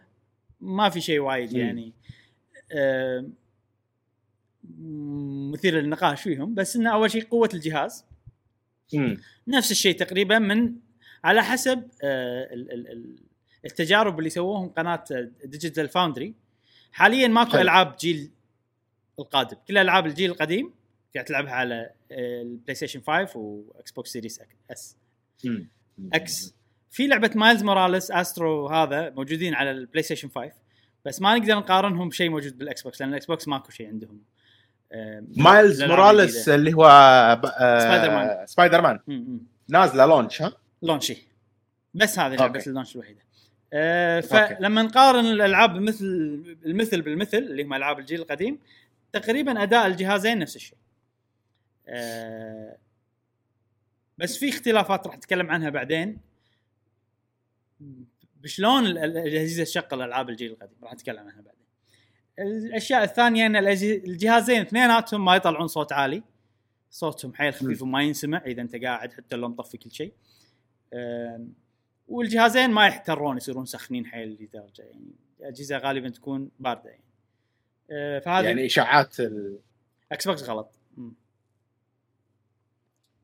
ما 0.61 0.89
في 0.89 1.01
شيء 1.01 1.19
وايد. 1.21 1.53
يعني. 1.53 1.93
آم، 2.73 3.33
مثير 5.53 5.75
للنقاش 5.81 6.23
فيهم 6.23 6.55
بس 6.55 6.77
إنه 6.77 6.93
أول 6.93 7.11
شيء 7.11 7.25
قوة 7.25 7.49
الجهاز. 7.55 8.05
مم. 8.95 9.17
نفس 9.49 9.71
الشيء 9.71 9.97
تقريبا 9.97 10.39
من 10.39 10.73
على 11.25 11.43
حسب 11.43 11.89
آه، 12.05 12.55
ال- 12.55 12.73
ال- 12.73 12.89
ال- 12.93 13.17
التجارب 13.65 14.19
اللي 14.19 14.31
سووهم 14.31 14.69
قناة 14.69 15.05
Digital 15.45 15.89
Foundry 15.89 16.35
حاليا 16.93 17.29
ماكو 17.29 17.51
حلو. 17.51 17.61
ألعاب 17.61 17.97
جيل 17.97 18.31
القادم. 19.19 19.57
كل 19.69 19.79
ألعاب 19.79 20.07
الجيل 20.07 20.31
القديم 20.31 20.73
قاعد 21.15 21.25
تلعبها 21.27 21.53
على 21.53 21.91
آه، 22.13 22.43
ال 22.43 22.75
PlayStation 22.75 23.01
5 23.01 23.37
و 23.39 23.93
Xbox 23.93 24.11
Series 24.13 24.41
S 24.71 24.97
مم. 25.45 25.69
X 26.13 26.55
في 26.91 27.07
لعبة 27.07 27.31
Miles 27.35 27.63
Morales 27.63 28.11
Astro 28.11 28.67
هذا 28.69 29.11
موجودين 29.11 29.55
على 29.55 29.71
ال 29.71 30.03
PlayStation 30.03 30.29
5 30.29 30.53
بس 31.05 31.23
ما 31.23 31.37
نقدر 31.39 31.55
نقارنهم 31.55 32.09
بشيء 32.09 32.31
موجود 32.31 32.59
بال 32.59 32.83
Xbox 32.83 33.01
لأن 33.01 33.11
ال 33.11 33.27
Xbox 33.27 33.49
ماكو 33.49 33.71
شيء 33.71 33.87
عندهم. 33.89 34.21
Miles 35.37 35.83
الألعاب 35.83 36.01
Morales. 36.15 36.49
اللي 36.49 36.75
هو 36.75 36.87
آه، 36.87 37.79
Spider-Man. 37.79 38.47
Spider-Man. 38.47 39.01
نازلة 39.69 40.07
launch 40.07 40.43
ها 40.43 40.53
launch 40.83 41.27
بس 41.95 42.19
هذه 42.19 42.35
لعبه. 42.37 42.63
ال 42.67 42.71
launch 42.71 42.95
الوحيدة 42.95 43.21
آه. 43.73 44.21
فلما 44.21 44.83
نقارن 44.83 45.27
الألعاب 45.27 45.77
مثل 45.77 46.05
المثل 46.67 47.03
بالمثل 47.03 47.39
اللي 47.39 47.63
هم 47.63 47.75
ألعاب 47.75 47.99
الجيل 47.99 48.21
القديم 48.21 48.59
تقريبا 49.13 49.63
أداء 49.63 49.87
الجهازين 49.87 50.39
نفس 50.39 50.57
الشيء 50.57 50.79
آه 51.89 52.77
بس 54.19 54.37
في 54.39 54.49
اختلافات 54.49 55.07
راح 55.07 55.17
نتكلم 55.17 55.51
عنها 55.51 55.71
بعدين 55.71 56.19
بشلون 58.43 58.87
ال- 58.87 58.99
ال- 58.99 59.17
الاجهزه 59.19 59.65
تشغل 59.65 60.03
العاب 60.03 60.29
الجيل 60.31 60.51
القديم 60.53 60.77
راح 60.83 60.93
نتكلم 60.95 61.19
عنها 61.21 61.41
بعدين 61.41 61.56
الأشياء 62.39 63.05
الثانية 63.05 63.47
إن 63.47 63.57
الجهازين 63.57 64.61
اثنيناتهم 64.61 65.25
ما 65.25 65.37
يطلعون 65.37 65.67
صوت 65.67 65.93
عالي. 65.93 66.23
صوتهم 66.91 67.35
حيل 67.35 67.55
خفيف 67.55 67.83
وما 67.83 68.03
ينسمع 68.03 68.43
إذا 68.47 68.63
أنت 68.63 68.77
قاعد 68.77 69.13
حتى 69.13 69.37
لو 69.37 69.49
مطفي 69.49 69.79
كل 69.79 69.93
شيء. 69.93 70.13
والجهازين 72.09 72.71
ما 72.71 72.87
يحترون 72.87 73.37
يصيرون 73.37 73.65
سخنين 73.65 74.07
حيل 74.07 74.29
لدرجة 74.41 74.83
يعني 74.83 75.13
الأجهزة 75.41 75.79
غالبا 75.79 76.09
تكون 76.09 76.51
باردة 76.61 76.91
يعني. 76.91 77.05
أه، 77.91 78.19
فهذه 78.19 78.45
يعني 78.45 78.67
إشاعات 78.67 79.21
ال... 79.21 79.59
Xbox 80.13 80.43
غلط. 80.43 80.71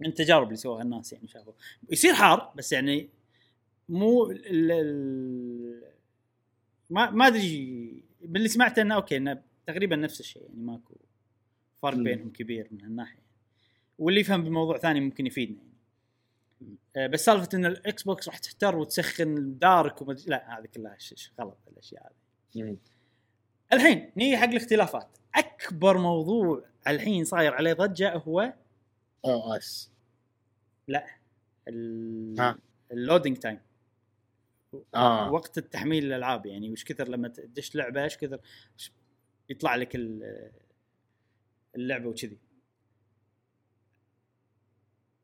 من 0.01 0.09
التجارب 0.09 0.47
اللي 0.47 0.57
سووها 0.57 0.83
الناس 0.83 1.13
يعني 1.13 1.29
شافوا. 1.29 1.53
يصير 1.91 2.15
حار 2.15 2.53
بس 2.57 2.73
يعني 2.73 3.09
مو 3.89 4.31
ال 4.31 5.83
ما 6.91 7.11
ما 7.11 7.27
أدري 7.27 8.02
باللي 8.23 8.49
سمعته 8.49 8.83
إنه 8.83 8.95
أوكي 8.95 9.17
إنه 9.17 9.43
تقريبا 9.67 9.97
نفس 9.97 10.21
الشيء 10.21 10.43
يعني 10.43 10.55
ماكو 10.63 10.95
فرق. 11.83 11.97
بينهم 11.99 12.31
كبير 12.31 12.69
من 12.71 12.83
هالناحية. 12.83 13.23
واللي 13.99 14.21
يفهم 14.21 14.45
بموضوع 14.45 14.79
ثاني 14.79 15.01
ممكن 15.01 15.27
يفيدنا 15.27 15.57
يعني. 15.57 15.73
آه، 16.97 17.07
بس 17.07 17.25
سالفة 17.25 17.49
إن 17.55 17.67
ال 17.67 18.03
Xbox 18.03 18.29
راح 18.29 18.39
تحتر 18.39 18.77
وتسخن 18.77 19.59
دارك 19.59 20.03
وما 20.03 20.15
أدري- 20.15 20.29
لا 20.29 20.59
هذه 20.59 20.67
كلها 20.67 20.97
غلط 21.41 21.59
الأشياء 21.69 22.13
هذه. 22.57 22.77
الحين 23.73 24.13
نيجي 24.17 24.37
حق 24.37 24.49
الاختلافات. 24.49 25.19
أكبر 25.35 25.99
موضوع 25.99 26.65
الحين 26.87 27.25
صاير 27.25 27.55
عليه 27.55 27.73
ضجة 27.73 28.15
هو 28.17 28.53
OS. 29.25 29.91
ال- 31.69 32.41
ها. 32.41 32.59
ال 32.93 32.98
loading 32.98 33.37
time 33.37 33.61
آه. 34.95 35.33
وقت 35.33 35.59
التحميل 35.59 36.05
الألعاب 36.05 36.47
يعني 36.47 36.71
وش 36.71 36.85
كثر 36.85 37.09
لما 37.09 37.29
تدش 37.29 37.75
لعبة 37.77 38.05
إيش 38.05 38.17
كثر 38.17 38.41
يطلع 39.49 39.75
لك 39.77 39.95
ال- 39.97 40.51
اللعبة 41.77 42.09
وكذي. 42.09 42.39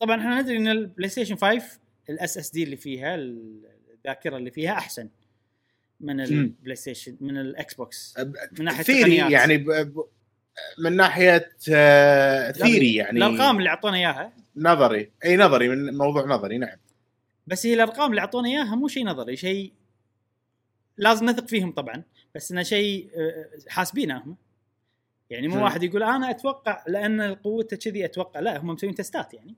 طبعا 0.01 0.20
إحنا 0.20 0.41
ندري 0.41 0.57
إن 0.57 0.69
البلاي 0.69 1.09
ستيشن 1.09 1.37
5 1.37 1.79
ال 2.11 2.39
SSD 2.39 2.62
اللي 2.62 2.77
فيها 2.77 3.15
الذاكرة 3.15 4.37
اللي 4.37 4.51
فيها 4.51 4.73
أحسن 4.73 5.09
من 6.01 6.20
البلاي 6.20 6.77
ستيشن 6.77 7.16
من 7.20 7.41
الاكس 7.41 7.75
بوكس 7.75 8.15
من 8.59 8.65
ناحية 8.65 8.83
theory. 8.82 9.16
يعني 9.16 9.57
ب... 9.59 9.70
ب... 9.70 10.05
من 10.79 10.93
ناحية 10.97 11.51
آه... 11.73 12.53
theory 12.53 12.95
يعني 12.95 13.19
الأرقام 13.19 13.59
اللي 13.59 13.69
أعطونا 13.69 13.97
إياها. 13.97 14.33
نظري. 14.57 15.11
أي 15.25 15.37
نظري 15.37 15.69
من 15.69 15.97
موضوع 15.97 16.27
نظري 16.27 16.59
نعم. 16.59 16.79
بس 17.49 17.66
هي 17.66 17.75
الأرقام 17.75 18.11
اللي 18.11 18.20
اعطونا 18.20 18.49
إياها 18.49 18.75
مو 18.75 18.89
شيء 18.89 19.07
نظري 19.07 19.37
شيء 19.37 19.73
لازم 20.97 21.27
نثق 21.27 21.47
فيهم 21.47 21.73
طبعا 21.73 22.03
بس 22.35 22.53
إنه 22.53 22.62
شيء 22.62 23.11
آه، 23.16 23.49
حاسبينه 23.69 24.19
هم. 24.19 24.37
يعني 25.31 25.49
مو. 25.49 25.65
واحد 25.65 25.83
يقول 25.83 26.03
أنا 26.03 26.31
أتوقع 26.31 26.85
لأن 26.87 27.35
قوته 27.35 27.77
كذي 27.77 28.05
أتوقع 28.05 28.41
لا 28.41 28.59
هم 28.59 28.66
مسوين 28.66 28.95
تستات 28.95 29.35
يعني. 29.35 29.55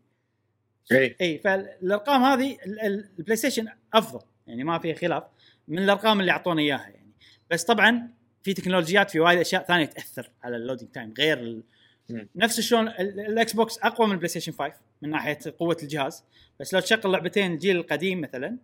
إي. 0.93 1.17
إي 1.21 1.39
فالأرقام 1.39 2.23
هذه 2.23 2.57
ال- 2.67 2.81
ال- 2.81 3.09
البلاي 3.19 3.37
ستيشن 3.37 3.69
أفضل 3.95 4.21
يعني 4.47 4.65
ما 4.65 4.79
فيها 4.79 4.95
خلاف 4.95 5.23
من 5.69 5.79
الأرقام 5.79 6.21
اللي 6.21 6.33
اعطونا 6.33 6.61
إياها 6.61 6.89
يعني. 6.89 7.11
بس 7.51 7.65
طبعا 7.65 8.09
في 8.43 8.55
تكنولوجيات 8.55 9.11
في 9.11 9.21
وايد 9.21 9.39
أشياء 9.39 9.63
ثانية 9.63 9.85
تأثر 9.85 10.31
على 10.43 10.57
ال 10.57 10.61
loading 10.61 10.91
time 10.91 11.15
غير 11.19 11.39
ال... 11.39 11.63
نفس 12.37 12.61
شلون 12.61 12.89
ال- 12.89 13.21
الاكس 13.21 13.53
بوكس 13.53 13.79
أقوى 13.79 14.07
من 14.07 14.13
البلاي 14.13 14.29
ستيشن 14.29 14.53
5 14.53 14.73
من 15.03 15.11
ناحية 15.11 15.39
قوة 15.59 15.77
الجهاز. 15.83 16.25
بس 16.61 16.75
لو 16.75 16.81
تشغل 16.81 17.13
لعبتين 17.13 17.53
الجيل 17.53 17.77
القديم 17.77 18.21
مثلا 18.21 18.59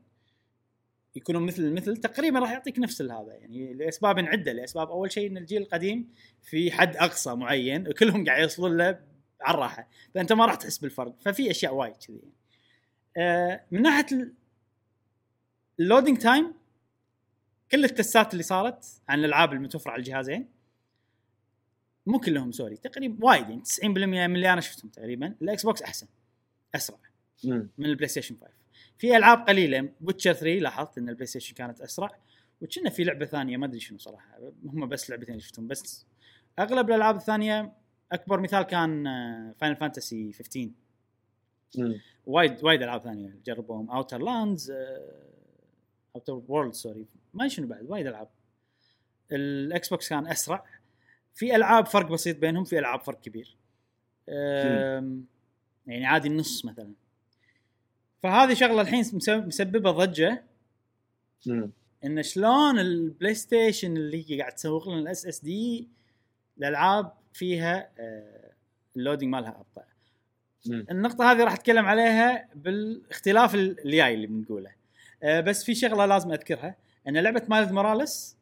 يكونوا 1.16 1.40
مثل 1.40 1.72
مثل 1.72 1.96
تقريبا 1.96 2.38
راح 2.38 2.50
يعطيك 2.52 2.78
نفس 2.78 3.02
هذا 3.02 3.34
يعني 3.40 3.74
لأسباب 3.74 4.18
عده 4.18 4.52
لأسباب 4.52 4.90
أول 4.90 5.12
شيء 5.12 5.30
إن 5.30 5.36
الجيل 5.36 5.62
القديم 5.62 6.14
في 6.42 6.72
حد 6.72 6.96
أقصى 6.96 7.34
معين 7.34 7.88
وكلهم 7.88 8.24
قاعد 8.24 8.42
يوصلون 8.42 8.76
له 8.76 9.00
على 9.40 9.54
الراحة. 9.54 9.88
فأنت 10.14 10.32
ما 10.32 10.46
راح 10.46 10.54
تحس 10.54 10.78
بالفرق. 10.78 11.14
ففي 11.20 11.50
أشياء 11.50 11.74
وايد 11.74 11.96
كذي. 11.96 12.20
آه، 13.16 13.64
من 13.70 13.82
ناحية 13.82 14.06
ال- 14.12 14.32
ال 15.80 15.85
loading 15.85 16.18
time 16.18 16.54
كل 17.70 17.84
التستات 17.84 18.32
اللي 18.32 18.42
صارت 18.42 18.84
عن 19.08 19.18
الألعاب 19.18 19.52
المتوفرة 19.52 19.90
على 19.90 19.98
الجهازين 20.00 20.48
مو 22.06 22.18
كلهم 22.20 22.52
sorry 22.52 22.76
تقريبا 22.76 23.24
وايد 23.26 23.48
يعني 23.48 23.62
90% 23.62 24.26
من 24.26 24.36
اللي 24.36 24.52
أنا 24.52 24.60
شفتهم 24.60 24.90
تقريبا. 24.90 25.34
الإكس 25.42 25.62
بوكس 25.62 25.82
أحسن. 25.82 26.06
أسرع 26.76 26.98
مم. 27.44 27.68
من 27.78 27.86
البلاي 27.86 28.08
ستيشن 28.08 28.36
5 28.36 28.52
في 28.98 29.16
ألعاب 29.16 29.38
قليلة. 29.48 29.88
Witcher 30.00 30.32
3 30.32 30.60
لاحظت 30.60 30.98
إن 30.98 31.08
البلاي 31.08 31.26
ستيشن 31.26 31.54
كانت 31.54 31.80
أسرع. 31.80 32.18
وكنا 32.60 32.90
في 32.90 33.04
لعبة 33.04 33.26
ثانية 33.26 33.56
ما 33.56 33.66
أدري 33.66 33.80
شنو 33.80 33.98
صراحة. 33.98 34.38
هم 34.64 34.88
بس 34.88 35.10
لعبتين 35.10 35.34
اللي 35.34 35.40
شفتهم 35.40 35.66
بس. 35.66 36.06
أغلب 36.58 36.90
الألعاب 36.90 37.16
الثانية 37.16 37.72
أكبر 38.12 38.40
مثال 38.40 38.62
كان 38.62 39.04
Final 39.58 39.76
Fantasy 39.76 40.32
15 40.32 40.70
مم. 41.78 42.00
وايد 42.26 42.64
وايد 42.64 42.82
ألعاب 42.82 43.02
ثانية. 43.02 43.38
جربوهم. 43.46 43.90
Outer 43.90 44.18
Lands 44.18 44.72
Outer 46.14 46.42
World 46.48 46.74
sorry 46.74 47.06
ما 47.34 47.48
شنو 47.48 47.66
بعد. 47.66 47.86
وايد 47.90 48.06
ألعاب. 48.06 48.28
الإكس 49.32 49.88
بوكس 49.88 50.08
كان 50.08 50.26
أسرع. 50.26 50.64
في 51.34 51.56
ألعاب 51.56 51.86
فرق 51.86 52.12
بسيط 52.12 52.38
بينهم 52.38 52.64
في 52.64 52.78
ألعاب 52.78 53.00
فرق 53.00 53.20
كبير. 53.20 53.56
يعني 55.86 56.06
عادي 56.06 56.28
النص 56.28 56.64
مثلا 56.64 56.92
فهذه 58.22 58.54
شغلة 58.54 58.80
الحين 58.80 59.00
مسب- 59.00 59.46
مسببة 59.46 59.90
ضجة 59.90 60.44
مم. 61.46 61.70
إن 62.04 62.22
شلون 62.22 62.78
البلاي 62.78 63.34
ستيشن 63.34 63.96
اللي 63.96 64.30
هي 64.30 64.40
قاعد 64.40 64.52
تسوق 64.52 64.88
لنا 64.88 64.98
ال 64.98 65.26
SSD 65.26 65.88
الألعاب 66.58 67.12
فيها 67.32 67.88
آه، 67.98 68.52
ال 68.96 69.01
loading 69.01 69.32
مالها 69.32 69.48
أبطأ 69.50 69.84
مم. 70.66 70.86
النقطة 70.90 71.32
هذه 71.32 71.44
راح 71.44 71.52
أتكلم 71.52 71.86
عليها 71.86 72.48
بالاختلاف 72.54 73.54
الجاي 73.54 74.14
اللي 74.14 74.26
بنقوله. 74.26 74.70
أه 75.22 75.40
بس 75.40 75.64
في 75.64 75.74
شغلة 75.74 76.06
لازم 76.06 76.32
أذكرها 76.32 76.76
إن 77.08 77.16
لعبة 77.18 77.42
Miles 77.48 77.72
Morales 77.72 78.36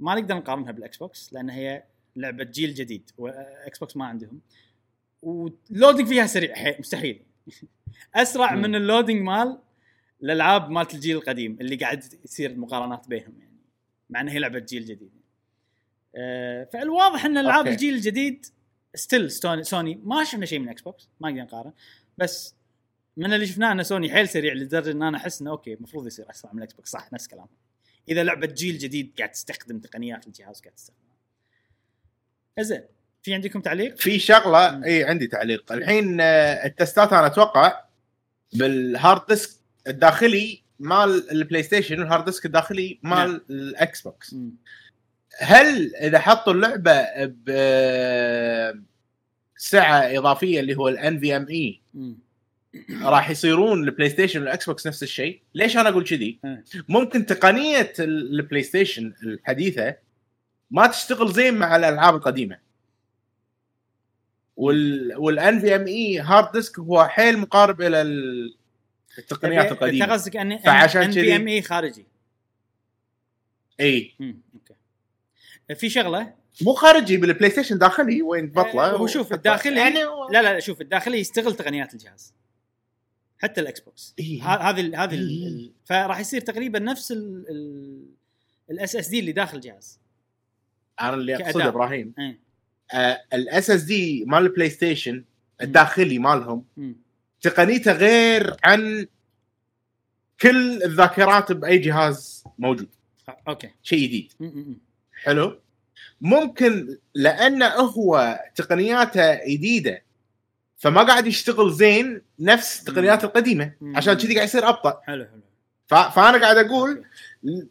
ما 0.00 0.14
نقدر 0.14 0.34
نقارنها 0.34 0.72
بالاكس 0.72 0.96
بوكس 0.96 1.32
لأن 1.32 1.50
هي 1.50 1.82
لعبة 2.16 2.44
جيل 2.44 2.74
جديد 2.74 3.10
واكس 3.18 3.78
بوكس 3.78 3.96
ما 3.96 4.04
عندهم. 4.06 4.40
وال 5.22 5.41
loading 5.41 6.08
فيها 6.08 6.26
سريع 6.26 6.54
حي- 6.54 6.76
مستحيل. 6.78 7.22
أسرع. 8.14 8.54
من 8.54 8.74
ال 8.74 8.80
loading 8.80 9.22
مال 9.22 9.58
الألعاب 10.22 10.70
مالت 10.70 10.94
الجيل 10.94 11.16
القديم 11.16 11.58
اللي 11.60 11.76
قاعد 11.76 12.04
يصير 12.24 12.56
مقارنات 12.56 13.08
بينهم 13.08 13.38
يعني. 13.40 13.56
مع 14.10 14.20
إنها 14.20 14.32
هي 14.34 14.38
لعبة 14.38 14.58
جيل 14.58 14.84
جديد. 14.84 15.10
أه 16.14 16.64
فالواضح 16.72 17.24
إن 17.24 17.38
ألعاب. 17.38 17.66
الجيل 17.66 17.94
الجديد 17.94 18.46
still 18.94 19.30
سوني 19.66 20.00
ما 20.04 20.24
شفنا 20.24 20.46
شيء 20.46 20.58
من 20.58 20.68
إكس 20.68 20.82
بوكس 20.82 21.08
ما 21.20 21.30
نقدر 21.30 21.42
نقارن 21.42 21.72
بس 22.18 22.54
من 23.16 23.32
اللي 23.32 23.46
شفناه 23.46 23.72
إن 23.72 23.82
سوني 23.82 24.10
حيل 24.12 24.28
سريع 24.28 24.52
لدرجة 24.54 24.90
إن 24.90 25.02
أنا 25.02 25.16
أحس 25.16 25.40
إنه 25.40 25.50
okay 25.50 25.74
المفروض 25.74 26.06
يصير 26.06 26.30
أسرع 26.30 26.52
من 26.52 26.58
الاكس 26.58 26.74
بوكس 26.74 26.90
صح 26.90 27.12
نفس 27.12 27.28
كلامه 27.28 27.48
إذا 28.08 28.24
لعبة 28.24 28.46
جيل 28.46 28.78
جديد 28.78 29.12
قاعد 29.18 29.30
تستخدم 29.32 29.78
تقنيات 29.78 30.26
الجهاز 30.26 30.60
قاعد 30.60 30.74
تستخدمها 30.74 31.16
زين 32.60 32.82
في 33.26 33.34
عندكم 33.34 33.60
تعليق؟ 33.60 33.96
في 33.96 34.18
شغلة 34.18 34.84
إي 34.84 35.04
عندي 35.04 35.26
تعليق 35.26 35.72
الحين 35.72 36.20
آه، 36.20 36.66
التستات 36.66 37.12
أنا 37.12 37.26
أتوقع 37.26 37.80
بال 38.52 38.77
hard 38.77 39.26
disk 39.28 39.50
الداخلي 39.86 40.62
مال 40.80 41.30
البلاي 41.32 41.62
ستيشن 41.62 41.98
وال 42.00 42.08
hard 42.08 42.24
disk 42.24 42.46
الداخلي 42.46 42.98
نعم. 43.02 43.28
مال 43.30 43.40
الاكس 43.50 44.02
بوكس. 44.02 44.34
هل 45.38 45.94
إذا 45.96 46.18
حطوا 46.18 46.52
اللعبة 46.52 47.06
ب 47.24 47.50
سعة 49.56 49.98
إضافية 50.18 50.60
اللي 50.60 50.74
هو 50.76 50.88
ال 50.88 51.20
NVMe. 51.20 51.80
راح 53.02 53.30
يصيرون 53.30 53.84
البلاي 53.84 54.08
ستيشن 54.10 54.40
والاكس 54.40 54.66
بوكس 54.66 54.86
نفس 54.86 55.02
الشيء 55.02 55.40
ليش 55.54 55.76
أنا 55.76 55.88
أقول 55.88 56.04
كذي 56.04 56.38
إيه. 56.44 56.64
ممكن 56.88 57.26
تقنية 57.26 57.92
ال- 57.98 58.40
البلاي 58.40 58.62
ستيشن 58.62 59.12
الحديثة 59.22 59.94
ما 60.70 60.86
تشتغل 60.86 61.32
زين 61.32 61.54
مع 61.54 61.76
الألعاب 61.76 62.14
القديمة 62.14 62.65
وال 64.56 65.12
وال 65.16 65.60
NVMe 65.60 65.86
hard 65.86 66.52
disk 66.52 66.78
هو 66.78 67.04
حيل 67.08 67.38
مقارب 67.38 67.80
إلى 67.82 68.02
ال- 68.02 68.56
التقنيات 69.18 69.64
أنت 69.66 69.72
القديمة. 69.82 70.06
قصدك 70.12 70.36
ان 70.36 70.58
فعشان 70.58 71.02
أن 71.02 71.12
كذي- 71.14 71.36
ام 71.36 71.48
اي 71.48 71.62
خارجي. 71.62 72.06
إي. 73.80 74.14
okay. 74.54 74.74
في 75.80 75.88
شغلة؟ 75.88 76.34
مو 76.62 76.72
خارجي 76.72 77.16
بالبلاي 77.16 77.50
ستيشن 77.50 77.78
داخلي 77.78 78.22
وين 78.22 78.46
بطلة. 78.50 78.84
آه، 78.90 78.96
هو 78.96 79.06
شوف 79.06 79.32
الداخلي 79.32 79.76
يعني 79.80 79.98
لا 80.30 80.42
لا 80.42 80.60
شوف 80.60 80.80
الداخلي 80.80 81.18
يستغل 81.18 81.54
تقنيات 81.56 81.92
الجهاز. 81.94 82.34
حتى 83.38 83.60
الاكس 83.60 83.80
بوكس 83.80 84.14
هذه 84.42 85.04
هذه 85.04 85.70
فراح 85.84 86.20
يصير 86.20 86.40
تقريبا 86.40 86.78
نفس 86.78 87.12
ال 88.70 88.96
SSD 88.96 89.18
اللي 89.20 89.32
داخل 89.32 89.56
الجهاز. 89.56 90.00
أنا 91.00 91.14
اللي 91.14 91.36
أقصده. 91.36 91.68
إبراهيم. 91.68 92.14
إيه. 92.18 92.45
ال 92.94 93.70
SSD 93.70 94.24
مال 94.24 94.42
البلاي 94.42 94.70
ستيشن 94.70 95.24
الداخلي 95.62 96.18
مالهم. 96.18 96.64
تقنيته 97.40 97.92
غير 97.92 98.56
عن 98.64 99.06
كل 100.40 100.82
الذاكرات 100.82 101.52
بأي 101.52 101.78
جهاز 101.78 102.44
موجود 102.58 102.88
okay 103.48 103.70
شيء 103.82 103.98
جديد. 103.98 104.32
حلو 105.22 105.58
ممكن 106.20 106.98
لأنه 107.14 107.66
هو 107.66 108.40
تقنياته 108.54 109.44
جديدة 109.48 110.02
فما 110.76 111.02
قاعد 111.02 111.26
يشتغل 111.26 111.72
زين 111.72 112.22
نفس 112.38 112.80
التقنيات 112.80 113.24
القديمة. 113.24 113.72
عشان 113.82 114.14
كذي 114.14 114.34
قاعد 114.34 114.48
يصير 114.48 114.68
أبطأ 114.68 115.00
حلو 115.04 115.24
حلو 115.24 115.40
فأنا 115.86 116.38
قاعد 116.38 116.56
أقول. 116.56 117.04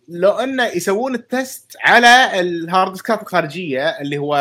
لو 0.09 0.31
انه 0.31 0.65
يسوون 0.65 1.15
ال 1.15 1.28
test 1.28 1.77
على 1.83 2.39
ال 2.39 2.50
hard 2.50 2.91
ديسكات 2.91 3.21
الخارجية 3.21 3.89
اللي 3.89 4.17
هو 4.17 4.35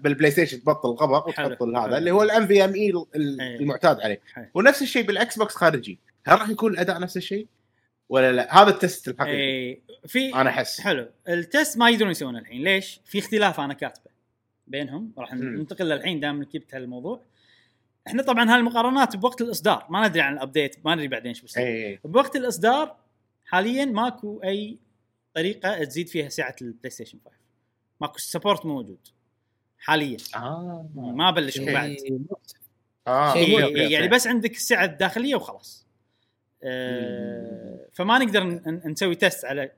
بالبلاي 0.00 0.30
ستيشن 0.30 0.60
تبطل 0.62 0.96
حلو. 0.98 1.16
وتحط 1.16 1.62
هذا. 1.62 1.98
اللي 1.98 2.10
هو 2.10 2.22
ال 2.22 2.46
NVMe 2.46 2.80
إيه. 2.80 3.04
المعتاد 3.14 4.00
عليه. 4.00 4.20
حلو. 4.32 4.46
ونفس 4.54 4.82
الشيء 4.82 5.06
بالإكس 5.06 5.38
بوكس 5.38 5.54
خارجي. 5.54 5.98
هل 6.26 6.40
راح 6.40 6.48
يكون 6.48 6.72
الأداء 6.72 7.00
نفس 7.00 7.16
الشيء؟ 7.16 7.46
ولا 8.08 8.32
لا؟ 8.32 8.62
هذا 8.62 8.70
ال 8.70 8.78
test 8.78 9.08
الحقيقي. 9.08 9.36
إيه، 9.36 9.80
في 10.06 10.34
أنا 10.34 10.50
أحس. 10.50 10.80
حلو. 10.80 11.08
ال 11.28 11.38
test 11.38 11.78
ما 11.78 11.90
يقدرون 11.90 12.10
يسوونه 12.10 12.38
الحين. 12.38 12.64
ليش؟ 12.64 13.00
في 13.04 13.18
اختلاف 13.18 13.60
أنا 13.60 13.74
كاتبه 13.74 14.10
بينهم. 14.66 15.12
راح. 15.18 15.34
ننتقل 15.34 15.88
للحين 15.88 16.20
دام 16.20 16.42
جبت 16.42 16.74
هالموضوع 16.74 17.20
إحنا 18.06 18.22
طبعا 18.22 18.54
هالمقارنات 18.54 19.16
بوقت 19.16 19.40
الإصدار. 19.40 19.86
ما 19.90 20.08
ندري 20.08 20.20
عن 20.20 20.32
ال 20.32 20.38
update 20.38 20.76
ما 20.84 20.94
ندري 20.94 21.08
بعدين 21.08 21.28
إيش 21.28 21.40
بيصير. 21.40 21.62
اي 21.62 22.00
بوقت 22.04 22.36
الإصدار 22.36 22.96
حاليا 23.48 23.84
ماكو 23.84 24.40
أي 24.44 24.78
طريقة 25.34 25.84
تزيد 25.84 26.08
فيها 26.08 26.28
سعه 26.28 26.56
البلاي 26.62 26.90
ستيشن 26.90 27.18
5 27.24 27.36
ماكو 28.00 28.18
support 28.18 28.66
موجود. 28.66 28.98
حاليا. 29.78 30.16
آه. 30.36 30.88
ما 30.94 31.30
بلشوا 31.30 31.72
بعد. 31.72 31.96
آه 33.06 33.32
شيء 33.32 33.58
إيه،. 33.58 33.64
okay، 33.64 33.76
إيه، 33.76 33.92
يعني 33.92 34.04
أوكي. 34.04 34.14
بس 34.14 34.26
عندك 34.26 34.50
السعه 34.50 34.84
الداخلية 34.84 35.34
وخلاص. 35.34 35.86
آه 36.62 37.88
فما 37.92 38.18
نقدر 38.18 38.44
نسوي 38.88 39.14
test 39.14 39.44
على 39.44 39.70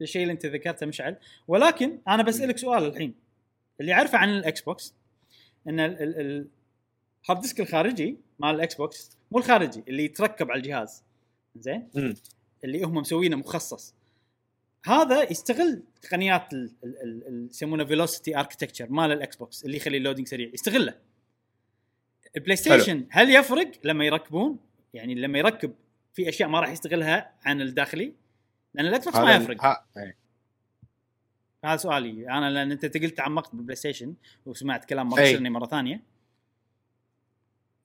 الشيء 0.00 0.22
اللي 0.22 0.32
أنت 0.32 0.46
ذكرته 0.46 0.86
مشعل. 0.86 1.16
ولكن 1.48 1.98
أنا 2.08 2.22
بسالك 2.22 2.58
سؤال 2.58 2.84
الحين. 2.84 3.14
اللي 3.80 3.92
اعرفه 3.92 4.18
عن 4.18 4.28
الاكس 4.28 4.60
بوكس 4.60 4.94
إن 5.68 5.80
ال- 5.80 6.02
ال- 6.02 6.20
ال- 6.20 6.48
ال 7.24 7.27
hard 7.27 7.40
disk 7.40 7.60
الخارجي 7.60 8.16
مال 8.38 8.54
الاكس 8.54 8.74
بوكس 8.74 9.16
مو 9.32 9.38
الخارجي 9.38 9.84
اللي 9.88 10.04
يتركب 10.04 10.50
على 10.50 10.58
الجهاز. 10.58 11.02
زين. 11.56 11.88
اللي 12.64 12.82
هم 12.82 12.94
مسوينه 12.94 13.36
مخصص. 13.36 13.94
هذا 14.86 15.30
يستغل 15.30 15.82
تقنيات 16.02 16.48
يسمونه 17.50 17.84
Velocity 17.84 18.36
Architecture 18.38 18.90
مال 18.90 19.12
الاكس 19.12 19.36
بوكس 19.36 19.64
اللي 19.64 19.76
يخلي 19.76 19.96
ال 19.96 20.00
loading 20.00 20.28
سريع 20.28 20.50
يستغله. 20.54 20.94
البلاي 22.36 22.56
ستيشن 22.56 23.06
هل 23.10 23.30
يفرق؟ 23.34 23.70
لما 23.84 24.04
يركبون 24.04 24.58
يعني 24.94 25.14
لما 25.14 25.38
يركب 25.38 25.74
في 26.14 26.28
أشياء 26.28 26.48
ما 26.48 26.60
راح 26.60 26.70
يستغلها 26.70 27.32
عن 27.44 27.60
الداخلي؟ 27.60 28.12
لأن 28.74 28.86
الاكس 28.86 29.04
بوكس 29.04 29.16
ما 29.18 29.34
يفرق. 29.36 29.64
ها- 29.64 29.86
إيه. 29.96 30.16
هذا 31.64 31.76
سؤالي. 31.76 32.30
أنا 32.30 32.50
لأن 32.50 32.72
أنت 32.72 32.96
قلت 32.96 33.16
تعمقت 33.16 33.54
بالبلاي 33.54 33.76
ستيشن 33.76 34.14
وسمعت 34.46 34.84
كلام 34.84 35.14
أي. 35.14 35.20
مرشرني 35.20 35.50
مرة 35.50 35.66
ثانية. 35.66 36.02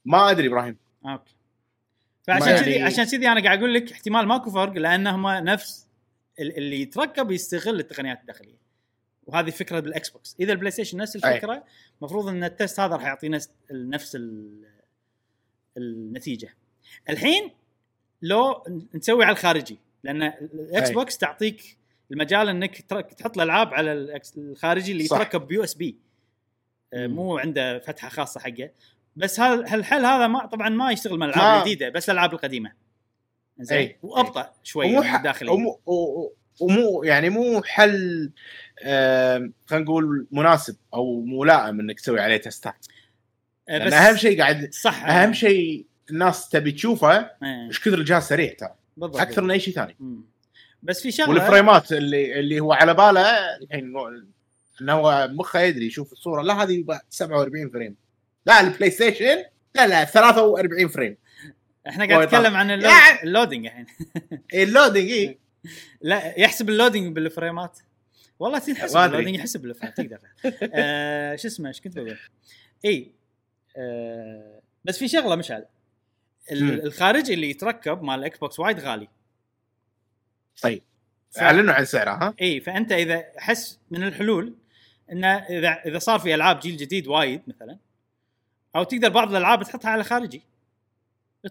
ما 0.06 0.32
أدري 0.32 0.48
إبراهيم. 0.48 0.78
أوكي. 1.06 1.36
فعشان 2.24 2.58
كذي 2.58 2.72
يعني- 2.72 2.84
عشان 2.84 3.04
كذي 3.04 3.28
أنا 3.28 3.44
قاعد 3.44 3.58
أقول 3.58 3.74
لك 3.74 3.92
احتمال 3.92 4.28
ماكو 4.28 4.52
فرق 4.52 4.74
لأنهم 4.74 5.28
نفس 5.28 5.88
ال- 6.40 6.58
اللي 6.58 6.82
يتركب 6.82 7.32
يستغل 7.32 7.80
التقنيات 7.80 8.22
الداخلية 8.22 8.64
وهذه 9.26 9.50
فكرة 9.50 9.80
بالاكس 9.80 10.10
بوكس 10.10 10.36
إذا 10.40 10.52
البلاي 10.52 10.72
ستيشن 10.72 10.98
نفس. 10.98 11.16
الفكرة 11.16 11.64
المفروض 12.00 12.28
إن 12.28 12.44
التست 12.44 12.80
هذا 12.80 12.96
راح 12.96 13.04
يعطينا 13.04 13.40
نفس 13.72 14.16
ال- 14.16 14.64
النتيجة 15.78 16.56
الحين 17.10 17.52
لو 18.22 18.64
نسوي 18.96 19.24
على 19.26 19.32
الخارجي 19.34 19.78
لأن 20.04 20.24
الاكس. 20.24 20.90
بوكس 20.92 21.18
تعطيك 21.18 21.78
المجال 22.12 22.50
إنك 22.50 22.82
تحط 23.18 23.38
الألعاب 23.38 23.74
على 23.74 24.20
الخارجي 24.38 24.92
اللي 24.92 25.06
صح. 25.06 25.18
يتركب 25.18 25.48
ب 25.48 25.64
USB. 25.64 25.96
مو 26.96 27.38
عنده 27.38 27.80
فتحة 27.80 28.10
خاصة 28.10 28.40
حقه 28.40 28.70
بس 29.16 29.40
هال- 29.40 29.68
هالحل 29.68 30.06
هذا 30.06 30.28
ما 30.28 30.46
طبعا 30.46 30.70
ما 30.70 30.92
يشتغل 30.92 31.18
مع 31.20 31.26
الألعاب 31.26 31.58
الجديدة 31.68 31.90
بس 31.90 32.10
الألعاب 32.10 32.34
القديمة. 32.34 32.72
زين 33.60 33.78
أي. 33.78 33.98
وأبطأ 34.04 34.54
شوي 34.64 34.96
من 34.98 35.04
ح- 35.04 35.16
الداخلي 35.16 35.50
ومو 35.52 35.80
ومو 36.60 37.04
يعني 37.04 37.30
مو 37.30 37.62
حل 37.64 38.32
آم، 38.84 39.54
خلينا 39.66 39.86
نقول 39.86 40.28
مناسب 40.32 40.76
أو 40.94 41.22
ملائم 41.22 41.80
إنك 41.80 42.00
تسوي 42.00 42.20
عليه 42.22 42.38
تستات 42.38 42.86
آه، 43.70 43.78
لأن 43.78 43.94
أهم 43.94 44.16
شيء 44.16 44.42
قاعد 44.42 44.74
صح. 44.74 45.06
أهم 45.06 45.34
شيء 45.34 45.86
الناس 46.10 46.50
تبي 46.50 46.72
تشوفه 46.72 47.18
آه، 47.18 47.32
إيش 47.68 47.80
كثر 47.80 47.94
الجهاز 47.94 48.24
سريع 48.24 48.54
ترى. 48.54 48.76
بالضبط. 48.98 49.22
أكثر 49.22 49.42
من 49.42 49.52
أي 49.52 49.60
شيء 49.60 49.74
ثاني. 49.74 49.96
بس 50.84 51.02
في 51.02 51.12
شغله 51.12 51.30
والفريمات 51.30 51.92
اللي 51.92 52.40
اللي 52.40 52.60
هو 52.60 52.74
على 52.74 52.94
باله 52.94 53.22
الحين 53.62 53.94
إنه 54.82 54.94
هو 54.94 55.28
مخه 55.32 55.60
يدري 55.60 55.86
يشوف 55.88 56.12
الصورة. 56.12 56.42
لا 56.42 56.64
هذه 56.64 56.72
يبقى 56.80 57.06
47 57.10 57.70
فريم. 57.70 57.96
لا 58.46 58.60
البلاي 58.60 58.92
ستيشن 58.92 59.44
لا 59.76 59.88
لا 59.88 60.06
43 60.06 60.88
فريم. 60.88 61.18
إحنا 61.88 62.06
قاعد 62.08 62.28
نتكلم. 62.28 62.56
عن 62.56 62.72
اللو- 62.72 62.90
يعني- 62.90 63.20
الحين. 63.68 63.86
ال 64.64 64.70
loading 64.70 65.12
إي. 65.12 65.38
لا 66.02 66.40
يحسب 66.40 66.70
ال 66.70 66.75
loading 66.76 67.16
بال 67.16 67.30
frames. 67.30 67.80
والله 68.40 68.60
تنحسب. 68.60 68.98
ال 68.98 69.02
loading 69.02 69.36
يحسب 69.36 69.62
بال 69.62 69.71
frames 69.71 69.98
تقدر. 69.98 70.20
آه 70.74 71.36
شو 71.36 71.48
اسمه 71.48 71.68
إيش 71.68 71.82
كنت 71.82 71.96
بقول؟ 72.00 72.18
إي. 72.86 73.12
آه 73.78 74.62
بس 74.86 74.98
في 75.00 75.08
شغلة 75.08 75.36
مشعل. 75.36 75.66
الخارجي 76.52 77.34
اللي 77.34 77.50
يتركب 77.50 78.02
مال 78.04 78.20
الاكس 78.20 78.38
بوكس 78.40 78.60
وايد 78.60 78.80
غالي. 78.80 79.08
طيب. 80.62 80.82
ف- 81.32 81.40
أعلنوا 81.40 81.74
عن 81.74 81.86
سعره 81.86 82.12
ها؟ 82.12 82.34
إي 82.42 82.60
فأنت 82.60 82.92
إذا 82.92 83.24
احس 83.40 83.80
من 83.92 84.04
الحلول 84.04 84.54
إنه 85.12 85.28
اذا 85.28 85.70
إذا 85.86 86.00
صار 86.00 86.20
في 86.20 86.36
ألعاب 86.36 86.60
جيل 86.60 86.78
جديد 86.78 87.08
وايد 87.08 87.42
مثلا 87.48 87.78
أو 88.76 88.84
تقدر 88.84 89.10
بعض 89.10 89.30
الألعاب 89.30 89.64
تحطها 89.64 89.90
على 89.92 90.04
خارجي. 90.04 90.42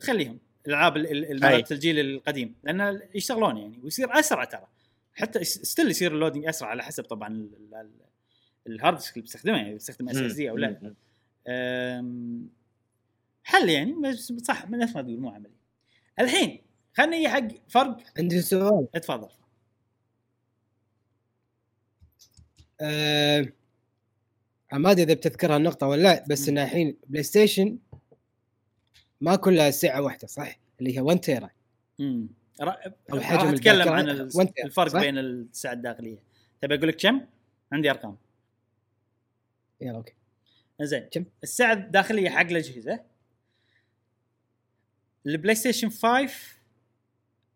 تخليهم. 0.00 0.38
الألعاب 0.66 0.96
ال- 0.96 1.06
ال- 1.10 1.24
ال- 1.32 1.44
أي. 1.44 1.52
مالت 1.56 1.72
الجيل 1.72 1.98
القديم. 2.00 2.54
لأن 2.64 3.00
يشتغلون 3.14 3.56
يعني. 3.56 3.78
ويصير 3.84 4.18
أسرع 4.18 4.44
ترى. 4.44 4.66
حتى 5.14 5.44
still 5.44 5.90
يصير 5.90 6.12
ال 6.12 6.16
loading 6.17 6.46
أسرع 6.46 6.68
على 6.68 6.82
حسب 6.82 7.04
طبعا 7.04 7.28
ال- 7.28 7.50
ال- 7.56 7.74
ال- 7.74 8.72
ال 8.72 8.77
hard 8.77 8.96
disk 8.96 9.12
اللي 9.12 9.22
بتستخدمه 9.22 9.56
يعني 9.56 9.74
بتستخدم 9.74 10.08
SSD 10.08 10.50
أو 10.50 10.56
لا. 10.56 10.94
حل 13.44 13.68
يعني. 13.68 13.92
بس 13.92 14.32
صح 14.32 14.68
من 14.68 14.78
نفس 14.78 14.96
ما 14.96 15.02
تقول 15.02 15.18
مو 15.20 15.30
عملي. 15.30 15.50
الحين 16.20 16.60
خلني 16.96 17.18
نجي 17.18 17.28
حق 17.28 17.48
فرق. 17.68 17.96
عندي 18.18 18.40
سؤال. 18.42 18.86
اتفضل. 18.94 19.28
أنا 22.80 23.52
ما 24.72 24.90
أدري 24.90 25.02
إذا 25.02 25.14
بتذكرها 25.14 25.56
النقطة 25.56 25.86
ولا 25.86 26.02
لا 26.02 26.24
بس. 26.28 26.48
انه 26.48 26.62
الحين 26.64 26.96
بلاي 27.06 27.22
ستيشن 27.22 27.78
ما 29.20 29.36
كلها 29.36 29.70
سعه 29.70 30.02
واحدة 30.02 30.26
صح؟ 30.26 30.58
اللي 30.80 30.96
هي 30.96 31.00
1 31.00 31.20
تيرا 31.20 31.50
امم 32.00 32.28
راح 32.60 32.78
حجم 33.12 33.48
أتكلم 33.48 33.88
عن 33.88 34.08
الفرق؟ 34.64 35.00
بين 35.00 35.18
السعة 35.18 35.72
الداخلية. 35.72 36.18
تبي 36.60 36.74
أقول 36.74 36.88
لك 36.88 36.96
كم؟ 36.96 37.20
عندي 37.72 37.90
أرقام. 37.90 38.16
يلا 39.80 39.96
أوكي. 39.96 40.14
زين. 40.82 41.08
كم؟ 41.10 41.24
السعة 41.42 41.72
الداخلية 41.72 42.30
حق 42.30 42.40
الأجهزة 42.40 43.00
البلاي 45.26 45.54
ستيشن 45.54 45.88
5 45.88 46.28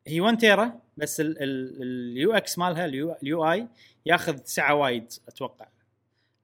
هي 0.06 0.20
1 0.20 0.38
تيرا 0.38 0.80
بس 0.96 1.22
ال 1.24 2.32
UX 2.32 2.58
مالها 2.58 2.84
ال 2.84 3.52
UI 3.52 3.68
ياخذ 4.06 4.38
سعه 4.44 4.74
وايد 4.74 5.12
أتوقع. 5.28 5.68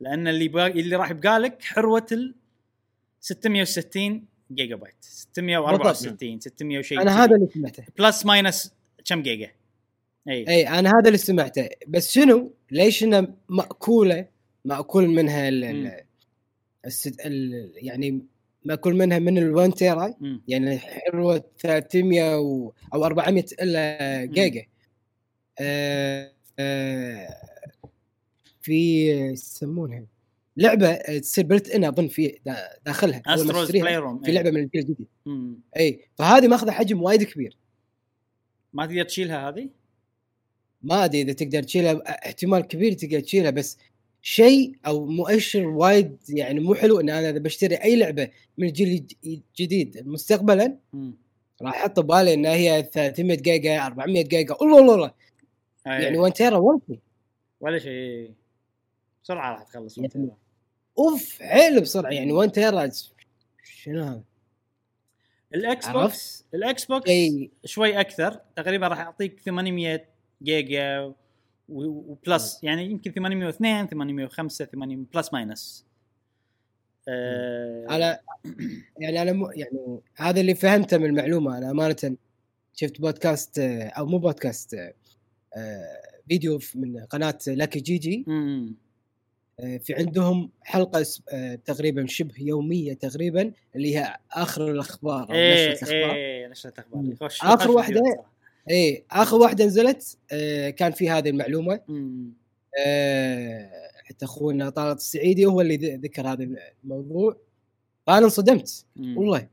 لأن 0.03 0.29
اللي 0.29 0.49
با... 0.49 0.67
اللي 0.67 0.97
راح 0.97 1.11
يبقى 1.11 1.39
لك 1.39 1.63
حروة 1.63 2.07
ال 2.13 2.35
660 3.21 4.25
جيجا 4.53 4.77
بايت. 4.77 4.95
664 5.01 6.41
600 6.41 6.79
وشيء 6.79 7.03
أنا 7.03 7.25
هذا 7.25 7.37
اللي 7.37 7.49
سمعته. 7.55 7.85
plus 7.99 8.27
minus 8.27 8.75
كم 9.05 9.23
جيجا. 9.23 9.51
اي 10.29 10.49
اي 10.49 10.69
أنا 10.69 10.89
هذا 10.91 11.07
اللي 11.07 11.19
سمعته. 11.19 11.69
بس 11.89 12.11
شنو؟ 12.13 12.55
ليش 12.71 13.05
انه 13.05 13.29
مأكولة؟ 13.49 14.27
مأكول 14.65 15.09
منها 15.09 15.49
ال. 15.49 15.65
ال 15.65 16.01
الست 16.87 17.27
ال 17.27 17.73
يعني 17.77 18.23
مأكول 18.65 18.95
منها 18.97 19.19
من 19.19 19.39
ال 19.39 19.55
1 19.55 19.73
تيرا 19.73 20.15
مم. 20.21 20.43
يعني 20.49 20.79
حروة 20.79 21.45
300 21.59 22.39
و 22.39 22.73
أو 22.95 23.05
400 23.05 23.45
إلا 23.63 24.25
جيجا. 24.25 24.65
آه 25.61 26.33
آه 26.59 27.52
في 28.63 29.11
يسمونها 29.11 30.05
لعبة 30.57 30.95
تصير 31.19 31.45
built 31.47 31.71
in 31.71 31.85
أظن 31.85 32.09
في 32.09 32.39
دا- 32.47 32.69
داخلها 32.87 33.23
Astro's 33.27 33.71
Playroom 33.71 34.23
في 34.23 34.33
لعبة 34.33 34.51
من 34.51 34.57
الجيل 34.61 34.81
الجديد. 34.83 35.07
اي 35.77 36.01
فهذه 36.19 36.49
ماخذة 36.49 36.71
حجم 36.71 37.03
وايد 37.03 37.23
كبير 37.23 37.57
ما 38.73 38.87
تقدر 38.87 39.03
تشيلها 39.03 39.49
هذه؟ 39.49 39.69
ما 40.83 41.05
أدري 41.05 41.23
إذا 41.23 41.33
تقدر 41.33 41.63
تشيلها 41.63 42.03
احتمال 42.27 42.61
كبير 42.61 42.93
تقدر 42.93 43.21
تشيلها 43.21 43.51
بس 43.51 43.79
شيء 44.23 44.77
أو 44.87 45.07
مؤشر 45.07 45.67
وايد 45.69 46.17
يعني 46.29 46.61
مو 46.61 46.75
حلو 46.75 47.01
إن 47.01 47.11
أنا 47.11 47.31
إذا 47.31 47.39
بشتري 47.39 47.75
أي 47.77 47.97
لعبة 47.97 48.29
من 48.59 48.69
الجيل 48.69 48.89
الج- 48.89 49.41
الجديد 49.59 50.07
مستقبلا. 50.09 50.77
راح 51.63 51.75
أحط 51.81 52.01
ببالي 52.01 52.35
إن 52.35 52.47
هي 52.47 52.83
300 52.93 53.37
جيجا 53.37 53.87
400 53.87 54.23
جيجا 54.25 54.55
الله 54.63 54.79
الله 54.81 54.95
الله 54.95 55.13
أي. 55.87 56.03
يعني 56.03 56.19
1 56.19 56.33
تيرا 56.33 56.57
ورثي 56.57 56.99
ولا 57.61 57.79
شيء 57.79 58.31
بسرعة 59.25 59.53
راح 59.53 59.63
تخلص 59.63 59.99
يعني 59.99 60.31
أوف 60.99 61.43
حيل 61.43 61.81
بسرعة. 61.81 62.11
يعني 62.11 62.33
1 62.33 62.53
تيرا 62.53 62.91
شنو 63.65 64.05
هذا؟ 64.05 64.23
الإكس؟ 65.55 65.89
بوكس 65.89 66.45
الإكس 66.55 66.85
بوكس 66.85 67.09
إي. 67.11 67.51
شوي 67.65 68.01
أكثر. 68.01 68.41
تقريبا 68.57 68.89
راح 68.89 68.99
يعطيك 68.99 69.41
800 69.41 70.05
جيجا 70.43 71.15
و 71.69 71.84
plus. 71.84 72.61
يعني 72.63 72.85
يمكن 72.91 73.13
802 73.13 73.87
805 73.89 74.65
800 74.65 75.07
plus 75.15 75.33
minus. 75.33 75.87
آه 77.09 77.87
أنا 77.91 78.21
يعني 79.01 79.23
أنا 79.23 79.33
مو 79.33 79.51
يعني 79.51 80.01
هذا 80.17 80.41
اللي 80.41 80.55
فهمته 80.55 80.99
من 80.99 81.05
المعلومة. 81.07 81.59
أنا 81.59 81.71
أمانة 81.71 82.17
شفت 82.75 83.01
بودكاست 83.01 83.59
أو 83.59 84.07
مو 84.07 84.19
بودكاست 84.19 84.75
آه، 85.57 86.01
فيديو 86.29 86.59
في- 86.59 86.79
من 86.79 87.05
قناة 87.05 87.39
لاكي 87.47 87.81
جي 87.81 87.99
جي 87.99 88.25
في 89.59 89.95
عندهم 89.95 90.51
حلقة 90.63 91.05
آه، 91.33 91.55
تقريبا 91.55 92.07
شبه 92.07 92.35
يومية 92.39 92.95
تقريبا 92.95 93.53
اللي 93.77 93.97
هي 93.99 94.17
آخر 94.33 94.71
الأخبار 94.71 95.23
أو 95.31 95.35
إيه 95.35 95.73
نشرة 95.73 95.85
الأخبار 95.85 96.51
نشرة 96.51 96.73
أخبار 96.79 97.03
مم. 97.03 97.17
خوش 97.17 97.43
آخر 97.43 97.67
خوش 97.67 97.75
واحدة 97.77 97.95
فيديو 97.95 98.13
صراحة. 98.15 98.33
اي 98.71 99.05
آخر 99.11 99.37
واحدة 99.37 99.65
نزلت 99.65 100.19
آه، 100.33 100.71
كان 100.71 100.93
في 100.93 101.11
هذه 101.11 101.29
المعلومة. 101.29 101.81
آه، 102.87 103.71
حتى 104.05 104.25
أخونا 104.25 104.71
طارق 104.71 104.95
السعيدي 104.95 105.47
هو 105.47 105.61
اللي 105.61 105.77
ذكر 105.77 106.29
هذا 106.29 106.49
الموضوع 106.85 107.37
فانا 108.07 108.25
انصدمت. 108.25 108.85
والله 108.97 109.49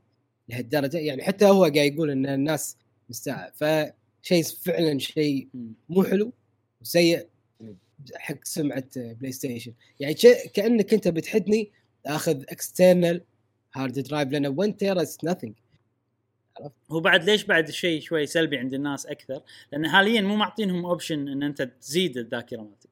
لهالدرجة 0.48 0.98
يعني 0.98 1.22
حتى 1.22 1.44
هو 1.44 1.62
قاعد 1.62 1.76
يقول 1.76 2.10
إن 2.10 2.26
الناس 2.26 2.76
مستاء 3.10 3.52
فشيء 3.54 4.42
فعلا 4.62 4.98
شيء. 4.98 5.48
مو 5.88 6.02
حلو 6.04 6.32
وسيء 6.82 7.26
حق 8.16 8.44
سمعة 8.44 8.84
بلاي 8.96 9.32
ستيشن 9.32 9.72
يعني 10.00 10.16
شيء 10.16 10.48
كأنك 10.54 10.94
أنت 10.94 11.08
بتحدني 11.08 11.70
آخذ 12.06 12.42
external 12.48 13.24
hard 13.74 13.98
drive 13.98 14.28
لأن 14.28 14.46
1 14.46 14.76
تيرا 14.76 15.02
is 15.02 15.18
nothing 15.26 15.52
هو 16.90 17.00
بعد 17.00 17.24
ليش 17.24 17.44
بعد 17.44 17.68
الشيء 17.68 18.00
شوي 18.00 18.26
سلبي 18.26 18.58
عند 18.58 18.74
الناس 18.74 19.06
أكثر؟ 19.06 19.42
لأن 19.72 19.88
حاليا 19.88 20.20
مو 20.20 20.36
معطينهم 20.36 20.86
option 20.86 21.28
إن 21.28 21.42
أنت 21.42 21.62
تزيد 21.62 22.16
الذاكرة 22.16 22.60
مالتك. 22.62 22.90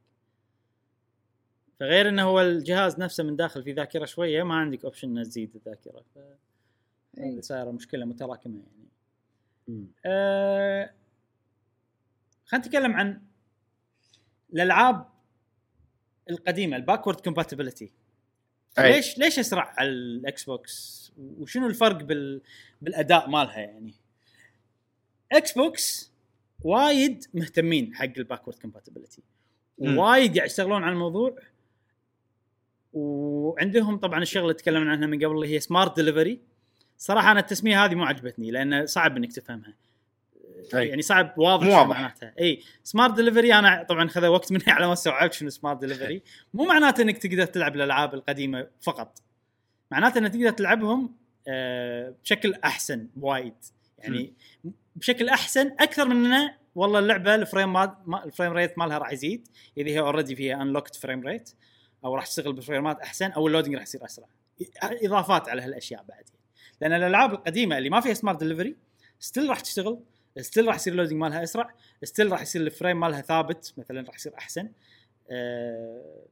فغير 1.80 2.08
إنه 2.08 2.22
هو 2.22 2.40
الجهاز 2.40 2.98
نفسه 2.98 3.24
من 3.24 3.36
داخل 3.36 3.62
في 3.62 3.72
ذاكرة 3.72 4.04
شوية 4.04 4.42
ما 4.42 4.54
عندك 4.54 4.84
option 4.84 5.18
ان 5.18 5.24
تزيد 5.24 5.54
الذاكرة. 5.54 6.04
ف 6.14 6.18
هذه 7.18 7.40
صايرة 7.40 7.70
مشكلة 7.70 8.04
متراكمة 8.04 8.62
يعني. 9.68 9.86
أه... 10.06 10.90
خلينا 12.44 12.66
نتكلم 12.66 12.92
عن 12.92 13.22
الالعاب 14.52 15.08
القديمة 16.30 16.76
ال 16.76 16.81
backward 16.81 17.20
compatibility. 17.20 17.92
ليش 18.78 19.18
ليش 19.18 19.38
أسرع 19.38 19.74
على 19.78 19.88
الاكس 19.88 20.44
بوكس 20.44 21.12
وشنو 21.18 21.66
الفرق 21.66 22.02
بال 22.02 22.42
بالأداء 22.82 23.28
مالها 23.28 23.58
يعني؟ 23.58 23.94
إكس 25.32 25.52
بوكس 25.52 26.12
وايد 26.60 27.24
مهتمين 27.34 27.94
حق 27.94 28.04
ال 28.04 28.10
backward 28.10 28.58
compatibility. 28.58 29.22
وايد 29.78 30.36
قاعد 30.36 30.50
يشتغلون 30.50 30.82
على 30.82 30.92
الموضوع. 30.92 31.38
وعندهم 32.92 33.96
طبعا 33.96 34.22
الشغلة 34.22 34.44
اللي 34.44 34.54
تكلمنا 34.54 34.90
عنها 34.90 35.06
من 35.06 35.24
قبل 35.24 35.34
اللي 35.34 35.48
هي 35.54 35.60
Smart 35.60 35.96
Delivery 35.96 36.40
صراحة 36.98 37.32
أنا 37.32 37.40
التسمية 37.40 37.84
هذه 37.84 37.94
مو 37.94 38.04
عجبتني 38.04 38.50
لأن 38.50 38.86
صعب 38.86 39.16
إنك 39.16 39.32
تفهمها. 39.32 39.74
أي. 40.74 40.88
يعني 40.88 41.02
صعب 41.02 41.34
واضح 41.38 41.66
مو 41.66 41.72
واضح. 41.76 41.88
معناتها. 41.88 42.34
اي 42.40 42.62
Smart 42.84 43.14
Delivery 43.14 43.54
أنا 43.54 43.86
طبعا 43.88 44.08
خذ 44.08 44.26
وقت 44.26 44.52
مني 44.52 44.62
على 44.76 44.86
ما 44.86 44.92
استوعبت 44.92 45.32
شنو 45.32 45.50
Smart 45.50 45.80
Delivery 45.80 46.22
مو 46.54 46.64
معناته 46.64 47.02
إنك 47.02 47.18
تقدر 47.18 47.44
تلعب 47.44 47.76
الألعاب 47.76 48.14
القديمة 48.14 48.66
فقط. 48.80 49.18
معناته 49.90 50.18
إنك 50.18 50.32
تقدر 50.32 50.50
تلعبهم 50.50 51.14
آه، 51.48 52.14
بشكل 52.24 52.54
أحسن 52.64 53.08
وايد. 53.20 53.54
يعني 53.98 54.32
بشكل 54.96 55.28
أحسن 55.28 55.66
أكثر 55.80 56.08
من 56.08 56.24
إنه 56.24 56.54
والله 56.74 56.98
اللعبة 56.98 57.34
ال 57.34 57.41
frame 57.41 57.72
ما- 57.72 58.24
ال 58.24 58.29
frame 58.29 58.52
rate 58.52 58.78
مالها 58.78 58.98
راح 58.98 59.12
يزيد. 59.12 59.48
اذا 59.78 59.88
هي 59.90 59.98
already 60.00 60.36
فيها 60.36 60.62
unlocked 60.62 60.96
frame 60.96 61.20
rate 61.26 61.50
أو 62.04 62.14
راح 62.14 62.26
تشتغل 62.26 62.52
ب 62.52 62.59
frames 62.59 63.00
أحسن 63.00 63.30
أو 63.30 63.46
ال 63.46 63.50
loading 63.50 63.74
راح 63.74 63.82
يصير 63.82 64.04
أسرع. 64.04 64.26
إضافات 64.82 65.48
على 65.48 65.62
هالأشياء 65.62 66.04
بعد. 66.08 66.24
لأن 66.80 66.92
الألعاب 66.92 67.32
القديمة 67.32 67.78
اللي 67.78 67.90
ما 67.90 68.00
فيها 68.00 68.14
Smart 68.14 68.38
Delivery 68.38 68.76
still 69.20 69.48
راح 69.48 69.60
تشتغل. 69.60 70.00
still 70.40 70.66
راح 70.66 70.74
يصير 70.74 70.92
ال 70.92 70.96
loading 70.96 71.20
مالها 71.20 71.42
أسرع. 71.42 71.74
still 72.04 72.32
راح 72.32 72.42
يصير 72.42 72.62
ال 72.62 72.69
frame 72.69 73.00
مالها 73.00 73.20
ثابت 73.20 73.74
مثلا 73.76 74.06
راح 74.06 74.14
يصير 74.14 74.34
أحسن. 74.38 74.68
آه، 75.30 76.22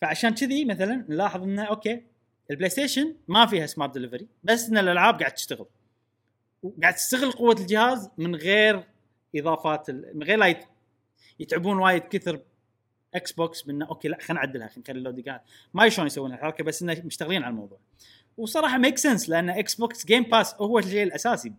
فعشان 0.00 0.34
كذي 0.34 0.64
مثلا 0.64 1.04
نلاحظ 1.08 1.42
إنه 1.42 1.62
أوكي 1.64 2.02
البلاي 2.50 2.70
ستيشن 2.70 3.14
ما 3.28 3.46
فيها 3.46 3.66
Smart 3.66 3.92
Delivery 3.92 4.26
بس 4.44 4.68
إن 4.68 4.78
الألعاب 4.78 5.18
قاعد 5.20 5.34
تشتغل. 5.34 5.66
وقاعد 6.62 6.94
تستغل 6.94 7.30
قوة 7.32 7.56
الجهاز 7.60 8.10
من 8.18 8.36
غير 8.36 8.84
إضافات 9.36 9.90
من 9.90 10.22
غير 10.22 10.38
لا 10.38 10.46
يت- 10.46 10.64
يتعبون 11.40 11.78
وايد 11.78 12.02
كثر 12.02 12.40
إكس 13.14 13.32
بوكس 13.32 13.62
بإنه 13.62 13.86
أوكي 13.86 14.08
لا 14.08 14.18
خلينا 14.20 14.40
نعدلها 14.46 14.68
خلينا 14.68 14.80
نخلي 14.82 14.98
ال 14.98 15.03
loadingات 15.03 15.42
ما 15.74 15.88
شلون 15.88 16.06
يسوون 16.06 16.32
الحركة 16.32 16.64
بس 16.64 16.82
إنه 16.82 17.02
مشتغلين 17.04 17.42
على 17.42 17.50
الموضوع. 17.52 17.78
وصراحة 18.38 18.78
make 18.78 18.98
sense 18.98 19.28
لأن 19.28 19.50
إكس 19.50 19.74
بوكس 19.74 20.06
Game 20.06 20.22
Pass 20.22 20.54
هو 20.54 20.78
الشيء 20.78 21.02
الأساسي 21.02 21.52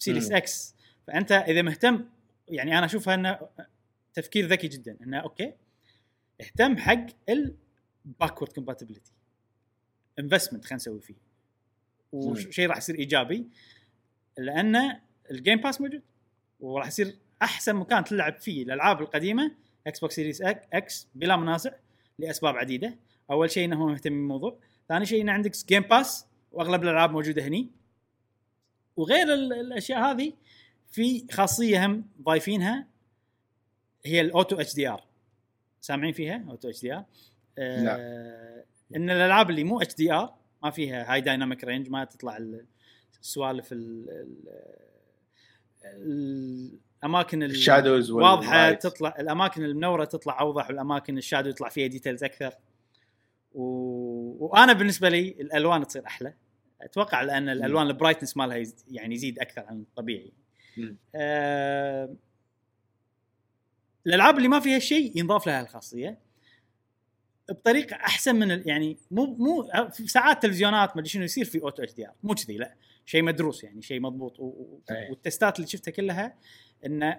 ب 0.00 0.04
Series 0.04 0.30
مم. 0.30 0.36
X. 0.36 0.74
فأنت 1.06 1.32
إذا 1.32 1.62
مهتم 1.62 2.04
يعني 2.48 2.78
أنا 2.78 2.86
أشوفها 2.86 3.14
إنه 3.14 3.38
تفكير 4.14 4.46
ذكي 4.46 4.68
جدا 4.68 4.96
إنه 5.02 5.18
أوكي 5.18 5.52
اهتم 6.40 6.76
حق 6.76 7.06
ال 7.28 7.42
backward 7.42 8.52
compatibility 8.52 9.12
investment 10.18 10.64
خلينا 10.64 10.76
نسوي 10.76 11.00
فيه. 11.00 11.14
وشيء 12.12 12.68
راح 12.68 12.76
يصير 12.76 12.98
إيجابي 12.98 13.46
لأن 14.38 15.00
ال 15.30 15.36
Game 15.36 15.60
Pass 15.60 15.80
موجود 15.80 16.02
وراح 16.60 16.86
يصير 16.86 17.16
أحسن 17.42 17.76
مكان 17.76 18.04
تلعب 18.04 18.40
فيه 18.40 18.62
الألعاب 18.62 19.00
القديمة 19.02 19.52
إكس 19.86 20.00
بوكس 20.00 20.14
Series 20.14 20.42
X 20.42 21.08
بلا 21.14 21.36
منازع 21.36 21.70
لأسباب 22.18 22.56
عديدة. 22.56 22.96
أول 23.30 23.50
شيء 23.50 23.64
إنه 23.64 23.82
هو 23.82 23.86
مهتم 23.86 24.10
بالموضوع. 24.10 24.58
ثاني 24.88 25.06
شيء 25.06 25.22
إنه 25.22 25.32
عندك 25.32 25.52
Game 25.68 25.82
Pass 25.82 26.26
وأغلب 26.52 26.82
الألعاب 26.82 27.10
موجودة 27.10 27.42
هني. 27.42 27.70
وغير 28.96 29.34
ال- 29.34 29.52
الأشياء 29.52 29.98
هذه 30.10 30.32
في 30.90 31.26
خاصية 31.30 31.86
هم 31.86 32.04
ضايفينها 32.22 32.86
هي 34.04 34.20
ال 34.20 34.60
Auto 34.60 34.74
HDR 34.74 35.04
سامعين 35.80 36.12
فيها؟ 36.12 36.44
Auto 36.50 36.80
HDR 36.80 37.04
إن 38.96 39.10
الألعاب 39.10 39.50
اللي 39.50 39.64
مو 39.64 39.80
HDR 39.80 40.34
ما 40.62 40.70
فيها 40.70 41.12
high 41.12 41.20
dynamic 41.20 41.64
range 41.64 41.90
ما 41.90 42.04
تطلع 42.04 42.36
ال- 42.36 42.64
السوالف 43.20 43.72
ال- 43.72 44.06
ال- 45.84 46.78
الأماكن 47.02 47.42
ال- 47.42 47.50
ال 47.50 47.58
shadows 47.58 48.10
واضحة. 48.10 48.72
تطلع 48.72 49.14
الأماكن 49.18 49.64
المنورة 49.64 50.04
تطلع 50.04 50.40
أوضح 50.40 50.70
والاماكن 50.70 51.18
ال 51.18 51.23
shadow 51.23 51.50
يطلع 51.50 51.68
فيها 51.68 51.86
details 51.86 52.24
أكثر. 52.24 52.52
و... 53.54 53.62
وأنا 54.46 54.72
بالنسبة 54.72 55.08
لي 55.08 55.28
الألوان 55.40 55.86
تصير 55.86 56.06
أحلى. 56.06 56.34
أتوقع 56.82 57.22
لأن 57.22 57.48
الألوان 57.48 57.86
ال 57.86 57.91
brightness 57.91 58.36
مالها. 58.36 58.66
يعني 58.90 59.14
يزيد 59.14 59.38
أكثر 59.38 59.64
عن 59.66 59.80
الطبيعي. 59.80 60.32
آه... 61.14 62.16
الألعاب 64.06 64.36
اللي 64.36 64.48
ما 64.48 64.60
فيها 64.60 64.78
شيء 64.78 65.18
ينضاف 65.18 65.46
لها 65.46 65.60
الخاصية 65.60 66.18
بطريقة 67.48 67.96
أحسن 67.96 68.36
من. 68.36 68.68
يعني 68.68 68.98
مو 69.10 69.26
مو 69.26 69.70
في 69.90 70.08
ساعات 70.08 70.42
تلفزيونات 70.42 70.88
ما 70.88 71.00
أدري 71.00 71.08
شنو 71.08 71.24
يصير 71.24 71.44
في 71.44 71.62
Auto 71.62 71.94
HDR 71.94 72.12
مو 72.22 72.34
كذي 72.34 72.56
لا 72.56 72.74
شيء 73.06 73.22
مدروس 73.22 73.64
يعني 73.64 73.82
شيء 73.82 74.00
مضبوط. 74.00 74.40
وال 75.10 75.23
testات 75.23 75.56
اللي 75.56 75.68
شفتها 75.68 75.92
كلها 75.92 76.34
إن 76.86 77.16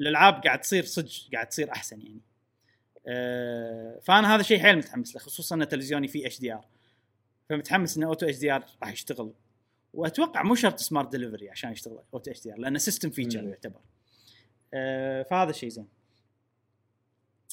الألعاب 0.00 0.42
قاعد 0.44 0.60
تصير 0.60 0.84
صدق 0.84 1.10
قاعد 1.32 1.48
تصير 1.48 1.72
أحسن 1.72 2.00
يعني 2.00 2.20
آه، 3.06 4.00
فأنا 4.02 4.34
هذا 4.34 4.42
شيء 4.42 4.58
حيل 4.58 4.76
متحمس 4.76 5.14
له 5.14 5.20
خصوصا 5.20 5.56
إن 5.56 5.68
تلفزيوني 5.68 6.08
فيه 6.08 6.26
HDR 6.26 6.64
فمتحمس 7.50 7.96
إن 7.96 8.02
Auto 8.02 8.38
HDR 8.38 8.64
راح 8.82 8.92
يشتغل. 8.92 9.32
وأتوقع 9.94 10.42
مو 10.42 10.54
شرط 10.54 10.78
Smart 10.78 11.12
Delivery 11.12 11.50
عشان 11.50 11.72
يشتغل 11.72 11.98
Auto 12.14 12.42
HDR 12.42 12.58
لأنه 12.58 12.78
system 12.78 13.10
feature. 13.10 13.44
يعتبر. 13.44 13.80
آه، 14.74 15.22
فهذا 15.22 15.52
شيء 15.52 15.68
زين. 15.68 15.86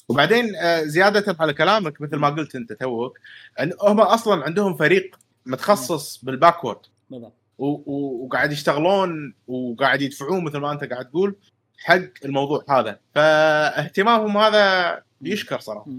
وبعدين 0.08 0.56
آه، 0.56 0.82
زيادة 0.82 1.36
على 1.40 1.54
كلامك 1.54 2.00
مثل 2.00 2.16
ما 2.16 2.28
قلت 2.28 2.54
أنت 2.54 2.72
توك 2.72 3.18
إن 3.60 3.72
هم 3.82 4.00
أصلا 4.00 4.44
عندهم 4.44 4.76
فريق 4.76 5.18
متخصص 5.46 6.24
بال 6.24 6.34
backward. 6.34 6.80
بالضبط. 7.10 7.32
وقاعد 7.58 8.52
يشتغلون 8.52 9.34
وقاعد 9.48 10.02
يدفعون 10.02 10.44
مثل 10.44 10.58
ما 10.58 10.72
أنت 10.72 10.84
قاعد 10.84 11.10
تقول 11.10 11.36
حق 11.78 12.24
الموضوع 12.24 12.64
هذا. 12.68 13.00
فاهتمامهم 13.14 14.36
هذا 14.36 15.02
يشكر 15.22 15.60
صراحة. 15.60 15.90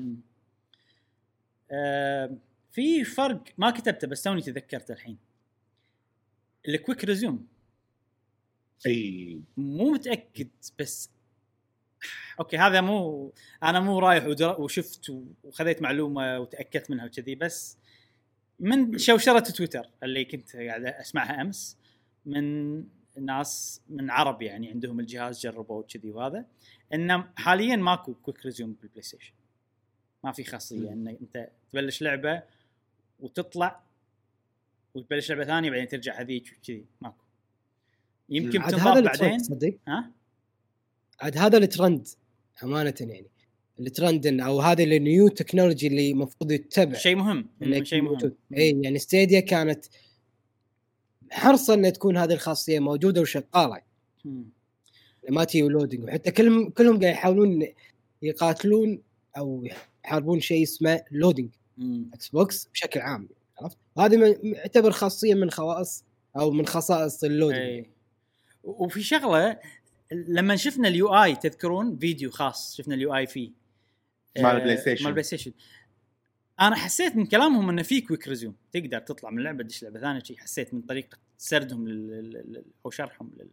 في 2.71 3.03
فرق 3.03 3.43
ما 3.57 3.71
كتبته 3.71 4.07
بس 4.07 4.23
توني 4.23 4.41
تذكرته 4.41 4.91
الحين. 4.91 5.17
ال 6.67 6.74
Quick 6.74 7.05
Resume 7.05 7.47
أي. 8.85 9.41
مو 9.57 9.91
متأكد 9.91 10.49
بس 10.79 11.09
أوكي 12.39 12.57
هذا 12.57 12.81
مو 12.81 13.33
أنا 13.63 13.79
مو 13.79 13.99
رايح 13.99 14.25
ودر... 14.25 14.61
وشفت 14.61 15.09
وخذيت 15.43 15.81
معلومة 15.81 16.39
وتأكدت 16.39 16.91
منها 16.91 17.05
وكذي 17.05 17.35
بس 17.35 17.77
من 18.59 18.97
شوشرة 18.97 19.39
تويتر 19.39 19.89
اللي 20.03 20.25
كنت 20.25 20.55
قاعد 20.55 20.85
أسمعها 20.85 21.41
أمس 21.41 21.77
من 22.25 22.75
ناس 23.17 23.81
من 23.89 24.11
عرب 24.11 24.41
يعني 24.41 24.69
عندهم 24.69 24.99
الجهاز 24.99 25.39
جربوه 25.39 25.77
وكذي 25.77 26.11
وهذا 26.11 26.45
إنه 26.93 27.27
حاليا 27.35 27.75
ماكو 27.75 28.13
Quick 28.13 28.45
Resume 28.45 28.73
بالبلاي 28.81 29.01
ستيشن 29.01 29.33
ما 30.23 30.31
في 30.31 30.43
خاصية 30.43 30.93
إن 30.93 31.07
أنت 31.07 31.49
تبلش 31.71 32.01
لعبة 32.01 32.43
وتطلع 33.19 33.83
وتبلش 34.93 35.31
لعبة 35.31 35.45
ثانية 35.45 35.69
بعدين 35.69 35.87
ترجع 35.87 36.21
هذيك 36.21 36.57
وكذي. 36.59 36.85
ماكو. 37.01 37.23
يمكن 38.29 38.61
تنضاف 38.61 38.87
هذا 38.87 39.01
بعدين. 39.01 39.39
صدق؟ 39.39 39.77
ها؟ 39.87 40.11
عاد 41.21 41.37
هذا 41.37 41.57
الترند 41.57 42.07
أمانة 42.63 42.93
يعني. 42.99 43.27
الترند 43.79 44.27
أو 44.27 44.59
هذا 44.59 44.83
ال 44.83 44.94
new 44.94 45.27
technology 45.27 45.87
اللي 45.87 46.11
المفروض 46.11 46.51
يتبع. 46.51 46.97
شيء 46.97 47.15
مهم 47.15 47.47
شيء 47.83 48.01
مهم. 48.01 48.35
اي 48.57 48.81
يعني 48.83 48.99
ستيديا 48.99 49.39
كانت 49.39 49.85
حريصة 51.31 51.73
ان 51.73 51.93
تكون 51.93 52.17
هذه 52.17 52.33
الخاصية 52.33 52.79
موجودة 52.79 53.21
وشغالة. 53.21 53.81
ما 55.29 55.43
تجي 55.43 55.61
loading 55.61 56.03
وحتى 56.03 56.31
كلهم 56.31 56.69
كلهم 56.69 56.99
قاعد 56.99 57.13
يحاولون 57.13 57.67
يقاتلون 58.21 59.01
أو 59.37 59.65
يحاربون 60.03 60.39
شيء 60.39 60.63
اسمه 60.63 61.01
loading. 61.11 61.49
إكس 62.13 62.29
بوكس 62.29 62.65
بشكل 62.73 62.99
عام 62.99 63.29
عرفت؟ 63.61 63.77
وهذه 63.95 64.17
من- 64.17 64.35
يعتبر 64.55 64.91
خاصية 64.91 65.33
من 65.33 65.51
خواص 65.51 66.03
أو 66.37 66.51
من 66.51 66.65
خصائص 66.65 67.23
ال 67.23 67.28
loading 67.28 67.59
إي. 67.59 67.89
وفي 68.63 69.03
شغلة 69.03 69.59
لما 70.11 70.55
شفنا 70.55 70.87
ال 70.87 71.15
UI 71.23 71.35
تذكرون؟ 71.35 71.97
فيديو 71.97 72.31
خاص 72.31 72.75
شفنا 72.77 72.95
ال 72.95 73.15
UI 73.15 73.27
فيه. 73.27 73.51
مال 74.37 74.45
آه، 74.45 74.51
البلاي 74.57 74.77
ستيشن. 74.77 75.03
مال 75.03 75.09
البلاي 75.09 75.23
ستيشن 75.23 75.51
أنا 76.61 76.75
حسيت 76.75 77.15
من 77.15 77.25
كلامهم 77.25 77.69
إنه 77.69 77.81
في 77.81 78.01
Quick 78.01 78.27
Resume 78.27 78.55
تقدر 78.71 78.99
تطلع 78.99 79.29
من 79.29 79.43
لعبة 79.43 79.63
تدش 79.63 79.83
لعبة 79.83 79.99
ثانية 79.99 80.23
شي. 80.23 80.37
حسيت 80.37 80.73
من 80.73 80.81
طريقة 80.81 81.17
سردهم 81.37 81.87
لل... 81.87 82.07
لل- 82.09 82.43
لل- 82.53 82.63
أو 82.85 82.89
شرحهم 82.91 83.31
لل... 83.37 83.47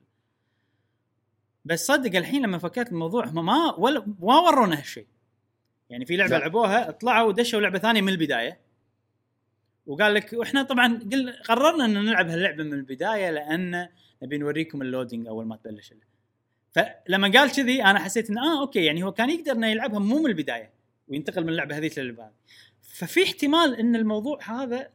بس 1.65 1.87
صدق 1.87 2.17
الحين 2.17 2.43
لما 2.43 2.59
فكرت 2.59 2.89
الموضوع 2.93 3.27
هم 3.27 3.47
ما 3.47 3.75
ولا 3.75 4.07
ما 4.21 4.39
ورونا 4.41 4.79
هالشيء 4.79 5.07
يعني 5.91 6.07
في 6.07 6.17
لعبة 6.17 6.31
لا. 6.31 6.39
لعبوها 6.39 6.91
طلعوا 6.91 7.29
ودشوا 7.29 7.61
لعبة 7.61 7.79
ثانية 7.79 8.01
من 8.01 8.09
البداية. 8.09 8.59
وقال 9.87 10.15
لك 10.15 10.33
وإحنا 10.33 10.63
طبعا 10.63 10.99
قل 11.13 11.33
قررنا 11.33 11.85
إن 11.85 12.05
نلعب 12.05 12.29
هاللعبة 12.29 12.65
من 12.65 12.73
البداية 12.73 13.31
لأن 13.31 13.89
نبي 14.23 14.39
نوريكم 14.39 14.83
ال 14.83 14.88
loading 14.88 15.27
أول 15.27 15.47
ما 15.47 15.57
تبلش. 15.57 15.95
فلما 16.73 17.29
قال 17.29 17.53
كذي 17.53 17.85
أنا 17.85 17.99
حسيت 17.99 18.31
انه 18.31 18.41
آه 18.41 18.61
أوكي 18.61 18.85
يعني 18.85 19.03
هو 19.03 19.13
كان 19.13 19.31
يقدر 19.31 19.53
إنه 19.53 19.67
يلعبها 19.67 19.99
مو 19.99 20.19
من 20.19 20.27
البداية 20.27 20.71
وينتقل 21.09 21.43
من 21.43 21.49
اللعبة 21.49 21.77
هذيك 21.77 21.99
للعبة 21.99 22.25
هذه. 22.25 22.33
ففي 22.83 23.23
احتمال 23.23 23.77
إن 23.77 23.97
الموضوع 23.97 24.39
هذا 24.43 24.89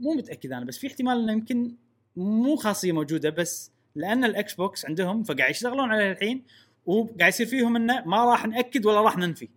مو 0.00 0.14
متأكد 0.14 0.52
أنا 0.52 0.64
بس 0.64 0.78
في 0.78 0.86
احتمال 0.86 1.18
إنه 1.18 1.32
يمكن 1.32 1.74
مو 2.16 2.56
خاصية 2.56 2.92
موجودة 2.92 3.30
بس 3.30 3.72
لأن 3.94 4.24
الإكس 4.24 4.54
بوكس 4.54 4.86
عندهم 4.86 5.22
فقاعد 5.22 5.50
يشتغلون 5.50 5.90
عليها 5.90 6.12
الحين 6.12 6.42
وقاعد 6.86 7.28
يصير 7.32 7.46
فيهم 7.46 7.76
إنه 7.76 8.02
ما 8.06 8.24
راح 8.24 8.46
نأكد 8.46 8.86
ولا 8.86 9.00
راح 9.00 9.18
ننفي. 9.18 9.48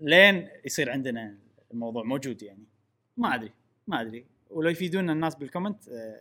لين 0.00 0.48
يصير 0.64 0.90
عندنا 0.90 1.34
الموضوع 1.72 2.02
موجود 2.02 2.42
يعني. 2.42 2.64
ما 3.16 3.34
أدري 3.34 3.52
ما 3.86 4.00
أدري. 4.00 4.24
ولو 4.50 4.70
يفيدونا 4.70 5.12
الناس 5.12 5.34
بال 5.34 5.46
comment 5.46 5.88
آه، 5.88 6.20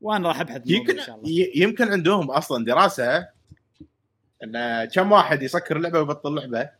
وأنا 0.00 0.28
راح 0.28 0.40
أبحث 0.40 0.62
يمكن 0.66 0.98
إن 0.98 1.06
شاء 1.06 1.16
الله. 1.16 1.48
يمكن 1.56 1.88
عندهم 1.88 2.30
أصلا 2.30 2.64
دراسة 2.64 3.28
إن 4.44 4.84
كم 4.84 5.12
واحد 5.12 5.42
يسكر 5.42 5.76
اللعبه 5.76 5.98
ويبطل 5.98 6.34
لعبة. 6.34 6.70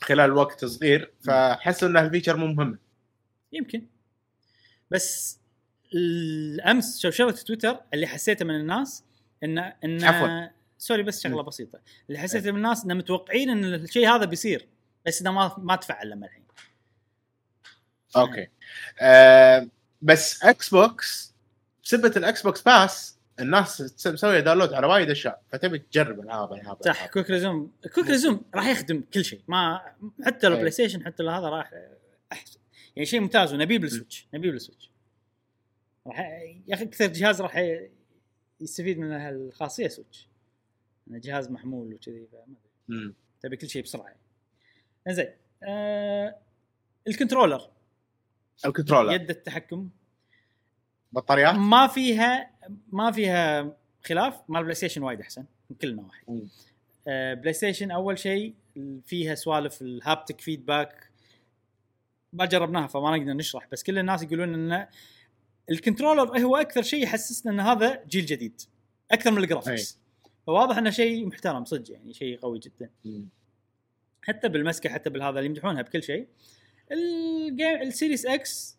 خلال 0.00 0.32
وقت 0.32 0.64
صغير 0.64 1.12
فحسوا 1.20 1.88
إن 1.88 1.96
هال 1.96 2.05
feature 2.05 2.36
مو 2.36 2.46
مهم. 2.46 2.78
يمكن. 3.52 3.86
بس 4.90 5.38
الأمس 5.94 7.00
شوشره 7.00 7.30
تويتر 7.30 7.80
اللي 7.94 8.06
حسيته 8.06 8.44
من 8.44 8.54
الناس 8.54 9.04
ان 9.44 9.58
إن 9.58 10.04
عفواً. 10.04 10.50
sorry 10.78 11.02
بس 11.02 11.22
شغلة. 11.22 11.42
بسيطة. 11.42 11.80
اللي 12.08 12.18
حسيته 12.18 12.50
من 12.50 12.56
الناس 12.56 12.84
انه 12.84 12.94
متوقعين 12.94 13.50
إن 13.50 13.64
الشيء 13.64 14.08
هذا 14.08 14.24
بيصير. 14.24 14.68
بس 15.06 15.20
إنه 15.20 15.32
ما 15.32 15.54
ما 15.58 15.76
تفعل 15.76 16.10
لما 16.10 16.26
الحين. 16.26 16.44
okay. 18.16 18.48
آه 19.00 19.68
بس 20.02 20.44
Xbox 20.44 21.34
بسبة 21.84 22.12
ال 22.16 22.42
Xbox 22.42 22.62
Pass 22.62 23.18
الناس 23.40 24.06
مسويه 24.06 24.40
download 24.40 24.72
على 24.72 24.86
وايد 24.86 25.10
أشياء 25.10 25.42
فتبي 25.48 25.78
تجرب 25.78 26.20
العاب 26.20 26.52
العاب 26.52 26.82
صح 26.84 27.06
Quick 27.06 27.30
Resume 27.30 27.72
Quick 27.94 28.06
Resume 28.06 28.44
راح 28.54 28.66
يخدم 28.66 29.02
كل 29.14 29.24
شيء. 29.24 29.42
ما 29.48 29.94
حتى 30.24 30.48
لو. 30.48 30.56
بلاي 30.56 30.70
ستيشن 30.70 31.04
حتى 31.04 31.22
لو 31.22 31.30
هذا 31.30 31.48
راح 31.48 31.72
أحسن. 32.32 32.60
يعني 32.96 33.06
شيء 33.06 33.20
ممتاز 33.20 33.54
ونبيه 33.54 33.78
بال 33.78 33.89
Switch. 33.89 34.28
نبيه 34.34 34.50
بال 34.50 34.59
Switch. 34.59 34.90
راح 36.06 36.18
يا 36.66 36.74
أخي 36.74 36.84
أكثر 36.84 37.06
جهاز 37.06 37.40
راح 37.42 37.78
يستفيد 38.60 38.98
من 38.98 39.12
هالخاصية 39.12 39.88
Switch. 39.88 40.28
إنه 41.08 41.18
جهاز 41.18 41.50
محمول 41.50 41.94
وكذي 41.94 42.26
فما 42.32 42.56
أدري. 42.90 43.14
تبي 43.42 43.56
كل 43.56 43.68
شيء 43.68 43.82
بسرعة 43.82 44.14
انزين 45.08 45.28
آه 45.62 46.36
ال 47.06 47.11
controller. 47.11 47.70
ال 48.66 48.70
controller. 48.70 49.12
يد 49.12 49.30
التحكم. 49.30 49.88
بطاريات. 51.12 51.54
ما 51.54 51.86
فيها 51.86 52.50
ما 52.92 53.10
فيها 53.10 53.76
خلاف. 54.04 54.40
مال 54.48 54.62
بلاي 54.62 54.74
ستيشن 54.74 55.02
وايد 55.02 55.20
أحسن 55.20 55.44
من 55.70 55.76
كل 55.76 55.88
النواحي. 55.88 56.24
آه 57.08 57.34
بلاي 57.34 57.52
ستيشن 57.52 57.90
أول 57.90 58.18
شيء 58.18 58.54
فيها 59.04 59.34
سوالف 59.34 59.82
ال 59.82 59.90
haptic 59.90 60.40
feedback 60.40 61.10
ما 62.32 62.44
جربناها 62.44 62.86
فما 62.86 63.16
نقدر 63.16 63.32
نشرح 63.32 63.68
بس 63.72 63.82
كل 63.82 63.98
الناس 63.98 64.22
يقولون 64.22 64.72
إن 64.72 64.86
ال 65.70 65.76
controller 65.76 66.38
هو 66.38 66.56
أكثر 66.56 66.82
شيء 66.82 67.02
يحسسنا 67.02 67.52
إن 67.52 67.60
هذا 67.60 68.04
جيل 68.04 68.26
جديد. 68.26 68.60
أكثر 69.10 69.30
من 69.30 69.38
ال 69.38 69.45
graphics 69.45 69.98
فواضح 70.46 70.76
إنه 70.78 70.90
شيء 70.90 71.26
محترم 71.26 71.64
صدق 71.64 71.92
يعني 71.92 72.12
شيء 72.12 72.38
قوي 72.38 72.58
جدا. 72.58 72.90
مم. 73.04 73.28
حتى 74.22 74.48
بالمسكة 74.48 74.90
حتى 74.90 75.10
بالهذا 75.10 75.38
اللي 75.38 75.46
يمدحونها 75.46 75.82
بكل 75.82 76.02
شيء 76.02 76.26
الجيم 76.92 77.82
ال 77.82 77.88
Series 77.88 78.26
X 78.26 78.76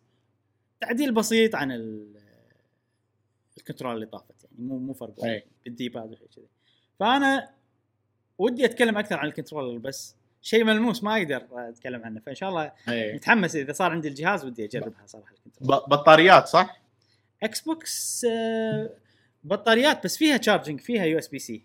تعديل 0.80 1.14
بسيط 1.14 1.54
عن 1.54 1.72
ال- 1.72 2.14
ال 3.58 3.62
control 3.62 3.94
اللي 3.94 4.06
طافت 4.06 4.44
يعني 4.44 4.56
مو 4.58 4.78
مو 4.78 4.92
فرق 4.92 5.24
أي. 5.24 5.44
بال 5.64 5.88
D-pad 5.88 6.12
وشيء 6.12 6.26
كذي 6.36 6.46
فأنا 7.00 7.50
ودي 8.38 8.64
أتكلم 8.64 8.98
أكثر 8.98 9.16
عن 9.16 9.26
ال 9.28 9.32
controller 9.32 9.78
بس 9.78 10.14
شيء 10.42 10.64
ملموس 10.64 11.04
ما 11.04 11.16
أقدر 11.16 11.46
أتكلم 11.52 12.02
عنه 12.04 12.20
فإن 12.20 12.34
شاء 12.34 12.48
الله 12.48 12.72
إيه. 12.88 13.14
متحمس 13.14 13.56
إذا 13.56 13.72
صار 13.72 13.90
عندي 13.92 14.08
الجهاز 14.08 14.44
ودي 14.44 14.64
أجربها 14.64 15.06
صراحة 15.06 15.32
ال 15.32 15.36
control. 15.36 15.68
بطاريات 15.88 16.46
صح؟ 16.46 16.80
Xbox 17.42 18.24
آه، 18.30 18.90
بطاريات 19.44 20.04
بس 20.04 20.16
فيها 20.16 20.36
charging 20.36 20.80
فيها 20.80 21.04
USB-C 21.04 21.62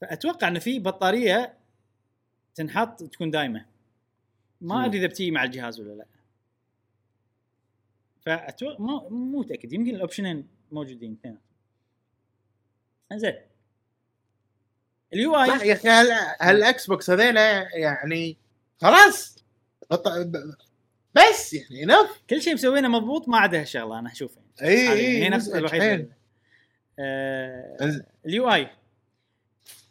فأتوقع 0.00 0.48
إن 0.48 0.58
في 0.58 0.78
بطارية 0.78 1.54
تنحط 2.54 3.02
تكون 3.02 3.30
دايمة. 3.30 3.66
ما. 4.60 4.84
أدري 4.86 4.98
إذا 4.98 5.06
بتيجي 5.06 5.30
مع 5.30 5.44
الجهاز 5.44 5.80
ولا 5.80 5.92
لا. 5.92 6.06
فاتوقع 8.20 8.76
مو 8.78 9.08
مو 9.08 9.40
متأكد 9.40 9.72
يمكن 9.72 9.94
ال 9.94 10.00
option 10.00 10.36
ين 10.36 10.48
موجودين 10.72 11.12
اثنين. 11.20 11.38
زين 13.12 13.34
ال 15.12 15.36
UI 15.36 15.48
يا 15.68 15.72
أخي 15.74 15.88
هال- 15.88 16.36
هال 16.40 16.86
Xbox 16.86 17.10
هذيلا 17.10 17.76
يعني 17.76 18.36
خلاص؟ 18.80 19.36
بس 21.14 21.52
يعني 21.54 21.84
نف 21.84 22.22
كل 22.30 22.42
شيء 22.42 22.54
مسوينه 22.54 22.88
مضبوط 22.88 23.28
ما 23.28 23.38
عدا 23.38 23.60
هالشغلة 23.60 23.98
أنا 23.98 24.12
اشوفها 24.12 24.42
إي 24.62 24.88
حالياً. 24.88 25.06
اي 25.06 25.22
هي 25.24 25.28
نفس 25.28 25.48
الوحيدة. 25.48 25.84
حيل. 25.84 26.08
آه، 26.98 28.04
ال 28.26 28.50
UI. 28.50 28.70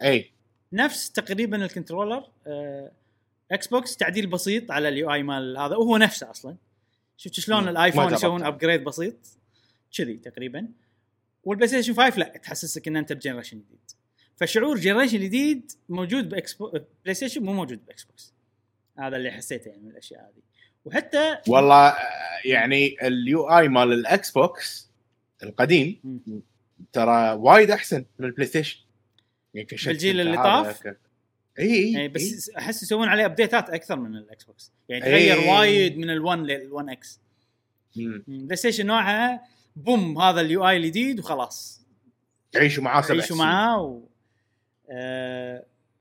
إي. 0.02 0.32
نفس 0.74 1.12
تقريبا 1.12 1.66
ال 1.66 1.71
controller 1.71 2.24
آه، 2.48 2.92
Xbox 3.52 3.98
تعديل 3.98 4.28
بسيط 4.28 4.72
على 4.72 4.90
ال 4.90 5.14
UI 5.14 5.24
مال 5.24 5.58
هذا 5.58 5.76
وهو 5.76 5.98
نفسه 5.98 6.30
أصلا 6.32 6.56
شفت 7.18 7.34
شلون. 7.40 7.68
الآيفون 7.68 8.14
يسوون. 8.14 8.44
upgrade 8.44 8.84
بسيط 8.84 9.16
كذي 9.98 10.14
تقريبا 10.18 10.68
والبلاي 11.44 11.68
ستيشن 11.68 11.94
5 11.94 12.18
لا 12.20 12.26
تحسسك 12.26 12.88
إن 12.88 12.96
أنت 12.96 13.14
ب 13.14 13.18
generation 13.18 13.58
جديد 13.58 13.80
فشعور 14.36 14.78
generation 14.78 15.20
جديد 15.20 15.72
موجود 15.90 16.30
باكس. 16.30 16.58
بلاي 17.04 17.14
ستيشن 17.14 17.44
مو 17.44 17.54
موجود 17.54 17.86
ب 17.86 18.04
Xbox 18.04 18.34
هذا 19.00 19.18
اللي 19.18 19.32
حسيته 19.32 19.70
يعني 19.70 19.82
من 19.82 19.92
الأشياء 19.92 20.22
هذه 20.22 20.42
وحتى 20.86 21.38
والله 21.48 21.88
آه، 21.88 21.98
يعني 22.46 23.08
ال 23.08 23.50
UI 23.50 23.68
مال 23.68 23.94
ال 23.94 24.32
Xbox 24.32 24.90
القديم. 25.44 26.00
ترى 26.94 27.32
وايد 27.34 27.72
أحسن 27.72 28.06
من 28.20 28.26
البلاي 28.26 28.48
ستيشن 28.48 28.80
يعني 29.54 29.68
كشكل 29.68 29.92
بالجيل 29.92 30.22
اللي 30.22 30.38
طاف؟ 30.38 30.88
إي 30.88 30.96
إي 31.60 31.92
يعني 31.92 32.08
بس 32.08 32.50
أحس 32.58 32.84
يسوون 32.84 33.08
عليه 33.08 33.26
update 33.26 33.63
ات 33.63 33.70
أكثر 33.70 34.00
من 34.00 34.16
ال 34.16 34.44
Xbox 34.44 34.72
يعني 34.90 35.06
إيه. 35.06 35.34
تغير 35.34 35.50
وايد 35.52 35.98
من 35.98 36.08
ال 36.20 36.48
One 36.50 36.75
لل 36.75 36.92
One 36.92 37.09
X. 37.09 37.20
بلاي 38.28 38.56
ستيشن 38.56 38.86
نوعها 38.86 39.42
boom 39.76 40.22
هذا 40.22 40.42
ال 40.42 40.68
UI 40.70 40.78
الجديد 40.78 41.20
وخلاص 41.20 41.82
عيشوا 42.56 42.84
معاه 42.84 43.02
سبع 43.02 43.14
عيشوا 43.16 43.28
سنين. 43.28 43.40
معاه 43.40 43.82
و... 43.82 44.02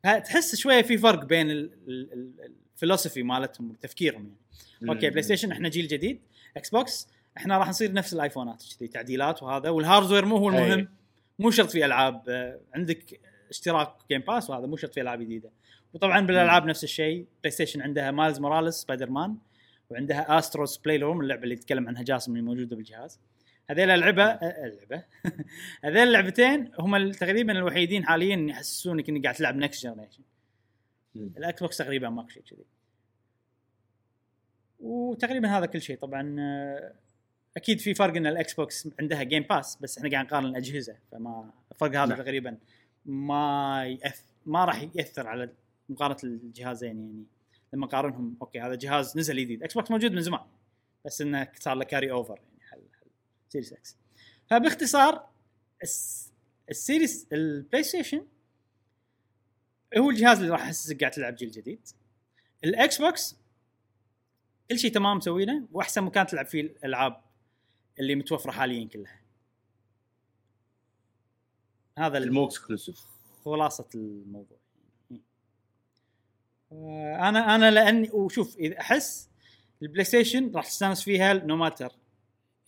ها- 0.04 0.18
تحس 0.18 0.54
شوية 0.56 0.82
في 0.82 0.98
فرق 0.98 1.24
بين 1.24 1.50
ال- 1.50 1.70
ال- 1.88 2.50
الفلسفي 2.74 3.22
مالتهم 3.22 3.70
وتفكيرهم 3.70 4.22
يعني 4.24 4.36
مم. 4.80 4.90
okay 4.90 5.10
بلاي 5.10 5.22
ستيشن 5.22 5.52
إحنا 5.52 5.68
جيل 5.68 5.88
جديد 5.88 6.20
Xbox 6.56 7.08
إحنا 7.36 7.58
راح 7.58 7.68
نصير 7.68 7.92
نفس 7.92 8.12
ال 8.12 8.18
iPhone 8.18 8.56
ات 8.56 8.62
كذي 8.78 8.88
تعديلات 8.88 9.42
وهذا 9.42 9.68
وال 9.68 9.79
hardware 9.79 10.24
مو 10.24 10.36
هو 10.36 10.48
المهم 10.48 10.78
أي. 10.78 10.88
مو 11.38 11.50
شرط 11.50 11.70
في 11.70 11.84
ألعاب 11.84 12.22
آه، 12.28 12.60
عندك 12.74 13.20
اشتراك 13.50 13.92
Game 14.10 14.20
Pass 14.20 14.50
وهذا 14.50 14.66
مو 14.66 14.76
شرط 14.76 14.94
في 14.94 15.00
ألعاب 15.00 15.22
جديدة. 15.22 15.50
وطبعا 15.94 16.20
بالألعاب 16.20 16.66
نفس 16.66 16.84
الشيء 16.84 17.26
بلاي 17.42 17.50
ستيشن 17.50 17.82
عندها 17.82 18.10
Miles 18.10 18.40
Morales 18.40 18.74
Spider-Man 18.74 19.36
وعندها 19.90 20.38
Astro's 20.38 20.78
Playroom 20.78 21.20
اللعبة 21.20 21.42
اللي 21.42 21.54
يتكلم 21.54 21.88
عنها 21.88 22.02
جاسم 22.02 22.32
اللي 22.32 22.42
موجودة 22.42 22.76
بالجهاز. 22.76 23.20
هذيل 23.70 23.90
اللعبة 23.90 24.24
آه، 24.24 24.66
اللعبه 24.66 25.04
هذيل 25.84 26.02
اللعبتين 26.02 26.70
هم 26.78 27.10
تقريبا 27.12 27.52
الوحيدين 27.52 28.04
حاليا 28.04 28.46
يحسسونك 28.50 29.08
انك 29.08 29.22
قاعد 29.22 29.34
تلعب 29.34 29.56
next 29.56 29.86
generation. 29.86 30.22
ال 31.16 31.60
Xbox 31.60 31.76
تقريبا 31.76 32.08
ماكو 32.08 32.28
شيء 32.28 32.42
كذي. 32.42 32.64
وتقريبا 34.80 35.58
هذا 35.58 35.66
كل 35.66 35.82
شيء. 35.82 35.98
طبعا 35.98 36.36
آه، 36.40 36.94
أكيد 37.56 37.80
في 37.80 37.94
فرق 37.94 38.16
إن 38.16 38.26
ال 38.26 38.54
Xbox 38.54 38.88
عندها 39.00 39.22
Game 39.22 39.42
Pass 39.42 39.78
بس 39.80 39.98
إحنا 39.98 40.10
قاعد 40.10 40.24
نقارن 40.24 40.46
الأجهزة 40.46 40.96
فما 41.12 41.50
الفرق 41.72 41.90
هذا 41.90 42.06
نعم. 42.06 42.22
تقريبا. 42.22 42.58
ما 43.08 43.84
يأث... 43.86 44.22
ما 44.46 44.64
راح 44.64 44.88
يأثر 44.94 45.26
على 45.26 45.50
مقارنة 45.88 46.18
الجهازين 46.24 46.88
يعني. 46.88 47.24
لما 47.72 47.86
نقارنهم 47.86 48.36
okay 48.42 48.60
هذا 48.60 48.74
جهاز 48.74 49.18
نزل 49.18 49.36
جديد 49.36 49.62
Xbox 49.62 49.90
موجود 49.90 50.12
من 50.12 50.20
زمان 50.20 50.40
بس 51.04 51.20
إنه 51.20 51.48
صار 51.58 51.74
له 51.74 51.84
carry 51.84 52.10
over 52.10 52.36
يعني 52.36 52.60
حل 52.70 52.82
حل 53.00 53.10
Series 53.48 53.72
X 53.72 53.96
فباختصار 54.50 55.28
الس... 55.82 56.32
ال 56.70 56.78
Series 56.78 57.26
البلاي 57.32 57.82
ستيشن 57.82 58.26
هو 59.96 60.10
الجهاز 60.10 60.38
اللي 60.38 60.50
راح 60.50 60.60
يحسسك 60.60 61.00
قاعد 61.00 61.12
تلعب 61.12 61.36
جيل 61.36 61.50
جديد. 61.50 61.88
ال 62.64 63.00
Xbox 63.00 63.36
كل 64.70 64.78
شيء 64.78 64.92
تمام 64.92 65.16
مسوينه 65.16 65.68
وأحسن 65.72 66.02
مكان 66.02 66.26
تلعب 66.26 66.46
فيه 66.46 66.60
الألعاب 66.60 67.22
اللي 68.00 68.14
متوفرة 68.14 68.50
حاليا 68.50 68.88
كلها. 68.88 69.20
هذا 72.06 72.18
ال- 72.18 72.22
المو 72.22 72.46
exclusive 72.46 73.00
خلاصه 73.44 73.88
الموضوع. 73.94 74.58
آه، 76.72 77.28
أنا 77.28 77.54
أنا 77.54 77.70
لاني 77.70 78.10
وشوف 78.10 78.56
إذا 78.56 78.80
أحس 78.80 79.28
البلاي 79.82 80.04
ستيشن 80.04 80.52
راح 80.54 80.66
تستانس 80.66 81.02
فيها 81.02 81.32
no 81.34 81.56
matter 81.56 81.92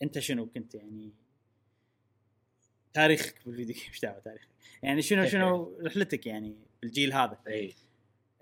أنت 0.03 0.19
شنو 0.19 0.45
كنت 0.45 0.75
يعني. 0.75 1.11
تاريخك 2.93 3.35
بال 3.45 3.54
video 3.54 3.75
game 3.75 3.85
إيش 3.89 3.99
دعوة 4.01 4.19
تاريخك؟ 4.19 4.47
يعني 4.83 5.01
شنو 5.01 5.25
شنو 5.25 5.77
رحلتك 5.85 6.27
يعني 6.27 6.55
بالجيل 6.81 7.13
هذا؟ 7.13 7.37
اي 7.47 7.75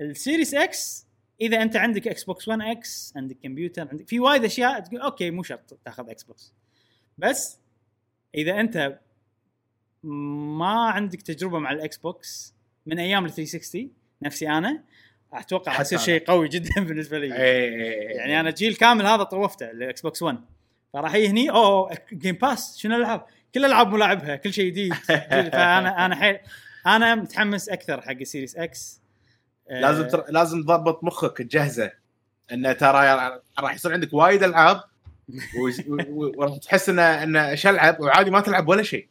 ال 0.01 0.09
Series 0.09 0.53
X 0.53 1.05
إذا 1.41 1.61
أنت 1.61 1.75
عندك 1.75 2.07
Xbox 2.07 2.61
One 2.61 3.00
X 3.00 3.13
عندك 3.15 3.37
كمبيوتر 3.43 3.87
عندك 3.89 4.07
في 4.07 4.19
وايد 4.19 4.43
أشياء 4.45 4.79
تقول 4.79 5.01
okay 5.01 5.31
مو 5.31 5.43
شرط 5.43 5.79
تاخذ 5.85 6.09
Xbox 6.09 6.53
بس 7.17 7.59
إذا 8.35 8.59
أنت 8.59 8.99
ما 10.03 10.89
عندك 10.89 11.21
تجربة 11.21 11.59
مع 11.59 11.71
ال 11.71 11.97
Xbox 11.97 12.53
من 12.85 12.99
أيام 12.99 13.25
ال 13.25 13.31
360 13.31 13.89
نفسي 14.21 14.49
أنا. 14.49 14.83
أتوقع 15.33 15.71
راح 15.71 15.77
حتى 15.79 15.81
يصير 15.95 15.97
أنا. 15.97 16.05
شيء 16.05 16.23
قوي 16.27 16.47
جدا 16.49 16.81
بالنسبة 16.85 17.19
لي. 17.19 17.35
اي 17.35 17.65
يعني 18.15 18.39
أنا 18.39 18.51
جيل 18.51 18.75
كامل 18.75 19.05
هذا 19.05 19.23
طوفته 19.23 19.71
ال 19.71 20.01
Xbox 20.01 20.21
One 20.21 20.37
فراح 20.93 21.15
يجي 21.15 21.27
هني 21.27 21.49
أوه 21.51 21.97
Game 22.13 22.35
Pass 22.35 22.77
شنو 22.77 22.95
الألعاب؟ 22.95 23.25
كل 23.55 23.59
الألعاب 23.65 23.93
ملاعبها 23.93 24.35
كل 24.35 24.53
شيء 24.53 24.65
جديد. 24.71 24.93
فأنا 25.53 26.05
أنا 26.05 26.15
حيل 26.15 26.39
أنا 26.87 27.15
متحمس 27.15 27.69
أكثر 27.69 28.01
حق 28.01 28.11
السيريس 28.11 28.55
إكس 28.55 29.01
لازم 29.69 30.07
تر... 30.07 30.25
لازم 30.29 30.61
تضبط 30.63 31.03
مخك 31.03 31.37
تجهزه 31.37 31.91
انه 32.51 32.71
ترى 32.73 33.39
راح 33.59 33.73
يصير 33.75 33.93
عندك 33.93 34.13
وايد 34.13 34.43
ألعاب. 34.43 34.81
ويس- 35.63 35.87
و- 35.87 35.93
و- 36.09 36.31
وراح 36.37 36.57
تحس 36.57 36.89
انه 36.89 37.01
انه 37.23 37.49
إيش 37.49 37.67
ألعب؟ 37.67 37.99
وعادي 37.99 38.31
ما 38.31 38.39
تلعب 38.41 38.67
ولا 38.67 38.83
شيء. 38.83 39.07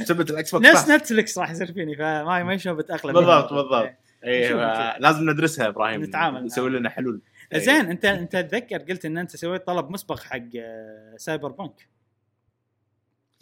بسبب 0.00 0.20
ال 0.30 0.54
Xbox 0.54 0.66
نفس. 0.66 0.90
Netflix 0.90 1.38
راح 1.38 1.50
يصير 1.50 1.72
فيني 1.72 1.96
فما 1.96 2.42
ما 2.42 2.56
شلون 2.56 2.76
بتاقلم 2.76 3.12
بالضبط 3.12 3.52
بالضبط. 3.52 3.84
شوف- 3.86 4.24
اي 4.24 4.48
شوف. 4.48 4.56
لازم 5.00 5.30
ندرسها 5.30 5.68
إبراهيم 5.68 6.02
نتعامل. 6.02 6.44
نسوي 6.44 6.70
لنا 6.70 6.90
حلول 6.90 7.20
إيه. 7.52 7.58
زين 7.58 7.74
انت 7.90 8.04
أنت 8.04 8.32
تتذكر 8.36 8.78
قلت 8.78 9.04
إن 9.04 9.18
أنت 9.18 9.36
سويت 9.36 9.66
طلب 9.66 9.90
مسبق 9.90 10.20
حق 10.20 10.40
آه، 10.58 11.14
Cyberpunk 11.16 11.88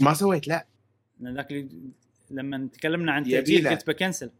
ما 0.01 0.15
سويت 0.15 0.49
لا 0.49 0.67
ذاك 1.23 1.51
اللي- 1.53 1.91
لما 2.31 2.69
تكلمنا 2.73 3.13
عن. 3.13 3.25
تأجيل 3.25 3.69
قلت 3.69 3.87
بكنسل 3.87 4.31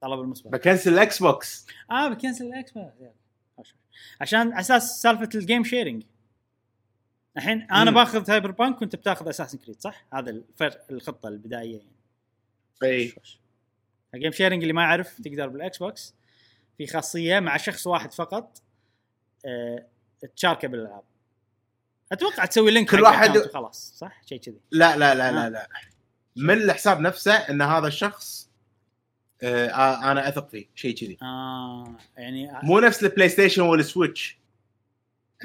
طلب 0.00 0.20
المسبق 0.20 0.50
بكنسل 0.50 0.92
ال 0.92 1.22
Xbox 1.22 1.66
آه 1.90 2.08
بكنسل 2.08 2.44
ال 2.46 2.72
Xbox. 2.72 2.94
عشان 4.20 4.52
أساس 4.52 5.02
سالفة 5.02 5.28
ال 5.34 5.40
game 5.40 5.64
sharing 5.64 6.02
الحين 7.36 7.62
أنا. 7.70 7.90
باخذ 7.90 8.24
Cyberpunk 8.24 8.80
وأنت 8.82 8.96
بتاخذ 8.96 9.28
Assassin's 9.28 9.58
Creed 9.58 9.80
صح؟ 9.80 10.06
هذا 10.14 10.30
الفرق 10.30 10.84
الخطة 10.90 11.28
البدائية. 11.28 11.76
يعني 11.78 11.90
اي 12.82 13.14
ال 14.14 14.18
game 14.18 14.32
sharing 14.32 14.62
اللي 14.62 14.72
ما 14.72 14.82
يعرف 14.82 15.20
تقدر 15.20 15.48
بال 15.48 15.78
Xbox 15.78 16.14
في 16.78 16.86
خاصية 16.86 17.40
مع 17.40 17.56
شخص 17.56 17.86
واحد 17.86 18.12
فقط 18.12 18.62
آه 19.46 19.86
تشاركه 20.36 20.68
بالألعاب. 20.68 21.02
أتوقع 22.12 22.44
تسوي 22.44 22.70
link 22.70 22.90
كل 22.90 23.00
واحد- 23.02 23.36
وخلاص 23.36 23.94
صح؟ 23.98 24.22
شيء 24.26 24.38
كذي. 24.40 24.60
لا 24.70 24.96
لا 24.96 25.14
لا 25.14 25.28
آه. 25.28 25.32
لا 25.32 25.50
لا. 25.50 25.68
من 26.36 26.54
الحساب 26.54 27.00
نفسه 27.00 27.32
إن 27.34 27.62
هذا 27.62 27.86
الشخص 27.88 28.50
آه، 29.42 30.10
أنا 30.12 30.28
أثق 30.28 30.48
فيه 30.48 30.66
شيء 30.74 30.94
كذي. 30.96 31.18
آه 31.22 31.96
يعني 32.16 32.50
مو 32.62 32.78
نفس 32.80 33.02
ال 33.04 33.28
PlayStation 33.28 33.62
وال 33.62 33.81
Switch 33.81 34.38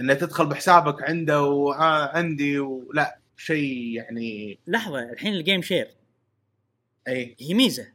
انه 0.01 0.13
تدخل 0.13 0.45
بحسابك 0.45 1.03
عنده 1.03 1.41
وعندي 1.43 2.59
ولا 2.59 3.17
شيء 3.37 3.95
يعني. 3.95 4.59
لحظة 4.67 4.99
الحين 4.99 5.33
ال 5.33 5.39
game 5.39 5.61
share 5.61 5.95
إي. 7.07 7.35
هي 7.39 7.53
ميزة. 7.53 7.87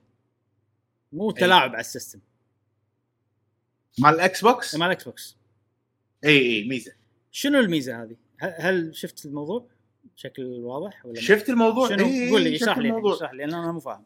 مو 1.13 1.31
تلاعب 1.31 1.71
على 1.71 1.81
ال 1.81 1.86
system. 1.86 2.21
مال 3.99 4.15
ال 4.15 4.45
Xbox 4.45 4.75
مال 4.75 4.87
ال 4.87 5.05
Xbox 5.05 5.37
إي 6.25 6.39
إي 6.39 6.69
ميزة. 6.69 6.93
شنو 7.31 7.59
الميزة 7.59 8.03
هذه؟ 8.03 8.17
هل- 8.39 8.97
شفت 8.97 9.27
الموضوع؟ 9.27 9.67
بشكل 10.17 10.43
واضح 10.45 11.07
ولا؟ 11.07 11.21
شفت 11.21 11.49
الموضوع؟ 11.49 11.89
شنو؟ 11.89 12.05
إي، 12.07 12.31
قول 12.31 12.43
لي 12.43 12.57
اشرح 12.57 12.79
لي. 12.79 13.13
اشرح 13.15 13.33
لي 13.33 13.39
لأن 13.39 13.55
أنا 13.55 13.73
مو 13.73 13.81
فاهم. 13.81 14.05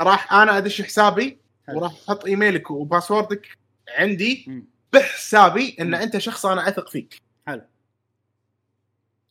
راح 0.00 0.32
أنا 0.32 0.58
أدش 0.58 0.82
حسابي. 0.82 1.38
وراح 1.68 1.92
أحط 1.92 2.24
email 2.24 2.62
ك 2.62 2.70
و 2.70 2.79
password 2.79 3.49
ك 3.49 3.58
عندي. 3.88 4.44
مم. 4.48 4.66
بحسابي 4.92 5.76
إن. 5.80 5.94
أنت 5.94 6.18
شخص 6.18 6.46
أنا 6.46 6.68
أثق 6.68 6.88
فيك. 6.88 7.22
حلو. 7.46 7.62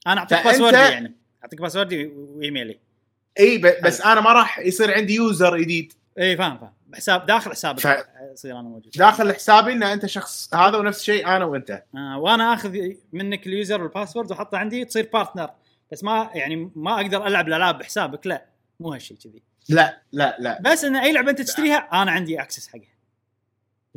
أنا 0.08 0.20
أعطيك 0.22 0.44
password 0.44 0.74
ي 0.74 0.78
يعني. 0.78 1.16
أعطيك 1.44 1.62
password 1.62 2.06
ي 2.06 2.14
و 2.14 2.22
email 2.22 2.63
ي. 2.63 2.80
إي 3.40 3.58
بس 3.58 4.02
أنا 4.02 4.22
ما 4.22 4.34
راح 4.34 4.60
يصير 4.60 4.94
عندي 4.94 5.16
user 5.16 5.58
جديد. 5.58 5.94
إي 6.20 6.38
فاهم 6.38 6.58
فاهم. 6.58 6.74
بحساب 6.88 7.26
داخل 7.26 7.52
حسابك 7.52 7.80
ف- 7.80 8.06
يصير 8.34 8.52
أنا 8.60 8.62
موجود. 8.70 8.92
داخل 8.96 9.34
حسابي 9.34 9.72
إن 9.74 9.84
أنت 9.84 10.06
شخص 10.06 10.54
هذا 10.54 10.78
ونفس 10.78 11.00
الشيء 11.00 11.28
أنا 11.28 11.46
وأنت. 11.46 11.84
آه 11.96 12.18
وأنا 12.20 12.54
آخذ 12.54 12.78
منك 13.14 13.48
ال 13.48 13.55
user 13.55 13.82
وال 13.82 13.92
password 13.92 14.32
وأحطه 14.32 14.58
عندي 14.58 14.86
تصير 14.86 15.10
partner 15.14 15.50
بس 15.92 16.04
ما 16.04 16.30
يعني 16.34 16.72
ما 16.76 16.96
أقدر 17.02 17.28
ألعب 17.28 17.48
الألعاب 17.48 17.78
بحسابك 17.78 18.28
لا. 18.28 18.46
مو 18.80 18.94
هالشيء 18.94 19.18
كذي. 19.18 19.44
لا 19.70 20.02
لا 20.12 20.36
لا. 20.40 20.62
بس 20.62 20.84
إن 20.84 20.96
أي 20.96 21.14
لعبة 21.14 21.32
أنت 21.32 21.42
تشتريها 21.42 21.78
أنا 22.02 22.12
عندي 22.12 22.42
access 22.42 22.68
حقها. 22.68 22.97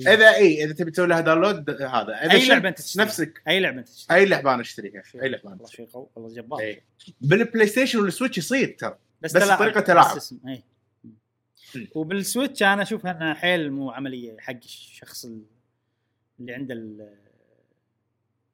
اذا 0.01 0.35
اي 0.35 0.65
اذا 0.65 0.73
تبي 0.73 0.91
تسوي 0.91 1.07
لها 1.07 1.21
download 1.21 1.71
هذا. 1.71 2.25
إذا 2.25 2.33
أي 2.33 2.49
لعبة 2.49 2.69
أنت 2.69 2.79
تشتريها؟ 2.81 3.07
نفسك. 3.07 3.43
أي 3.49 3.61
لعبة 3.61 3.79
أنت 3.79 3.89
تشتريها؟ 3.89 4.21
أي 4.21 4.27
لعبة 4.27 4.55
أنا 4.55 4.61
أشتريها 4.61 5.03
أي 5.23 5.29
لعبة 5.29 5.53
أنا 5.53 5.65
أشتريها. 5.65 6.07
والله 6.15 6.35
جبار. 6.35 6.77
بال 7.21 7.67
PlayStation 7.67 7.99
وال 7.99 8.09
Switch 8.09 8.39
يصير 8.39 8.77
ترى. 8.79 8.99
بس 9.21 9.33
تلاعب، 9.33 9.59
طريقة 9.59 9.81
تلاعب. 9.81 10.17
بس 10.17 10.35
اي 10.49 10.63
مم. 11.05 11.15
وبال 11.95 12.18
Switch 12.18 12.63
أنا 12.63 12.83
اشوفها 12.83 13.11
إنها 13.11 13.35
حيل 13.35 13.73
مو 13.73 13.91
عملية 13.91 14.37
حق 14.39 14.55
الشخص 14.65 15.25
ال- 15.25 15.45
اللي 16.41 16.55
عنده 16.55 16.75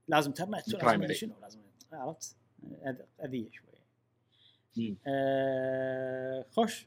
لازم 0.08 0.32
ترمت 0.32 0.68
لازم 0.68 1.12
شنو 1.12 1.34
لازم 1.42 1.58
عرفت؟ 1.92 2.36
أذية 3.24 3.50
شوي. 3.50 4.96
آه 5.06 6.46
خوش. 6.50 6.86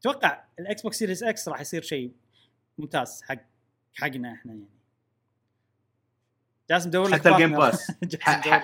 أتوقع 0.00 0.44
ال 0.58 0.82
Xbox 0.82 0.98
Series 0.98 1.24
X 1.24 1.48
راح 1.48 1.60
يصير 1.60 1.82
شيء 1.82 2.12
ممتاز 2.78 3.22
حق 3.22 3.38
حقنا 3.94 4.32
إحنا 4.32 4.52
يعني 4.52 4.68
جالس 6.70 6.86
مدور 6.86 7.08
لك 7.08 7.14
حتى 7.14 7.28
ال 7.28 7.33
game. 7.33 7.56
pass 7.58 7.92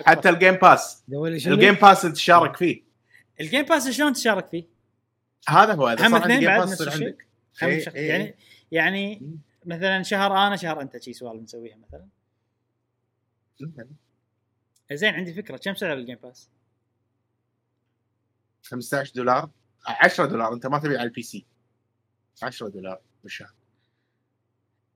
حتى 0.07 0.29
ال 0.29 0.34
game 0.34 0.55
pass؟ 0.55 1.05
ال 1.09 1.22
Game 1.22 1.75
Pass 1.75 2.05
انت 2.05 2.15
تشارك 2.17 2.57
فيه 2.57 2.83
ال 3.41 3.45
Game 3.45 3.63
Pass 3.63 3.89
شلون 3.89 4.13
تشارك 4.13 4.47
فيه؟ 4.49 4.65
هذا 5.49 5.75
هو 5.75 5.89
إذا 5.89 6.07
هم 6.07 6.15
اثنين 6.15 6.45
بعد 6.45 6.61
نفس 6.61 6.81
الشيء؟ 6.83 7.07
عندك 7.07 7.27
هم 7.63 7.69
إي، 7.69 7.81
شخ- 7.81 7.95
إي، 7.95 8.07
يعني. 8.07 8.35
يعني. 8.71 9.39
مثلا 9.67 10.03
شهر 10.03 10.37
أنا 10.47 10.57
شهر 10.57 10.81
أنت 10.81 11.03
شي 11.03 11.13
سوالف 11.13 11.43
نسويها 11.43 11.77
مثلا 11.77 12.09
زين 14.93 15.15
عندي 15.15 15.35
فكرة 15.35 15.57
كم 15.57 15.75
سعر 15.75 15.93
ال 15.93 15.98
Game 15.98 16.19
Pass؟ 16.23 16.49
15 18.65 19.13
دولار 19.15 19.51
10 19.87 20.27
دولار 20.27 20.53
أنت 20.55 20.67
ما 20.67 20.79
تبي 20.79 20.97
على 20.97 21.03
ال 21.09 21.23
PC 21.23 21.47
10 22.43 22.69
دولار 22.69 23.01
بالشهر 23.23 23.53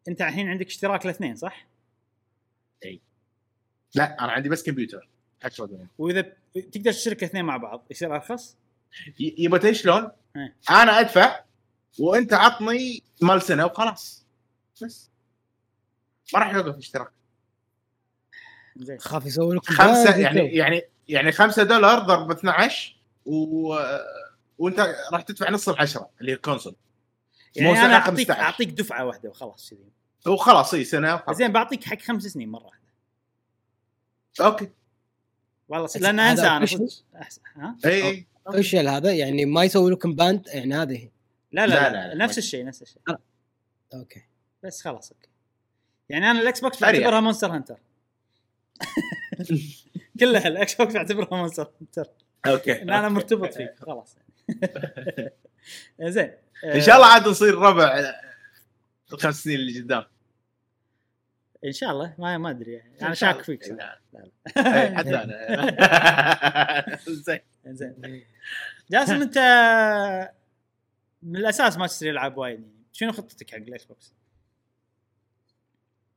انت 0.09 0.21
الحين 0.21 0.49
عندك 0.49 0.67
اشتراك 0.67 1.05
الاثنين 1.05 1.37
صح؟ 1.37 1.67
لا. 3.95 4.25
أنا 4.25 4.33
عندي 4.33 4.49
بس 4.49 4.63
كمبيوتر. 4.63 5.09
10 5.45 5.67
دولار 5.67 5.87
وإذا 5.99 6.33
تقدر 6.73 6.93
تشترك 6.93 7.25
اثنين 7.25 7.45
مع 7.45 7.57
بعض 7.57 7.85
يصير 7.91 8.15
أرخص؟ 8.15 8.57
يبا 9.19 9.59
تدري 9.59 9.75
شلون؟ 9.75 10.11
أنا 10.71 11.01
أدفع 11.01 11.41
وأنت 11.99 12.33
عطني 12.33 13.03
مال 13.23 13.43
سنة 13.43 13.67
وخلاص. 13.67 14.27
بس. 14.83 15.11
ما 16.35 16.41
راح 16.41 16.55
يوقف 16.55 16.77
اشتراك 16.77 17.11
زين. 18.77 18.99
خاف 18.99 19.27
يسوي 19.27 19.57
لكم 19.57 19.75
خمسة 19.75 20.17
يعني 20.17 20.41
وكذا. 20.41 20.53
يعني 20.53 20.83
يعني 21.09 21.33
5 21.33 21.63
دولار 21.63 21.99
ضرب 21.99 22.31
12 22.31 22.97
و... 23.27 23.77
وأنت 24.59 24.95
راح 25.13 25.23
تدفع 25.23 25.51
نص 25.51 25.69
العشرة 25.69 26.11
اللي 26.21 26.33
هي 26.33 26.37
الكونسول. 26.37 26.75
يعني 27.59 27.73
مو 27.73 27.85
أنا 27.85 27.95
اعطيك 27.95 28.29
15. 28.29 28.41
أعطيك 28.41 28.69
دفعة 28.69 29.05
واحدة 29.05 29.29
وخلاص 29.29 29.71
كذي. 29.71 30.33
وخلاص 30.33 30.75
إي 30.75 30.85
سنة 30.85 31.15
وخلاص. 31.15 31.37
زين 31.37 31.53
بعطيك 31.53 31.85
حق 31.85 31.99
خمس 31.99 32.23
سنين 32.23 32.49
مرة 32.49 32.65
واحدة. 32.65 32.89
okay. 34.41 34.71
والله 35.69 35.89
لأن 36.01 36.21
هذا 36.21 36.57
أنسى 36.57 36.77
أنا 36.77 36.89
أحسن 37.23 37.41
ها؟ 37.57 37.77
إي 37.85 38.03
إي. 38.03 38.27
official 38.47 38.89
هذا 38.89 39.13
يعني 39.13 39.45
ما 39.45 39.65
يسوي 39.65 39.91
لكم 39.91 40.15
banned 40.15 40.47
يعني 40.47 40.75
هذه. 40.75 41.11
لا 41.53 41.67
لا, 41.67 41.75
لا، 41.75 41.75
لا, 41.75 41.93
لا، 41.93 42.15
لا، 42.15 42.25
نفس 42.25 42.39
الشيء 42.39 42.65
نفس 42.65 42.83
الشيء. 42.83 43.03
okay. 43.95 44.23
بس 44.63 44.83
خلاص 44.83 45.13
okay. 45.13 45.29
يعني 46.09 46.31
أنا 46.31 46.41
ال 46.41 46.61
Xbox. 46.61 46.81
بعتبرها 46.81 47.21
Monster 47.21 47.55
Hunter. 47.55 47.79
كلها 50.21 50.49
ال 50.49 50.75
Xbox 50.75 50.95
بعتبرها 50.95 51.37
Monster 51.39 51.71
Hunter. 51.81 52.11
okay 52.47 52.83
إن 52.83 52.91
أنا 52.91 53.09
مرتبط 53.09 53.55
فيك 53.55 53.75
خلاص. 53.81 54.17
زين. 56.03 56.33
إن 56.65 56.81
شاء 56.81 56.97
الله 56.97 57.07
عاد 57.07 57.29
نصير 57.29 57.55
ربع 57.55 58.15
الخمس 59.13 59.45
سنين 59.45 59.57
اللي 59.57 59.81
قدام. 59.81 60.05
إن 61.65 61.73
شاء 61.73 61.91
الله. 61.91 62.15
ما 62.19 62.39
ما 62.39 62.51
أدري. 62.51 62.73
يعني 62.73 63.03
أنا 63.03 63.15
شاك. 63.15 63.43
فيك 63.43 63.69
لا. 63.69 64.01
لا. 64.13 64.31
إيه، 64.57 64.89
لا 64.89 64.99
حتى 64.99 65.17
أنا. 65.17 66.99
زين. 67.27 67.41
زين. 67.67 68.25
جاسم 68.91 69.15
أنت 69.15 69.39
من 71.23 71.37
الأساس 71.37 71.79
ما 71.79 71.87
تشتري 71.87 72.11
ألعاب 72.11 72.39
وايد 72.39 72.61
يعني. 72.61 72.85
شنو 72.93 73.13
خطتك 73.13 73.51
حق 73.51 73.57
ال 73.57 73.85
Xbox؟ 73.85 74.15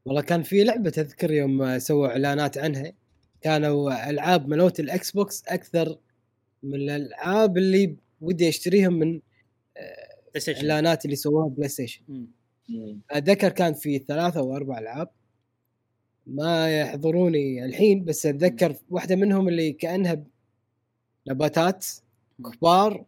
والله 0.05 0.21
كان 0.21 0.43
في 0.43 0.63
لعبة 0.63 0.89
تذكر 0.89 1.31
يوم 1.31 1.79
سووا 1.79 2.07
إعلانات 2.07 2.57
عنها. 2.57 2.93
كانوا 3.41 4.09
ألعاب 4.09 4.47
ملوت 4.47 4.79
ال 4.79 5.11
Xbox 5.11 5.43
أكثر 5.47 5.97
من 6.63 6.75
الألعاب 6.75 7.57
اللي 7.57 7.95
ودي 8.21 8.49
أشتريهم 8.49 8.93
من 8.93 9.21
Station 10.39 10.59
اعلانات 10.69 11.05
اللي 11.05 11.15
سووها 11.15 11.47
PlayStation. 11.47 12.27
أتذكر 13.11 13.49
كان 13.49 13.73
في 13.73 13.99
ثلاثة 13.99 14.39
أو 14.39 14.55
أربع 14.55 14.79
ألعاب. 14.79 15.09
ما 16.27 16.79
يحضروني 16.81 17.65
الحين 17.65 18.05
بس 18.05 18.25
أتذكر 18.25 18.75
واحدة 18.89 19.15
منهم 19.15 19.47
اللي 19.47 19.71
كأنها 19.73 20.23
نباتات 21.27 21.85
كبار 22.53 23.05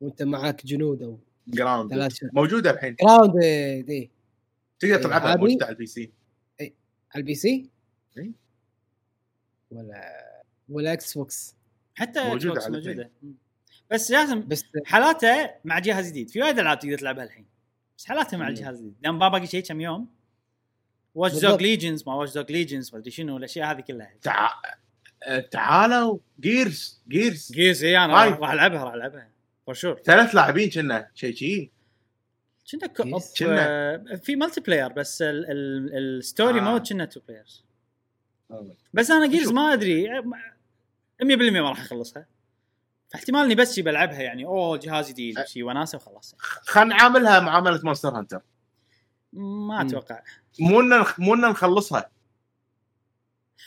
وأنت 0.00 0.22
معك 0.22 0.66
جنود 0.66 1.02
أو 1.02 1.18
Grounded 1.48 2.10
موجودة 2.32 2.70
الحين. 2.70 2.94
Grounded 3.02 4.10
تقدر 4.78 4.94
إيه، 4.96 5.02
تلعبها 5.02 5.34
هذه- 5.34 5.38
موجودة 5.40 5.66
على 5.66 5.72
ال 5.72 5.86
PC. 5.86 6.12
على 6.60 6.72
البي 7.16 7.34
سي؟ 7.34 7.70
إيه. 8.18 8.32
ولا 9.70 10.24
ولا 10.68 10.92
إكس 10.92 11.18
بوكس 11.18 11.54
حتى 11.94 12.30
بوكس 12.30 12.46
على 12.64 12.76
موجودة. 12.76 13.10
بس 13.90 14.12
جاسم 14.12 14.48
بس 14.48 14.64
حالاته 14.86 15.50
مع 15.64 15.78
جهاز 15.78 16.08
جديد. 16.10 16.30
في 16.30 16.42
وايد 16.42 16.58
ألعاب 16.58 16.78
تقدر 16.78 16.98
تلعبها 16.98 17.24
الحين. 17.24 17.46
بس 17.98 18.04
حالاتها 18.06 18.36
مع. 18.36 18.48
الجهاز 18.48 18.76
الجديد. 18.76 18.94
لأن 19.02 19.18
باقي 19.18 19.46
شيء 19.46 19.62
كم 19.64 19.80
يوم. 19.80 20.08
واتش 21.14 21.34
بالضبط. 21.34 21.62
ليجنز 21.62 22.04
ما 22.06 22.14
واتش 22.14 22.32
دوغ 22.34 22.44
ليجنز 22.50 22.92
ما 22.92 22.98
أدري 22.98 23.10
شنو 23.10 23.36
الأشياء 23.36 23.70
هذه 23.70 23.80
كلها. 23.80 24.14
تع... 24.22 24.50
آه، 25.22 25.38
تعالوا 25.40 26.18
جيرز 26.40 27.02
جيرز 27.08 27.52
جيرز 27.52 27.84
اي 27.84 27.98
أنا. 27.98 28.24
راح 28.24 28.50
ألعبها 28.50 28.84
راح 28.84 28.94
ألعبها. 28.94 29.30
فور 29.66 29.74
شور 29.74 30.00
ثلاث 30.04 30.34
لاعبين 30.34 30.70
كنا 30.70 31.10
شيء 31.14 31.34
شيء 31.34 31.70
كنا. 33.38 33.66
آه، 33.68 34.14
في 34.22 34.36
multiplayer 34.36 34.92
بس 34.92 35.22
ال- 35.22 35.50
ال- 35.50 35.94
ال 36.18 36.25
story 36.25 36.58
آه. 36.60 36.62
mode 36.62 36.88
كنا 36.88 37.04
two 37.04 37.20
players 37.28 37.64
بس 38.94 39.10
أنا 39.10 39.26
Gears. 39.26 39.48
ما 39.52 39.72
أدري 39.72 40.08
100% 40.22 40.22
ما 41.60 41.68
راح 41.70 41.80
أخلصها. 41.80 42.26
فاحتمال 43.08 43.44
إني 43.44 43.54
بس 43.54 43.74
شي 43.74 43.82
بلعبها 43.82 44.20
يعني 44.22 44.44
أوه 44.44 44.76
جهاز 44.78 45.08
جديد. 45.10 45.44
شي 45.44 45.62
وناسة 45.62 45.96
وخلاص 45.96 46.34
خلينا 46.38 46.96
نعاملها 46.96 47.40
معاملة 47.40 47.80
Monster 47.84 48.08
Hunter 48.18 48.40
ما. 49.32 49.82
أتوقع 49.82 50.22
مو 50.60 50.82
نخ- 50.82 51.20
مو 51.20 51.34
إن 51.34 51.40
نخلصها 51.40 52.10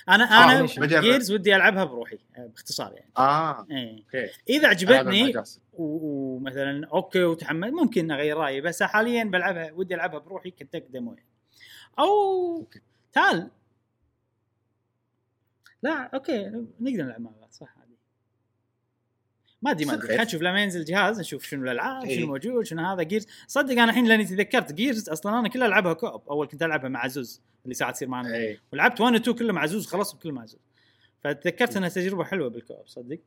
أنا 0.10 0.24
آه، 0.24 0.60
أنا. 0.60 0.86
Gears 1.02 1.32
ودي 1.32 1.56
ألعبها 1.56 1.84
بروحي 1.84 2.20
آه، 2.38 2.46
باختصار 2.48 2.94
يعني 2.94 3.12
آه 3.18 3.68
إيه 3.72 3.98
okay 4.00 4.30
إذا 4.50 4.68
عجبتني 4.68 5.34
ومثلا 5.74 6.88
okay 6.88 7.24
وتحمل 7.24 7.72
ممكن 7.72 8.12
أغير 8.12 8.38
رأيي 8.38 8.62
بس 8.62 8.84
حاليا 8.84 9.24
بلعبها 9.24 9.72
ودي 9.72 9.96
ألعبها 9.96 10.20
بروحي 10.20 10.52
كتك 10.52 10.88
demo 10.90 11.14
يعني. 11.14 11.30
أو 12.00 12.08
okay. 12.58 12.82
تعال 13.14 13.52
لا 15.84 16.10
okay 16.14 16.46
نقدر 16.80 17.04
نلعب 17.04 17.22
مع 17.22 17.30
بعض 17.32 17.41
صح 17.41 17.41
عادي 17.41 17.41
ما 19.62 19.72
أدري 19.72 19.86
ما 19.86 19.94
أدري. 19.94 20.02
خير. 20.02 20.10
خلينا 20.10 20.24
نشوف 20.24 20.42
لما 20.42 20.64
ينزل 20.64 20.80
الجهاز 20.80 21.20
نشوف 21.20 21.44
شنو 21.44 21.64
الألعاب 21.64 22.06
إيه. 22.06 22.18
شنو 22.18 22.28
موجود 22.28 22.66
شنو 22.66 22.86
هذا. 22.86 23.04
Gears 23.04 23.28
صدق 23.48 23.72
أنا 23.72 23.84
الحين 23.84 24.06
لأني 24.06 24.26
تذكرت 24.26 24.74
Gears 24.74 25.10
أصلا 25.10 25.40
أنا 25.40 25.50
كلها 25.50 25.68
ألعبها 25.68 25.94
co-op 25.94 26.30
أول 26.30 26.48
كنت 26.48 26.64
ألعبها 26.64 26.90
مع 26.90 27.04
عزوز 27.04 27.42
اللي 27.64 27.74
ساعات 27.74 27.96
تصير 27.96 28.08
معنا. 28.08 28.36
إيه. 28.36 28.60
ولعبت 28.74 29.02
1 29.02 29.14
و 29.14 29.18
2 29.18 29.38
كلهم 29.38 29.56
مع 29.56 29.62
عزوز 29.62 29.88
خلصهم 29.88 30.20
كلهم 30.20 30.36
مع 30.36 30.42
عزوز 30.42 30.60
فتذكرت 31.24 31.78
إنها 31.78 31.90
تجربة 31.90 32.24
حلوة 32.24 32.50
بالكوب 32.50 32.88
صدق. 32.88 33.20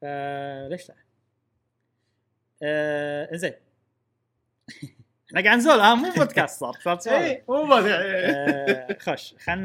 فليش 0.00 0.88
لا؟ 0.88 0.94
آه 2.62 3.36
زين 3.36 3.52
إحنا 5.28 5.40
قاعد 5.44 5.58
نزول 5.58 5.80
آه 5.80 5.94
مو 5.94 6.10
بودكاست 6.16 6.60
صار 6.60 6.98
صار 6.98 7.14
إيه 7.16 7.44
مو 7.48 7.64
ما 7.64 7.82
آه، 7.86 8.96
خوش. 9.00 9.34
خلينا 9.44 9.60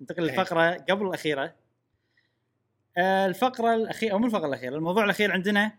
ننتقل 0.00 0.22
للفقره 0.22 0.70
قبل 0.90 1.06
الأخيرة. 1.06 1.42
آه، 1.44 1.54
الفقرة 2.98 3.74
الأخيرة 3.74 4.12
أو 4.12 4.18
مو 4.18 4.26
الفقرة 4.26 4.46
الأخيرة 4.46 4.76
الموضوع 4.76 5.04
الأخير 5.04 5.32
عندنا 5.32 5.72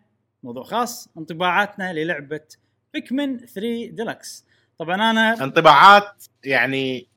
موضوع 0.43 0.63
خاص 0.63 1.09
انطباعاتنا 1.17 1.93
للعبة 1.93 2.41
بيكمن 2.93 3.37
3 3.37 3.89
ديلكس 3.91 4.45
طبعا 4.77 4.95
أنا 4.95 5.43
انطباعات 5.43 6.23
يعني 6.43 7.07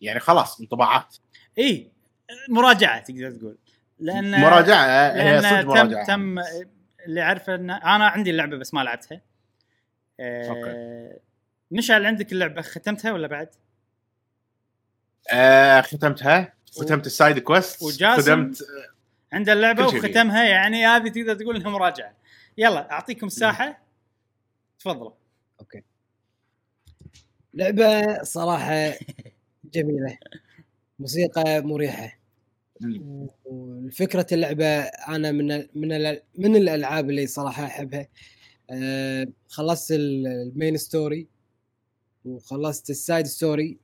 يعني 0.00 0.20
خلاص 0.20 0.60
انطباعات 0.60 1.16
إي 1.58 1.92
مراجعة 2.48 3.00
تقدر 3.00 3.30
تقول 3.30 3.58
لأن 3.98 4.40
مراجعة 4.40 5.12
هي 5.12 5.40
لأن 5.40 5.42
صدق 5.42 5.60
تم 5.62 5.68
مراجعة 5.68 6.04
تم 6.06 6.38
اللي 7.06 7.22
اعرفه 7.22 7.54
إن 7.54 7.70
أنا 7.70 8.08
عندي 8.08 8.30
اللعبة 8.30 8.56
بس 8.56 8.74
ما 8.74 8.80
لعبتها 8.80 9.20
آه، 10.20 10.48
okay. 10.48 11.18
مشعل 11.70 12.06
عندك 12.06 12.32
اللعبة 12.32 12.62
ختمتها 12.62 13.12
ولا 13.12 13.26
بعد؟ 13.26 13.48
آه 15.32 15.80
ختمتها 15.80 16.52
ختمت 16.80 17.06
ال 17.06 17.12
side 17.12 17.38
quest 17.38 17.82
وجاسم؟ 17.82 18.22
ختمت 18.22 18.62
عنده 19.32 19.52
اللعبة. 19.52 19.86
وختمها 19.86 20.44
يعني 20.44 20.86
هذه 20.86 21.08
تقدر 21.08 21.34
تقول 21.34 21.56
إنها 21.56 21.70
مراجعة. 21.70 22.16
يلا 22.58 22.92
أعطيكم 22.92 23.26
الساحة. 23.26 23.82
تفضلوا. 24.78 25.12
لعبة 27.54 28.22
صراحة 28.22 28.94
جميلة. 29.74 30.18
موسيقى 30.98 31.60
مريحة. 31.62 32.18
وفكرة 33.44 34.26
اللعبة 34.32 34.66
أنا 34.82 35.32
من 35.32 35.46
من 35.74 36.16
من 36.38 36.56
الألعاب 36.56 37.10
اللي 37.10 37.26
صراحة 37.26 37.64
أحبها. 37.64 38.08
أه 38.70 39.26
خلصت 39.48 39.92
ال- 39.92 40.26
ال 40.26 40.36
main 40.36 40.76
story 40.76 41.26
وخلصت 42.24 42.90
ال 42.90 42.97
side 42.97 43.26
story. 43.26 43.78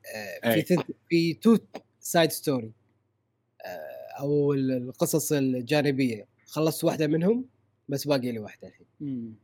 أه 0.45 0.55
في. 0.55 0.63
ثنت 0.63 0.87
في 1.09 1.35
two 1.35 1.59
side 2.01 2.33
story. 2.33 2.73
أو 4.19 4.53
ال- 4.53 4.73
القصص 4.73 5.33
الجانبية. 5.33 6.27
خلصت 6.47 6.85
واحدة 6.85 7.07
منهم 7.07 7.45
بس 7.89 8.07
باقي 8.09 8.33
لي 8.33 8.39
واحدة 8.39 8.69
الحين. 8.69 9.35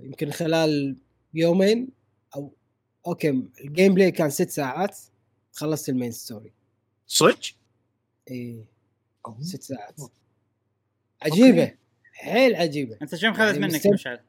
يمكن 0.00 0.30
خلال 0.30 0.96
يومين 1.34 1.88
أو 2.36 2.52
okay 3.06 3.42
ال 3.64 3.94
gameplay 3.94 4.10
كان 4.10 4.30
ست 4.30 4.50
ساعات 4.50 4.98
خلصت 5.52 5.88
ال 5.88 5.93
main 5.93 6.12
story 6.12 6.52
صدق؟ 7.06 7.38
إيه 8.30 8.64
ست 9.40 9.62
ساعات. 9.62 9.94
عجيبة. 11.22 11.74
حيل 12.12 12.54
عجيبة. 12.56 12.98
أنت 13.02 13.14
شو 13.14 13.28
مخذت 13.28 13.54
يعني 13.54 13.58
منك. 13.58 13.86
مشعل؟ 13.86 14.20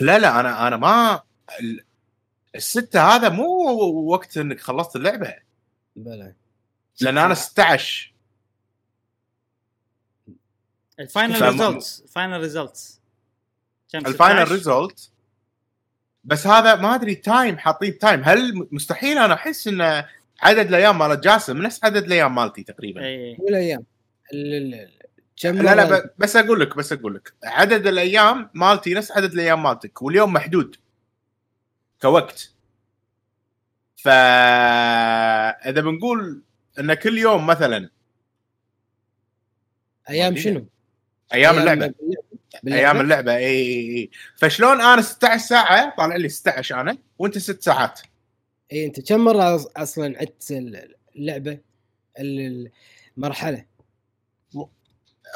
لا 0.00 0.18
لا 0.18 0.40
أنا 0.40 0.68
أنا 0.68 0.76
ما 0.76 1.22
ال- 1.60 1.84
الستة 2.54 3.00
هذا 3.16 3.28
مو 3.28 3.44
وقت 4.12 4.36
إنك 4.36 4.60
خلصت 4.60 4.96
اللعبة. 4.96 5.34
بلى. 5.96 6.34
لأن 7.00 7.18
أنا 7.18 7.34
16 7.34 8.14
ال 11.00 11.07
final 11.07 11.42
results 11.42 12.00
ال 12.02 12.08
final 12.08 12.40
results 12.40 13.00
ال 13.94 14.03
final 14.03 14.50
result 14.52 15.10
بس 16.24 16.46
هذا 16.46 16.74
ما 16.74 16.94
أدري 16.94 17.14
time 17.14 17.58
حاطين 17.58 17.98
time 17.98 18.22
هل 18.24 18.68
مستحيل 18.72 19.18
أنا 19.18 19.34
أحس 19.34 19.68
إن 19.68 20.04
عدد 20.40 20.66
الأيام 20.68 20.98
مال 20.98 21.20
جاسم 21.20 21.62
نفس 21.62 21.84
عدد 21.84 22.04
الأيام 22.04 22.34
مالتي 22.34 22.62
تقريبا. 22.62 23.04
اي 23.04 23.36
والايام 23.40 23.84
ال- 24.32 24.54
ال- 24.54 24.74
ال- 24.74 24.98
كم 25.36 25.62
لا 25.62 25.74
لا 25.74 26.14
بس 26.18 26.36
أقول 26.36 26.60
لك 26.60 26.76
بس 26.76 26.92
أقول 26.92 27.14
لك. 27.14 27.32
عدد 27.44 27.86
الأيام 27.86 28.50
مالتي 28.54 28.94
نفس 28.94 29.12
عدد 29.12 29.32
الأيام 29.32 29.62
مالتك 29.62 30.02
واليوم 30.02 30.32
محدود. 30.32 30.76
كوقت. 32.02 32.52
فاذا 33.96 35.80
بنقول 35.80 36.42
إن 36.78 36.94
كل 36.94 37.18
يوم 37.18 37.46
مثلا. 37.46 37.90
أيام 40.10 40.36
شنو؟ 40.36 40.66
أيام 41.34 41.58
اللعبة. 41.58 41.94
باللعبة؟ 42.62 42.80
أيام 42.86 43.00
اللعبة. 43.00 43.36
إي 43.36 43.46
إي 43.46 43.96
إي. 43.96 44.10
فشلون 44.36 44.80
أنا 44.80 45.02
16 45.02 45.42
ساعة 45.46 45.94
طالع 45.96 46.16
لي 46.16 46.28
16 46.28 46.80
أنا 46.80 46.98
وأنت 47.18 47.38
6 47.38 47.62
ساعات. 47.62 48.00
إي 48.72 48.86
أنت 48.86 49.00
كم 49.08 49.20
مرة 49.24 49.66
أصلا 49.76 50.18
عدت 50.18 50.50
ال- 50.50 50.94
اللعبة؟ 51.16 51.58
ال- 52.18 52.70
المرحلة. 53.16 53.64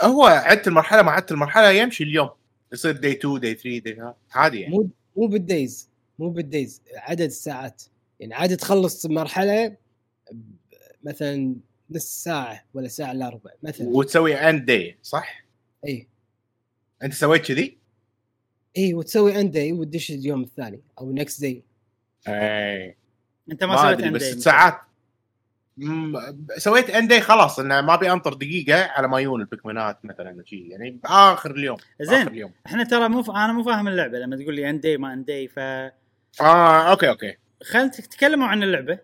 هو 0.02 0.24
عدت 0.24 0.66
المرحلة 0.68 1.02
ما 1.02 1.10
عدت 1.10 1.32
المرحلة 1.32 1.70
يمشي 1.70 2.04
اليوم. 2.04 2.30
يصير 2.72 2.92
day 2.96 3.12
2 3.12 3.40
day 3.40 3.54
3 3.54 3.78
day 3.78 4.12
عادي 4.32 4.60
يعني. 4.60 4.74
مو 4.74 4.88
مو 5.16 5.26
بال 5.26 5.47
days 5.47 5.88
مو 6.18 6.28
بال 6.30 6.48
days 6.48 6.82
عدد 6.96 7.20
الساعات. 7.20 7.82
يعني 8.20 8.34
عادي 8.34 8.56
تخلص 8.56 9.06
مرحلة 9.06 9.76
مثلا 11.04 11.56
نص 11.90 12.04
ساعة 12.24 12.64
ولا 12.74 12.88
ساعة 12.88 13.12
إلا 13.12 13.28
ربع 13.28 13.50
مثلا 13.62 13.88
وتسوي 13.88 14.34
end 14.34 14.64
day 14.64 14.96
صح؟ 15.02 15.44
إي 15.86 16.08
أنت 17.02 17.14
سويت 17.14 17.46
كذي؟ 17.46 17.78
إي 18.78 18.94
وتسوي 18.94 19.40
end 19.40 19.50
day 19.52 19.72
وتدش 19.72 20.10
اليوم 20.10 20.42
الثاني 20.42 20.80
أو 21.00 21.12
next 21.12 21.40
day 21.40 21.62
اي 22.28 22.96
أنت 23.52 23.64
ما, 23.64 23.74
ما 23.74 23.96
سويت 23.96 24.12
بس 24.12 24.22
end 24.22 24.24
ست 24.24 24.38
day. 24.38 24.42
ساعات 24.42 24.74
سويت 26.56 26.90
end 26.90 27.12
day 27.12 27.20
خلاص 27.20 27.58
إنه 27.58 27.80
ما 27.80 27.94
أبي 27.94 28.12
أنطر 28.12 28.34
دقيقة 28.34 28.84
على 28.84 29.08
ما 29.08 29.20
يجون 29.20 29.40
البيكمنات 29.40 30.04
مثلا 30.04 30.42
شيء 30.46 30.66
يعني 30.70 30.90
بآخر 30.90 31.50
اليوم 31.50 31.76
زين. 32.00 32.20
آخر 32.20 32.30
اليوم 32.30 32.52
إحنا 32.66 32.84
ترى 32.84 33.08
مو 33.08 33.22
ف... 33.22 33.30
أنا 33.30 33.52
مو 33.52 33.62
فاهم 33.62 33.88
اللعبة 33.88 34.18
لما 34.18 34.36
تقول 34.36 34.54
لي 34.54 34.70
end 34.70 34.83
day 34.83 34.96
ما 34.96 35.12
end 35.12 35.30
day 35.30 35.48
ف 35.48 35.58
آه 35.58 36.90
okay 36.90 37.08
okay 37.08 37.36
خل 37.62 37.90
تتكلموا 37.90 38.46
عن 38.46 38.62
اللعبة 38.62 38.98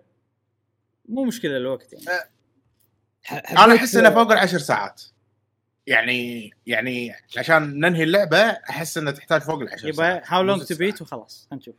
مو 1.09 1.25
مشكلة 1.25 1.57
الوقت 1.57 1.93
يعني. 1.93 2.05
ح- 3.25 3.63
أنا 3.65 3.75
أحس 3.75 3.97
إنه 3.97 4.11
فوق 4.11 4.33
العشر 4.33 4.59
ساعات. 4.59 5.03
يعني 5.87 6.51
يعني 6.67 7.15
عشان 7.39 7.81
ننهي 7.81 8.03
اللعبة 8.03 8.39
أحس 8.41 8.99
انها 8.99 9.13
تحتاج 9.13 9.41
فوق 9.41 9.61
العشر 9.61 9.89
يبقى 9.89 9.97
ساعات. 10.11 10.23
how 10.27 10.43
مو 10.43 10.47
long 10.49 10.63
to. 10.63 10.75
beat 10.75 11.03
وخلاص 11.03 11.49
خلينا 11.51 11.63
نشوف. 11.63 11.75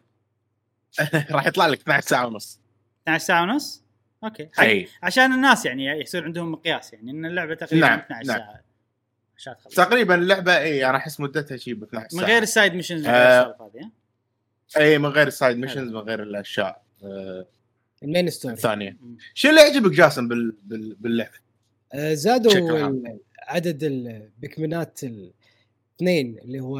راح 1.35 1.47
يطلع 1.47 1.67
لك 1.67 1.81
12 1.81 2.07
ساعة 2.07 2.27
ونص. 2.27 2.59
12 3.03 3.25
ساعة 3.25 3.41
ونص؟ 3.43 3.83
okay. 4.23 4.49
حق- 4.53 4.63
إي. 4.63 4.87
عشان 5.03 5.33
الناس 5.33 5.65
يعني 5.65 5.85
يصير 5.85 6.23
عندهم 6.23 6.51
مقياس 6.51 6.93
يعني 6.93 7.11
إن 7.11 7.25
اللعبة 7.25 7.55
تقريبا 7.55 7.87
نعم، 7.87 7.99
12 7.99 8.27
نعم. 8.27 8.37
ساعة. 8.37 8.61
عشان 9.37 9.55
تخلص. 9.57 9.75
تقريبا 9.75 10.15
اللعبة 10.15 10.57
إي 10.57 10.85
أنا 10.89 10.97
أحس 10.97 11.19
مدتها 11.19 11.57
شيء 11.57 11.73
ب 11.73 11.83
12 11.83 12.07
من 12.13 12.19
ساعة. 12.21 12.29
غير 12.31 12.43
ال 12.43 12.49
side 12.49 12.73
missions 12.73 13.05
آه. 13.07 13.71
هذه؟ 13.75 13.89
إي 14.77 14.97
من 14.97 15.05
غير 15.09 15.27
ال 15.27 15.33
side 15.33 15.57
missions 15.57 15.91
من 15.91 15.97
غير 15.99 16.23
الأشياء. 16.23 16.81
آه، 17.03 17.45
ال 18.03 18.09
main 18.09 18.29
story. 18.29 18.53
الثانية. 18.53 18.97
شو 19.33 19.49
اللي 19.49 19.61
يعجبك 19.61 19.91
جاسم 19.91 20.27
بال... 20.27 20.55
بال... 20.63 20.95
باللعبه؟ 20.95 21.37
آه، 21.93 22.13
زادوا. 22.13 22.87
ال- 22.87 23.19
عدد 23.39 23.83
البيكمنات 23.83 24.99
الاثنين 25.03 26.37
اللي 26.39 26.59
هو 26.59 26.79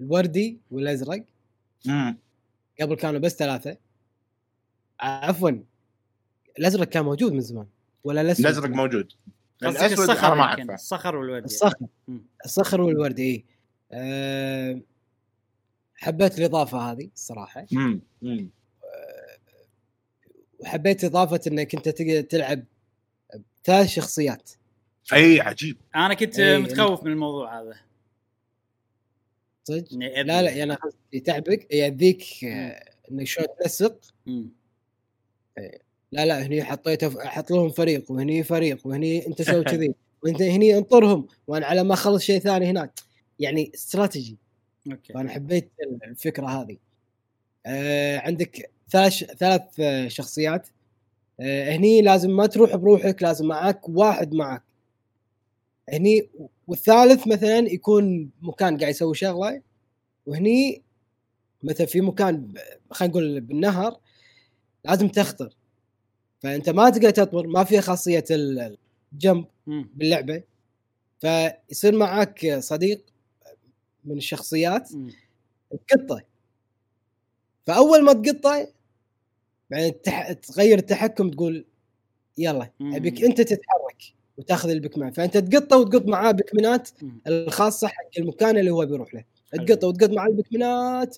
الوردي 0.00 0.58
والازرق. 0.70 1.24
امم 1.86 2.18
قبل 2.80 2.94
كانوا 2.94 3.20
بس 3.20 3.34
ثلاثة. 3.34 3.76
عفوا 5.00 5.50
الازرق 6.58 6.88
كان 6.88 7.04
موجود 7.04 7.32
من 7.32 7.40
زمان 7.40 7.66
ولا 8.04 8.20
الأسود؟ 8.20 8.46
الازرق 8.46 8.70
موجود. 8.70 9.12
الأسود 9.62 9.98
الصخر 10.10 10.34
ما 10.34 10.42
أعرفه. 10.42 10.74
الصخر 10.74 11.16
والورد 11.16 11.44
الصخر. 11.44 11.86
مم. 12.08 12.22
الصخر 12.44 12.80
والوردي 12.80 13.22
اي 13.22 13.44
أه 13.92 14.80
حبيت 15.96 16.38
الإضافة 16.38 16.78
هذه 16.78 17.10
الصراحة. 17.14 17.66
امم 17.72 18.00
امم 18.22 18.50
وحبيت 20.60 21.04
إضافة 21.04 21.40
إنك 21.46 21.74
انت 21.74 21.88
تقدر 21.88 22.20
تلعب 22.20 22.64
ثلاث 23.64 23.88
شخصيات. 23.88 24.50
أي 25.12 25.40
عجيب. 25.40 25.76
أنا 25.96 26.14
كنت 26.14 26.38
إيه، 26.38 26.58
متخوف 26.58 27.04
من 27.04 27.12
الموضوع 27.12 27.60
هذا. 27.60 27.74
صدق؟ 29.64 29.92
لا 29.92 30.42
لا 30.42 30.50
يعني 30.50 30.74
قصدي 30.74 30.96
يتعبك 31.12 31.74
يأذيك 31.74 32.44
آه، 32.44 32.84
إنك 33.10 33.26
شلون 33.26 33.48
تنسق. 33.60 34.00
لا 36.12 36.26
لا 36.26 36.46
هني 36.46 36.64
حطيته 36.64 37.28
حط 37.28 37.50
لهم 37.50 37.70
فريق 37.70 38.10
وهني 38.10 38.42
فريق 38.42 38.86
وهني 38.86 39.26
أنت 39.26 39.42
سوي 39.42 39.64
كذي 39.64 39.94
وأنت 40.22 40.42
هني 40.42 40.78
انطرهم 40.78 41.26
وأنا 41.46 41.66
على 41.66 41.84
ما 41.84 41.94
أخلص 41.94 42.22
شيء 42.22 42.38
ثاني 42.38 42.66
هناك. 42.66 43.00
يعني 43.38 43.72
استراتيجي. 43.74 44.38
أوكي. 44.90 45.12
فأنا 45.12 45.30
حبيت 45.30 45.70
الفكرة 46.04 46.46
هذه. 46.46 46.76
آه 47.66 48.18
عندك 48.18 48.70
ثلاث 48.92 49.24
ثلاث 49.24 49.62
آه، 49.80 50.08
شخصيات. 50.08 50.68
آه 51.40 51.72
هني 51.76 52.02
لازم 52.02 52.30
ما 52.36 52.46
تروح 52.46 52.76
بروحك 52.76 53.22
لازم 53.22 53.46
معك 53.46 53.88
واحد 53.88 54.34
معك 54.34 54.62
هني 55.92 56.28
والثالث 56.68 57.26
مثلا 57.28 57.58
يكون 57.58 58.30
مكان 58.42 58.78
قاعد 58.78 58.90
يسوي 58.90 59.14
شغلة 59.14 59.62
وهني 60.26 60.82
مثلا 61.62 61.86
في 61.86 62.00
مكان 62.00 62.54
خلينا 62.90 63.12
نقول 63.14 63.40
بالنهر 63.40 64.00
لازم 64.84 65.08
تخطر. 65.08 65.54
فأنت 66.40 66.70
ما 66.70 66.90
تقدر 66.90 67.10
تطمر 67.10 67.46
ما 67.46 67.64
فيها 67.64 67.80
خاصية 67.80 68.24
ال- 68.30 68.78
الجمب 69.12 69.44
مم. 69.66 69.90
باللعبة. 69.94 70.42
فيصير 71.20 71.96
معك 71.96 72.56
صديق 72.60 73.04
من 74.04 74.16
الشخصيات. 74.16 74.90
تقطه. 75.88 76.22
فأول 77.66 78.04
ما 78.04 78.12
تقطه 78.12 78.68
بعدين 79.70 79.88
التح... 79.88 80.32
تغير 80.32 80.78
التحكم 80.78 81.30
تقول 81.30 81.64
يلا. 82.38 82.70
أبيك 82.80 83.24
أنت 83.24 83.40
تتحرك 83.40 84.02
وتأخذ 84.36 84.70
البكمان 84.70 85.12
فأنت 85.12 85.36
تقطه 85.36 85.76
وتقط 85.78 86.06
معاه 86.06 86.30
بكمنات 86.32 86.88
مم. 87.02 87.20
الخاصة 87.26 87.88
حق 87.88 88.18
المكان 88.18 88.58
اللي 88.58 88.70
هو 88.70 88.86
بيروح 88.86 89.14
له. 89.14 89.24
تقطه 89.52 89.88
وتقط 89.88 90.10
معاه 90.10 90.28
البكمنات 90.28 91.16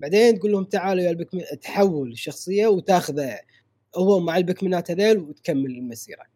بعدين 0.00 0.38
تقول 0.38 0.52
لهم 0.52 0.64
تعالوا 0.64 1.02
يا 1.02 1.10
البكمن 1.10 1.42
تحول 1.60 2.12
الشخصية 2.12 2.66
وتأخذه 2.66 3.40
هو 3.96 4.20
مع 4.20 4.36
البكمنات 4.36 4.90
هذيل 4.90 5.18
وتكمل 5.18 5.70
المسيرة 5.70 6.26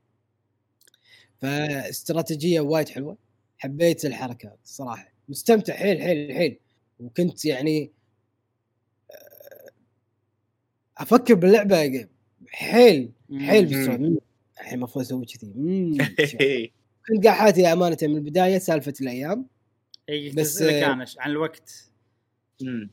فاستراتيجية 1.39 2.61
وايد 2.61 2.89
حلوة 2.89 3.17
حبيت 3.59 4.05
الحركة 4.05 4.57
الصراحه 4.65 5.13
مستمتع 5.29 5.75
حيل 5.75 6.03
حيل 6.03 6.35
حيل 6.35 6.59
وكنت 7.01 7.45
يعني 7.45 7.93
آه، 9.11 9.71
أفكر 11.01 11.35
باللعبة 11.35 12.07
حيل 12.49 13.11
حيل. 13.39 13.89
مم، 14.01 14.19
الحين 14.61 14.75
المفروض 14.75 15.05
أسوي 15.05 15.27
كذي. 15.27 15.53
كنت 17.09 17.25
قاعد 17.27 17.37
حياتي 17.37 17.73
أمانة 17.73 17.97
من 18.03 18.17
البداية 18.17 18.59
سالفة 18.59 18.95
الأيام. 19.01 19.47
إي 20.09 20.31
بس، 20.31 20.63
أنا 20.63 21.07
عن 21.19 21.31
الوقت. 21.31 21.85
مم. 22.63 22.91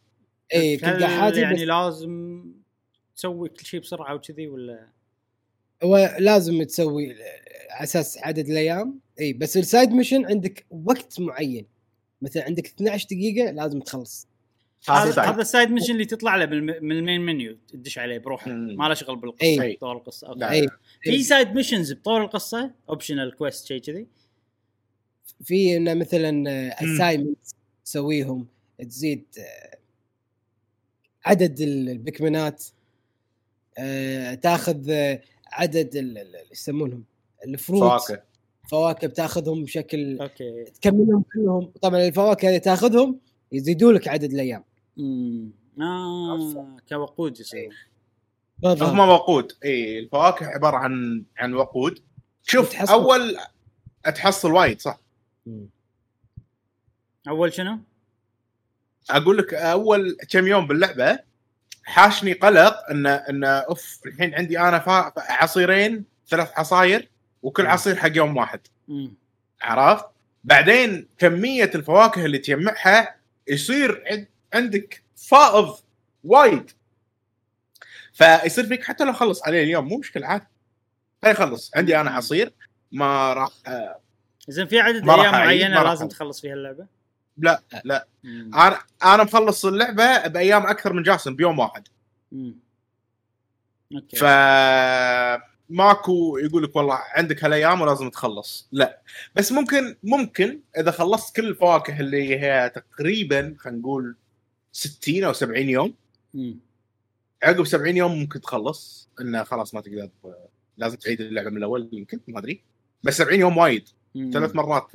إي 0.54 0.78
كنت 0.78 0.86
هل 0.86 1.04
قاعد 1.04 1.20
حياتي 1.20 1.42
يعني 1.42 1.56
بس 1.56 1.62
لازم 1.62 2.44
تسوي 3.16 3.50
كل 3.50 3.66
شيء 3.66 3.80
بسرعة 3.80 4.16
وكذي 4.16 4.48
ولا؟ 4.48 4.88
هو 5.84 6.18
لازم 6.20 6.64
تسوي 6.64 7.12
على 7.72 7.84
أساس 7.84 8.18
عدد 8.18 8.50
الأيام. 8.50 9.00
إي 9.20 9.34
بس 9.34 9.58
ال 9.58 9.65
side 9.65 9.92
mission 9.92 10.26
عندك 10.26 10.66
وقت 10.70 11.20
معين. 11.20 11.66
مثلا 12.22 12.44
عندك 12.44 12.68
12 12.68 13.08
دقيقة 13.12 13.52
لازم 13.52 13.80
تخلص. 13.80 14.28
هذا 14.90 15.00
هذا 15.04 15.12
side. 15.12 15.28
هذا 15.30 15.42
ال 15.42 15.48
side 15.48 15.72
mission 15.72 15.94
اللي 15.94 16.06
تطلع 16.06 16.36
له 16.36 16.46
من 16.46 16.92
ال 16.92 16.98
main 16.98 17.22
menu 17.22 17.58
تدش 17.68 17.98
عليه 18.00 18.18
بروحه. 18.18 18.52
ما 18.52 18.88
له 18.88 18.94
شغل 18.94 19.16
بالقصة 19.16 19.62
أي. 19.62 19.74
طول 19.76 19.96
القصة. 19.98 20.50
أي. 20.50 20.68
في 21.02 21.24
side 21.24 21.56
missions 21.56 21.94
بطول 21.94 22.22
القصة 22.22 22.72
optional 22.90 23.36
quest 23.36 23.66
شيء 23.66 23.82
كذي. 23.82 24.08
في 25.44 25.78
إنه 25.78 25.94
مثلا 25.94 26.44
assignment 26.84 27.38
تسويهم 27.86 28.48
تزيد 28.80 29.26
آه، 29.40 29.78
عدد 31.26 31.62
ال- 31.62 31.90
البكمنات 31.90 32.64
آه، 33.78 34.34
تاخذ 34.34 34.90
آه، 34.90 35.22
عدد 35.52 35.96
ال- 35.96 36.18
ال- 36.18 36.36
ال- 36.36 36.52
يسمونهم 36.52 37.04
ال 37.46 37.51
fruit. 37.51 37.80
فواكه. 38.02 38.24
فواكه 38.72 39.08
بتاخذهم 39.08 39.64
بشكل 39.64 40.20
okay. 40.22 40.64
تكملهم 40.64 41.24
كلهم. 41.34 41.72
طبعا 41.82 42.08
الفواكه 42.08 42.48
اللي 42.48 42.60
تاخذهم 42.60 43.20
يزيدوا 43.52 43.94
لك 43.94 44.08
عدد 44.08 44.34
الأيام 44.34 44.64
امم 45.00 45.50
آه 45.82 46.78
كوقود 46.90 47.40
يصير 47.40 47.88
بالضبط 48.60 48.90
هم 48.90 49.00
وقود 49.00 49.52
اي 49.66 50.00
الفواكه 50.00 50.46
عبارة 50.46 50.78
عن 50.78 51.24
عن 51.38 51.54
وقود 51.54 52.00
شوف 52.44 52.72
تحصل- 52.72 52.94
أول 52.94 53.38
تحصل 54.16 54.52
وايد 54.52 54.82
صح 54.82 55.00
مم. 55.46 55.70
أول 57.28 57.54
شنو؟ 57.54 57.80
أقول 59.10 59.38
لك 59.38 59.54
أول 59.54 60.18
كم 60.30 60.48
يوم 60.48 60.68
باللعبة 60.68 61.20
حاشني 61.84 62.34
قلق 62.34 62.76
إن 62.92 63.06
إن 63.08 63.44
أوف 63.44 64.00
الحين 64.06 64.34
عندي 64.36 64.60
أنا 64.60 64.80
فا... 64.80 65.14
عصيرين 65.18 66.06
ثلاث 66.28 66.52
عصاير 66.60 67.10
وكل 67.44 67.64
مم. 67.64 67.70
عصير 67.70 67.96
حق 67.96 68.12
يوم 68.18 68.38
واحد 68.38 68.60
مم. 68.88 69.14
عرفت؟ 69.62 70.06
بعدين 70.44 71.08
كمية 71.18 71.72
الفواكه 71.76 72.26
اللي 72.26 72.38
تجمعها 72.38 73.16
يصير 73.50 74.04
عند- 74.12 74.28
عندك 74.54 75.04
فائض 75.16 75.76
وايد 76.24 76.72
فيصير 78.14 78.66
فيك 78.66 78.84
حتى 78.84 79.04
لو 79.06 79.14
خلص 79.14 79.44
عليه 79.44 79.64
اليوم 79.64 79.86
مو 79.88 79.98
مشكلة 79.98 80.28
عادي 80.28 80.46
خلي 81.24 81.32
يخلص 81.32 81.72
عندي 81.76 82.02
أنا 82.02 82.12
عصير 82.12 82.54
ما 82.92 83.34
راح 83.34 83.50
آه، 83.68 84.00
زين 84.48 84.68
في 84.68 84.80
عدد 84.80 85.10
أيام 85.10 85.32
معينة 85.32 85.84
لازم. 85.84 86.08
تخلص 86.08 86.42
فيها 86.42 86.54
اللعبة؟ 86.54 86.86
لا 87.38 87.62
لا 87.84 88.08
مم. 88.24 88.52
أنا 88.56 88.80
أنا 89.04 89.24
مخلص 89.24 89.66
اللعبة 89.66 90.28
بأيام 90.28 90.66
أكثر 90.68 90.94
من 90.94 91.04
جاسم 91.04 91.36
بيوم 91.36 91.60
واحد 91.60 91.88
مم. 92.32 92.56
أوكي 93.96 94.18
ف 94.18 94.24
ماكو 95.70 96.38
يقول 96.38 96.64
لك 96.64 96.76
والله 96.76 97.00
عندك 97.16 97.44
هالايام 97.44 97.82
ولازم 97.82 98.10
تخلص. 98.10 98.68
لا. 98.72 99.02
بس 99.36 99.52
ممكن 99.52 99.96
ممكن 100.04 100.60
إذا 100.78 100.92
خلصت 100.92 101.36
كل 101.36 101.48
الفواكه 101.48 102.00
اللي 102.00 102.40
هي 102.40 102.72
تقريبا 102.76 103.56
خلينا 103.60 103.80
نقول 103.80 104.16
60 104.72 105.24
أو 105.24 105.34
70 105.34 105.70
يوم. 105.70 105.94
عقب 107.44 107.66
70 107.66 107.98
يوم 107.98 108.20
ممكن 108.20 108.42
تخلص. 108.42 109.10
انه 109.22 109.44
خلاص 109.44 109.74
ما 109.74 109.82
تقدر 109.82 110.10
لازم 110.78 110.98
تعيد 110.98 111.22
اللعبة 111.22 111.50
من 111.50 111.58
الأول 111.58 111.90
يمكن 111.94 112.20
ما 112.28 112.40
أدري. 112.40 112.62
بس 113.04 113.18
70 113.18 113.40
يوم 113.40 113.58
وايد. 113.58 113.90
ثلاث 114.34 114.56
مرات. 114.56 114.92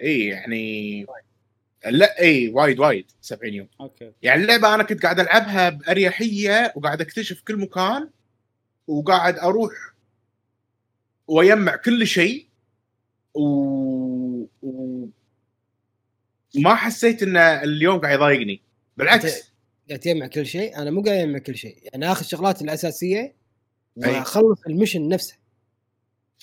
اي 0.00 0.26
يعني 0.26 1.06
لا 1.86 2.20
اي 2.20 2.48
وايد 2.48 2.78
وايد. 2.78 3.10
70 3.20 3.54
يوم. 3.54 3.68
okay. 3.80 4.12
يعني 4.22 4.42
اللعبة 4.42 4.74
أنا 4.74 4.82
كنت 4.82 5.02
قاعد 5.02 5.20
ألعبها 5.20 5.68
بأريحية 5.68 6.72
وقاعد 6.76 7.00
أكتشف 7.00 7.42
كل 7.48 7.56
مكان 7.56 8.08
وقاعد 8.86 9.38
أروح 9.38 9.91
واجمع 11.28 11.76
كل 11.76 12.06
شيء 12.06 12.46
و... 13.34 13.42
و... 14.62 15.08
ما 16.54 16.74
حسيت 16.74 17.22
إن 17.22 17.36
اليوم 17.36 18.00
قاعد 18.00 18.14
يضايقني. 18.14 18.62
بالعكس. 18.96 19.52
قاعد 19.88 20.00
تجمع 20.00 20.26
كل 20.26 20.46
شيء. 20.46 20.78
أنا 20.78 20.90
مو 20.90 21.02
قاعد 21.02 21.18
اجمع 21.18 21.38
كل 21.38 21.56
شيء. 21.56 21.78
يعني 21.82 22.12
اخذ 22.12 22.20
الشغلات 22.20 22.62
الأساسية. 22.62 23.34
وأخلص 23.96 24.60
ال 24.66 24.71
mission 24.71 25.08
نفسه. 25.08 25.34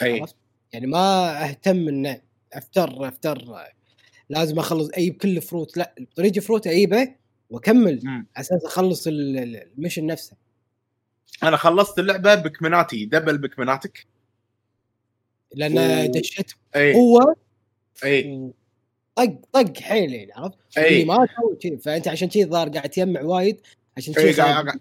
أي؟ 0.02 0.26
يعني 0.74 0.88
ما 0.88 1.44
أهتم 1.50 1.88
انه 1.88 2.22
أفتر 2.54 3.08
أفتر. 3.08 3.56
لازم 4.30 4.60
أخلص 4.60 4.90
أجيب 4.94 5.18
كل 5.18 5.42
fruit 5.42 5.78
لا 5.78 5.96
طريق 6.16 6.40
fruit 6.40 6.68
أجيبه 6.68 7.16
وأكمل. 7.50 8.02
على 8.08 8.26
أساس 8.38 8.66
أخلص 8.66 9.08
ال- 9.08 9.38
ال- 9.38 9.72
ال 9.78 9.81
mission 9.81 10.06
نفسه. 10.06 10.38
أنا 11.44 11.58
خلصت 11.58 12.00
اللعبة 12.00 12.36
بكمناتي 12.36 13.06
double 13.06 13.38
بكمناتك. 13.38 14.08
لأن. 15.56 16.12
دشيت 16.12 16.52
قوة 16.94 17.36
أي. 18.04 18.52
طق 19.16 19.34
طق 19.54 19.78
حيل 19.78 20.14
يعني 20.14 20.34
عرفت؟ 20.34 20.58
أي. 20.78 21.06
ما 21.06 21.26
تسوي 21.26 21.56
كذي 21.62 21.78
فأنت 21.78 22.08
عشان 22.08 22.28
كذي 22.28 22.44
الظاهر 22.44 22.70
قاعد 22.70 22.90
تجمع 22.90 23.22
وايد 23.22 23.62
عشان 23.98 24.14
كذي 24.14 24.74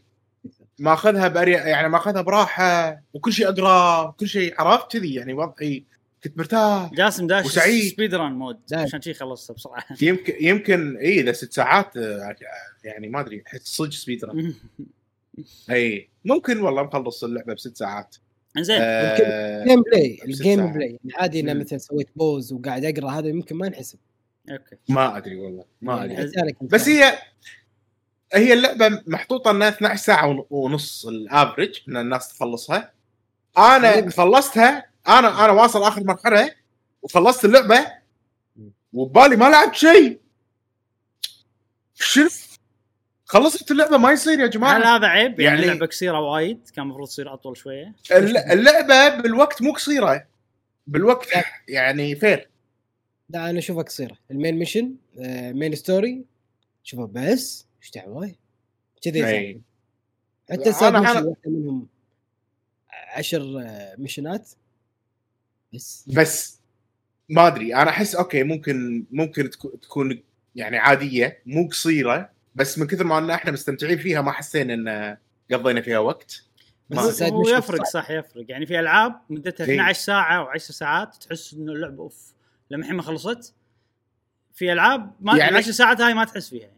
ماخذها 0.78 1.28
بأري... 1.28 1.53
يعني 1.53 1.89
ماخذها 1.89 2.23
براحة 2.23 3.03
وكل 3.15 3.32
شيء 3.32 3.49
أقرأ 3.49 4.11
كل 4.11 4.28
شيء 4.28 4.55
عرفت؟ 4.59 4.93
كذي 4.93 5.15
يعني 5.15 5.32
وضعي 5.32 5.85
كنت 6.24 6.39
مرتاح 6.39 6.95
جاسم 6.95 7.27
داش 7.27 7.47
وسعيد. 7.47 7.93
speed 7.93 8.15
run 8.15 8.32
mode. 8.32 8.59
عشان 8.73 9.03
شي 9.03 9.15
خلصت 9.15 9.53
بسرعة 9.53 9.85
يمكن 10.03 10.35
يمكن 10.40 10.97
أي 10.97 11.20
اذا 11.20 11.32
ست 11.32 11.53
ساعات 11.53 11.97
يعني 12.85 13.09
ما 13.09 13.20
أدري 13.20 13.43
أحس 13.47 13.61
صدق 13.77 13.93
speed 13.93 14.24
run 14.24 14.55
أي. 15.70 16.09
ممكن 16.24 16.61
والله 16.61 16.82
مخلص 16.82 17.24
اللعبة 17.24 17.55
بست 17.55 17.77
ساعات. 17.77 18.16
انزين 18.59 18.76
آه 18.80 19.16
ال 19.62 19.82
gameplay 19.82 20.19
ال 20.24 20.32
game. 20.32 20.73
play. 20.73 20.86
يعني 20.89 21.14
عادي 21.14 21.40
إنه 21.40 21.52
مم. 21.55 21.60
مثلا 21.60 21.78
سويت 21.78 22.09
pause 22.16 22.53
وقاعد 22.52 22.85
أقرأ 22.85 23.10
هذا 23.10 23.28
يمكن 23.28 23.56
ما 23.56 23.66
ينحسب 23.66 23.98
okay. 24.51 24.77
ما 24.89 25.16
أدري 25.16 25.36
والله 25.36 25.64
ما 25.82 25.97
يعني 25.97 26.22
أدري. 26.22 26.51
أنت. 26.62 26.72
بس 26.74 26.89
هي 26.89 27.18
هي 28.35 28.52
اللعبة 28.52 29.02
محطوطة 29.06 29.51
إنها 29.51 29.68
12 29.68 29.97
ساعة 30.05 30.28
ون- 30.28 30.47
ونص 30.51 31.06
ال 31.07 31.16
average 31.16 31.81
إن 31.89 31.97
الناس 31.97 32.28
تخلصها. 32.28 32.93
أنا 33.59 34.10
خلصتها 34.10 34.86
أنا 35.09 35.44
أنا 35.44 35.52
واصل 35.52 35.82
آخر 35.82 36.05
مرحلة 36.05 36.55
وخلصت 37.02 37.44
اللعبة 37.44 37.86
وبالي 38.93 39.36
ما 39.36 39.44
لعبت 39.51 39.74
شيء. 39.74 40.18
شنو 41.94 42.28
خلصت 43.29 43.71
اللعبة 43.71 43.97
ما 43.99 44.13
يصير 44.13 44.41
يا 44.41 44.45
هل 44.47 44.51
جماعة 44.51 44.97
هذا 44.97 45.07
عيب؟ 45.07 45.41
يعني, 45.41 45.45
يعني- 45.45 45.63
اللعبة 45.73 45.87
قصيرة 45.87 46.21
وايد 46.21 46.69
كان 46.75 46.85
المفروض 46.85 47.09
تصير 47.09 47.35
أطول 47.35 47.57
شوية. 47.57 47.95
الل- 48.13 48.37
اللعبة 48.39 49.23
بالوقت 49.23 49.63
مو 49.63 49.73
قصيرة. 49.73 50.27
بالوقت 50.87 51.29
يعني 51.69 52.15
fair 52.16 52.49
لا 53.31 53.51
أنا 53.51 53.59
أشوفها 53.59 53.83
قصيرة. 53.83 54.19
ال 54.31 54.35
main 54.35 54.55
mission 54.59 54.95
آه 55.19 55.53
main 55.53 55.74
story 55.74 56.24
شوفها 56.83 57.07
بس 57.07 57.67
إيش 57.83 57.91
دعوه 57.91 58.35
كذي 59.03 59.21
صار. 59.21 59.29
أي. 59.31 59.61
حتى 60.51 60.71
واحدة 60.71 61.37
منهم 61.47 61.87
عشر 63.15 63.59
آه، 63.61 63.95
mission 63.99 64.44
ات 64.44 64.51
بس. 65.75 66.05
بس 66.09 66.61
ما 67.29 67.47
أدري 67.47 67.75
أنا 67.75 67.91
أحس 67.91 68.15
okay 68.15 68.43
ممكن 68.43 69.05
ممكن 69.11 69.51
تكو- 69.51 69.77
تكون 69.83 70.23
يعني 70.55 70.79
عادية 70.79 71.43
مو 71.47 71.69
قصيرة 71.69 72.31
بس 72.55 72.79
من 72.79 72.87
كثر 72.87 73.05
ما 73.05 73.19
إن 73.19 73.31
إحنا 73.31 73.51
مستمتعين 73.51 73.99
فيها 73.99 74.20
ما 74.23 74.33
حسينا 74.33 74.75
إن 74.75 75.16
قضينا 75.53 75.81
فيها 75.81 75.99
وقت. 75.99 76.43
بس 76.91 77.23
هو 77.23 77.39
mission 77.40 77.59
يفرق. 77.59 77.85
صح 77.85 78.11
يفرق. 78.11 78.45
يعني 78.49 78.66
في 78.66 78.81
ألعاب 78.81 79.20
مدتها 79.31 79.66
إي. 79.66 79.75
12 79.75 80.01
ساعة 80.01 80.47
و10 80.53 80.57
ساعات 80.59 81.15
تحس 81.16 81.55
إنه 81.55 81.73
اللعبه 81.73 82.03
أوف 82.03 82.33
لما 82.70 82.83
الحين 82.83 82.97
ما 82.97 83.03
خلصت. 83.03 83.55
في 84.55 84.73
ألعاب 84.73 85.12
ما 85.20 85.33
يعني- 85.33 85.41
يعني 85.45 85.57
10 85.57 85.73
ساعات 85.73 86.01
هاي 86.01 86.15
ما 86.15 86.25
تحس 86.25 86.49
فيها 86.51 86.69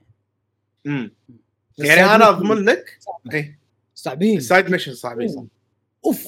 امم 0.87 1.13
يعني 1.79 1.91
ال 1.93 1.96
side 1.96 2.09
أنا 2.09 2.29
أضمن 2.29 2.65
لك 2.65 2.99
إيه، 3.33 3.59
صعبين. 3.95 4.37
ال 4.39 4.45
side 4.45 4.71
mission 4.71 4.95
صعبين. 4.95 5.29
صح. 5.29 5.43
أوف. 6.07 6.27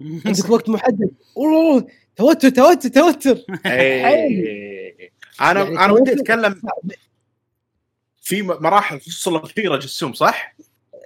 عندك 0.26 0.50
وقت 0.50 0.68
محدد. 0.68 1.10
والله 1.36 1.86
توتر 2.16 2.48
توتر 2.48 2.88
توتر. 2.88 3.38
إيه. 3.66 5.10
أنا 5.40 5.62
يعني 5.62 5.84
أنا 5.84 5.92
ودي 5.92 6.12
أتكلم. 6.12 6.62
في 8.26 8.42
مراحل 8.42 8.96
الفصل 8.96 9.36
الأخيرة 9.36 9.76
جسوم 9.76 10.12
صح؟ 10.12 10.56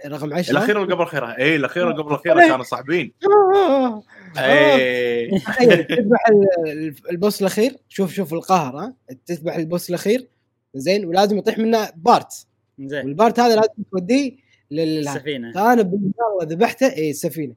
رقم 0.07 0.35
10 0.35 0.53
الاخيره 0.53 0.79
ولا 0.81 0.95
قبل 0.95 1.03
الأخيرة؟ 1.03 1.27
اي 1.39 1.57
الاخيره 1.57 1.93
قبل 1.93 2.09
الأخيرة 2.11 2.41
كانوا 2.49 2.65
صعبين 2.65 3.13
آه. 3.25 4.03
اي 4.39 5.39
تذبح 5.85 6.29
ال- 6.29 6.95
ال 7.11 7.17
boss 7.17 7.41
الأخير 7.41 7.77
شوف 7.89 8.13
شوف 8.13 8.33
القهر 8.35 8.77
ها؟ 8.77 8.95
تذبح 9.27 9.57
ال 9.57 9.63
boss 9.63 9.89
الأخير 9.91 10.29
زين 10.75 11.05
ولازم 11.05 11.39
يطيح 11.39 11.59
منه 11.59 11.91
part. 11.97 12.47
زين. 12.79 13.05
وال 13.05 13.17
part 13.17 13.41
هذا 13.41 13.57
لازم 13.57 13.83
توديه 13.93 14.37
لل 14.71 14.99
السفينة. 15.09 15.53
فانا 15.53 15.83
باليلا 15.83 16.13
ذبحته 16.43 16.87
اي 16.93 17.11
السفينة. 17.11 17.55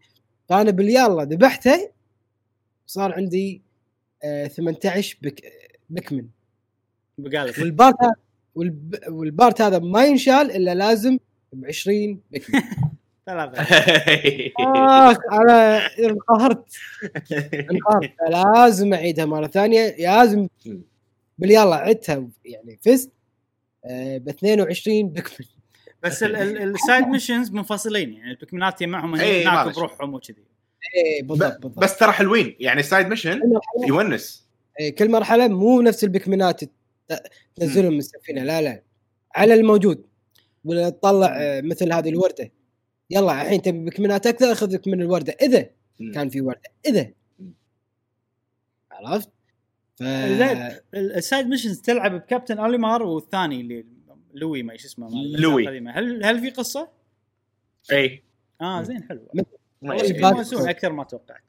فانا 0.49 0.71
باليلا 0.71 1.23
ذبحته 1.23 1.89
صار 2.87 3.13
عندي 3.13 3.61
آه 4.23 4.47
18 4.47 5.17
Pik 5.21 5.41
Pikmin. 5.89 6.25
بقالك. 7.17 7.57
وال 7.57 7.70
part 7.70 7.95
هذا 8.01 8.13
والب... 8.55 8.95
وال 9.07 9.25
part 9.25 9.61
هذا 9.61 9.79
ما 9.79 10.05
ينشال 10.05 10.51
إلا 10.51 10.75
لازم 10.75 11.17
ب 11.53 11.65
20 11.65 12.19
Pikmin 12.31 12.61
ثلاثة. 13.25 13.61
اخ 14.59 15.17
أنا 15.31 15.85
انقهرت. 15.99 16.65
انقهرت. 17.71 18.11
لازم 18.29 18.93
أعيدها 18.93 19.25
مرة 19.25 19.47
ثانية. 19.47 19.95
لازم 19.99 20.47
باليلا 21.37 21.75
عدتها 21.75 22.27
يعني 22.45 22.79
فزت 22.85 23.11
آه 23.85 24.17
ب 24.17 24.29
22 24.29 25.09
Pikmin 25.09 25.47
بس 26.03 26.23
ال- 26.23 26.35
ال- 26.35 26.57
السايد 26.75 27.07
missions 27.07 27.51
منفصلين 27.51 28.13
يعني 28.13 28.31
ال 28.31 28.38
Pikmin 28.38 28.75
ات 28.75 28.81
يجمعهم 28.81 29.15
إيه، 29.15 29.49
هناك. 29.63 29.75
بروحهم 29.75 30.13
وكذي. 30.13 30.43
اي 30.95 31.21
بالضبط 31.21 31.61
بالضبط. 31.61 31.83
بس 31.83 31.97
ترى 31.97 32.11
حلوين. 32.11 32.55
يعني 32.59 32.83
سايد 32.83 33.07
mission 33.07 33.39
يونس. 33.87 34.47
إيه، 34.79 34.95
كل 34.95 35.11
مرحلة 35.11 35.47
مو 35.47 35.81
نفس 35.81 36.03
ال 36.03 36.11
Pikmin 36.11 36.54
ات 36.54 36.61
تنزلهم 37.55 37.93
من 37.93 37.99
السفينة. 37.99 38.43
لا 38.43 38.61
لا. 38.61 38.83
على 39.35 39.53
الموجود. 39.53 40.05
ولا 40.65 40.89
تطلع 40.89 41.35
آه، 41.41 41.61
مثل 41.61 41.93
هذه 41.93 42.09
الوردة. 42.09 42.51
يلا 43.09 43.41
الحين 43.41 43.61
تبي 43.61 43.85
Pikmin 43.85 44.21
ات 44.21 44.27
أكثر 44.27 44.55
خذ 44.55 44.73
لك 44.73 44.87
من 44.87 45.01
الوردة. 45.01 45.35
إذا 45.41 45.69
كان 46.13 46.29
في 46.29 46.41
وردة. 46.41 46.71
إذا. 46.85 47.11
عرفت؟ 48.91 49.29
ف... 49.95 50.03
ال 50.93 51.04
side 51.04 51.47
missions 51.47 51.81
تلعب 51.81 52.11
ب 52.15 52.21
captain 52.21 52.57
Olimar 52.57 53.03
والثاني 53.03 53.61
اللي 53.61 53.85
Louie 54.33 54.63
ما 54.63 54.77
شو 54.77 54.87
اسمه 54.87 55.09
Louie. 55.37 55.67
هل 55.67 56.25
هل 56.25 56.39
في 56.39 56.49
قصة؟ 56.49 56.89
اي 57.91 58.23
آه 58.61 58.83
زين 58.83 59.03
حلو 59.03 59.27
يونسون 59.83 60.69
أكثر 60.69 60.91
ما 60.91 61.03
توقعت. 61.03 61.43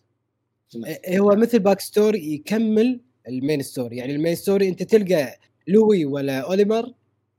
إيه، 0.87 1.19
هو 1.19 1.37
مثل 1.37 1.59
back 1.59 1.81
story 1.81 2.35
يكمل 2.35 3.01
ال 3.29 3.36
main 3.36 3.63
story 3.63 3.97
يعني 3.97 4.15
ال 4.15 4.19
main 4.19 4.35
story 4.35 4.69
أنت 4.69 4.83
تلقى 4.83 5.39
Louie 5.69 6.05
ولا 6.05 6.39
Olimar 6.41 6.93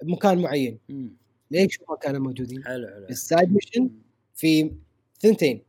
بمكان 0.03 0.41
معين. 0.41 0.79
مم. 0.89 1.11
ليش 1.51 1.79
ما 1.89 1.95
كانوا 1.95 2.19
موجودين؟ 2.19 2.63
حلو 2.63 2.87
حلو. 2.87 3.05
ال 3.09 3.18
side 3.18 3.53
mission 3.53 3.89
في 4.35 4.71
ثنتين. 5.19 5.61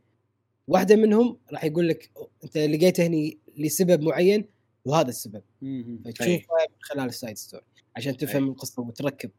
واحدة 0.67 0.95
منهم 0.95 1.37
راح 1.51 1.63
يقول 1.63 1.87
لك 1.87 2.09
أنت 2.43 2.57
لقيته 2.57 3.07
هني 3.07 3.37
لسبب 3.57 4.01
معين 4.01 4.45
وهذا 4.85 5.09
السبب. 5.09 5.41
مم. 5.61 5.99
فتشوفه 6.05 6.29
من 6.69 6.75
خلال 6.81 7.05
ال 7.05 7.11
side 7.11 7.37
story 7.37 7.63
عشان 7.95 8.17
تفهم 8.17 8.43
أي. 8.43 8.49
القصة 8.49 8.81
وتركب. 8.81 9.31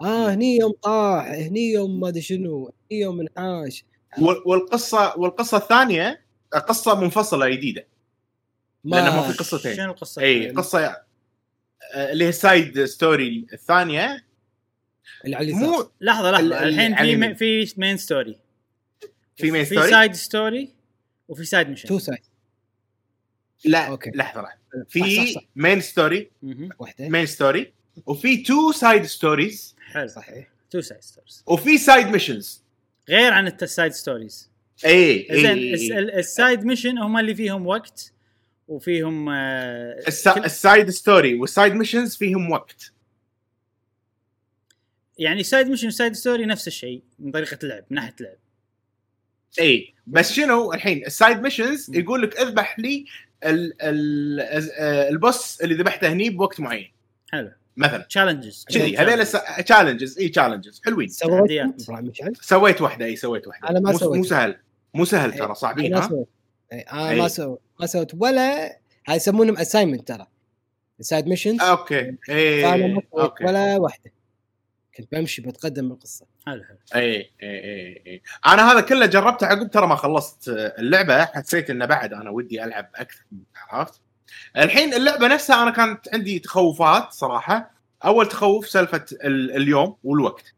آه 0.00 0.34
هني 0.34 0.56
يوم 0.56 0.72
طاح 0.82 1.26
هني 1.26 1.70
يوم 1.72 2.00
ما 2.00 2.08
أدري 2.08 2.20
شنو 2.20 2.64
هني 2.90 3.00
يوم 3.00 3.20
انعاش 3.20 3.84
وال- 4.20 4.42
والقصة 4.48 5.18
والقصة 5.18 5.56
الثانية 5.56 6.20
قصة 6.52 7.00
منفصلة 7.00 7.48
جديدة. 7.48 7.86
لأنه 8.84 9.16
ما 9.16 9.32
في 9.32 9.38
قصتين 9.38 9.76
شنو 9.76 9.90
القصة؟ 9.92 10.22
إي 10.22 10.50
قصة 10.50 10.96
اللي 11.94 12.24
هي 12.24 12.28
ال 12.28 12.39
side 12.39 12.84
story 12.84 13.46
الثانية. 13.52 14.24
اللي 15.24 15.36
على 15.36 15.52
مو 15.52 15.90
لحظة 16.00 16.30
لحظة. 16.30 16.38
ال- 16.40 16.52
الحين 16.52 17.34
في 17.34 17.64
في 17.64 17.80
مين 17.80 17.96
ستوري 17.96 18.38
في 19.36 19.50
مين 19.50 19.64
في 19.64 19.74
ستوري 19.74 19.90
سايد 19.90 20.12
ستوري 20.14 20.74
وفي 21.28 21.44
سايد 21.44 21.68
ميشن 21.68 21.88
تو 21.88 21.98
سايد 21.98 22.18
لا 23.64 23.88
okay. 23.88 24.10
لحظة 24.14 24.42
لحظة. 24.42 24.58
صح، 24.84 24.88
في. 24.88 25.36
main 25.56 25.80
story. 25.80 26.30
واحدة. 26.78 27.08
main 27.08 27.26
story 27.26 27.72
وفي 28.06 28.36
two 28.36 28.72
side 28.72 29.04
stories 29.04 29.76
حلو. 29.86 30.06
صحيح. 30.08 30.48
two 30.70 30.80
side 30.80 31.02
stories 31.02 31.42
وفي 31.46 31.78
side 31.78 32.06
missions 32.06 32.62
غير 33.08 33.32
عن 33.32 33.46
ال 33.46 33.55
side 33.55 33.92
stories 33.92 34.50
إي 34.86 35.26
زين 35.30 35.46
إي 35.46 35.74
الس- 35.74 35.90
ال- 35.90 36.10
ال 36.18 36.27
side 36.27 36.64
mission 36.64 36.98
هم 36.98 37.18
اللي 37.18 37.34
فيهم 37.34 37.66
وقت 37.66 38.12
وفيهم 38.68 39.28
آه، 39.28 39.98
الس- 40.08 40.28
كل- 40.28 40.44
ال 40.44 40.53
side 40.53 40.90
story 40.90 41.34
وال 41.34 41.47
side 41.47 41.72
missions 41.74 42.16
فيهم 42.16 42.50
وقت. 42.50 42.92
يعني 45.18 45.42
side 45.42 45.68
mission 45.68 45.86
و 45.88 45.93
side 45.93 46.12
story 46.12 46.46
نفس 46.46 46.66
الشيء 46.68 47.02
من 47.18 47.30
طريقة 47.32 47.58
اللعب 47.62 47.84
من 47.90 47.94
ناحية 47.94 48.14
اللعب 48.20 48.36
إي 49.60 49.94
بس 50.06 50.32
شنو 50.32 50.72
الحين؟ 50.72 51.06
ال 51.06 51.13
side 51.13 51.40
missions 51.40 51.90
يقول 51.96 52.22
لك 52.22 52.36
اذبح 52.40 52.78
لي 52.78 53.04
ال 53.44 53.82
ال 53.82 54.40
آه، 54.78 55.08
ال 55.08 55.18
boss 55.18 55.60
اللي 55.60 55.74
ذبحته 55.74 56.12
هني 56.12 56.30
بوقت 56.30 56.60
معين. 56.60 56.92
حلو. 57.32 57.50
مثلا. 57.76 57.98
challenges 58.02 58.64
كذي 58.68 58.96
هذول 58.96 59.26
challenges 59.64 60.18
إي 60.18 60.28
challenges 60.28 60.80
حلوين. 60.84 61.08
سويت 61.08 61.80
سويت 62.40 62.80
واحدة 62.80 63.06
إي 63.06 63.16
سويت 63.16 63.46
واحدة 63.48 63.68
أنا 63.70 63.80
ما 63.80 63.92
مو, 63.92 63.98
سويت. 63.98 64.16
مو 64.18 64.24
سهل. 64.24 64.56
مو 64.94 65.04
سهل 65.04 65.32
ترى 65.32 65.54
صعبين 65.54 65.94
أنا 65.94 66.04
ها؟ 66.06 66.24
أنا 66.72 67.10
إي. 67.10 67.18
ما 67.20 67.28
سويت 67.28 67.58
ما 67.80 67.86
سويت 67.86 68.10
ولا 68.14 68.78
هاي 69.08 69.16
يسمونهم 69.16 69.56
assignment 69.58 70.08
ترى. 70.08 70.26
ال 71.00 71.05
side 71.05 71.26
missions 71.26 71.60
okay. 71.60 72.16
اي 72.28 72.94
okay. 73.14 73.44
ولا 73.44 73.76
واحدة. 73.76 74.12
كنت 74.96 75.12
بمشي 75.12 75.42
بتقدم 75.42 75.88
بالقصة 75.88 76.26
حلو 76.46 76.64
حلو. 76.64 76.78
اي 76.94 77.16
اي 77.16 77.30
اي 77.42 78.02
اي 78.06 78.22
أنا 78.46 78.72
هذا 78.72 78.80
كله 78.80 79.06
جربته 79.06 79.46
عقب 79.46 79.70
ترى 79.70 79.86
ما 79.86 79.96
خلصت 79.96 80.48
اللعبة 80.48 81.24
حسيت 81.24 81.70
إنه 81.70 81.86
بعد 81.86 82.12
أنا 82.12 82.30
ودي 82.30 82.64
ألعب 82.64 82.90
أكثر 82.94 83.24
عرفت؟ 83.68 84.00
الحين 84.56 84.94
اللعبة 84.94 85.28
نفسها 85.28 85.62
أنا 85.62 85.70
كانت 85.70 86.14
عندي 86.14 86.38
تخوفات 86.38 87.12
صراحة. 87.12 87.70
أول 88.04 88.28
تخوف 88.28 88.68
سالفة 88.68 89.04
ال- 89.12 89.56
اليوم 89.56 89.96
والوقت. 90.04 90.54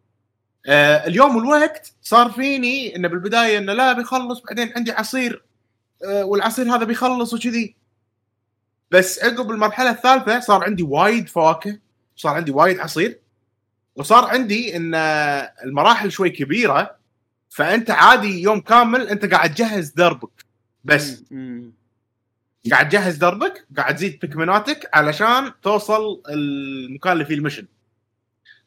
آه 0.66 1.06
اليوم 1.06 1.36
والوقت 1.36 1.92
صار 2.02 2.30
فيني 2.30 2.96
انه 2.96 3.08
بالبداية 3.08 3.58
إنه 3.58 3.72
لا 3.72 3.92
بيخلص 3.92 4.40
بعدين 4.40 4.72
عندي 4.76 4.92
عصير 4.92 5.34
آه 5.34 5.49
والعصير 6.04 6.74
هذا 6.76 6.84
بيخلص 6.84 7.34
وكذي. 7.34 7.74
بس 8.90 9.24
عقب 9.24 9.50
المرحلة 9.50 9.90
الثالثة 9.90 10.40
صار 10.40 10.64
عندي 10.64 10.82
وايد 10.82 11.28
فواكه 11.28 11.78
صار 12.16 12.34
عندي 12.34 12.50
وايد 12.50 12.78
عصير 12.78 13.20
وصار 13.96 14.24
عندي 14.24 14.76
إن 14.76 14.94
المراحل 15.64 16.12
شوي 16.12 16.30
كبيرة 16.30 16.96
فأنت 17.48 17.90
عادي 17.90 18.42
يوم 18.42 18.60
كامل 18.60 19.08
أنت 19.08 19.24
قاعد 19.24 19.54
تجهز 19.54 19.90
دربك. 19.90 20.44
بس. 20.84 21.24
قاعد 22.70 22.88
تجهز 22.88 23.16
دربك 23.16 23.66
قاعد 23.76 23.96
تزيد 23.96 24.18
بيكمناتك 24.20 24.90
علشان 24.94 25.52
توصل 25.62 26.22
المكان 26.28 27.12
اللي 27.12 27.24
فيه 27.24 27.34
المشن. 27.34 27.66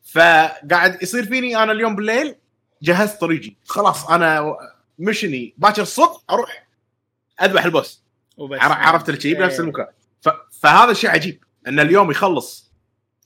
فقاعد 0.04 1.04
يصير 1.04 1.26
فيني 1.26 1.64
أنا 1.64 1.72
اليوم 1.72 1.96
بالليل 1.96 2.36
جهزت 2.82 3.22
طريقي. 3.22 3.56
خلاص 3.66 4.10
أنا 4.10 4.58
مشني 5.00 5.54
باكر 5.58 5.82
الصبح 5.82 6.18
أروح 6.30 6.63
اذبح 7.42 7.66
البوس. 7.66 8.04
وبس. 8.38 8.60
عر- 8.60 8.72
عرفت 8.72 9.10
الشيء 9.10 9.38
بنفس 9.38 9.54
إيه. 9.54 9.60
المكان. 9.62 9.88
ف... 10.22 10.30
فهذا 10.52 10.92
الشيء 10.92 11.10
عجيب 11.10 11.44
إن 11.68 11.80
اليوم 11.80 12.12
يخلص 12.12 12.74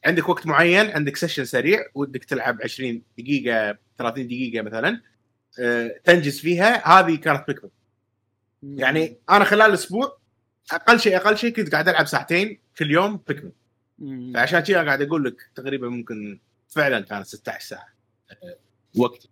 عندك 0.05 0.29
وقت 0.29 0.45
معين 0.47 0.89
عندك 0.91 1.15
سيشن 1.17 1.45
سريع 1.45 1.79
ودك 1.95 2.23
تلعب 2.25 2.57
20 2.63 3.01
دقيقة 3.17 3.77
30 3.97 4.27
دقيقة 4.27 4.61
مثلا 4.63 5.01
آه، 5.59 5.99
تنجز 6.03 6.39
فيها 6.39 6.88
هذه 6.99 7.15
كانت 7.15 7.43
بيكمن. 7.47 7.69
يعني 8.63 9.17
أنا 9.29 9.45
خلال 9.45 9.73
أسبوع 9.73 10.17
أقل 10.71 10.99
شيء 10.99 11.15
أقل 11.17 11.38
شيء 11.38 11.53
كنت 11.53 11.71
قاعد 11.71 11.89
ألعب 11.89 12.05
ساعتين 12.07 12.59
كل 12.77 12.91
يوم 12.91 13.17
بيكمن. 13.27 13.51
فعشان 14.34 14.59
كذا 14.59 14.84
قاعد 14.85 15.01
أقول 15.01 15.23
لك 15.25 15.35
تقريبا 15.55 15.89
ممكن 15.89 16.39
فعلا 16.69 16.99
كانت 16.99 17.27
16 17.27 17.67
ساعة. 17.67 17.88
وقت. 18.97 19.27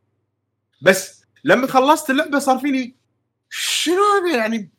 بس 0.81 1.25
لما 1.43 1.67
خلصت 1.67 2.09
اللعبة 2.09 2.39
صار 2.39 2.57
فيني 2.59 2.95
شنو 3.57 3.95
هذا 4.03 4.37
يعني 4.37 4.69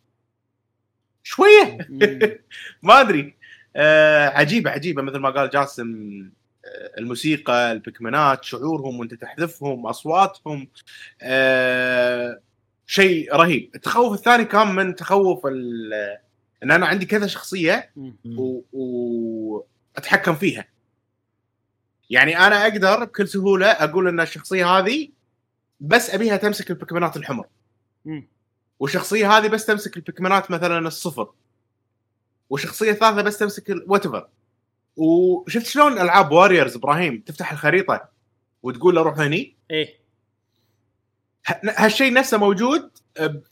شوية. 1.23 1.79
ما 2.83 3.01
أدري 3.01 3.37
آه 3.77 4.29
عجيبة 4.29 4.71
عجيبة 4.71 5.03
مثل 5.03 5.17
ما 5.19 5.31
قال 5.31 5.51
جاسم 5.51 5.91
آه 6.65 6.93
الموسيقى 6.99 7.73
البكمنات 7.73 8.45
شعورهم 8.45 9.01
وانت 9.01 9.15
تحذفهم 9.15 9.87
أصواتهم 9.87 10.69
آه 11.23 12.41
شيء 12.87 13.35
رهيب 13.35 13.71
التخوف 13.75 14.13
الثاني 14.19 14.45
كان 14.45 14.75
من 14.75 14.95
تخوف 14.95 15.47
ال- 15.47 16.19
إن 16.63 16.71
أنا 16.71 16.87
عندي 16.87 17.07
كذا 17.07 17.27
شخصية. 17.27 17.91
و- 18.39 18.63
وأتحكم 19.97 20.35
فيها 20.35 20.69
يعني 22.11 22.39
أنا 22.39 22.63
أقدر 22.63 23.05
بكل 23.05 23.29
سهولة 23.29 23.67
أقول 23.67 24.09
إن 24.09 24.21
الشخصية 24.21 24.67
هذه 24.79 25.09
بس 25.81 26.11
أبيها 26.11 26.37
تمسك 26.37 26.71
البكمنات 26.71 27.17
الحمر. 27.17 27.47
والشخصيه 28.81 29.31
هذه 29.37 29.49
بس 29.49 29.67
تمسك 29.67 29.97
البكمنات 29.97 30.51
مثلا 30.51 30.89
الصفر. 30.89 31.33
والشخصيه 32.51 32.91
الثالثه 32.91 33.23
بس 33.23 33.39
تمسك 33.39 33.75
وات 33.87 34.03
وشفت 34.97 35.67
شلون 35.67 35.93
ألعاب 35.99 36.33
Warriors 36.33 36.77
إبراهيم 36.77 37.21
تفتح 37.27 37.53
الخريطة 37.53 38.09
وتقول 38.63 38.95
له 38.95 39.03
روح 39.03 39.19
هني؟ 39.19 39.57
إيه. 39.71 39.99
هالشيء 41.77 42.13
نفسه 42.13 42.39
موجود 42.39 42.91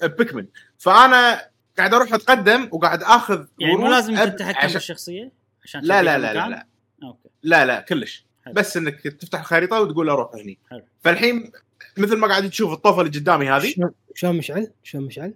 ب 0.03 0.09
Pikmin 0.09 0.47
فأنا 0.79 1.49
قاعد 1.79 1.95
أروح 1.95 2.15
أتقدم 2.15 2.69
وقاعد 2.73 3.03
آخذ 3.03 3.47
يعني 3.59 3.77
مو 3.77 3.89
لازم 3.89 4.17
أب- 4.17 4.21
تتحكم 4.21 4.59
عشان- 4.59 4.73
بالشخصية؟ 4.73 5.33
عشان 5.65 5.81
لا 5.85 6.03
لا 6.03 6.19
لا 6.19 6.35
لا؟ 6.35 6.49
لا. 6.49 6.67
okay. 7.03 7.29
لا 7.43 7.65
لا 7.67 7.81
كلش. 7.81 8.27
حلو. 8.45 8.55
بس 8.55 8.77
إنك 8.77 9.01
تفتح 9.01 9.39
الخريطة 9.41 9.81
وتقول 9.81 10.07
له 10.07 10.15
روح 10.15 10.35
هني. 10.35 10.59
حلو. 10.71 10.83
فالحين 11.05 11.53
مثل 11.99 12.17
ما 12.17 12.27
قاعد 12.29 12.51
تشوف 12.51 12.73
الطوفه 12.73 13.01
اللي 13.01 13.19
قدامي 13.19 13.51
هذه. 13.51 13.71
شلون- 13.73 13.95
شلون 14.15 14.37
مشعل؟ 14.37 14.73
شلون 14.83 15.05
مشعل؟ 15.05 15.35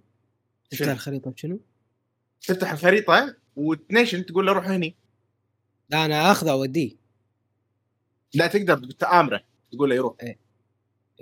تفتح؟ 0.70 0.88
الخريطة 0.88 1.32
شنو؟ 1.36 1.60
تفتح 2.40 2.72
الخريطة 2.72 3.36
وتنيشن 3.56 4.26
تقول 4.26 4.46
له 4.46 4.52
روح 4.52 4.66
هني. 4.68 4.96
لا 5.90 6.04
أنا 6.04 6.30
آخذه 6.30 6.50
أوديه. 6.52 6.96
لا 8.34 8.46
تقدر 8.46 8.90
تآمره. 8.90 9.44
تقول 9.72 9.90
له 9.90 9.96
يروح. 9.96 10.16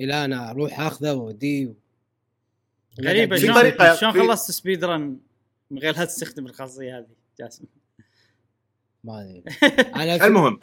إلى 0.00 0.24
أنا 0.24 0.50
أروح 0.50 0.80
آخذه 0.80 1.12
وأوديه. 1.12 1.74
غريبة. 3.00 3.36
شلون 3.36 3.54
طريقة- 3.54 4.00
شلون 4.00 4.12
في- 4.12 4.18
خلصت 4.20 4.50
speed 4.50 4.84
run 4.84 5.18
من 5.70 5.78
غير 5.78 5.96
لا 5.98 6.04
تستخدم 6.04 6.46
الخاصية 6.46 6.98
هذه 6.98 7.06
جاسم؟ 7.38 7.64
ما 9.04 9.20
أدري. 9.22 9.42
أنا 10.02 10.18
في, 10.18 10.26
المهم. 10.26 10.60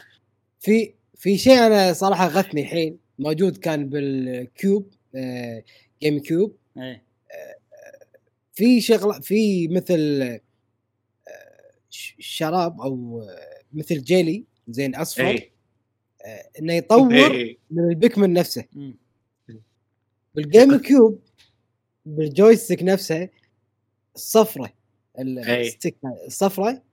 في 0.60 0.94
في 1.16 1.38
شيء 1.38 1.58
أنا 1.68 1.94
صراحة 1.94 2.28
غثني 2.28 2.62
الحين. 2.62 2.98
موجود 3.19 3.57
كان 3.57 3.90
بال 3.90 4.24
Cube 4.24 4.91
آه 5.15 5.64
GameCube 6.04 6.56
إيه 6.77 7.03
في 8.53 8.81
شغله 8.81 9.19
في 9.19 9.68
مثل 9.68 10.22
آه، 10.22 10.41
شراب 12.19 12.81
أو 12.81 13.22
آه، 13.22 13.64
مثل 13.73 14.02
جيلي 14.03 14.44
زين 14.68 14.95
أصفر 14.95 15.27
اي 15.27 15.52
آه، 16.26 16.49
إنه 16.60 16.73
يطور 16.73 17.14
إيه. 17.34 17.57
من 17.72 17.90
ال 17.90 17.96
Pikmin 17.96 18.34
نفسه. 18.34 18.64
بال 20.36 20.78
GameCube 20.78 21.20
بال 22.06 22.21
joystick 22.21 22.84
نفسه 22.84 23.30
الصفرة 24.15 24.73
ال- 25.19 25.40
أي. 25.40 25.61
ال 25.68 25.72
stick 25.72 25.95
الصفرة 26.27 26.84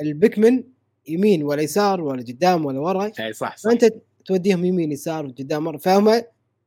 ال 0.00 0.09
Pikmin 0.09 0.64
يمين 1.08 1.42
ولا 1.42 1.62
يسار 1.62 2.00
ولا 2.00 2.22
قدام 2.22 2.64
ولا 2.66 2.80
ورا 2.80 3.04
اي 3.20 3.32
صح 3.32 3.56
صح 3.56 3.70
فأنت 3.70 3.84
توديهم 4.26 4.64
يمين 4.64 4.92
يسار 4.92 5.26
وقدام 5.26 5.64
مرة 5.64 5.76
فهم 5.78 6.22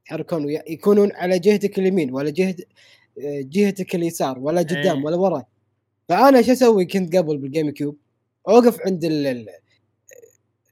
يتحركون 0.06 0.50
يكونون 0.50 1.12
على 1.12 1.40
جهتك 1.40 1.80
اليمين 1.80 2.14
ولا 2.14 2.30
جهه 2.30 2.56
جهتك 3.28 3.96
اليسار 3.96 4.40
ولا 4.40 4.62
قدام 4.62 4.98
أي. 4.98 5.04
ولا 5.04 5.16
ورا 5.16 5.44
فأنا 6.10 6.42
شو 6.42 6.52
أسوي؟ 6.52 6.86
كنت 6.86 7.16
قبل 7.16 7.38
بال 7.38 7.70
GameCube 7.70 7.98
أوقف 8.48 8.78
عند 8.86 9.04
ال- 9.06 9.28
ال- 9.28 9.50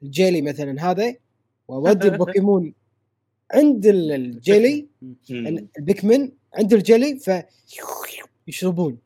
الجيلي 0.03 0.41
مثلا 0.41 0.91
هذا 0.91 1.15
وأودي 1.67 2.07
ال 2.17 2.25
Pikmin 2.25 2.73
عند 3.53 3.85
ال- 3.85 4.11
الجيلي. 4.11 4.87
ال 5.79 5.87
Pikmin 5.87 6.31
عند 6.53 6.73
الجلي 6.73 7.19
ف 7.19 7.31
يشربون. 8.47 8.97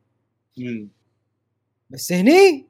بس 1.89 2.11
هني 2.11 2.65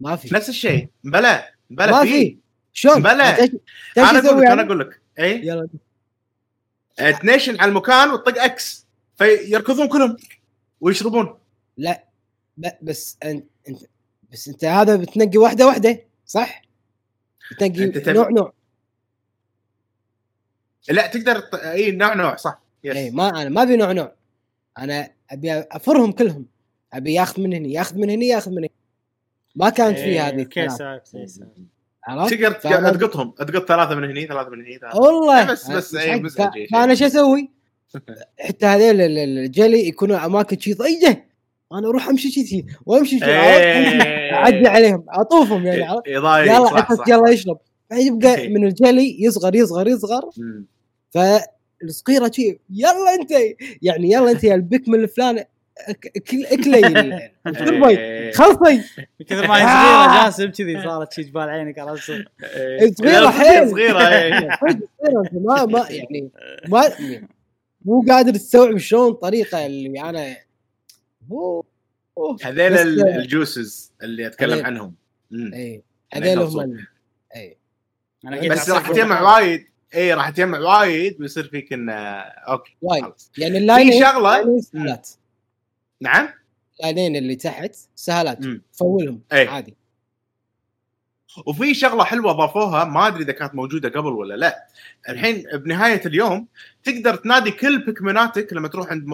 ما 0.00 0.16
في. 0.16 0.34
نفس 0.34 0.48
الشيء. 0.48 0.88
بلا 1.04 1.50
بلا 1.70 1.90
ما 1.90 2.04
في. 2.04 2.38
شلون؟ 2.72 3.02
بلى. 3.02 3.50
تعرف 3.94 4.24
أنا 4.24 4.28
أقول 4.28 4.40
لك 4.40 4.46
أنا 4.46 4.52
أنا؟ 4.52 4.62
أقول 4.62 4.80
لك 4.80 5.00
اي 5.18 5.46
يلا. 5.46 5.68
آه، 6.98 7.10
تنيشن 7.10 7.60
على 7.60 7.68
المكان 7.68 8.10
وتطق 8.10 8.42
X 8.42 8.86
فيركضون 9.18 9.88
كلهم 9.88 10.16
ويشربون. 10.80 11.38
لا 11.76 12.04
ب- 12.56 12.68
بس 12.82 13.16
انت 13.24 13.46
انت 13.68 13.80
بس 14.32 14.48
أنت 14.48 14.64
هذا 14.64 14.96
بتنقي 14.96 15.38
واحدة 15.38 15.66
واحدة 15.66 16.04
صح؟ 16.26 16.62
بتنقي 17.50 17.86
تبي- 17.88 18.12
نوع 18.12 18.28
نوع. 18.28 18.52
لا 20.88 21.06
تقدر 21.06 21.38
اي 21.54 21.90
نوع 21.90 22.14
نوع 22.14 22.36
صح. 22.36 22.60
yes 22.84 22.96
اي 22.96 23.10
ما 23.10 23.28
أنا 23.42 23.48
ما 23.48 23.62
أبي 23.62 23.76
نوع 23.76 23.92
نوع. 23.92 24.12
أنا 24.78 25.10
أبي 25.30 25.52
أفرهم 25.52 26.12
كلهم. 26.12 26.46
أبي 26.92 27.14
ياخذ 27.14 27.40
من 27.42 27.52
هني 27.52 27.72
ياخذ 27.72 27.98
من 27.98 28.10
هني 28.10 28.28
ياخذ 28.28 28.50
من 28.50 28.58
هني. 28.58 28.70
ما 29.56 29.70
كانت 29.70 29.98
في 29.98 30.04
إيه، 30.04 30.28
هذه 30.28 30.42
أوكي 30.42 30.68
إيه،. 32.08 32.14
عرفت؟ 32.14 32.34
تقدر 32.62 32.94
تقطهم 32.94 33.30
تقط 33.30 33.68
ثلاثة 33.68 33.94
من 33.94 34.04
هني 34.10 34.26
ثلاثة 34.26 34.50
من 34.50 34.64
هني 34.64 34.78
ثلاثة. 34.78 34.98
والله 35.00 35.52
بس- 35.52 35.70
بس 35.70 35.94
إيه، 35.94 36.14
مش 36.16 36.20
مزعج. 36.22 36.56
إيه. 36.56 36.66
فأنا 36.72 36.94
شو 36.94 37.06
أسوي؟ 37.06 37.50
حتى 38.48 38.66
هذيل 38.66 39.00
ال- 39.00 39.18
الجلي 39.18 39.88
يكونوا 39.88 40.26
أماكن 40.26 40.58
شي 40.58 40.72
ضيقة 40.74 41.16
أنا 41.72 41.88
أروح 41.88 42.08
أمشي 42.08 42.30
شي 42.30 42.46
شي 42.46 42.64
وأمشي 42.86 43.18
شي 43.18 43.24
عرفت؟ 43.24 43.60
إيه. 43.60 44.32
أعدي 44.34 44.68
عليهم 44.68 45.04
أطوفهم 45.08 45.66
يعني 45.66 46.00
يلا 46.06 46.82
حتى 46.82 47.10
يلا 47.10 47.30
يشرب 47.30 47.58
يبقى 47.92 48.34
إيه. 48.34 48.48
من 48.48 48.66
الجلي 48.66 49.22
يصغر 49.24 49.54
يصغر 49.54 49.88
يصغر. 49.88 50.30
فالصغيرة 51.10 52.30
شي 52.34 52.60
يلا 52.70 53.14
أنت 53.20 53.30
يعني 53.82 54.10
يلا 54.12 54.30
أنت 54.30 54.44
يا 54.44 54.54
البكمل 54.54 54.98
الفلاني 54.98 55.48
شربي 57.58 57.88
إيه. 57.98 58.32
خلصي 58.32 58.82
كثر 59.28 59.48
ما 59.48 59.56
هي 59.56 59.62
صغيرة 59.66 60.24
جاسم 60.24 60.50
كذي 60.50 60.82
صارت 60.82 61.12
شي 61.12 61.22
جبال 61.22 61.42
عينك 61.48 61.78
عرفت 61.78 62.10
إيه. 62.10 62.92
صغيرة 62.94 63.20
لا، 63.20 63.30
حيل. 63.30 63.70
صغيرة 63.70 64.08
إيه. 64.08 64.58
ما 65.46 65.64
ما 65.66 65.86
يعني 65.90 66.30
ما 66.68 66.90
مو 67.84 68.04
قادر 68.08 68.32
تستوعب 68.32 68.76
شلون 68.78 69.12
طريقة 69.12 69.66
اللي 69.66 70.00
أنا. 70.00 70.36
أوه. 71.32 71.64
هذيل 72.42 72.60
ال- 72.78 73.08
الجوسز 73.08 73.92
اللي 74.02 74.26
أتكلم 74.26 74.52
هذيل. 74.52 74.64
عنهم. 74.66 74.94
اي 75.54 75.82
أنا 76.16 76.26
هذول 76.32 76.62
هم 76.62 76.86
اي 77.36 78.48
بس 78.48 78.70
راح 78.70 78.90
تجمع 78.90 79.20
وايد 79.36 79.64
اي 79.94 80.14
راح 80.14 80.30
تجمع 80.30 80.58
وايد 80.58 81.20
ويصير 81.20 81.48
فيك 81.48 81.72
انه 81.72 81.92
أوكي 81.92 82.76
وايد. 82.82 83.04
يعني 83.38 83.58
اللاينين 83.58 83.92
في 83.92 84.60
سهالات 84.72 85.08
نعم 86.00 86.28
اللاينين 86.80 87.16
اللي 87.16 87.36
تحت 87.36 87.76
سهالات 87.94 88.40
مم. 88.40 88.62
فولهم 88.72 89.22
إي. 89.32 89.48
عادي 89.48 89.76
وفي 91.46 91.74
شغلة 91.74 92.04
حلوة 92.04 92.32
ضافوها 92.32 92.84
ما 92.84 93.06
أدري 93.06 93.22
إذا 93.22 93.32
كانت 93.32 93.54
موجودة 93.54 93.88
قبل 93.88 94.12
ولا 94.12 94.34
لا 94.34 94.66
الحين 95.08 95.44
بنهاية 95.54 96.06
اليوم 96.06 96.46
تقدر 96.84 97.16
تنادي 97.16 97.50
كل 97.50 97.84
بيكمناتك 97.84 98.52
لما 98.52 98.68
تروح 98.68 98.90
عند 98.90 99.04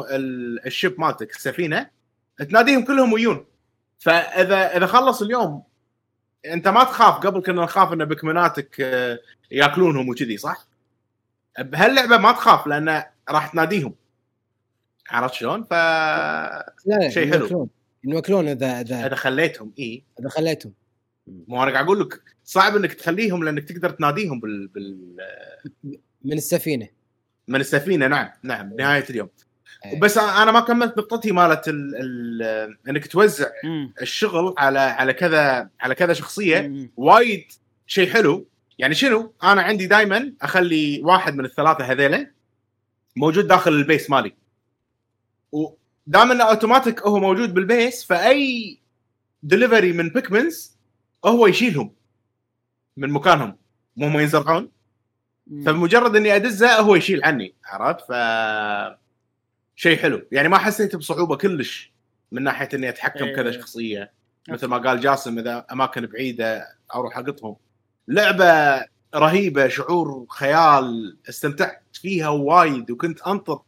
الشيب 0.66 1.00
مالتك 1.00 1.30
السفينة 1.30 1.90
تناديهم 2.38 2.84
كلهم 2.84 3.12
ويون 3.12 3.46
فإذا 3.98 4.76
إذا 4.76 4.86
خلص 4.86 5.22
اليوم 5.22 5.62
أنت 6.46 6.68
ما 6.68 6.84
تخاف 6.84 7.14
قبل 7.14 7.40
كنا 7.40 7.62
نخاف 7.62 7.92
إن 7.92 8.04
بيكمناتك 8.04 8.80
آه، 8.80 9.18
يأكلونهم 9.50 10.08
وكذي 10.08 10.36
صح؟ 10.36 10.66
بهاللعبة 11.58 12.16
ما 12.16 12.32
تخاف 12.32 12.66
لأن 12.66 13.02
راح 13.28 13.46
تناديهم 13.46 13.94
عرفت 15.10 15.34
شلون؟ 15.34 15.64
ف 15.64 15.72
لا 15.72 16.74
لا 16.86 17.08
شيء 17.08 17.32
حلو. 17.32 17.38
ينوكلون 17.38 17.68
ينوكلون 18.04 18.48
إذا 18.48 18.80
إذا 18.80 19.06
إذا 19.06 19.14
خليتهم 19.14 19.72
إي 19.78 20.04
إذا 20.20 20.28
خليتهم 20.28 20.72
مو 21.26 21.62
أنا 21.62 21.72
قاعد 21.72 21.84
أقول 21.84 22.00
لك 22.00 22.22
صعب 22.44 22.76
إنك 22.76 22.94
تخليهم 22.94 23.44
لأنك 23.44 23.64
تقدر 23.64 23.90
تناديهم 23.90 24.40
بال, 24.40 24.68
بال... 24.68 25.16
من 26.24 26.32
السفينة 26.32 26.88
من 27.48 27.60
السفينة 27.60 28.06
نعم 28.06 28.30
نعم 28.42 28.72
نهاية 28.78 29.04
اليوم 29.10 29.28
إيه. 29.84 30.00
بس 30.00 30.18
أنا 30.18 30.52
ما 30.52 30.60
كملت 30.60 30.98
نقطتي 30.98 31.32
مالت 31.32 31.68
ال... 31.68 31.94
ال... 31.96 32.76
إنك 32.88 33.06
توزع 33.06 33.46
مم. 33.64 33.92
الشغل 34.02 34.54
على 34.58 34.78
على 34.78 35.12
كذا 35.12 35.70
على 35.80 35.94
كذا 35.94 36.12
شخصية. 36.12 36.90
وايد 36.96 37.44
شيء 37.86 38.10
حلو 38.10 38.46
يعني 38.78 38.94
شنو 38.94 39.32
أنا 39.42 39.62
عندي 39.62 39.86
دائما 39.86 40.32
أخلي 40.42 41.00
واحد 41.04 41.36
من 41.36 41.44
الثلاثة 41.44 41.84
هذيلا 41.84 42.30
موجود 43.16 43.46
داخل 43.46 43.72
ال 43.72 43.80
base 43.80 44.10
مالي 44.10 44.32
ودام 45.52 46.30
انه 46.30 46.44
اوتوماتيك 46.44 47.02
هو 47.02 47.18
موجود 47.18 47.54
بال 47.54 47.71
base 47.71 48.04
فأي 48.04 48.78
دليفري 49.42 49.92
من 49.92 50.08
Pikmins 50.08 50.76
هو 51.24 51.46
يشيلهم 51.46 51.92
من 52.96 53.10
مكانهم. 53.10 53.56
مو 53.96 54.06
هم 54.06 54.18
ينزرعون. 54.18 54.70
فمجرد 55.66 56.16
إني 56.16 56.36
ادزه 56.36 56.80
هو 56.80 56.94
يشيل 56.94 57.24
عني 57.24 57.54
عرفت؟ 57.64 58.00
ف 58.00 58.12
شيء 59.76 59.98
حلو. 59.98 60.22
يعني 60.32 60.48
ما 60.48 60.58
حسيت 60.58 60.96
بصعوبة 60.96 61.36
كلش 61.36 61.92
من 62.32 62.42
ناحية 62.42 62.68
إني 62.74 62.88
أتحكم 62.88 63.24
إيه. 63.24 63.36
كذا 63.36 63.50
شخصية. 63.50 64.12
مثل 64.48 64.66
ما 64.66 64.78
قال 64.78 65.00
جاسم 65.00 65.38
إذا 65.38 65.66
أماكن 65.72 66.06
بعيدة 66.06 66.66
أروح 66.94 67.18
أقطهم. 67.18 67.56
لعبة 68.08 68.84
رهيبة 69.14 69.68
شعور 69.68 70.26
خيال 70.28 71.16
استمتعت 71.28 71.82
فيها 71.92 72.28
وايد 72.28 72.90
وكنت 72.90 73.22
أنطر 73.22 73.62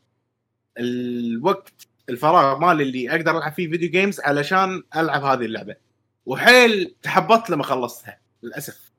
الوقت 0.78 1.72
الفراغ 2.08 2.58
مالي 2.58 2.82
اللي 2.82 3.10
أقدر 3.10 3.38
ألعب 3.38 3.52
فيه 3.52 3.70
فيديو 3.70 3.90
جيمز 3.90 4.20
علشان 4.20 4.82
ألعب 4.96 5.24
هذه 5.24 5.44
اللعبة. 5.44 5.76
وحيل 6.26 6.94
تحبطت 7.02 7.50
لما 7.50 7.62
خلصتها 7.62 8.18
للأسف. 8.42 8.92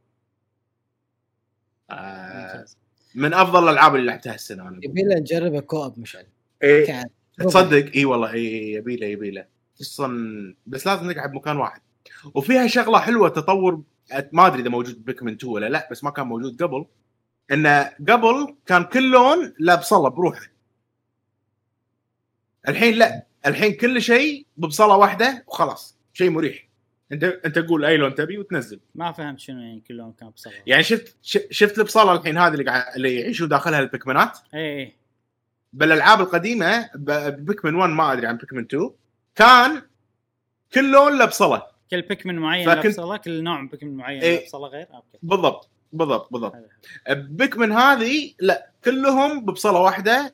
آه 1.90 2.54
ممتاز. 2.54 2.78
من 3.16 3.34
أفضل 3.34 3.64
الألعاب 3.64 3.96
اللي 3.96 4.06
لعبتها 4.08 4.36
السنة 4.36 4.68
أنا. 4.68 4.80
يبي 4.84 5.02
لنا 5.02 5.16
نجربه 5.20 5.60
كوب 5.60 6.00
مشعل. 6.00 6.26
إيه. 6.64 6.88
كان- 6.88 7.10
تصدق؟ 7.38 7.92
إي 7.96 8.06
والله 8.06 8.34
إي 8.34 8.72
يبي 8.72 8.96
له 8.96 9.08
يبي 9.08 9.32
له. 9.32 9.46
خصوصا 9.76 10.08
بس 10.68 10.88
لازم 10.88 11.12
نقعد 11.12 11.34
مكان 11.34 11.58
واحد. 11.58 11.82
وفيها 12.34 12.68
شغلة 12.68 13.00
حلوة 13.00 13.30
تطور 13.30 13.82
ما 14.32 14.48
أدري 14.48 14.62
إذا 14.62 14.70
موجود 14.70 15.06
بيكمن 15.06 15.34
2 15.34 15.54
ولا 15.54 15.70
لا 15.70 15.88
بس 15.92 16.04
ما 16.04 16.10
كان 16.10 16.28
موجود 16.28 16.64
قبل. 16.64 16.86
إنه 17.52 17.84
قبل 17.84 18.56
كان 18.66 18.84
كل 18.84 19.12
لون 19.12 19.54
له 19.60 19.76
بصله 19.76 20.10
بروحه. 20.10 20.48
الحين 22.68 22.94
لا 22.94 23.24
الحين 23.46 23.74
كل 23.74 24.02
شيء 24.02 24.46
ببصلة 24.58 24.96
واحدة 24.98 25.44
وخلاص 25.48 25.98
شيء 26.14 26.30
مريح. 26.30 26.70
أنت 27.12 27.24
أنت 27.24 27.60
تقول 27.60 27.86
أي 27.86 27.98
لون 27.98 28.16
تبي 28.16 28.38
وتنزل. 28.38 28.80
ما 28.96 29.12
فهمت 29.12 29.40
شنو 29.40 29.60
يعني 29.62 29.84
كلهم 29.88 30.12
كان 30.12 30.30
بصلاه 30.30 30.54
يعني 30.68 30.84
شفت 30.84 31.18
شفت 31.52 31.80
البصلة 31.80 32.14
الحين 32.14 32.38
هذه 32.38 32.54
اللي 32.54 32.64
قاعد 32.64 32.96
اللي 32.96 33.16
يعيشون 33.20 33.48
داخلها 33.50 33.80
البيكمنات؟ 33.80 34.38
اي 34.54 34.80
اي 34.80 34.96
بالألعاب 35.74 36.22
القديمة 36.22 36.90
Pikmin 37.30 37.76
1 37.76 37.90
ما 37.90 38.14
أدري 38.14 38.28
عن 38.28 38.38
Pikmin 38.38 38.64
2 38.64 38.92
كان 39.36 39.82
كل 40.74 40.92
لون 40.92 41.18
له 41.18 41.26
بصلة. 41.26 41.62
كل 41.92 42.02
Pikmin 42.02 42.36
معين 42.36 42.66
فكنت- 42.66 42.86
له 42.86 42.92
بصلة 42.92 43.18
كل 43.18 43.44
نوع 43.44 43.62
Pikmin 43.72 43.98
معين 43.98 44.22
إيه. 44.22 44.40
له 44.40 44.46
بصلة 44.46 44.68
غير؟ 44.68 44.88
okay. 44.94 45.18
بالضبط 45.24 45.70
بالضبط 45.94 46.32
بالضبط. 46.34 46.56
Pikmin 47.10 47.72
هذه 47.72 48.34
لا 48.40 48.70
كلهم 48.86 49.46
ببصلة 49.46 49.80
واحدة 49.80 50.34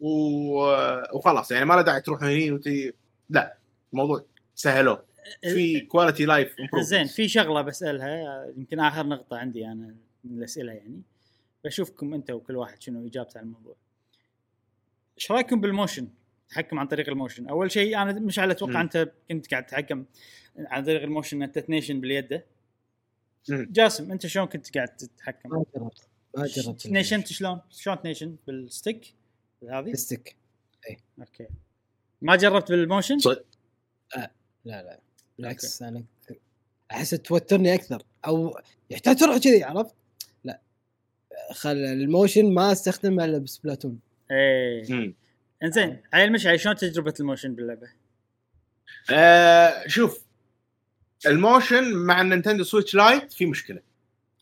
و... 0.00 0.58
وخلاص 1.14 1.50
يعني 1.50 1.64
ما 1.64 1.74
له 1.74 1.82
داعي 1.82 2.00
تروح 2.00 2.22
هني 2.22 2.52
وتي 2.52 2.92
لا 3.30 3.56
الموضوع 3.92 4.24
سهلوه. 4.54 5.08
في 5.42 5.80
quality 5.80 6.24
life 6.24 6.56
زين 6.80 7.06
في 7.06 7.28
شغلة 7.28 7.62
بسألها 7.62 8.46
يمكن 8.56 8.80
آخر 8.80 9.06
نقطة 9.06 9.36
عندي 9.36 9.66
أنا 9.66 9.94
من 10.24 10.38
الاسئله 10.38 10.72
يعني. 10.72 11.02
بشوفكم 11.64 12.14
أنت 12.14 12.30
وكل 12.30 12.56
واحد 12.56 12.82
شنو 12.82 13.06
إجابته 13.06 13.38
على 13.38 13.44
الموضوع. 13.44 13.76
إيش 15.18 15.30
رأيكم 15.30 15.60
بال 15.60 15.71
motion؟ 15.71 16.08
تحكم 16.48 16.78
عن 16.78 16.86
طريق 16.86 17.08
ال 17.08 17.13
motion. 17.13 17.48
أول 17.48 17.70
شيء 17.70 18.02
أنا 18.02 18.12
مش 18.12 18.38
على 18.38 18.52
أتوقع. 18.52 18.80
أنت 18.80 19.12
كنت 19.28 19.50
قاعد 19.50 19.66
تتحكم 19.66 20.04
عن 20.58 20.84
طريق 20.84 21.02
ال 21.02 21.08
motion 21.08 21.42
أنت 21.42 21.58
تنيشن 21.58 22.00
باليد. 22.00 22.42
مم. 23.48 23.68
جاسم 23.70 24.12
أنت 24.12 24.26
شلون 24.26 24.46
كنت 24.46 24.76
قاعد 24.76 24.88
تتحكم؟ 24.88 25.50
ما 25.50 25.64
جربت. 25.74 26.08
ما 26.36 26.46
جربت. 26.46 27.26
شلون؟ 27.26 27.60
شلون 27.70 28.02
تنيشن 28.02 28.36
بال 28.46 28.63
stick؟ 28.63 29.14
هذه؟ 29.62 29.90
ال 29.90 29.98
stick 29.98 30.36
okay. 31.18 31.46
ما 32.22 32.36
جربت 32.36 32.70
بال 32.70 32.81
motion؟ 32.81 33.18
صدق. 33.18 33.44
لا 34.16 34.30
لا. 34.64 35.00
بالعكس 35.38 35.82
أنا 35.82 36.04
أحس 36.90 37.10
توترني 37.10 37.74
أكثر. 37.74 38.02
أو 38.26 38.58
يحتاج 38.90 39.16
تروح 39.16 39.36
كذي 39.36 39.64
عرفت؟ 39.64 39.94
لا. 40.44 40.60
خل 41.52 41.76
ال 41.76 41.87
motion 41.87 42.54
ما 42.54 42.72
استخدمه 42.72 43.24
إلا 43.24 43.38
ب 43.38 43.44
Splatoon. 43.44 44.00
إيه. 44.30 45.14
إنزين 45.62 46.02
عيل 46.12 46.32
مشعل 46.32 46.60
شلون 46.60 46.76
تجربة 46.76 47.14
ال 47.20 47.25
motion 47.25 47.54
باللعبة؟ 47.54 47.88
آه 49.10 49.86
شوف. 49.86 50.24
ال 51.26 51.35
motion 51.35 51.92
مع 51.92 52.20
ال 52.20 52.25
Nintendo 52.25 52.64
Switch 52.64 52.94
Lite 52.94 53.32
في 53.32 53.46
مشكلة. 53.46 53.87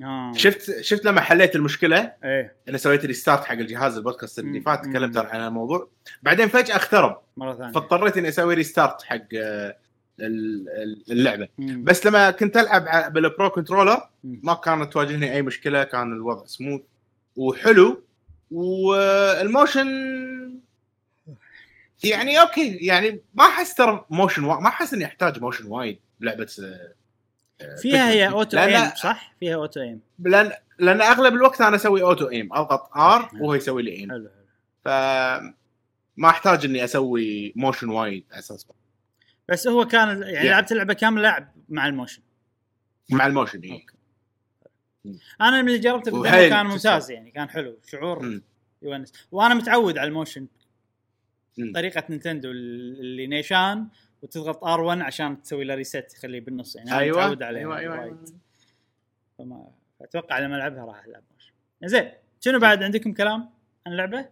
آه 0.04 0.32
شفت 0.36 0.80
شفت 0.80 1.04
لما 1.04 1.20
حليت 1.20 1.56
المشكلة 1.56 2.12
إيه 2.24 2.56
أنا 2.68 2.78
سويت 2.78 3.04
restart 3.04 3.44
حق 3.44 3.52
الجهاز 3.52 3.96
البودكاست 3.96 4.38
اللي. 4.38 4.60
فات. 4.60 4.84
تكلمت 4.84 5.16
عن 5.16 5.40
الموضوع 5.46 5.88
بعدين 6.22 6.48
فجأة 6.48 6.76
اخترب 6.76 7.20
مرة 7.36 7.54
ثانية 7.54 7.72
فاضطريت 7.72 8.16
إني 8.16 8.28
أسوي 8.28 8.54
restart 8.54 9.02
حق 9.02 9.16
آه، 9.36 9.76
ال- 10.20 10.68
ال- 10.68 11.12
اللعبة 11.12 11.48
مم. 11.58 11.84
بس 11.84 12.06
لما 12.06 12.30
كنت 12.30 12.56
ألعب 12.56 13.12
بال 13.12 13.27
pro 13.27 13.50
controller. 13.50 14.08
ما 14.24 14.54
كانت 14.54 14.92
تواجهني 14.92 15.32
أي 15.34 15.42
مشكلة 15.42 15.84
كان 15.84 16.12
الوضع 16.12 16.46
سموث 16.46 16.80
وحلو 17.36 18.02
وال 18.50 18.84
motion 18.84 19.86
يعني 22.04 22.40
okay 22.40 22.76
يعني 22.76 23.20
ما 23.34 23.44
أحس 23.44 23.74
ترى 23.74 24.04
motion 24.10 24.44
وا... 24.44 24.60
ما 24.60 24.68
أحس 24.68 24.94
إني 24.94 25.04
أحتاج 25.04 25.40
motion 25.40 25.66
وايد 25.66 25.98
بلعبه 26.20 26.46
آه، 26.60 26.62
آه، 26.64 26.92
فيها 27.82 28.10
هي. 28.10 28.28
auto 28.28 28.58
aim 28.58 28.90
صح؟ 28.94 29.34
فيها 29.40 29.54
auto 29.54 29.80
aim 29.80 30.00
لأن 30.18 30.52
لأن 30.78 31.00
أغلب 31.00 31.34
الوقت 31.34 31.60
أنا 31.60 31.76
أسوي 31.76 32.02
auto 32.02 32.28
aim 32.28 32.52
اضغط 32.52 32.96
R 32.96 33.30
وهو 33.40 33.54
يسوي 33.54 33.82
لي 33.82 33.92
aim 33.92 34.10
حلو 34.10 34.28
حلو 34.28 34.46
ف 34.84 34.88
ما 36.16 36.28
أحتاج 36.28 36.64
إني 36.64 36.84
أسوي 36.84 37.52
motion 37.56 37.88
وايد 37.88 38.24
على 38.30 38.38
أساس 38.38 38.66
بس 39.48 39.68
هو 39.68 39.84
كان 39.84 40.08
يعني 40.08 40.32
يعني. 40.32 40.48
لعبت 40.48 40.72
اللعبة 40.72 40.94
كاملة 40.94 41.22
لعب 41.22 41.52
مع 41.68 41.86
ال 41.86 41.91
motion 41.91 42.22
مع 43.10 43.26
ال 43.26 43.30
motion. 43.30 43.58
okay 43.70 43.86
أنا 45.40 45.62
من 45.62 45.68
اللي 45.68 45.78
جربته 45.78 46.22
كان 46.22 46.66
ممتاز. 46.66 47.10
يعني 47.10 47.30
كان 47.30 47.48
حلو 47.48 47.78
شعور. 47.86 48.40
يونس 48.82 49.12
وأنا 49.32 49.54
متعود 49.54 49.98
على 49.98 50.08
ال 50.08 50.14
motion 50.14 50.46
مم. 51.58 51.72
طريقة 51.74 52.02
Nintendo 52.10 52.50
اللي 52.50 53.26
نيشان 53.26 53.86
وتضغط 54.22 54.64
R1 54.64 55.02
عشان 55.04 55.42
تسوي 55.42 55.64
له 55.64 55.74
reset 55.74 55.96
تخليه 56.10 56.40
بالنص 56.40 56.76
يعني 56.76 56.98
أيوه 56.98 57.18
متعود 57.20 57.42
عليه 57.42 57.60
أيوه 57.60 57.78
أيوه, 57.78 57.98
وايد. 58.00 58.04
أيوة. 58.12 58.24
فما 59.38 59.68
أتوقع 60.00 60.38
لما 60.38 60.56
ألعبها 60.56 60.84
راح 60.84 61.04
ألعب 61.04 61.22
زين 61.84 62.10
شنو 62.40 62.58
بعد 62.58 62.82
عندكم 62.82 63.12
كلام 63.12 63.50
عن 63.86 63.92
اللعبه؟ 63.92 64.28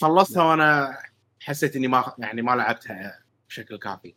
خلصتها 0.00 0.42
وأنا 0.42 0.98
حسيت 1.40 1.76
إني 1.76 1.88
ما 1.88 2.14
يعني 2.18 2.42
ما 2.42 2.50
لعبتها 2.56 3.18
بشكل 3.48 3.78
كافي 3.78 4.14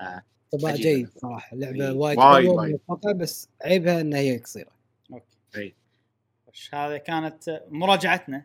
آه. 0.00 0.22
طبع 0.52 0.68
عجيبة. 0.68 0.82
جيد 0.90 1.08
صراحة 1.08 1.54
اللعبه 1.54 1.84
إيه. 1.88 1.90
وايد 1.92 2.18
وايد- 2.18 2.48
وايد. 2.48 3.16
بس 3.16 3.48
عيبها 3.64 4.00
إنها 4.00 4.18
هي 4.18 4.38
قصيرة 4.38 4.70
okay 5.12 5.74
هذا 6.72 6.98
كانت 6.98 7.62
مراجعتنا 7.70 8.44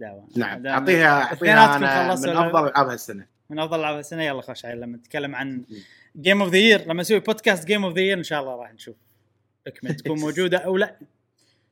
دعوه 0.00 0.28
نعم. 0.36 0.66
اعطيها 0.66 1.22
أعطيها 1.22 1.76
أنا 1.76 1.78
من 2.16 2.28
أفضل 2.28 2.68
العاب 2.68 2.88
هالسنه 2.88 3.26
من 3.50 3.58
أفضل 3.58 3.80
العاب 3.80 3.98
السنة 3.98 4.22
يلا 4.22 4.42
خش 4.42 4.64
عيل 4.64 4.80
لما 4.80 4.96
نتكلم 4.96 5.34
عن 5.34 5.64
game 6.16 6.42
of 6.42 6.50
the 6.52 6.58
year 6.58 6.80
لما 6.84 6.94
نسوي 7.00 7.20
بودكاست 7.20 7.66
game 7.66 7.84
of 7.84 7.94
the 7.94 8.00
year 8.00 8.18
إن 8.18 8.22
شاء 8.22 8.40
الله 8.40 8.56
راح 8.56 8.72
نشوف 8.72 8.96
Pikmin 9.66 9.96
تكون 9.96 10.18
موجودة 10.26 10.58
أو 10.58 10.76
لا. 10.76 10.98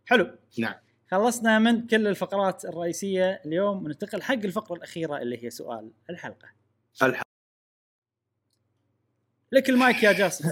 حلو. 0.06 0.30
نعم. 0.58 0.74
خلصنا 1.10 1.58
من 1.58 1.86
كل 1.86 2.06
الفقرات 2.06 2.64
الرئيسية 2.64 3.40
اليوم 3.46 3.84
وننتقل 3.84 4.22
حق 4.22 4.32
الفقرة 4.34 4.76
الأخيرة 4.76 5.18
اللي 5.18 5.44
هي 5.44 5.50
سؤال 5.50 5.90
الحلقة. 6.10 6.48
الح- 7.02 7.22
لك 9.52 9.68
المايك 9.70 10.02
يا 10.02 10.12
جاسم. 10.12 10.50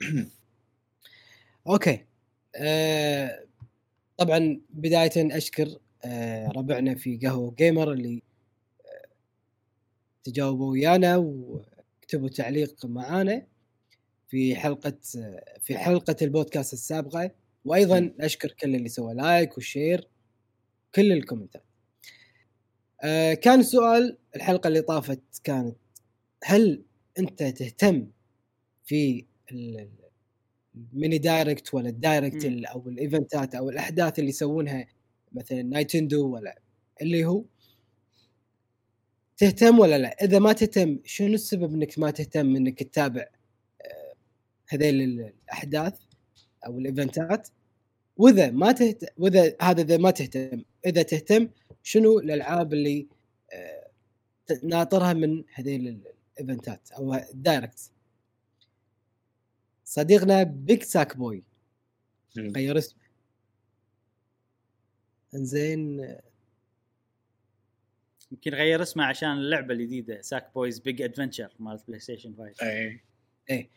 okay. 1.66 2.04
آه 2.56 3.44
طبعا 4.16 4.60
بداية 4.70 5.36
أشكر 5.36 5.68
ربعنا 6.56 6.94
في 6.94 7.16
قهوة 7.16 7.54
جيمر 7.58 7.92
اللي 7.92 8.22
آه 8.86 9.08
تجاوبوا 10.24 10.70
ويانا 10.70 11.16
وكتبوا 11.16 12.28
تعليق 12.28 12.86
معانا 12.86 13.46
في 14.28 14.56
حلقة 14.56 14.98
آه 15.18 15.58
في 15.60 15.78
حلقة 15.78 16.16
البودكاست 16.22 16.72
السابقة. 16.72 17.30
وأيضا 17.64 18.14
أشكر 18.20 18.48
كل 18.52 18.74
اللي 18.74 18.88
سوى 18.88 19.14
like 19.14 19.58
و 19.58 19.66
share 19.66 20.08
كل 20.94 21.12
الكومنتات. 21.12 21.64
آه 23.02 23.34
كان 23.34 23.62
سؤال 23.62 24.18
الحلقة 24.36 24.68
اللي 24.68 24.80
طافت 24.82 25.20
كانت 25.44 25.76
هل 26.44 26.82
أنت 27.18 27.42
تهتم 27.42 28.10
في 28.84 29.24
ال- 29.52 29.88
ال 30.92 30.97
mini 30.97 31.18
direct 31.18 31.74
ولا 31.74 31.88
ال 31.88 31.96
direct 31.96 32.44
أو 32.44 32.88
الإيفنتات 32.88 33.54
أو 33.54 33.70
الأحداث 33.70 34.18
اللي 34.18 34.30
يسوونها 34.30 34.86
مثلا 35.36 35.62
نينتندو 35.62 36.28
ولا 36.28 36.58
اللي 37.02 37.24
هو 37.24 37.44
تهتم 39.36 39.78
ولا 39.78 39.98
لا؟ 39.98 40.24
إذا 40.24 40.38
ما 40.38 40.52
تهتم 40.52 40.98
شنو 41.04 41.34
السبب 41.34 41.74
إنك 41.74 41.98
ما 41.98 42.10
تهتم 42.10 42.56
إنك 42.56 42.82
تتابع 42.82 43.26
آه، 43.82 44.14
هذيل 44.68 45.02
الأحداث 45.02 45.94
أو 46.66 46.78
الإيفنتات؟ 46.78 47.48
وإذا 48.16 48.50
ما 48.50 48.72
تهتم 48.72 49.06
وإذا 49.18 49.56
هذا 49.62 49.82
إذا 49.82 49.96
ما 49.96 50.10
تهتم 50.10 50.62
إذا 50.86 51.02
تهتم 51.02 51.48
شنو 51.82 52.18
الألعاب 52.18 52.72
اللي 52.72 53.06
آه، 53.52 53.90
ناطرها 54.62 55.12
من 55.12 55.44
هذيل 55.54 56.00
الإيفنتات 56.38 56.90
أو 56.92 57.14
ال 57.14 57.24
direct؟ 57.24 57.90
صديقنا 59.84 60.42
Big 60.42 60.82
Sackboy. 60.82 61.44
غير 62.38 62.78
اسمه 62.78 63.05
انزين. 65.36 66.08
يمكن 68.32 68.50
غير 68.54 68.82
اسمه 68.82 69.04
عشان 69.04 69.28
اللعبة 69.32 69.74
الجديدة 69.74 70.20
Sackboy's 70.20 70.78
Big 70.78 71.02
Adventure 71.02 71.48
مالت 71.58 71.82
بلاي 71.88 72.00
ستيشن 72.00 72.34
5 72.38 72.66
إيه. 73.50 73.70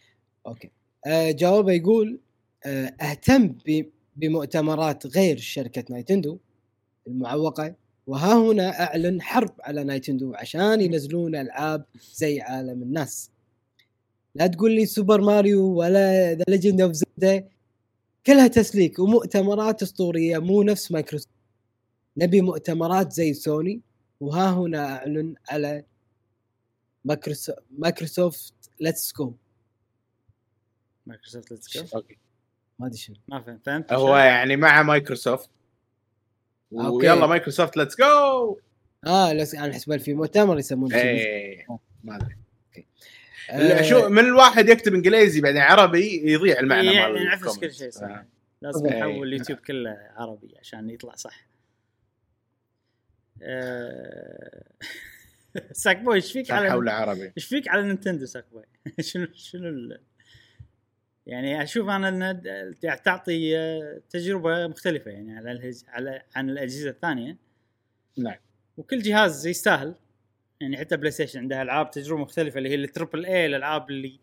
okay. 0.48 0.70
آه 1.08 1.32
جوابه 1.32 1.72
يقول 1.72 2.20
آه 2.66 2.86
أهتم 3.02 3.48
ب- 3.48 3.90
بمؤتمرات 4.16 5.08
غير 5.08 5.38
شركة 5.38 5.84
نايتندو 5.90 6.38
المعوقة 7.08 7.76
وها 8.08 8.34
هنا 8.52 8.70
أعلن 8.84 9.22
حرب 9.22 9.52
على 9.62 9.84
نايتندو 9.84 10.34
عشان 10.36 10.82
ينزلون 10.82 11.36
ألعاب 11.36 11.86
زي 12.14 12.42
عالم 12.42 12.84
الناس. 12.84 13.32
لا 14.36 14.48
تقول 14.48 14.72
لي 14.76 14.86
سوبر 14.86 15.22
ماريو 15.22 15.66
ولا 15.66 16.34
The 16.34 16.44
Legend 16.48 16.82
of 16.82 16.92
Zelda 16.92 17.48
كلها 18.26 18.48
تسليك 18.48 19.00
ومؤتمرات 19.00 19.82
أسطورية 19.82 20.38
مو 20.38 20.64
نفس 20.64 20.92
مايكروسوفت. 20.92 21.34
نبي 22.18 22.42
مؤتمرات 22.42 23.12
زي 23.12 23.34
سوني 23.34 23.82
وها 24.20 24.52
هنا 24.52 24.86
أعلن 24.98 25.36
على 25.50 25.84
مايكروسو- 27.12 27.60
مايكروسوفت 27.78 28.54
ليتس 28.80 29.14
جو 29.20 29.34
مايكروسوفت 31.06 31.52
ليتس 31.52 31.78
جو 31.78 31.86
أوكي. 31.96 32.18
ما 32.80 32.88
أدري 32.88 32.98
شنو. 32.98 33.16
ما 33.28 33.42
فهمت. 33.42 33.66
فهمت 33.66 33.94
هو 33.94 34.18
يعني 34.18 34.56
مع 34.56 34.84
مايكروسوفت. 34.84 35.50
okay. 36.74 37.08
ويلا 37.10 37.28
مايكروسوفت 37.28 37.78
let's 37.78 37.98
go 37.98 38.60
آه 39.08 39.34
لا 39.34 39.46
أنا 39.54 39.74
حسب 39.74 39.98
في 39.98 40.14
مؤتمر 40.14 40.60
يسمونه. 40.60 40.96
إيه. 40.98 41.68
ما 42.04 42.16
أدري. 42.16 42.36
آه، 43.52 43.82
شو 43.82 44.10
من 44.10 44.20
الواحد 44.20 44.70
يكتب 44.70 44.94
إنجليزي 44.94 45.42
بعدين 45.42 45.62
عربي 45.62 46.32
يضيع 46.32 46.60
المعنى 46.60 46.88
مال 46.88 46.96
يعني 46.96 47.24
نعفس. 47.24 47.60
كل 47.60 47.74
شيء 47.74 47.90
صح 47.90 48.04
آه. 48.04 48.26
لازم 48.62 48.86
إيه. 48.86 49.00
نحول 49.00 49.28
اليوتيوب 49.28 49.60
كله 49.60 49.98
عربي 50.16 50.56
عشان 50.60 50.90
يطلع 50.90 51.16
صح. 51.16 51.46
Sackboy 55.72 56.16
إيش 56.16 56.32
فيك 56.32 56.52
على 56.52 56.72
حوله 56.72 56.92
عربي. 56.92 57.32
إيش 57.38 57.46
فيك 57.46 57.68
على 57.68 57.84
نينتندو 57.84 58.26
Sackboy 58.26 58.64
شنو 59.00 59.28
شنو 59.34 59.70
ال... 59.70 60.02
يعني 61.28 61.64
أشوف 61.64 61.90
أنا 61.90 62.10
إن 62.10 62.42
د- 62.42 63.02
تعطي 63.04 63.58
آه، 63.58 64.02
تجربة 64.10 64.68
مختلفة 64.68 65.12
يعني 65.12 65.38
على 65.38 65.52
الهج... 65.52 65.82
على 65.88 66.22
عن 66.36 66.50
الأجهزة 66.50 66.90
الثانية. 66.90 67.38
نعم. 68.18 68.36
وكل 68.78 69.02
جهاز 69.02 69.48
يستاهل. 69.48 69.96
يعني 70.62 70.78
حتى 70.78 70.98
بلاي 70.98 71.12
ستيشن 71.12 71.40
عندها 71.40 71.62
ألعاب 71.62 71.92
تجربة 71.92 72.22
مختلفة 72.22 72.58
اللي 72.58 72.70
هي 72.70 72.76
ال 72.76 72.83
triple 72.83 73.26
A 73.26 73.46
الألعاب 73.46 73.90
اللي 73.90 74.20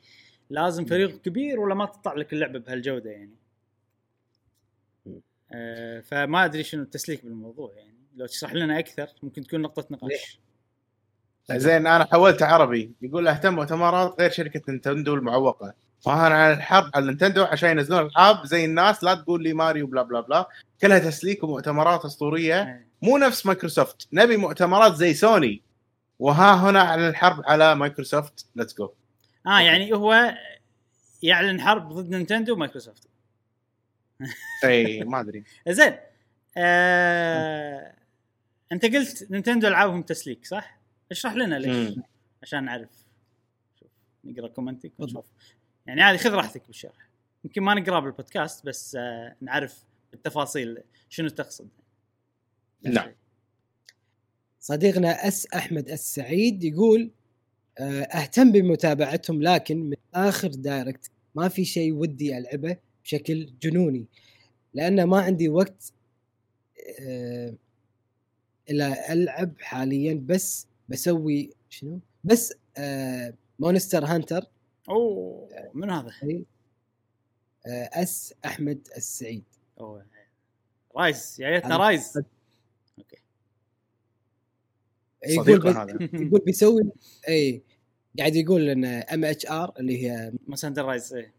لازم 0.51 0.85
فريق 0.85 1.21
كبير 1.21 1.61
ولا 1.61 1.75
ما 1.75 1.87
تطلع 1.87 2.15
لك 2.15 2.33
اللعبة 2.33 2.59
بهالجودة 2.59 3.11
يعني. 3.11 3.37
آه 5.53 6.01
فما 6.01 6.45
أدري 6.45 6.63
شنو 6.63 6.83
التسليك 6.83 7.25
بالموضوع 7.25 7.75
يعني. 7.77 7.96
لو 8.17 8.27
تشرح 8.27 8.55
لنا 8.55 8.79
أكثر 8.79 9.09
ممكن 9.23 9.43
تكون 9.43 9.61
نقطة 9.61 9.87
نقاش. 9.91 10.41
زين 11.51 11.87
أنا 11.87 12.05
حولت 12.05 12.43
عربي. 12.43 12.93
يقول 13.03 13.29
اهتم 13.29 13.55
مؤتمرات 13.55 14.21
غير 14.21 14.31
شركة 14.31 14.61
نينتندو 14.69 15.15
المعوقة. 15.15 15.75
وهنا 16.07 16.35
على 16.35 16.53
الحرب 16.53 16.91
على 16.95 17.07
نينتندو 17.07 17.45
عشان 17.45 17.71
ينزلون 17.71 18.07
العاب 18.07 18.47
زي 18.47 18.65
الناس 18.65 19.05
لا 19.05 19.15
تقول 19.15 19.43
لي 19.43 19.53
ماريو 19.53 19.87
بلا 19.87 20.03
بلا 20.03 20.21
بلا. 20.21 20.49
كلها 20.81 20.99
تسليك 20.99 21.45
ومؤتمرات 21.45 22.05
أسطورية. 22.05 22.63
آه. 22.63 22.81
مو 23.03 23.19
نفس 23.19 23.47
مايكروسوفت. 23.47 24.09
نبي 24.13 24.37
مؤتمرات 24.37 24.95
زي 24.95 25.15
سوني. 25.15 25.63
وها 26.19 26.55
هنا 26.55 26.81
على 26.81 27.09
الحرب 27.09 27.43
على 27.47 27.75
مايكروسوفت. 27.75 28.47
let's 28.57 28.75
go 28.75 28.93
آه 29.47 29.61
يعني 29.61 29.93
هو 29.93 30.35
يعلن 31.23 31.61
حرب 31.61 31.93
ضد 31.93 32.11
نينتندو 32.11 32.53
ومايكروسوفت. 32.53 33.09
اي 34.65 35.05
ما 35.05 35.21
أدري. 35.21 35.45
زين 35.69 35.97
آه... 36.57 37.93
انت 38.73 38.85
قلت 38.85 39.31
نينتندو 39.31 39.69
العابهم 39.69 40.03
تسليك 40.03 40.47
صح؟ 40.47 40.81
اشرح 41.11 41.35
لنا 41.35 41.59
ليش 41.59 41.97
مم. 41.97 42.03
عشان 42.43 42.65
نعرف 42.65 42.91
شوف 43.81 43.91
نقرأ 44.25 44.49
comment 44.49 44.87
ك 44.87 44.93
ونشوف 44.99 45.25
يعني 45.87 46.03
هذه 46.03 46.17
خذ 46.17 46.31
راحتك 46.31 46.67
بالشرح 46.67 47.09
يمكن 47.45 47.63
ما 47.63 47.75
نقرأ 47.75 48.01
بالبودكاست 48.01 48.67
بس 48.67 48.97
آه 48.97 49.37
نعرف 49.41 49.85
بالتفاصيل 50.13 50.79
شنو 51.09 51.29
تقصد 51.29 51.69
نعم. 52.83 53.13
صديقنا 54.61 55.29
أس 55.29 55.47
أحمد 55.47 55.89
السعيد 55.89 56.65
يقول 56.65 57.11
آه، 57.79 58.03
أهتم 58.03 58.53
بمتابعتهم 58.53 59.43
لكن 59.43 59.77
من 59.77 59.97
آخر 60.15 60.49
direct 60.49 61.11
ما 61.35 61.49
في 61.49 61.65
شيء 61.65 61.93
ودي 61.93 62.39
ألعبه 62.39 62.77
بشكل 63.05 63.53
جنوني 63.63 64.07
لأن 64.75 65.05
ما 65.05 65.21
عندي 65.21 65.49
وقت 65.49 65.93
آه، 67.01 67.55
الا 68.71 69.13
ألعب 69.13 69.55
حاليا 69.61 70.15
بس 70.27 70.67
بسوي 70.89 71.51
شنو؟ 71.69 72.01
بس 72.25 72.55
آه، 72.79 73.35
Monster 73.59 74.05
Hunter. 74.05 74.45
أوه 74.89 75.49
من 75.75 75.91
هذا؟ 75.91 76.11
آه، 77.67 77.91
أس 77.93 78.35
أحمد 78.45 78.89
السعيد. 78.97 79.45
أوه. 79.81 80.07
رايز 80.97 81.37
يا 81.41 81.49
ريتنا 81.49 81.77
رايز. 81.77 82.19
أوكي. 82.99 83.17
يقول 85.27 85.69
هذا. 85.69 85.99
يقول 86.25 86.41
بيسوي 86.47 86.83
إي 87.29 87.63
قاعد 88.19 88.37
يقول 88.37 88.69
إن 88.69 88.85
إم 88.85 89.25
إتش 89.25 89.47
آر 89.47 89.73
اللي 89.81 90.07
هي 90.07 90.33
مساندر 90.49 90.85
رايز 90.85 91.15
إيه 91.15 91.35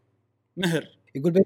مهر. 0.56 0.98
يقول 1.14 1.32
بس 1.32 1.42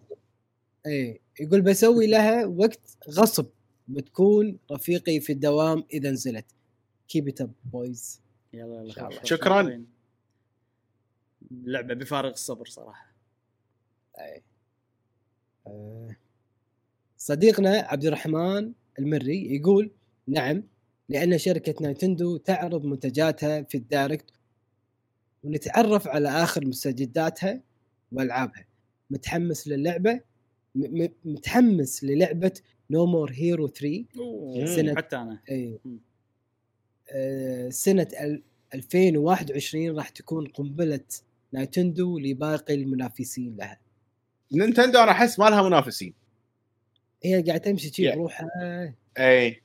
إيه 0.87 1.21
يقول 1.41 1.61
بسوي 1.61 2.07
لها 2.07 2.47
وقت 2.47 2.97
غصب. 3.11 3.47
بتكون 3.89 4.59
رفيقي 4.73 5.21
في 5.21 5.33
الدوام 5.33 5.85
إذا 5.93 6.11
نزلت. 6.11 6.47
keep 7.09 7.29
it 7.29 7.41
up 7.41 7.53
boys 7.65 8.21
يلا 8.53 8.83
يلا. 8.83 9.25
شكراً. 9.25 9.85
لعبة 11.51 11.95
بفارغ 11.95 12.31
الصبر 12.31 12.67
صراحة. 12.67 13.13
آه، 15.67 16.17
صديقنا 17.19 17.71
عبد 17.71 18.05
الرحمن 18.05 18.73
المري 18.99 19.55
يقول 19.55 19.91
نعم 20.27 20.63
لأن 21.09 21.39
شركة 21.39 21.75
نينتندو 21.87 22.37
تعرض 22.37 22.85
منتجاتها 22.85 23.63
في 23.63 23.79
ال 23.79 23.86
direct 23.86 24.31
ونتعرف 25.45 26.09
على 26.09 26.29
آخر 26.29 26.67
مستجداتها 26.67 27.61
وألعابها. 28.13 28.67
متحمس 29.11 29.69
م- 30.75 31.09
متحمس 31.25 32.05
للعبة 32.05 32.53
No 32.93 33.07
More 33.07 33.31
Heroes 33.33 33.69
3 33.69 34.05
أوه. 34.19 34.67
سنة- 34.77 34.97
حتى 34.97 35.17
أنا 35.17 35.39
اي 35.51 35.79
مم. 35.85 35.99
آه، 37.11 37.69
سنة 37.69 38.09
ال- 38.21 38.43
2021 38.75 39.97
راح 39.97 40.09
تكون 40.09 40.47
قنبلة 40.47 41.01
نينتندو 41.53 42.19
لباقي 42.19 42.75
المنافسين 42.75 43.57
لها 43.57 43.79
نينتندو 44.53 44.99
أنا 44.99 45.11
أحس 45.11 45.39
ما 45.39 45.45
لها 45.51 45.63
منافسين 45.63 46.15
هي 47.25 47.43
قاعدة 47.43 47.57
تمشي 47.59 47.89
شي 47.93 48.11
Yeah. 48.11 48.15
بروحها 48.15 48.49
إي 49.19 49.63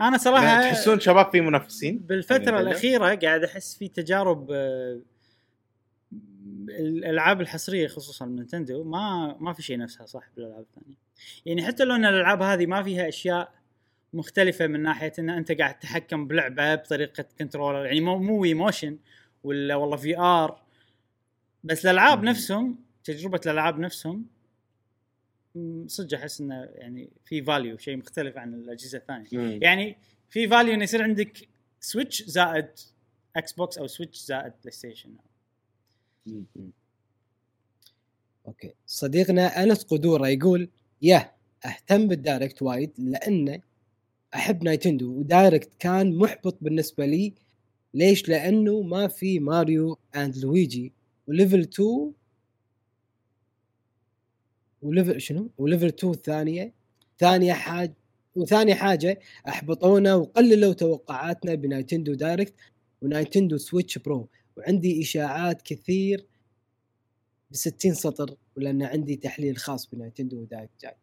أنا 0.00 0.18
صراحة 0.18 0.60
تحسون 0.60 1.00
شباب 1.00 1.32
في 1.32 1.40
منافسين 1.40 1.98
بالفترة 1.98 2.36
نينتندو؟ 2.38 2.58
الأخيرة 2.58 3.14
قاعد 3.14 3.44
أحس 3.44 3.76
في 3.76 3.88
تجارب 3.88 4.50
آه، 4.50 5.00
الألعاب 6.68 7.40
الحصرية 7.40 7.88
خصوصا 7.88 8.26
من 8.26 8.36
نينتندو 8.36 8.84
ما 8.84 9.36
ما 9.40 9.52
في 9.52 9.62
شيء 9.62 9.78
نفسها 9.78 10.06
صح 10.06 10.30
بالألعاب 10.36 10.64
الثانية 10.74 11.03
يعني 11.46 11.66
حتى 11.66 11.84
لو 11.84 11.94
إن 11.94 12.04
الألعاب 12.04 12.42
هذه 12.42 12.66
ما 12.66 12.82
فيها 12.82 13.08
أشياء 13.08 13.54
مختلفة 14.12 14.66
من 14.66 14.82
ناحية 14.82 15.12
إن 15.18 15.30
أنت 15.30 15.52
قاعد 15.52 15.78
تتحكم 15.78 16.26
بلعبة 16.26 16.74
بطريقة 16.74 17.24
controller 17.38 17.86
يعني 17.86 18.00
مو 18.00 18.18
مو 18.18 18.44
motion 18.44 18.98
ولا 19.44 19.74
والله 19.74 19.96
VR 19.96 20.62
بس 21.64 21.86
الألعاب. 21.86 22.24
نفسهم 22.24 22.78
تجربة 23.04 23.40
الألعاب 23.46 23.78
نفسهم 23.78 24.26
صدق 25.86 26.18
أحس 26.18 26.40
إنه 26.40 26.68
يعني 26.74 27.10
في 27.24 27.42
value 27.42 27.78
شيء 27.78 27.96
مختلف 27.96 28.36
عن 28.36 28.54
الأجهزة 28.54 28.98
الثانية 28.98 29.28
مم. 29.32 29.58
يعني 29.62 29.96
في 30.30 30.48
value 30.48 30.74
انه 30.74 30.82
يصير 30.82 31.02
عندك 31.02 31.48
سويتش 31.80 32.22
زائد 32.22 32.68
إكس 33.36 33.52
بوكس 33.52 33.78
أو 33.78 33.86
سويتش 33.86 34.18
زائد 34.18 34.52
بلاي 34.60 34.70
ستيشن 34.70 35.14
مم. 36.26 36.44
okay 38.46 38.74
صديقنا 38.86 39.62
أنس 39.62 39.84
قدورة 39.84 40.28
يقول 40.28 40.68
يا 41.02 41.30
أهتم 41.66 42.08
بال 42.08 42.22
direct 42.22 42.62
وايد 42.62 42.92
لأنه 42.98 43.60
أحب 44.34 44.64
نايتندو 44.64 45.18
و 45.18 45.25
direct 45.25 45.70
كان 45.78 46.16
محبط 46.16 46.58
بالنسبة 46.60 47.06
لي 47.06 47.34
ليش؟ 47.94 48.28
لأنه 48.28 48.82
ما 48.82 49.08
في 49.08 49.38
ماريو 49.38 49.98
and 50.16 50.36
لويجي 50.36 50.92
و 51.26 51.32
level 51.32 51.60
2 51.60 52.12
و 54.82 54.88
level 54.88 55.20
شنو؟ 55.20 55.50
و 55.58 55.63
level 55.63 55.86
2 55.86 56.12
الثانية 56.12 56.72
ثانية 57.18 57.52
حاجة 57.52 57.94
وثاني 58.36 58.74
حاجة 58.74 59.20
أحبطونا 59.48 60.14
وقللوا 60.14 60.72
توقعاتنا 60.72 61.54
بنايتندو 61.54 62.14
direct 62.14 62.54
ونايتندو 63.02 63.56
سويتش 63.56 63.98
برو 63.98 64.28
وعندي 64.56 65.02
إشاعات 65.02 65.62
كثير 65.62 66.26
ب 67.54 67.56
60 67.56 67.94
سطر 67.94 68.36
ولأن 68.56 68.82
عندي 68.82 69.16
تحليل 69.16 69.56
خاص 69.56 69.86
بنايتندو 69.86 70.44
direct 70.44 70.82
جاي. 70.82 70.96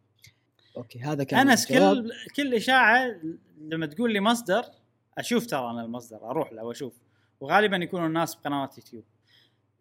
okay 0.78 1.00
هذا 1.00 1.24
كان 1.24 1.50
أنس. 1.50 1.68
كل 1.68 2.12
كل 2.36 2.54
إشاعة 2.54 3.22
لما 3.62 3.86
تقول 3.86 4.14
لي 4.14 4.20
مصدر 4.20 4.66
أشوف 5.18 5.46
ترى 5.46 5.72
أنا 5.72 5.82
المصدر 5.86 6.18
أروح 6.18 6.54
له 6.54 6.64
وأشوف. 6.64 6.94
وغالبا 7.40 7.78
يكونوا 7.78 8.08
الناس 8.08 8.36
بقنوات 8.36 8.78
يوتيوب. 8.78 9.04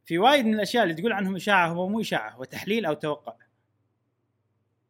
في 0.04 0.18
وايد 0.18 0.44
من 0.44 0.54
الأشياء 0.54 0.82
اللي 0.82 0.94
تقول 0.94 1.12
عنهم 1.12 1.36
إشاعة 1.36 1.68
هو 1.68 1.88
مو 1.88 2.00
إشاعة 2.00 2.30
هو 2.30 2.44
تحليل 2.44 2.86
أو 2.86 2.94
توقع. 2.94 3.34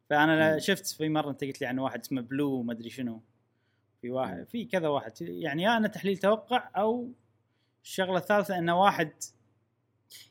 فأنا 0.09 0.53
مم. 0.53 0.59
شفت 0.59 0.87
في 0.87 1.09
مرة 1.09 1.29
أنت 1.29 1.43
قلت 1.43 1.61
لي 1.61 1.67
عن 1.67 1.79
واحد 1.79 1.99
اسمه 1.99 2.21
بلو 2.21 2.63
ما 2.63 2.73
أدري 2.73 2.89
شنو. 2.89 3.21
في 4.01 4.11
واحد 4.11 4.47
في 4.47 4.65
كذا 4.65 4.87
واحد. 4.87 5.11
يعني 5.21 5.63
يا 5.63 5.77
أنا 5.77 5.87
تحليل 5.87 6.17
توقع 6.17 6.69
أو 6.75 7.11
الشغلة 7.83 8.17
الثالثة 8.17 8.57
انه 8.57 8.81
واحد 8.81 9.11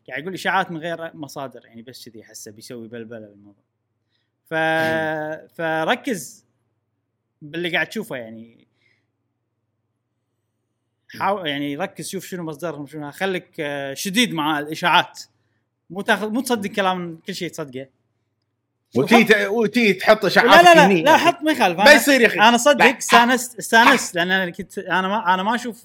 قاعد 0.09 0.23
يقول 0.23 0.35
اشاعات 0.35 0.71
من 0.71 0.77
غير 0.79 1.17
مصادر 1.17 1.67
يعني 1.67 1.83
بس 1.83 2.09
كذي 2.09 2.23
أحسه 2.23 2.51
بيسوي 2.51 2.89
بلبلة 2.89 3.21
بالموضوع. 3.27 3.65
ف... 4.47 4.55
فركز 5.55 6.45
باللي 7.43 7.71
قاعد 7.73 7.87
تشوفه 7.87 8.17
يعني 8.17 8.67
حاول 11.19 11.49
يعني 11.49 11.77
ركز 11.77 12.09
شوف 12.09 12.27
شنو 12.27 12.43
مصدرهم 12.43 12.87
شنو 12.87 13.11
خليك 13.11 13.51
آه، 13.61 13.95
شديد 13.95 14.33
مع 14.35 14.59
الإشاعات. 14.59 15.21
مو 15.91 16.01
تاخذ 16.01 16.31
مو 16.31 16.41
تصدق 16.41 16.71
كلام 16.71 17.21
كل 17.27 17.35
شيء 17.35 17.51
تصدقه. 17.51 17.89
وتي 18.97 19.25
ت- 19.25 19.47
وتي 19.49 19.93
تحط 19.93 20.25
إشاعات 20.25 20.65
لا 20.65 20.75
لا 20.75 20.89
لا. 20.95 21.03
لا 21.03 21.17
حط 21.17 21.43
ما 21.43 21.53
يخالف. 21.53 21.79
ما 21.79 21.93
يصير 21.93 22.21
يا 22.21 22.27
أخي. 22.27 22.41
أنا 22.41 22.57
صدق. 22.57 22.85
استانست 22.85 23.59
استانست 23.59 24.15
لأن 24.15 24.31
أنا 24.31 24.51
كنت 24.51 24.79
أنا 24.79 25.09
ما 25.09 25.35
أنا 25.35 25.43
ما 25.43 25.55
أشوف 25.55 25.85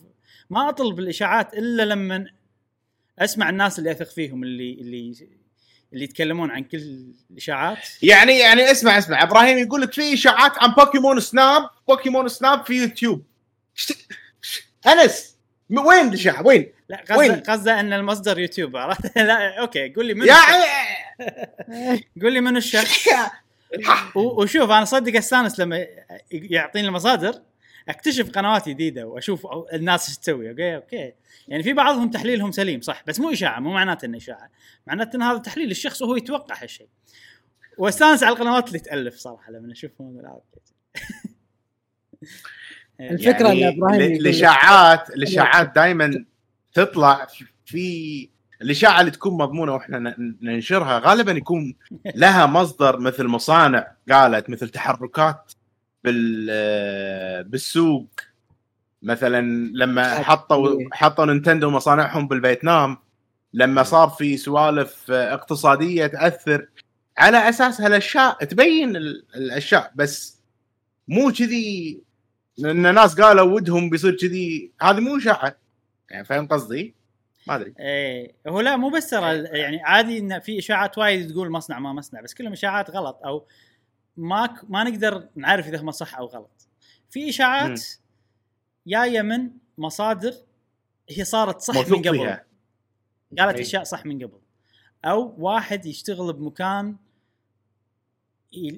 ما 0.49 0.69
أطلب 0.69 0.99
الإشاعات 0.99 1.53
إلا 1.53 1.83
لما 1.85 2.25
أسمع 3.19 3.49
الناس 3.49 3.79
اللي 3.79 3.91
أثق 3.91 4.09
فيهم 4.09 4.43
اللي 4.43 4.73
اللي 4.73 5.27
اللي 5.93 6.03
يتكلمون 6.03 6.51
عن 6.51 6.63
كل 6.63 7.05
الإشاعات. 7.31 7.77
يعني 8.01 8.39
يعني 8.39 8.71
اسمع 8.71 8.97
اسمع. 8.97 9.23
إبراهيم 9.23 9.57
يقول 9.57 9.81
لك 9.81 9.93
في 9.93 10.13
إشاعات 10.13 10.51
عن 10.57 10.71
بوكيمون 10.71 11.19
سناب. 11.19 11.69
بوكيمون 11.87 12.27
سناب 12.27 12.65
في 12.65 12.73
يوتيوب. 12.73 13.23
أنس 14.87 15.35
وين 15.69 16.07
الإشاعة؟ 16.07 16.47
وين؟ 16.47 16.71
لا 16.89 17.03
قصده؟ 17.09 17.43
قصده 17.47 17.79
أن 17.79 17.93
المصدر 17.93 18.39
يوتيوب. 18.39 18.77
عرفت؟ 18.77 19.17
لا 19.17 19.59
okay. 19.59 19.93
قول 19.93 20.05
لي 20.05 20.13
من 20.13 20.27
يا 20.27 20.35
قول 22.21 22.33
لي 22.33 22.41
من 22.41 22.57
الشخص؟ 22.57 23.07
وشوف 24.15 24.69
أنا 24.69 24.85
صدق 24.85 25.17
استانس 25.17 25.59
لما 25.59 25.85
يعطيني 26.31 26.87
المصادر. 26.87 27.41
أكتشف 27.89 28.29
قنوات 28.31 28.69
جديدة 28.69 29.07
وأشوف 29.07 29.47
أو- 29.47 29.73
الناس 29.73 30.09
إيش 30.09 30.17
تسوي 30.17 30.49
okay 30.49 30.75
okay. 30.75 31.13
يعني 31.47 31.63
في 31.63 31.73
بعضهم 31.73 32.09
تحليلهم 32.09 32.51
سليم 32.51 32.81
صح 32.81 33.03
بس 33.07 33.19
مو 33.19 33.31
إشاعة 33.31 33.59
مو 33.59 33.73
معناته 33.73 34.05
إنه 34.05 34.17
إشاعة. 34.17 34.49
معناته 34.87 35.15
إن 35.15 35.21
هذا 35.21 35.37
تحليل 35.37 35.71
الشخص 35.71 36.01
وهو 36.01 36.15
يتوقع 36.15 36.63
هالشيء. 36.63 36.87
واستانس 37.77 38.23
على 38.23 38.33
القنوات 38.35 38.67
اللي 38.67 38.79
تألف 38.79 39.15
صراحة 39.15 39.51
لما 39.51 39.71
اشوفهم 39.71 40.21
لا، 40.21 40.29
okay. 40.29 40.59
الفكرة 42.99 43.51
إن 43.51 43.63
إبراهيم 43.63 44.01
ال- 44.01 44.01
يقول 44.01 44.13
لك- 44.13 44.19
الاشاعات 44.19 45.09
الاشاعات 45.09 45.75
دائما 45.75 46.25
تطلع 46.73 47.27
في 47.65 48.29
الإشاعة 48.61 48.99
اللي 48.99 49.11
تكون 49.11 49.33
مضمونة 49.37 49.73
وإحنا 49.73 49.99
ن- 49.99 50.37
ننشرها. 50.41 50.99
غالبا 50.99 51.31
يكون 51.31 51.75
لها 52.15 52.45
مصدر 52.45 52.99
مثل 52.99 53.27
مصانع 53.27 53.91
قالت 54.11 54.49
مثل 54.49 54.69
تحركات 54.69 55.51
بال 56.05 57.43
بالسوق. 57.43 58.07
مثلا 59.01 59.41
لما 59.73 60.23
حطوا 60.23 60.79
حطوا 60.93 61.25
نينتندو 61.25 61.69
مصانعهم 61.69 62.27
بالفيتنام 62.27 62.97
لما 63.53 63.83
صار 63.83 64.09
في 64.09 64.37
سوالف 64.37 65.11
اقتصادية 65.11 66.07
تأثر 66.07 66.67
على 67.17 67.49
أساس 67.49 67.81
هالأشياء 67.81 68.43
تبين 68.43 68.95
ال- 68.95 69.25
الأشياء 69.35 69.91
بس 69.95 70.41
مو 71.07 71.31
كذي. 71.31 72.01
لأن 72.57 72.95
ناس 72.95 73.21
قالوا 73.21 73.53
ودهم 73.55 73.89
بيصير 73.89 74.17
كذي. 74.17 74.71
هذه 74.81 74.99
مو 74.99 75.17
اشاعه 75.17 75.55
يعني 76.11 76.25
فاهم 76.25 76.47
قصدي؟ 76.47 76.95
ما 77.47 77.55
أدري. 77.55 77.73
إيه 77.79 78.35
هو 78.47 78.61
لا 78.61 78.77
مو 78.77 78.89
بس 78.89 79.09
ترى 79.09 79.43
يعني 79.43 79.83
عادي 79.83 80.17
إن 80.19 80.39
في 80.39 80.59
إشاعات 80.59 80.97
وايد 80.97 81.31
تقول 81.31 81.49
مصنع 81.49 81.79
ما 81.79 81.93
مصنع 81.93 82.21
بس 82.21 82.33
كلهم 82.33 82.51
إشاعات 82.51 82.89
غلط 82.91 83.19
أو 83.25 83.47
ما 84.17 84.57
ما 84.69 84.83
نقدر 84.83 85.27
نعرف 85.35 85.67
إذا 85.67 85.81
هم 85.81 85.91
صح 85.91 86.17
أو 86.17 86.25
غلط. 86.25 86.67
في 87.09 87.29
إشاعات 87.29 87.81
جاية 88.87 89.21
من 89.21 89.51
مصادر 89.77 90.33
هي 91.09 91.23
صارت 91.23 91.61
صح 91.61 91.75
من 91.75 91.81
قبل 91.99 92.17
فيها 92.17 92.45
قالت. 93.39 93.59
أشياء 93.59 93.83
صح 93.83 94.05
من 94.05 94.23
قبل 94.23 94.39
أو 95.05 95.35
واحد 95.37 95.85
يشتغل 95.85 96.33
بمكان 96.33 96.95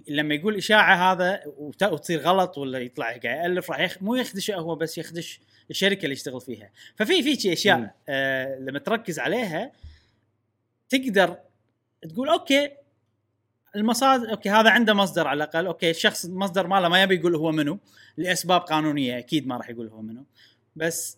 لما 0.07 0.35
يقول 0.35 0.55
إشاعة 0.55 1.11
هذا 1.11 1.43
وت- 1.45 1.84
وتصير 1.84 2.19
غلط 2.22 2.57
ولا 2.57 2.80
يطلع 2.80 3.05
قاعد 3.05 3.23
يألف 3.26 3.72
راح 3.72 3.80
يخ... 3.80 3.97
مو 4.03 4.15
يخدشه 4.15 4.55
هو 4.55 4.76
بس 4.76 4.97
يخدش 4.97 5.39
الشركة 5.69 6.03
اللي 6.03 6.14
يشتغل 6.14 6.41
فيها 6.41 6.69
ففي 6.95 7.23
في 7.23 7.35
شي 7.35 7.53
أشياء. 7.53 7.95
آه 8.09 8.59
لما 8.59 8.80
تركز 8.80 9.19
عليها 9.19 9.72
تقدر 10.89 11.38
تقول 12.09 12.30
okay 12.30 12.69
المصادر 13.78 14.32
okay 14.31 14.49
هذا 14.49 14.70
عنده 14.70 14.94
مصدر 14.94 15.28
على 15.28 15.44
الأقل. 15.44 15.66
okay 15.65 15.89
الشخص 15.90 16.26
المصدر 16.26 16.68
ماله 16.68 16.90
ما 16.90 17.04
يبي 17.04 17.16
يقول 17.16 17.36
هو 17.36 17.52
منو. 17.52 17.80
لأسباب 18.18 18.62
قانونية 18.62 19.18
أكيد 19.18 19.48
ما 19.48 19.58
راح 19.58 19.70
يقول 19.70 19.88
هو 19.88 20.02
منو. 20.02 20.26
بس. 20.76 21.18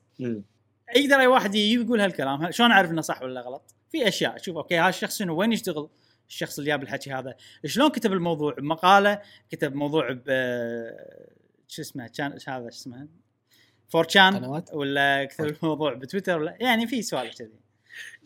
يقدر 0.95 1.19
أي 1.19 1.27
واحد 1.27 1.55
يجي 1.55 1.83
يقول 1.83 2.01
هالكلام. 2.01 2.51
شلون 2.51 2.71
أعرف 2.71 2.91
إنه 2.91 3.01
صح 3.01 3.21
ولا 3.21 3.41
غلط؟ 3.41 3.75
في 3.91 4.07
أشياء. 4.07 4.37
شوف 4.37 4.57
okay 4.57 4.79
هذا 4.79 4.89
الشخص 4.89 5.17
شنو؟ 5.17 5.35
وين 5.35 5.53
يشتغل؟ 5.53 5.89
الشخص 6.29 6.59
اللي 6.59 6.69
جاب 6.69 6.83
الحكي 6.83 7.11
هذا. 7.11 7.35
شلون 7.65 7.89
كتب 7.89 8.13
الموضوع؟ 8.13 8.53
بمقاله 8.53 9.21
كتب 9.51 9.75
موضوع 9.75 10.11
ب 10.11 10.29
شو 11.67 11.81
اسمه؟ 11.81 12.07
كان 12.07 12.31
هذا؟ 12.47 12.59
شو 12.59 12.67
اسمه؟ 12.67 13.07
فور 13.87 14.05
تشان 14.05 14.35
قنوات؟ 14.35 14.69
ولا 14.73 15.25
كتب 15.25 15.45
الموضوع 15.45 15.93
بتويتر؟ 15.93 16.39
ولا 16.39 16.57
يعني 16.59 16.87
في 16.87 17.01
سوالف 17.01 17.37
كذي. 17.37 17.68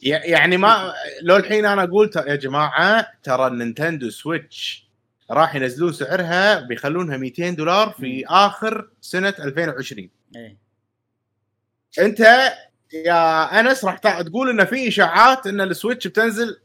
يعني 0.02 0.57
ما 0.57 0.94
لو 1.22 1.35
الحين 1.38 1.65
أنا 1.65 1.84
أقول 1.84 2.11
يا 2.15 2.35
جماعة 2.35 3.07
ترى 3.23 3.48
النينتندو 3.48 4.10
سويتش 4.10 4.88
راح 5.31 5.56
ينزلون 5.56 5.94
سعرها 5.94 6.60
بيخلونها 6.60 7.18
200 7.18 7.49
دولار 7.49 7.90
في 7.90 8.26
آخر 8.27 8.90
سنة 9.02 9.34
2020 9.40 10.10
إيه 10.35 10.57
أنت 11.99 12.19
يا 12.94 13.60
أنس 13.60 13.85
راح 13.85 13.98
تقول 13.98 14.49
إن 14.49 14.65
في 14.65 14.88
إشاعات 14.88 15.48
إن 15.48 15.61
السويتش 15.61 16.07
بتنزل 16.07 16.60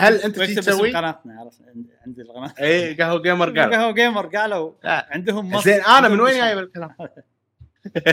هل 0.00 0.12
ويكتب 0.14 0.44
تسوي؟ 0.60 0.92
قناتنا 0.96 1.40
عرفت 1.40 1.58
عند- 1.68 1.86
عند 2.06 2.20
القناة 2.20 2.54
اي 2.60 2.94
قهوة 2.94 3.22
جيمر 3.22 3.60
قال 3.60 3.70
قهوة 3.74 3.92
جيمر 3.92 4.26
قالوا. 4.26 4.72
عندهم 4.84 5.60
زين 5.60 5.80
أنا 5.98 6.08
من 6.08 6.20
وين. 6.20 6.40
جايب 6.40 6.58
الكلام؟ 6.58 6.90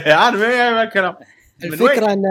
أنا 0.06 0.30
من 0.30 0.40
وين 0.40 0.50
جايب 0.50 0.76
الكلام؟ 0.76 1.16
الفكرة 1.64 2.12
ان 2.12 2.24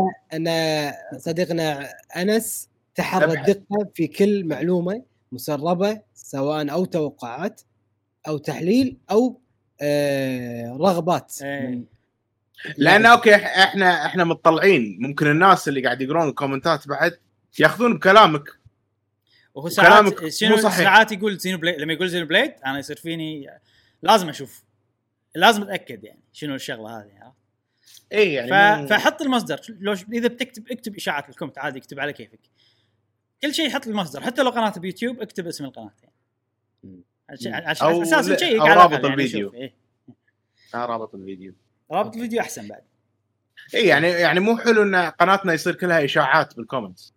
أن 0.48 0.94
صديقنا 1.20 1.94
أنس 2.18 2.70
تحرى. 2.96 3.34
الدقة 3.40 3.90
في 3.94 4.08
كل 4.08 4.46
معلومة 4.46 5.04
مسربة 5.32 6.02
سواء 6.14 6.72
أو 6.72 6.86
توقعات 6.86 7.62
أو 8.28 8.38
تحليل 8.38 8.98
أو 9.12 9.42
آه 9.82 10.78
رغبات 10.80 11.36
إيه. 11.42 11.68
من- 11.68 11.84
لأن 12.78 13.06
okay 13.06 13.36
إحنا 13.36 14.06
إحنا 14.06 14.24
مطلعين 14.24 14.98
ممكن 15.02 15.28
الناس 15.28 15.68
اللي 15.68 15.82
قاعد 15.84 16.02
يقرون 16.02 16.30
ال 16.30 16.36
comments 16.36 16.82
ات 16.82 16.88
بعد 16.88 17.18
ياخذون 17.60 17.98
بكلامك 17.98 18.44
وهو 19.56 19.70
ساعات 19.70 20.28
شنو 20.28 20.56
مو 20.56 20.62
صحيح. 20.62 20.78
ساعات 20.78 21.12
يقول 21.12 21.38
زينو 21.38 21.58
بليد 21.58 21.76
لما 21.82 21.94
يقول 21.94 22.10
زينو 22.10 22.26
بليد 22.26 22.54
أنا 22.66 22.80
يصير 22.80 22.96
فيني 22.96 23.50
لازم 24.02 24.30
أشوف 24.30 24.64
لازم 25.36 25.62
أتأكد 25.64 26.04
يعني 26.04 26.20
شنو 26.34 26.56
الشغلة 26.56 26.90
هذه 27.00 27.10
عرفت؟ 27.22 27.36
اي 28.14 28.34
يعني 28.34 28.88
ف... 28.88 28.94
فحط 28.94 29.22
المصدر. 29.22 29.62
لو 29.70 29.96
ش- 29.96 30.06
إذا 30.14 30.28
بتكتب 30.28 30.72
اكتب 30.72 30.96
إشاعات 30.96 31.28
بال 31.28 31.35
comment 31.35 31.58
عادي 31.58 31.80
اكتب 31.80 32.00
على 32.00 32.14
كيفك. 32.14 32.40
كل 33.42 33.54
شيء 33.54 33.70
حط 33.70 33.88
المصدر. 33.88 34.22
حتى 34.22 34.44
لو 34.44 34.50
قناة 34.50 34.70
بيوتيوب 34.70 35.22
اكتب 35.22 35.48
اسم 35.48 35.66
القناة. 35.66 35.92
يعني. 36.04 37.02
عشان 37.30 37.54
أو 37.54 37.70
عشان 38.02 38.02
أساس 38.02 38.44
أو 38.44 38.66
على 38.66 38.82
رابط 38.82 38.94
يعني 38.94 39.14
الفيديو. 39.14 39.54
إيه. 39.54 39.74
رابط 40.76 41.16
الفيديو. 41.16 41.54
رابط 41.92 42.16
الفيديو 42.16 42.42
أحسن 42.42 42.68
بعد. 42.68 42.84
اي 43.76 43.88
يعني 43.88 44.08
يعني 44.08 44.40
مو 44.40 44.58
حلو 44.58 44.84
إن 44.84 44.96
قناتنا 44.96 45.54
يصير 45.54 45.76
كلها 45.76 46.06
إشاعات 46.06 46.56
بال 46.58 46.69
comments 46.69 47.14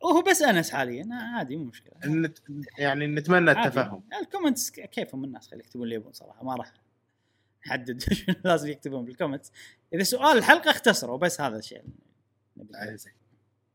وهو 0.00 0.22
بس 0.22 0.42
أنس 0.42 0.70
حاليا. 0.70 1.08
عادي 1.12 1.56
مو 1.56 1.64
مشكلة. 1.64 1.92
نت 2.04 2.38
يعني 2.78 3.06
نتمنى. 3.06 3.50
التفهم. 3.50 4.02
ال 4.22 4.27
comments 4.27 4.70
كيفهم 4.70 5.24
الناس 5.24 5.48
خلي 5.48 5.60
يكتبون 5.60 5.84
اللي 5.84 5.94
يبون 5.94 6.12
صراحة. 6.12 6.44
ما 6.44 6.54
راح 6.56 6.72
نحدد 7.66 8.00
شنو 8.14 8.34
لازم 8.44 8.68
يكتبون 8.68 9.04
بال 9.04 9.13
comments. 9.13 9.52
إذا 9.94 10.02
سؤال 10.02 10.38
الحلقة 10.38 10.70
اختصروا 10.70 11.18
بس 11.18 11.40
هذا 11.40 11.56
الشيء. 11.58 11.82
آه،. 12.74 12.96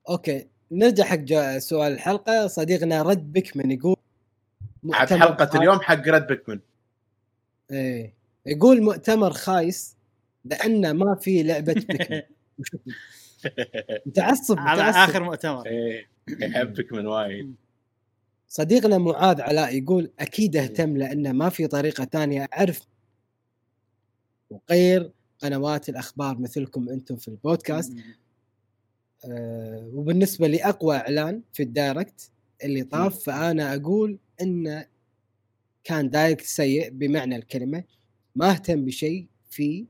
okay 0.10 0.48
نرجع 0.72 1.04
حق 1.04 1.58
سؤال 1.58 1.94
الحلقة. 1.94 2.48
صديقنا 2.48 3.02
رد 3.02 3.34
بكمن 3.34 3.72
يقول 3.72 3.96
عاد 4.94 5.14
مؤتمر 5.14 5.20
حلقة 5.28 5.46
خايس- 5.46 5.56
اليوم 5.56 5.80
حق 5.82 6.08
رد 6.08 6.28
بيكمن 6.28 6.60
إيه. 7.72 8.14
يقول 8.46 8.82
مؤتمر 8.82 9.34
خايس 9.34 9.96
لأن 10.46 10.92
ما 10.92 11.16
في 11.16 11.44
لعبة 11.44 11.74
بكمن 11.74 12.22
متعصب 14.06 14.60
على 14.60 14.82
آخر 14.82 15.24
مؤتمر. 15.24 15.66
إيه 15.66 16.08
يحب 16.42 16.74
بيكمن 16.74 17.06
وايد. 17.08 17.56
صديقنا 18.48 18.98
معاذ 18.98 19.42
علاء 19.42 19.78
يقول 19.78 20.12
أكيد 20.20 20.58
أهتم 20.58 20.98
لأن 20.98 21.32
ما 21.36 21.50
في 21.50 21.68
طريقة 21.68 22.06
ثانية. 22.06 22.48
أعرف 22.54 22.82
وغير 24.50 25.12
قنوات 25.40 25.90
الأخبار 25.90 26.38
مثلكم 26.38 26.90
أنتم 26.90 27.16
في 27.16 27.28
البودكاست. 27.28 27.94
آه 29.26 29.90
وبالنسبة 29.94 30.48
لأقوى 30.48 30.96
إعلان 30.96 31.42
في 31.54 31.64
الدايركت 31.64 32.32
اللي 32.64 32.84
طاف 32.84 33.24
فأنا 33.24 33.76
أقول 33.76 34.20
إنه 34.42 34.86
كان 35.84 36.10
direct 36.10 36.46
سيء 36.46 36.90
بمعنى 36.90 37.36
الكلمة. 37.36 37.84
ما 38.36 38.52
اهتم 38.52 38.86
بشيء 38.86 39.28
فيه 39.50 39.86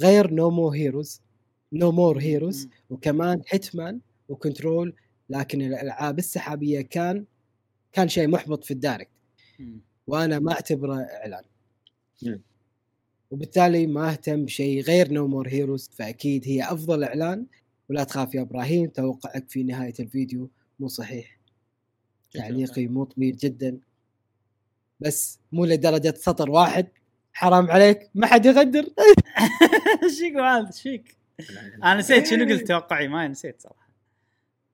غير 0.00 0.30
No 0.34 0.50
More 0.50 0.74
Heroes 0.74 1.20
No 1.72 1.92
More 1.92 2.18
Heroes 2.20 2.68
وكمان 2.90 3.42
Hitman 3.48 4.00
و 4.28 4.35
Control. 4.35 4.94
لكن 5.30 5.62
الألعاب 5.62 6.18
السحابية 6.18 6.80
كان 6.80 7.24
كان 7.92 8.08
شيء 8.08 8.28
محبط 8.28 8.64
في 8.64 8.70
ال 8.70 8.75
direct. 8.75 9.10
وأنا 10.06 10.38
ما 10.38 10.52
أعتبره 10.52 11.00
إعلان. 11.00 11.44
مم. 12.22 12.42
وبالتالي 13.30 13.86
ما 13.86 14.10
اهتم 14.10 14.44
بشيء 14.44 14.82
غير 14.82 15.12
No 15.12 15.26
More 15.26 15.48
Heroes 15.48 15.90
فأكيد 15.98 16.42
هي 16.46 16.64
أفضل 16.64 17.04
إعلان. 17.04 17.46
ولا 17.90 18.04
تخاف 18.04 18.34
يا 18.34 18.40
إبراهيم 18.40 18.86
توقعك 18.86 19.50
في 19.50 19.62
نهاية 19.62 19.94
الفيديو 20.00 20.50
مو 20.80 20.88
صحيح. 20.88 21.38
تعليقي 22.32 22.86
مو 22.86 23.04
طويل 23.04 23.36
جدا. 23.36 23.78
بس 25.00 25.38
مو 25.52 25.64
لدرجة 25.64 26.14
سطر 26.16 26.50
واحد. 26.50 26.86
حرام 27.32 27.70
عليك 27.70 28.10
ما 28.14 28.26
حد 28.26 28.46
يغدر. 28.46 28.84
فيك 30.18 30.34
معاذ 30.34 30.66
إيش 30.66 30.82
فيك؟ 30.82 31.16
أنا 31.84 31.94
نسيت 31.94 32.26
شنو 32.26 32.44
قلت 32.44 32.68
توقعي 32.68 33.08
ما 33.08 33.28
نسيت 33.28 33.62
صراحة. 33.62 33.90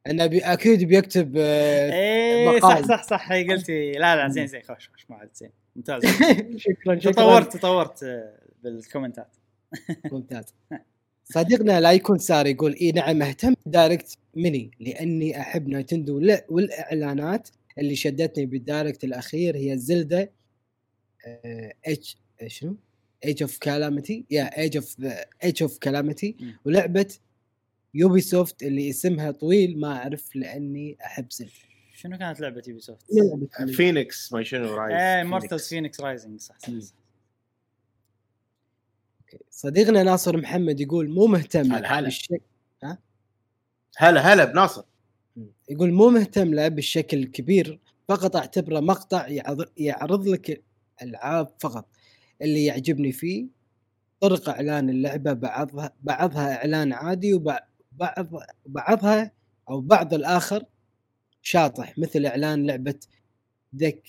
انه 0.07 0.27
بي 0.27 0.39
أكيد 0.39 0.85
بيكتب 0.85 1.35
آه، 1.37 1.93
إيه 1.93 2.61
صح. 2.61 2.81
صح 2.81 3.03
صح 3.03 3.33
هي 3.33 3.49
قلتي. 3.49 3.93
لا 3.93 4.16
لا 4.16 4.28
زين 4.28 4.47
زين 4.47 4.62
خوش 4.62 4.89
خوش 4.89 5.11
معاذ 5.11 5.28
زين. 5.35 5.51
ممتاز. 5.77 6.03
شكرا 6.57 6.99
شكرا. 6.99 7.12
تطورت 7.12 7.57
تطورت. 7.57 8.05
بال 8.62 8.76
comments 8.76 9.30
ات 9.30 9.36
ممتاز 10.12 10.45
صديقنا 11.35 11.81
لا 11.81 11.93
يكون 11.93 12.19
سار 12.19 12.47
يقول 12.47 12.73
اي 12.74 12.93
نعم 12.93 13.23
أهتم 13.23 13.55
ب 13.66 13.74
direct 13.74 14.18
mini 14.35 14.70
لأني 14.81 15.41
أحب 15.41 15.69
نايتندو 15.69 16.19
لا- 16.19 16.45
والإعلانات 16.49 17.49
اللي 17.78 17.97
شدتني 17.97 18.47
بال 18.47 18.61
direct 18.61 19.05
الأخير 19.05 19.57
هي 19.57 19.78
زلدة 19.78 20.31
اتش 21.87 22.16
شنو؟ 22.47 22.77
Age 23.24 23.43
of 23.43 23.59
Calamity 23.59 24.24
يا 24.31 24.59
Age 24.59 24.77
of 24.77 24.97
Age 25.44 25.62
of 25.62 25.78
Calamity 25.78 26.36
مم. 26.41 26.57
ولعبة 26.65 27.15
يوبي 27.95 28.20
سوفت 28.20 28.62
اللي 28.62 28.91
اسمها 28.91 29.31
طويل 29.31 29.81
ما 29.81 29.97
أعرف 29.97 30.37
لأني 30.37 30.97
أحب 31.05 31.27
زلدة 31.33 31.51
شنو 31.95 32.19
كانت 32.19 32.41
لعبة 32.41 32.62
يوبي 32.69 32.81
سوفت؟ 32.81 33.05
فينيكس 33.77 34.33
ما 34.33 34.43
شنو 34.43 34.74
rise 34.74 34.94
إيه 35.01 35.23
Immortals 35.24 35.59
Fenyx 35.59 36.01
Rising 36.01 36.40
صح 36.41 36.59
صح. 36.59 36.69
صح. 36.78 36.95
صديقنا 39.51 40.03
ناصر 40.03 40.36
محمد 40.36 40.81
يقول 40.81 41.11
مو 41.11 41.27
مهتم 41.27 41.73
هلا 41.73 41.98
هلا. 41.98 42.05
بالشك 42.05 42.43
هلا 43.98 44.20
هلا 44.20 44.44
بناصر. 44.44 44.82
يقول 45.69 45.93
مو 45.93 46.11
مهتم 46.11 46.55
له 46.55 46.69
بالشكل 46.69 47.16
الكبير 47.19 47.81
فقط 48.09 48.36
اعتبره 48.36 48.81
مقطع 48.81 49.28
يعرض, 49.28 49.66
يعرض 49.77 50.28
لك 50.28 50.62
العاب 51.03 51.48
فقط. 51.59 51.89
اللي 52.43 52.65
يعجبني 52.65 53.12
فيه 53.12 53.47
طرق 54.20 54.48
إعلان 54.48 54.90
اللعبة 54.90 55.32
بعضها 55.32 55.93
بعضها 56.03 56.55
إعلان 56.57 56.93
عادي 56.93 57.35
وبعض 57.35 57.69
بعضها 58.66 59.32
أو 59.70 59.81
بعض 59.81 60.15
الآخر 60.15 60.65
شاطح 61.43 61.98
مثل 61.98 62.27
إعلان 62.27 62.66
لعبة 62.66 62.94
ذك 63.77 64.09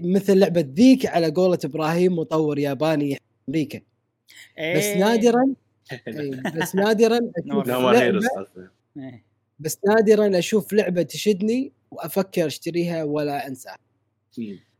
مثل 0.00 0.38
لعبة 0.38 0.60
ذيك 0.60 1.06
على 1.06 1.30
قولة 1.30 1.58
إبراهيم 1.64 2.16
مطور 2.18 2.58
ياباني. 2.58 3.18
أمريكا. 3.48 3.78
بس 3.78 3.84
إيه. 4.58 4.98
نادرا 4.98 5.54
إي، 6.08 6.30
بس 6.56 6.74
نادرا 6.74 7.20
إيه. 8.96 9.24
بس 9.58 9.78
نادرا 9.86 10.38
أشوف 10.38 10.72
لعبة 10.72 11.02
تشدني 11.02 11.72
وأفكر 11.90 12.46
أشتريها 12.46 13.04
ولا 13.04 13.46
أنساها. 13.46 13.78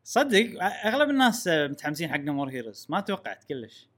صدق 0.05 0.63
أغلب 0.63 1.11
الناس 1.11 1.49
متحمسين 1.49 2.09
حق 2.09 2.17
No 2.17 2.28
More 2.28 2.49
Heroes 2.51 2.87
ما 2.89 3.01
توقعت 3.01 3.45
كلش. 3.45 3.89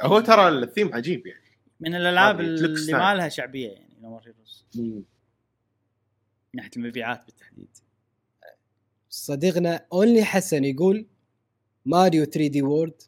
هو 0.00 0.20
ترى 0.20 0.48
الثيم 0.48 0.94
عجيب 0.94 1.26
يعني. 1.26 1.42
من 1.80 1.94
الألعاب 1.94 2.40
اللي. 2.40 2.92
ما 2.92 3.14
لها 3.14 3.28
شعبية 3.28 3.68
يعني 3.70 3.96
No 4.02 4.09
More 4.09 4.22
Heroes 4.26 4.66
من 4.76 5.02
ناحية 6.54 6.70
المبيعات 6.76 7.24
بالتحديد. 7.26 7.76
صديقنا 9.10 9.86
اونلي 9.92 10.24
حسن 10.24 10.64
يقول 10.64 11.06
ماريو 11.86 12.24
3D 12.24 12.62
World 12.62 13.02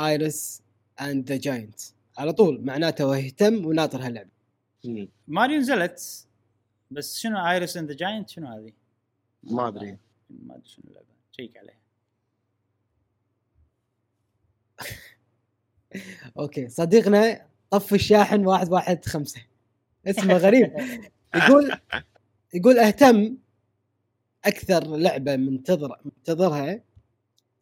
Iris 0.00 0.62
and 1.00 1.28
the 1.28 1.36
Giant 1.36 1.80
على 2.18 2.32
طول 2.32 2.64
معناته 2.64 3.04
هو 3.04 3.14
يهتم 3.14 3.66
وناطر 3.66 4.06
هاللعبة. 4.06 4.30
ماريو 5.28 5.58
نزلت 5.58 6.26
بس 6.90 7.18
شنو 7.18 7.46
Iris 7.46 7.76
and 7.76 7.88
the 7.88 7.96
Giant 7.96 8.28
شنو 8.28 8.46
هذه؟ 8.46 8.72
ما 9.42 9.68
أدري. 9.68 9.98
ما 10.30 10.54
أدري 10.54 10.68
شنو 10.68 10.84
اللعبة. 10.88 11.06
شيك 11.32 11.56
عليها. 11.56 11.78
okay 16.38 16.68
صديقنا 16.68 17.46
طف 17.70 17.94
الشاحن 17.94 18.46
واحد 18.46 18.72
واحد 18.72 19.04
خمسة. 19.04 19.40
اسمه 20.06 20.36
غريب. 20.36 20.72
يقول 21.34 21.78
يقول 22.54 22.78
اهتم 22.78 23.36
أكثر 24.44 24.96
لعبة 24.96 25.36
منتظر 25.36 26.00
منتظرها 26.04 26.80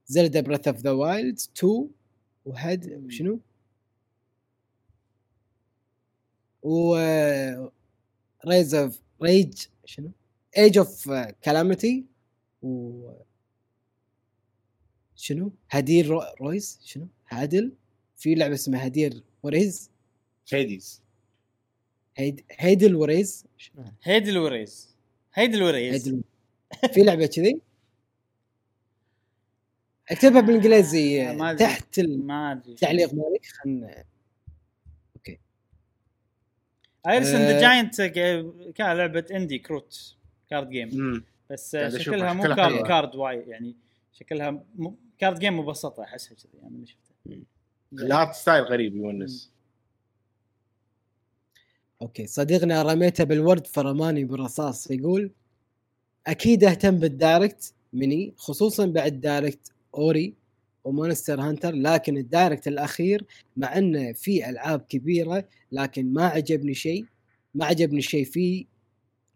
زلدا 0.07 0.41
بريث 0.41 0.69
اوف 0.69 0.77
ذا 0.77 0.91
وايلد 0.91 1.39
2 1.57 1.89
وهد 2.45 3.11
شنو؟ 3.11 3.41
و 6.63 6.95
ريز 8.47 8.75
اوف 8.75 9.01
ريج 9.23 9.67
شنو؟ 9.85 10.11
ايج 10.57 10.79
اوف 10.79 11.11
كلاميتي 11.45 12.05
و 12.63 13.11
شنو؟ 15.17 15.53
هدير 15.71 16.07
رو... 16.07 16.23
رويز 16.41 16.81
شنو؟ 16.85 17.09
هادل 17.29 17.73
في 18.17 18.35
لعبة 18.35 18.55
اسمها 18.55 18.87
هدير 18.87 19.23
وريز 19.43 19.91
هيديز 20.53 21.03
هيد... 22.17 22.45
هيدل 22.51 22.95
وريز 22.95 23.47
هيدي 25.33 25.57
الوريز 25.57 25.95
هيدل 25.95 26.23
في 26.95 27.03
لعبة 27.03 27.27
كذي 27.27 27.61
اكتبها 30.11 30.41
بالإنجليزي 30.41 31.23
آه،. 31.23 31.53
تحت 31.53 31.99
ال... 31.99 32.27
ما 32.27 32.53
أدري. 32.53 32.75
تعليق 32.75 33.15
مالك. 33.15 33.47
خلنا 33.47 34.05
ايرس 37.07 37.27
اند 37.27 37.51
ذا. 37.51 37.61
جاينت 37.61 38.03
كان 38.77 38.97
لعبة 38.97 39.25
اندي 39.31 39.59
كروت 39.59 40.17
كارد 40.51 40.71
جيم. 40.71 41.25
بس 41.51 41.77
شكلها 41.97 42.33
مو 42.33 42.43
كارد 42.43 42.61
حلوة. 42.61 42.89
كارد 42.89 43.15
واي 43.15 43.45
يعني 43.47 43.77
شكلها 44.13 44.51
م... 44.51 44.91
كارد 45.19 45.39
جيم 45.39 45.59
مبسطة 45.59 46.03
أحسها 46.03 46.35
كذي 46.35 46.49
يعني 46.55 46.71
من 46.71 46.77
اللي 46.77 46.87
شفته 46.87 47.45
ال 47.93 48.03
art 48.03 48.35
style 48.35 48.65
غريب 48.65 48.97
يونس. 48.97 49.53
okay 52.03 52.27
صديقنا 52.27 52.83
رميته 52.83 53.25
بالورد 53.25 53.67
فرماني 53.67 54.25
بالرصاص 54.25 54.91
يقول 54.91 55.31
أكيد 56.27 56.65
أهتم 56.65 56.99
بال 56.99 57.18
Direct 57.18 57.75
مني 57.93 58.35
خصوصا 58.37 58.87
بعد 58.87 59.21
Direct 59.21 59.74
Ori 59.95 60.35
و 60.85 60.92
Monster 60.92 61.41
Hunter 61.41 61.75
لكن 61.75 62.17
ال 62.17 62.24
Direct 62.24 62.69
الأخير 62.69 63.27
مع 63.57 63.79
إنه 63.79 64.13
في 64.13 64.49
ألعاب 64.51 64.81
كبيرة 64.81 65.49
لكن 65.73 66.13
ما 66.13 66.25
عجبني 66.27 66.75
شيء 66.75 67.07
ما 67.55 67.65
عجبني 67.65 68.03
شيء 68.03 68.25
فيه 68.25 68.65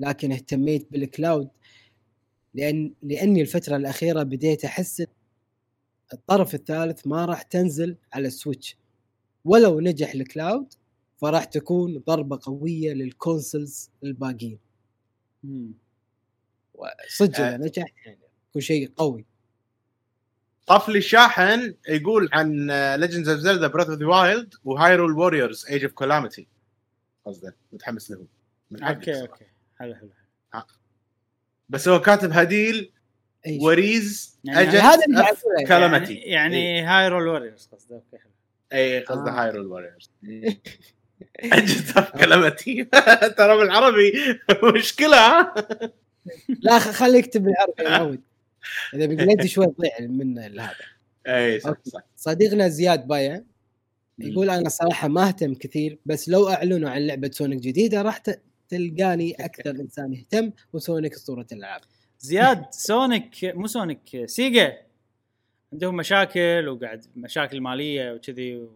لكن 0.01 0.33
اهتميت 0.33 0.93
بال 0.93 1.09
cloud 1.09 1.49
لأن 2.55 2.95
لأني 3.03 3.41
الفترة 3.43 3.77
الأخيرة 3.77 4.23
بديت 4.23 4.65
أحس 4.65 5.07
الطرف 6.13 6.55
الثالث 6.55 7.07
ما 7.07 7.25
راح 7.25 7.43
تنزل 7.43 7.97
على 8.13 8.29
ال 8.29 8.36
Switch 8.36 8.77
ولو 9.45 9.81
نجح 9.81 10.15
ال 10.15 10.25
cloud 10.25 10.73
فراح 11.17 11.45
تكون 11.45 11.99
ضربة 11.99 12.39
قوية 12.43 12.93
لل 12.93 13.12
consoles 13.12 13.91
الباقيين. 14.05 14.59
صدق. 17.09 17.41
إذا 17.41 17.57
نجح 17.57 17.85
يعني 18.07 18.19
يكون 18.51 18.63
شيء 18.63 18.93
قوي 18.97 19.25
طف 20.69 20.89
لي 20.89 20.99
الشاحن 20.99 21.75
يقول 21.89 22.29
عن 22.33 22.67
Legends 23.01 23.29
of 23.29 23.39
Zelda 23.39 23.67
Breath 23.67 23.89
of 23.89 23.99
the 23.99 24.07
Wild 24.07 24.55
و 24.65 24.72
Hyrule 24.72 25.13
Warriors 25.13 25.67
Age 25.71 25.85
of 25.85 25.93
Calamity 25.93 26.47
قصده. 27.27 27.57
متحمس 27.73 28.11
لهم 28.11 28.27
من 28.71 28.83
okay. 28.85 29.21
okay. 29.21 29.45
حلو 29.79 29.95
حلو 29.95 30.11
بس 31.69 31.89
هو 31.89 32.01
كاتب 32.01 32.33
هديل 32.33 32.93
أي 33.47 33.59
وريز 33.63 34.39
يعني 34.45 34.61
اجت 34.61 34.75
هذا 34.75 35.05
اللي. 35.05 35.67
كلامتي 35.69 36.15
يعني, 36.15 36.65
يعني 36.75 36.83
هايرول 36.83 37.29
ووريرز 37.29 37.69
قصده. 37.73 37.95
أوكي 37.97 38.19
حلو. 38.19 38.31
اي 38.73 39.01
قصده 39.01 39.31
آه. 39.31 39.43
هايرول 39.45 39.67
ووريرز 39.67 40.11
اجت 41.41 41.97
اف 41.97 42.11
كلامتي 42.11 42.85
ترى 43.39 43.57
بالعربي 43.59 44.13
مشكلة. 44.75 45.17
ها 45.17 45.55
لا 46.49 46.79
خ- 46.79 46.91
خليه 46.91 47.19
يكتب 47.19 47.53
بالعربي 47.79 48.21
إذا 48.95 49.07
بالانجليزي 49.07 49.49
شوي 49.49 49.67
تضيع 49.67 50.01
من 50.01 50.39
هذا. 50.39 50.75
اي 51.27 51.61
صح. 51.61 51.75
صح. 51.85 52.01
صديقنا 52.17 52.69
زياد 52.69 53.07
بايع 53.07 53.43
يقول 54.19 54.51
أنا 54.51 54.69
صراحة 54.69 55.09
ما 55.09 55.29
أهتم 55.29 55.55
كثير 55.55 55.99
بس 56.07 56.29
لو 56.29 56.49
أعلنوا 56.49 56.91
عن 56.91 57.07
لعبة 57.07 57.31
سونيك 57.33 57.59
جديدة 57.61 58.03
راح 58.03 58.19
تلقاني 58.69 59.33
أكثر 59.33 59.71
إنسان 59.71 60.13
يهتم 60.13 60.53
وسونيك 60.73 61.13
اسطوره 61.13 61.47
الألعاب. 61.53 61.81
زياد 62.21 62.67
سونيك 62.71 63.37
مو 63.45 63.67
سونيك 63.67 64.25
سيجا 64.27 64.79
عندهم 65.73 65.97
مشاكل 65.97 66.69
وقاعد 66.69 67.05
مشاكل 67.17 67.61
مالية 67.61 68.13
وكذي 68.13 68.57
و 68.57 68.71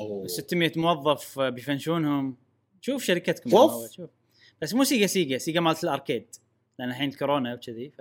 أوه. 0.00 0.26
600 0.26 0.72
موظف 0.76 1.40
بيفنشونهم. 1.40 2.36
شوف 2.80 3.04
شركتكم. 3.04 3.50
شوف. 3.50 4.10
بس 4.62 4.74
مو 4.74 4.84
سيجا 4.84 5.06
سيجا 5.06 5.38
سيجا 5.38 5.60
مالت 5.60 5.84
ال 5.84 5.89
arcade. 5.89 6.26
لأن 6.78 6.88
الحين 6.88 7.10
كورونا 7.12 7.54
وكذي 7.54 7.90
ف. 7.90 8.00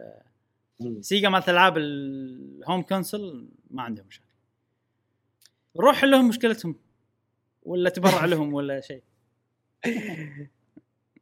سيجا 1.02 1.30
مالت 1.30 1.50
ألعاب 1.50 1.78
ال 1.78 1.99
home 1.99 2.82
console 2.82 3.48
ما 3.72 3.82
عندهم 3.82 4.06
مشاكل. 4.08 4.26
روح 5.80 5.96
حل 5.96 6.12
لهم 6.12 6.28
مشكلتهم 6.28 6.76
ولا 7.64 7.90
تبرع 7.90 8.26
لهم 8.26 8.54
ولا 8.54 8.82
شيء. 8.82 9.02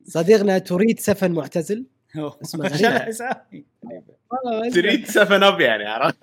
صديقنا 0.05 0.57
تريد 0.57 0.99
سفن 0.99 1.31
معتزل؟ 1.31 1.85
اسمه 2.15 2.67
تريد 4.75 5.05
7 5.05 5.47
اب 5.47 5.61
يعني 5.61 5.83
عرفت؟ 5.85 6.17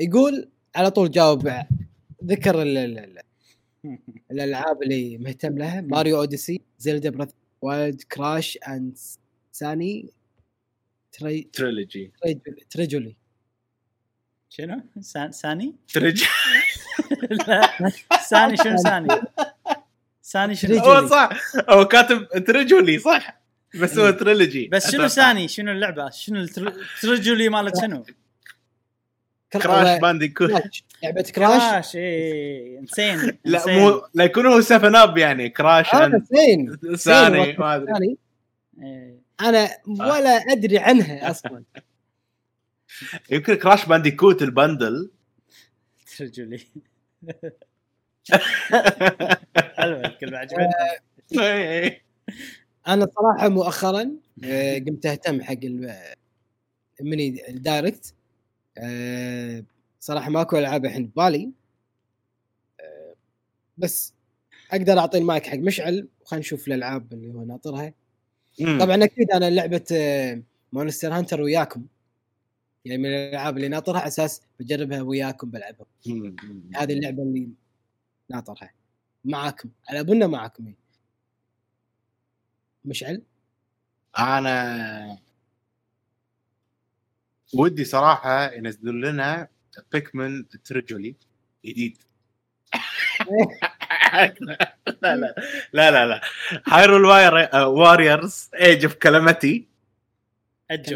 يقول 0.00 0.48
على 0.76 0.90
طول 0.90 1.10
جاوب 1.10 1.48
ذكر 2.24 2.62
ال- 2.62 2.78
ال- 2.78 2.98
ال- 2.98 3.18
الألعاب 4.30 4.82
اللي 4.82 5.18
مهتم 5.18 5.58
لها 5.58 5.80
ماريو 5.80 6.18
أوديسي 6.20 6.60
زيلدا 6.78 7.10
براث 7.10 7.30
وايلد 7.62 8.02
كراش 8.02 8.58
أند 8.68 8.98
ساني 9.52 10.10
تري 11.12 11.42
تريلوجي. 11.52 12.12
تري- 12.22 12.40
تريجولي. 12.70 13.16
شنو؟ 14.48 14.80
سان- 15.00 15.32
ساني؟ 15.32 15.74
لا. 17.48 17.90
ساني 18.28 18.56
شنو 18.56 18.76
ساني؟ 18.76 19.08
ساني؟ 20.22 20.54
شنو؟ 20.54 20.78
هو 20.78 21.06
صح. 21.06 21.28
هو 21.68 21.84
كاتب 21.88 22.44
تريجولي 22.46 22.98
صح؟ 22.98 23.40
بس 23.80 23.98
هو 23.98 24.10
تريلوجي. 24.10 24.68
بس 24.68 24.90
شنو 24.92 25.08
ساني؟ 25.08 25.48
شنو 25.48 25.72
اللعبة؟ 25.72 26.10
شنو 26.10 26.40
التر- 26.44 26.74
الترجولي 27.04 27.48
مالت 27.48 27.80
شنو؟ 27.80 28.04
كراش 29.52 30.00
بانديكوت 30.00 30.50
كراش 30.50 30.84
لعبة 31.02 31.22
كراش 31.22 31.32
كراش 31.32 31.96
اي 31.96 32.78
انسين 32.78 33.38
لا 33.44 33.62
مو 33.66 34.02
لا 34.14 34.24
يكون 34.24 34.46
هو 34.46 34.60
7 34.60 35.02
اب 35.02 35.18
يعني. 35.18 35.48
كراش 35.48 35.94
هذا 35.94 36.18
and 36.18 36.22
زين 36.34 36.76
ثاني 36.96 37.52
ما 37.52 37.76
أدري. 37.76 38.16
إيه. 38.82 39.19
أنا 39.40 39.68
ولا 39.88 40.30
أدري 40.30 40.78
عنها 40.78 41.30
أصلا. 41.30 41.64
يمكن 43.30 43.54
كراش 43.54 43.86
بانديكوت 43.86 44.42
ال 44.42 44.50
bundle. 44.50 45.10
حلوة 49.76 50.00
الكلمة 50.06 50.38
عجبتني. 50.38 50.68
إيه. 51.32 52.02
أنا 52.88 53.08
صراحة 53.16 53.48
مؤخرا 53.48 54.10
آه، 54.44 54.78
قمت 54.78 55.06
أهتم 55.06 55.42
حق 55.42 55.52
ال- 55.52 56.14
ال 57.00 57.10
Mini 57.10 57.48
ال 57.48 57.57
Direct 57.57 58.14
آه، 58.78 59.64
صراحة 60.00 60.30
ماكو 60.30 60.58
ألعاب 60.58 60.84
الحين 60.84 61.06
ببالي 61.06 61.50
آه، 62.80 63.14
بس 63.78 64.14
أقدر 64.72 64.98
أعطي 64.98 65.18
المايك 65.18 65.46
حق 65.46 65.56
مشعل 65.58 66.08
وخلينا 66.20 66.40
نشوف 66.40 66.68
الألعاب 66.68 67.12
اللي 67.12 67.34
هو 67.34 67.44
ناطرها. 67.44 67.92
مم. 68.58 68.78
طبعا 68.80 69.04
أكيد 69.04 69.30
أنا 69.30 69.50
لعبة 69.50 69.84
Monster 70.72 71.12
Hunter 71.12 71.40
وياكم. 71.40 71.86
يعني 72.84 72.98
من 72.98 73.06
الألعاب 73.06 73.56
اللي 73.56 73.68
ناطرها 73.68 73.98
على 74.00 74.08
أساس 74.08 74.42
بجربها 74.60 75.02
وياكم 75.02 75.50
بلعبها. 75.50 75.86
هذه 76.76 76.92
اللعبة 76.92 77.22
اللي 77.22 77.48
ناطرها. 78.30 78.70
معاكم. 79.24 79.70
على 79.88 80.04
بنا 80.04 80.26
معاكم. 80.26 80.66
هي. 80.66 80.74
مشعل؟ 82.84 83.22
أنا 84.18 85.18
ودي 87.54 87.84
صراحة 87.84 88.52
ينزلون 88.52 89.00
لنا 89.04 89.48
Pikmin 89.92 90.48
تريجولي 90.48 91.14
جديد. 91.64 91.98
لا 94.10 95.16
لا 95.16 95.34
لا 95.72 95.90
لا 95.90 96.06
لا. 96.06 96.20
Hyrule 96.66 97.04
Warriors 97.66 98.50
Age 98.54 98.84
of 98.84 98.94
Calamity. 98.94 99.70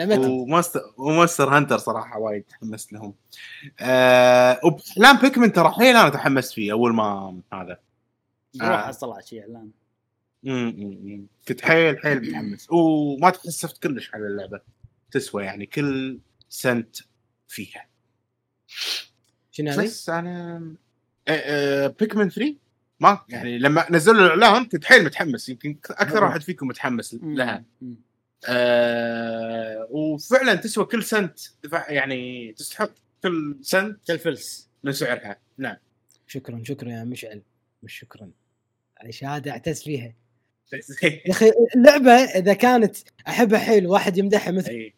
و 0.00 0.10
Monster 0.10 0.80
و 0.96 1.04
Monster 1.04 1.56
Hunter 1.56 1.78
صراحة 1.78 2.18
وايد 2.18 2.42
تحمست 2.42 2.92
لهم. 2.92 3.14
آه 3.80 4.60
وبلان 4.64 5.16
Pikmin 5.16 5.52
ترى 5.52 5.70
حيل 5.70 5.96
أنا 5.96 6.08
تحمست 6.08 6.52
فيه 6.52 6.72
أول 6.72 6.94
ما 6.94 7.40
هذا. 7.52 7.78
روح 8.62 8.88
آه. 8.88 8.90
طلع 8.90 9.20
شيء 9.20 9.40
إعلان. 9.40 9.70
كنت 11.48 11.64
حيل 11.64 11.98
حيل 11.98 12.20
متحمس. 12.20 12.66
وما 12.70 13.30
تحسفت 13.30 13.82
كلش 13.82 14.14
على 14.14 14.26
اللعبة. 14.26 14.60
تسوى 15.10 15.44
يعني 15.44 15.66
كل 15.66 16.18
سنت 16.48 16.96
فيها. 17.48 17.86
شنو 19.50 19.70
هذه؟ 19.70 19.84
بس 19.84 20.10
أنا 20.10 20.74
بيكمن 22.00 22.30
3 22.30 22.54
ما؟ 23.04 23.20
يعني 23.28 23.58
لما 23.58 23.86
نزلوا 23.90 24.34
الإعلان 24.34 24.64
كنت 24.64 24.84
حيل 24.84 25.04
متحمس 25.04 25.48
يمكن 25.48 25.78
أكثر 25.90 26.20
مم. 26.20 26.26
واحد 26.26 26.42
فيكم 26.42 26.66
متحمس 26.68 27.16
لها. 27.22 27.64
آه 28.48 29.88
وفعلا 29.90 30.54
تسوى 30.54 30.84
كل 30.84 31.02
سنت 31.04 31.38
دفع- 31.64 31.90
يعني 31.90 32.52
تستحق 32.52 32.90
كل 33.22 33.56
سنت 33.62 33.98
كالفلس 34.06 34.68
من 34.84 34.92
سعرها. 34.92 35.36
نعم. 35.58 35.76
شكرا 36.26 36.62
شكرا 36.64 36.90
يا 36.90 37.04
مشعل. 37.04 37.42
مش 37.82 37.98
شكرا. 37.98 38.30
هذه 38.98 39.10
شهادة 39.10 39.50
أعتز 39.50 39.82
فيها. 39.82 40.14
إيه. 41.04 41.22
يا 41.26 41.30
أخي 41.30 41.50
اللعبة 41.76 42.10
إذا 42.12 42.52
كانت 42.54 42.96
احبها 43.28 43.58
حيل 43.58 43.86
واحد 43.86 44.18
يمدحها 44.18 44.52
مثل 44.52 44.70
اي 44.70 44.94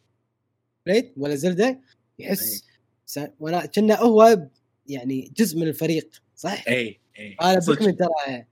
Blade 0.87 1.13
ولا 1.17 1.35
Zelda 1.35 1.81
يحس 2.19 2.65
س... 3.07 3.21
ولا 3.41 3.67
كنا 3.67 3.99
هو 3.99 4.47
يعني 4.89 5.33
جزء 5.37 5.59
من 5.59 5.69
الفريق 5.69 6.23
صح؟ 6.37 6.65
اي 6.69 7.01
اي 7.19 7.37
أنا. 7.43 7.61
Pikmin 7.69 7.97
ترى 7.97 8.45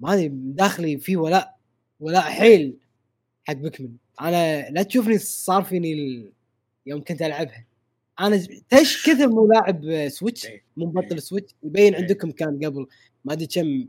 ما 0.00 0.14
أدري 0.14 0.28
داخلي 0.32 0.98
فيه 0.98 1.16
ولاء 1.16 1.58
ولاء 2.00 2.22
حيل 2.22 2.76
حق 3.44 3.54
Pikmin 3.54 3.92
أنا 4.20 4.70
لا 4.70 4.82
تشوفني 4.82 5.18
صار 5.18 5.62
فيني 5.62 5.92
ال... 5.92 6.32
يوم 6.86 7.04
كنت 7.04 7.22
ألعبها 7.22 7.64
أنا 8.20 8.46
تش 8.68 9.06
كثر 9.06 9.28
مو 9.28 9.46
لاعب 9.46 10.08
Switch 10.08 10.46
إيه. 10.46 10.64
مو 10.76 10.86
مبطل 10.86 11.22
Switch 11.22 11.54
يبين 11.62 11.94
إيه. 11.94 12.02
عندكم 12.02 12.30
كان 12.30 12.64
قبل 12.64 12.86
ما 13.24 13.32
أدري 13.32 13.46
كم 13.46 13.86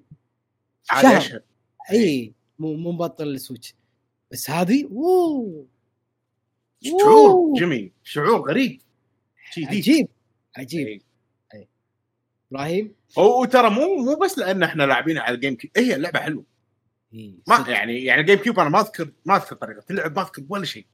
شهر. 1.02 1.42
اي 1.92 2.34
مو 2.60 2.74
مو 2.74 2.92
مبطل 2.92 3.28
ال 3.28 3.34
Switch 3.34 3.76
بس 4.32 4.50
هذه 4.50 4.86
اوه 4.86 5.66
شعور. 6.82 7.60
جيمي 7.60 7.92
شعور 8.04 8.50
غريب. 8.50 8.82
عجيب 9.58 10.08
عجيب. 10.58 11.02
إبراهيم؟ 12.52 12.96
هو 13.18 13.42
وترى 13.42 13.70
مو 13.70 13.96
مو 13.96 14.16
بس 14.16 14.38
لأن 14.38 14.64
إحنا 14.64 14.84
لاعبينها 14.84 15.24
على 15.24 15.36
ال 15.36 15.56
GameCube 15.56 15.72
هي 15.78 15.96
اللعبة 15.96 16.20
حلوة. 16.20 16.44
ما 17.48 17.58
صدق. 17.58 17.70
يعني 17.70 18.04
يعني 18.04 18.22
ال 18.22 18.38
GameCube 18.38 18.60
أنا 18.60 18.70
ما 18.70 18.80
اذكر 18.80 19.12
ما 19.26 19.36
أذكر 19.36 19.56
طريقة 19.56 19.84
اللعب 19.90 20.16
ما 20.16 20.22
أذكر 20.22 20.44
ولا 20.50 20.66
شيء. 20.66 20.86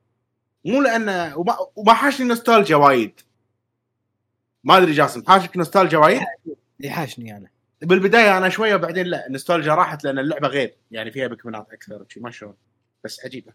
مو 0.66 0.82
لأن 0.82 1.34
وما, 1.36 1.58
وما 1.76 1.94
حاشني 1.94 2.28
نوستالجيا 2.28 2.76
وايد. 2.76 3.20
ما 4.64 4.78
أدري 4.78 4.92
جاسم 4.92 5.24
حاشك 5.28 5.58
نوستالجيا 5.58 5.98
وايد؟ 5.98 6.22
يحاشني 6.80 7.38
أنا. 7.38 7.50
بالبداية 7.82 8.38
أنا 8.38 8.50
شوية 8.50 8.76
وبعدين 8.76 9.06
لا 9.08 9.28
النوستالجيا 9.28 9.76
راحت 9.76 10.04
لأن 10.04 10.20
اللعبة 10.20 10.48
غير. 10.48 10.76
يعني 10.92 11.12
فيها 11.12 11.28
Pikmin 11.28 11.62
ات 11.62 11.68
أكثر 11.72 12.02
وشي 12.02 12.20
ما 12.20 12.32
شلون. 12.32 12.56
بس 13.04 13.26
عجيبة. 13.26 13.54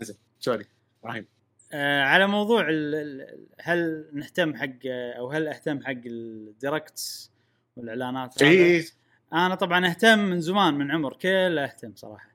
زين 0.00 0.16
sorry. 0.38 0.64
إبراهيم. 1.02 1.26
آه 1.72 2.02
على 2.02 2.26
موضوع 2.26 2.68
ال- 2.68 2.94
ال- 2.94 3.46
هل 3.60 4.10
نهتم 4.12 4.54
حق 4.56 4.78
أو 4.86 5.30
هل 5.30 5.48
أهتم 5.48 5.82
حق 5.84 5.92
ال 6.06 6.22
Directs 6.22 7.31
والإعلانات؟ 7.76 8.42
اي 8.42 8.84
أنا 9.32 9.54
طبعا 9.54 9.86
أهتم 9.86 10.18
من 10.18 10.40
زمان 10.40 10.74
من 10.74 10.90
عمر 10.90 11.16
كله 11.16 11.64
أهتم 11.64 11.94
صراحة 11.94 12.32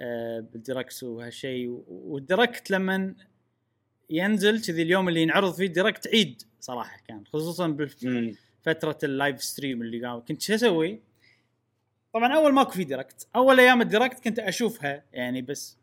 آه 0.00 0.40
بال 0.40 0.56
Direct 0.56 1.02
وهالشيء 1.02 1.84
وال 1.88 2.08
Direct 2.08 2.70
لما 2.70 3.14
ينزل 4.10 4.62
كذي 4.62 4.82
اليوم 4.82 5.08
اللي 5.08 5.22
ينعرض 5.22 5.54
فيه 5.54 5.66
ال 5.66 5.72
Direct 5.72 6.06
عيد 6.06 6.42
صراحة 6.60 7.00
كان 7.08 7.26
خصوصا 7.26 7.66
بفتره 7.68 8.98
ال 9.04 9.12
live 9.12 9.42
stream 9.42 9.82
اللي 9.82 10.06
قام 10.06 10.24
كنت 10.24 10.42
شو 10.42 10.54
أسوي؟ 10.54 11.00
طبعا 12.14 12.34
أول 12.34 12.52
ماكو 12.52 12.70
في 12.70 12.84
Direct. 12.84 13.28
أول 13.36 13.60
أيام 13.60 13.80
ال 13.82 13.88
Direct 13.88 14.24
كنت 14.24 14.38
أشوفها 14.38 15.04
يعني 15.12 15.42
بس 15.42 15.78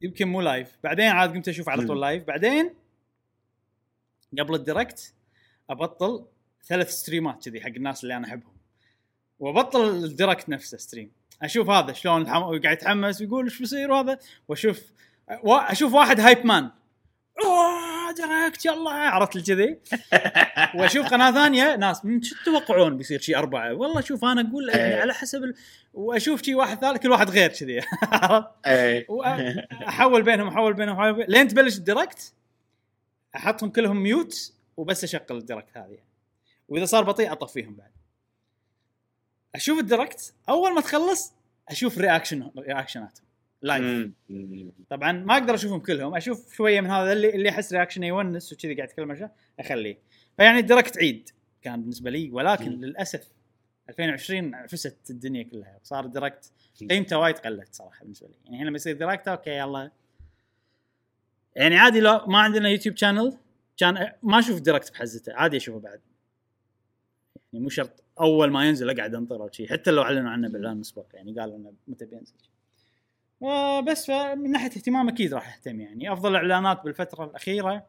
يمكن 0.00 0.28
مو 0.28 0.40
live. 0.40 0.78
بعدين 0.84 1.06
عاد 1.06 1.30
قمت 1.30 1.48
أشوف 1.48 1.68
على 1.68 1.86
طول. 1.86 2.00
live. 2.00 2.24
بعدين 2.24 2.74
قبل 4.38 4.54
ال 4.54 4.63
Direct 4.63 5.14
أبطل 5.70 6.26
ثلاث 6.64 6.90
stream 6.90 7.36
ات 7.36 7.44
كذي 7.48 7.60
حق 7.60 7.68
الناس 7.68 8.02
اللي 8.02 8.16
أنا 8.16 8.26
أحبهم. 8.26 8.52
وأبطل 9.38 9.88
ال 10.04 10.10
Direct 10.10 10.48
نفسه 10.48 10.78
stream. 10.78 11.10
أشوف 11.42 11.70
هذا 11.70 11.92
شلون 11.92 12.22
الحم... 12.22 12.40
قاعد 12.42 12.64
يتحمس 12.64 13.20
ويقول 13.20 13.44
إيش 13.44 13.58
بيصير 13.58 13.90
وهذا. 13.90 14.18
وأشوف 14.48 14.80
وا- 15.42 15.72
أشوف 15.72 15.92
واحد 15.94 16.20
hype 16.20 16.46
man. 16.46 16.70
أوه 17.44 18.12
Direct 18.16 18.64
يلا 18.66 18.90
عرفت 18.90 19.36
لي 19.36 19.42
كذي. 19.42 19.78
وأشوف 20.80 21.06
قناة 21.06 21.30
ثانية 21.32 21.76
ناس 21.76 22.04
"مم، 22.04 22.22
شو 22.22 22.34
تتوقعون 22.42 22.96
بيصير 22.96 23.20
شيء 23.20 23.38
أربعة؟ 23.38 23.74
والله 23.74 24.00
شوف 24.00 24.24
أنا 24.24 24.40
أقول 24.50 24.68
يعني 24.68 24.94
إيه. 24.94 25.00
على 25.00 25.14
حسب 25.14 25.44
ال... 25.44 25.54
وأشوف 25.94 26.42
شيء 26.42 26.54
واحد 26.54 26.78
ثالث 26.78 26.98
كل 27.02 27.10
واحد 27.10 27.30
غير 27.30 27.50
كذي. 27.50 27.80
عرفت؟ 28.02 28.48
اي 28.66 29.06
أحول 29.88 30.22
بينهم 30.22 30.48
أحول 30.48 30.74
بينهم 30.74 30.96
أحول 30.96 31.12
بينهم. 31.12 31.30
لين 31.30 31.48
تبلش 31.48 31.76
ال 31.78 31.86
Direct 31.86 32.32
أحطهم 33.36 33.70
كلهم 33.70 34.02
mute 34.02 34.52
وبس 34.76 35.04
أشغل 35.04 35.22
ال 35.30 35.37
Direct 35.37 35.76
هذه. 35.76 35.98
وإذا 36.68 36.84
صار 36.84 37.04
بطيء 37.04 37.32
أطفيهم 37.32 37.74
بعد. 37.74 37.90
أشوف 39.54 39.78
ال 39.78 39.86
Direct 39.86 40.34
أول 40.48 40.74
ما 40.74 40.80
تخلص 40.80 41.32
أشوف 41.68 41.98
reaction 41.98 42.50
reaction 42.58 43.09
اتهم 43.09 43.28
live. 43.62 44.10
طبعا 44.90 45.12
ما 45.12 45.34
أقدر 45.34 45.54
أشوفهم 45.54 45.80
كلهم 45.80 46.16
أشوف 46.16 46.54
شوية 46.54 46.80
من 46.80 46.90
هذا 46.90 47.12
اللي 47.12 47.34
اللي 47.34 47.48
أحس 47.48 47.72
reaction 47.72 48.02
ه 48.02 48.06
يونس 48.06 48.52
وكذي 48.52 48.74
قاعد 48.74 49.10
عشان 49.10 49.30
أخليه. 49.60 49.98
فيعني 50.36 50.58
ال 50.58 50.64
Direct 50.64 50.98
عيد 50.98 51.30
كان 51.62 51.80
بالنسبة 51.80 52.10
لي 52.10 52.30
ولكن 52.30 52.76
مم. 52.76 52.84
للأسف 52.84 53.28
2020 53.88 54.54
عفست 54.54 55.10
الدنيا 55.10 55.42
كلها. 55.42 55.78
صار 55.82 56.06
Direct 56.06 56.52
قيمته 56.90 57.18
وايد 57.18 57.38
قلت 57.38 57.74
صراحة 57.74 58.00
بالنسبة 58.02 58.28
لي. 58.28 58.34
يعني 58.44 58.64
لما 58.64 58.76
يصير 58.76 58.96
Direct 58.96 59.28
أوكي 59.28 59.50
يلا. 59.50 59.90
يعني 61.56 61.76
عادي 61.76 62.00
لو 62.00 62.26
ما 62.26 62.38
عندنا 62.38 62.68
YouTube 62.68 62.96
channel 62.96 63.38
كان 63.76 64.12
ما 64.22 64.38
أشوف 64.38 64.60
Direct 64.60 64.92
بحزته 64.92 65.34
عادي 65.34 65.56
أشوفه 65.56 65.78
بعد. 65.78 66.00
يعني 67.52 67.62
مو 67.62 67.68
شرط 67.68 68.04
أول 68.20 68.50
ما 68.50 68.68
ينزل 68.68 68.90
أقعد 68.90 69.14
أنطر 69.14 69.42
أو 69.42 69.50
شيء 69.50 69.68
حتى 69.68 69.90
لو 69.90 70.02
أعلنوا 70.02 70.30
عنه 70.30 70.48
باعلان 70.48 70.76
مسبق 70.76 71.06
يعني 71.14 71.40
قالوا 71.40 71.56
إنه 71.56 71.72
متى 71.88 72.04
بينزل. 72.04 72.34
آه، 73.42 73.80
بس 73.80 74.10
من 74.10 74.50
ناحية 74.50 74.66
اهتمام 74.66 75.08
أكيد 75.08 75.34
راح 75.34 75.54
اهتم 75.54 75.80
يعني. 75.80 76.12
أفضل 76.12 76.36
إعلانات 76.36 76.84
بالفترة 76.84 77.24
الأخيرة. 77.24 77.86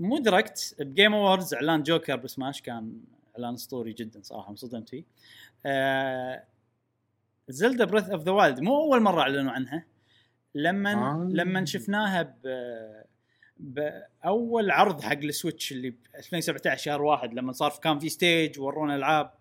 مو 0.00 0.18
Direct 0.18 0.76
ب 0.78 0.85
Game 0.85 1.14
Awards 1.14 1.54
إعلان 1.54 1.82
Joker 1.82 2.16
ب 2.16 2.24
Smash 2.24 2.62
كان 2.62 3.00
إعلان 3.36 3.54
أسطوري 3.54 3.92
جدا 3.92 4.20
صراحة 4.22 4.50
انصدمت 4.50 4.88
فيه. 4.88 5.04
آه 5.66 6.44
Zelda 7.48 7.84
Breath 7.84 8.10
of 8.10 8.22
the 8.22 8.32
Wild 8.32 8.60
مو 8.60 8.76
أول 8.76 9.02
مرة 9.02 9.20
أعلنوا 9.20 9.52
عنها. 9.52 9.84
لما 10.54 10.92
آه. 10.92 11.28
لما 11.32 11.64
شفناها 11.64 12.22
ب 12.22 12.46
بأول 13.56 14.70
عرض 14.70 15.00
حق 15.00 15.12
ال 15.12 15.21
Switch 15.21 15.72
اللي 15.72 15.90
ب 15.90 15.96
2017 16.14 16.82
شهر 16.82 17.02
واحد 17.02 17.34
لما 17.34 17.52
صار 17.52 17.72
كان 17.82 17.98
في 17.98 18.08
stage 18.08 18.60
ورونا 18.60 18.96
ألعاب. 18.96 19.34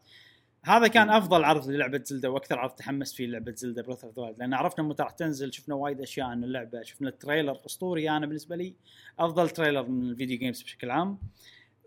هذا 0.63 0.87
كان 0.87 1.09
أفضل 1.09 1.43
عرض 1.43 1.69
للعبة 1.69 2.03
Zelda 2.05 2.27
وأكثر 2.27 2.59
عرض 2.59 2.71
تحمست 2.71 3.15
فيه 3.15 3.27
لعبة 3.27 3.53
Zelda 3.55 3.81
Breath 3.81 4.03
of 4.03 4.19
the 4.19 4.35
لأن 4.37 4.53
عرفنا 4.53 4.85
متى 4.85 5.03
راح 5.03 5.11
تنزل 5.11 5.53
شفنا 5.53 5.75
وايد 5.75 6.01
أشياء 6.01 6.27
عن 6.27 6.43
اللعبة 6.43 6.81
شفنا 6.81 7.09
ال 7.09 7.16
trailer 7.16 7.59
أسطوري. 7.65 8.09
أنا 8.09 8.25
بالنسبة 8.25 8.55
لي 8.55 8.73
أفضل 9.19 9.49
trailer 9.49 9.87
من 9.87 10.09
ال 10.09 10.14
video 10.14 10.37
games 10.37 10.61
بشكل 10.61 10.91
عام. 10.91 11.17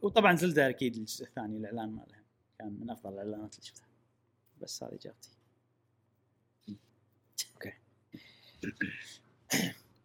وطبعا 0.03 0.37
Zelda 0.37 0.69
أكيد 0.69 0.97
الجزء 0.97 1.25
الثاني 1.25 1.57
الإعلان 1.57 1.89
مالها 1.89 2.23
كان 2.59 2.77
من 2.81 2.91
أفضل 2.91 3.13
الإعلانات 3.13 3.55
اللي 3.55 3.67
شفتها. 3.67 3.87
بس 4.63 4.83
هذه 4.83 4.95
إجابتي. 4.95 5.31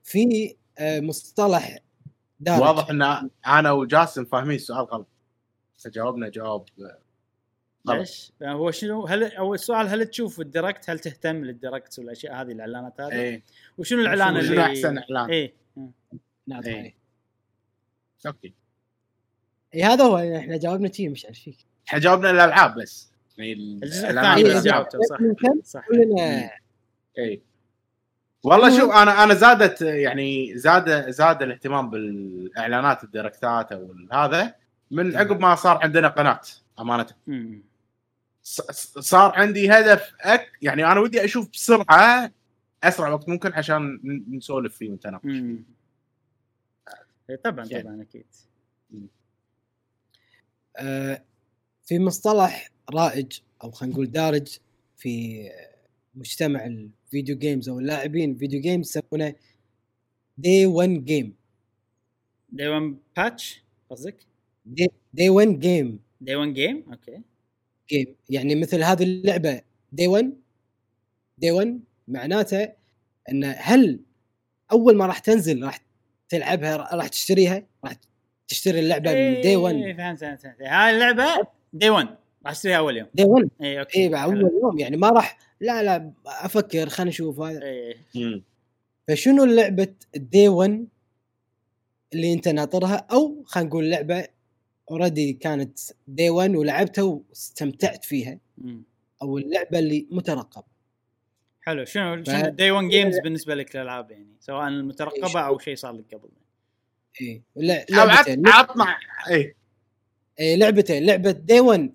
في 0.03 0.55
آه، 0.77 0.99
مصطلح 0.99 1.79
دارج 2.41 2.61
واضح 2.61 2.89
إن 2.89 3.29
أنا 3.47 3.71
وجاسم 3.71 4.25
فاهمين 4.25 4.55
السؤال 4.55 4.85
غلط 4.85 5.07
فجاوبنا 5.77 6.29
جواب 6.29 6.65
غلط. 7.87 7.99
ليش؟ 7.99 8.31
هو 8.43 8.71
شنو 8.71 9.05
هل 9.05 9.23
اول 9.23 9.59
سؤال 9.59 9.87
هل 9.87 10.05
تشوف 10.05 10.39
ال 10.39 10.46
Direct 10.46 10.89
هل 10.89 10.99
تهتم 10.99 11.45
لل 11.45 11.59
Direct 11.59 11.99
والأشياء 11.99 12.41
هذه 12.41 12.51
الإعلانات 12.51 13.01
هذه؟ 13.01 13.11
إيه 13.11 13.43
وشنو 13.77 14.01
الإعلان 14.01 14.37
اللي 14.37 14.47
شنو 14.47 14.61
أحسن 14.61 14.97
إعلان 14.97 15.29
إيه 15.29 15.53
نعم 16.47 16.63
إيه. 16.63 16.95
صحيح. 18.17 18.35
أوكي 18.35 18.53
اي 19.75 19.83
هذا 19.83 20.03
هو 20.03 20.17
إحنا 20.37 20.57
جاوبنا 20.57 20.91
شيء 20.91 21.09
مش 21.09 21.25
عارف 21.25 21.39
فيك 21.39 21.57
إحنا 21.87 21.99
جاوبنا 21.99 22.31
الألعاب 22.31 22.75
بس 22.75 23.11
يعني 23.37 23.53
الجزء 23.53 24.09
الثاني 24.09 24.35
إيه، 24.35 24.55
بس. 24.55 24.63
جاوبته 24.63 24.99
صح؟ 25.09 25.17
صح 25.63 25.87
كلنا 25.87 26.51
اي 27.17 27.41
والله 28.43 28.79
شوف 28.79 28.91
أنا 28.91 29.23
أنا 29.23 29.33
زادت 29.33 29.81
يعني 29.81 30.57
زاد 30.57 31.09
زاد 31.09 31.41
الاهتمام 31.41 31.89
بالإعلانات 31.89 33.03
ال 33.03 33.12
Direct 33.12 33.63
ات 33.63 33.71
أو 33.71 33.95
هذا 34.11 34.55
من 34.91 35.17
عقب 35.17 35.39
ما 35.39 35.55
صار 35.55 35.77
عندنا 35.83 36.07
قناة 36.07 36.41
أمانة. 36.79 37.05
صار 38.99 39.31
عندي 39.35 39.71
هدف 39.71 40.13
أك 40.21 40.51
يعني 40.61 40.85
أنا 40.85 40.99
ودي 40.99 41.25
أشوف 41.25 41.49
بسرعة 41.49 42.31
أسرع 42.83 43.09
وقت 43.09 43.29
ممكن 43.29 43.53
عشان 43.53 43.99
نسولف 44.29 44.75
فيه 44.75 44.89
ونتناقش 44.91 45.23
فيه. 45.31 45.63
إيه، 47.29 47.35
طبعا 47.35 47.65
يعني. 47.65 47.83
طبعا 47.83 48.01
أكيد. 48.01 48.25
آه، 50.77 51.23
في 51.85 51.99
مصطلح 51.99 52.71
رائج 52.93 53.39
أو 53.63 53.71
خلينا 53.71 53.93
نقول 53.93 54.11
دارج 54.11 54.57
في 54.97 55.41
مجتمع 56.15 56.65
ال 56.65 56.77
video 56.77 57.37
games 57.37 57.69
أو 57.69 57.79
اللاعبين 57.79 58.35
video 58.35 58.61
games 58.61 58.87
يسمونه 58.97 59.33
day 60.37 60.65
1 60.65 61.05
game 61.05 61.35
day 62.49 62.67
1 62.67 62.95
patch 63.17 63.63
قصدك؟ 63.89 64.15
دي 65.13 65.29
1 65.29 65.59
جيم 65.59 65.99
دي 66.21 66.35
1 66.35 66.53
جيم 66.53 66.83
أوكي 66.91 67.21
جيم 67.89 68.15
يعني 68.29 68.55
مثل 68.55 68.83
هذه 68.83 69.03
اللعبة 69.03 69.61
day 69.91 70.07
1 70.07 70.33
day 71.37 71.51
1 71.51 71.79
معناته 72.07 72.69
إن 73.31 73.43
هل 73.57 73.99
أول 74.71 74.97
ما 74.97 75.05
راح 75.05 75.19
تنزل 75.19 75.63
راح 75.65 75.79
تلعبها 76.29 76.77
راح 76.95 77.07
تشتريها؟ 77.07 77.63
راح 77.85 77.93
تشتري 78.47 78.79
اللعبة 78.79 79.13
من 79.13 79.41
day 79.41 79.55
1 79.55 79.75
إيه، 79.75 79.93
فهمت 79.97 80.19
فهمت 80.19 80.41
فهمت. 80.41 80.61
هاي 80.61 80.91
اللعبة 80.95 81.47
day 81.73 81.89
1 81.89 82.07
راح 82.45 82.51
اشتريها 82.51 82.77
أول 82.77 82.97
يوم. 82.97 83.07
day 83.13 83.23
1 83.23 83.49
اي 83.61 83.79
أوكي. 83.79 83.99
اي 84.17 84.23
أول 84.23 84.41
يوم. 84.41 84.79
يعني 84.79 84.97
ما 84.97 85.09
راح 85.09 85.37
لا 85.61 85.83
لا 85.83 86.11
أفكر 86.25 86.89
خلينا 86.89 87.09
نشوف 87.09 87.39
هذا. 87.39 87.63
اي 87.63 87.95
مم. 88.15 88.43
فشنو 89.07 89.45
لعبة 89.45 89.93
ال 90.15 90.23
day 90.23 90.47
1 90.47 90.87
اللي 92.13 92.33
أنت 92.33 92.47
ناطرها؟ 92.47 92.95
أو 93.11 93.43
خلينا 93.45 93.69
نقول 93.69 93.89
لعبة 93.89 94.27
already 94.91 95.33
كانت 95.33 95.79
day 96.07 96.29
1 96.29 96.55
ولعبتها 96.55 97.03
واستمتعت 97.03 98.05
فيها. 98.05 98.39
مم. 98.57 98.83
أو 99.21 99.37
اللعبة 99.37 99.79
اللي 99.79 100.07
مترقبة. 100.11 100.65
حلو. 101.61 101.85
شنو 101.85 102.23
ف- 102.23 102.27
شنو 102.27 102.49
day 102.49 102.71
1 102.71 102.89
games 102.89 103.19
بالنسبة 103.19 103.55
لك 103.55 103.75
الالعاب 103.75 104.11
يعني؟ 104.11 104.35
سواء 104.39 104.67
المترقبة 104.67 105.39
أو 105.39 105.59
شيء 105.59 105.75
صار 105.75 105.93
لك 105.93 106.15
قبل. 106.15 106.29
اي 107.21 107.41
لا- 107.55 107.85
عط- 107.91 107.91
لعبتين. 107.91 108.47
عطنا 108.47 108.85
اي 109.29 109.55
اي 110.39 110.57
لعبتين. 110.57 111.05
لعبة 111.05 111.31
day 111.31 111.59
1 111.59 111.93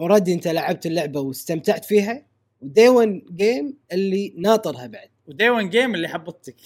already 0.00 0.32
أنت 0.32 0.48
لعبت 0.48 0.86
اللعبة 0.86 1.20
واستمتعت 1.20 1.84
فيها؟ 1.84 2.26
و 2.62 2.69
day 2.69 2.88
1 2.88 3.22
game 3.36 3.76
اللي 3.92 4.34
ناطرها 4.36 4.86
بعد. 4.86 5.08
و 5.26 5.32
day 5.32 5.50
1 5.50 5.70
game 5.70 5.94
اللي 5.94 6.08
حبطتك. 6.08 6.56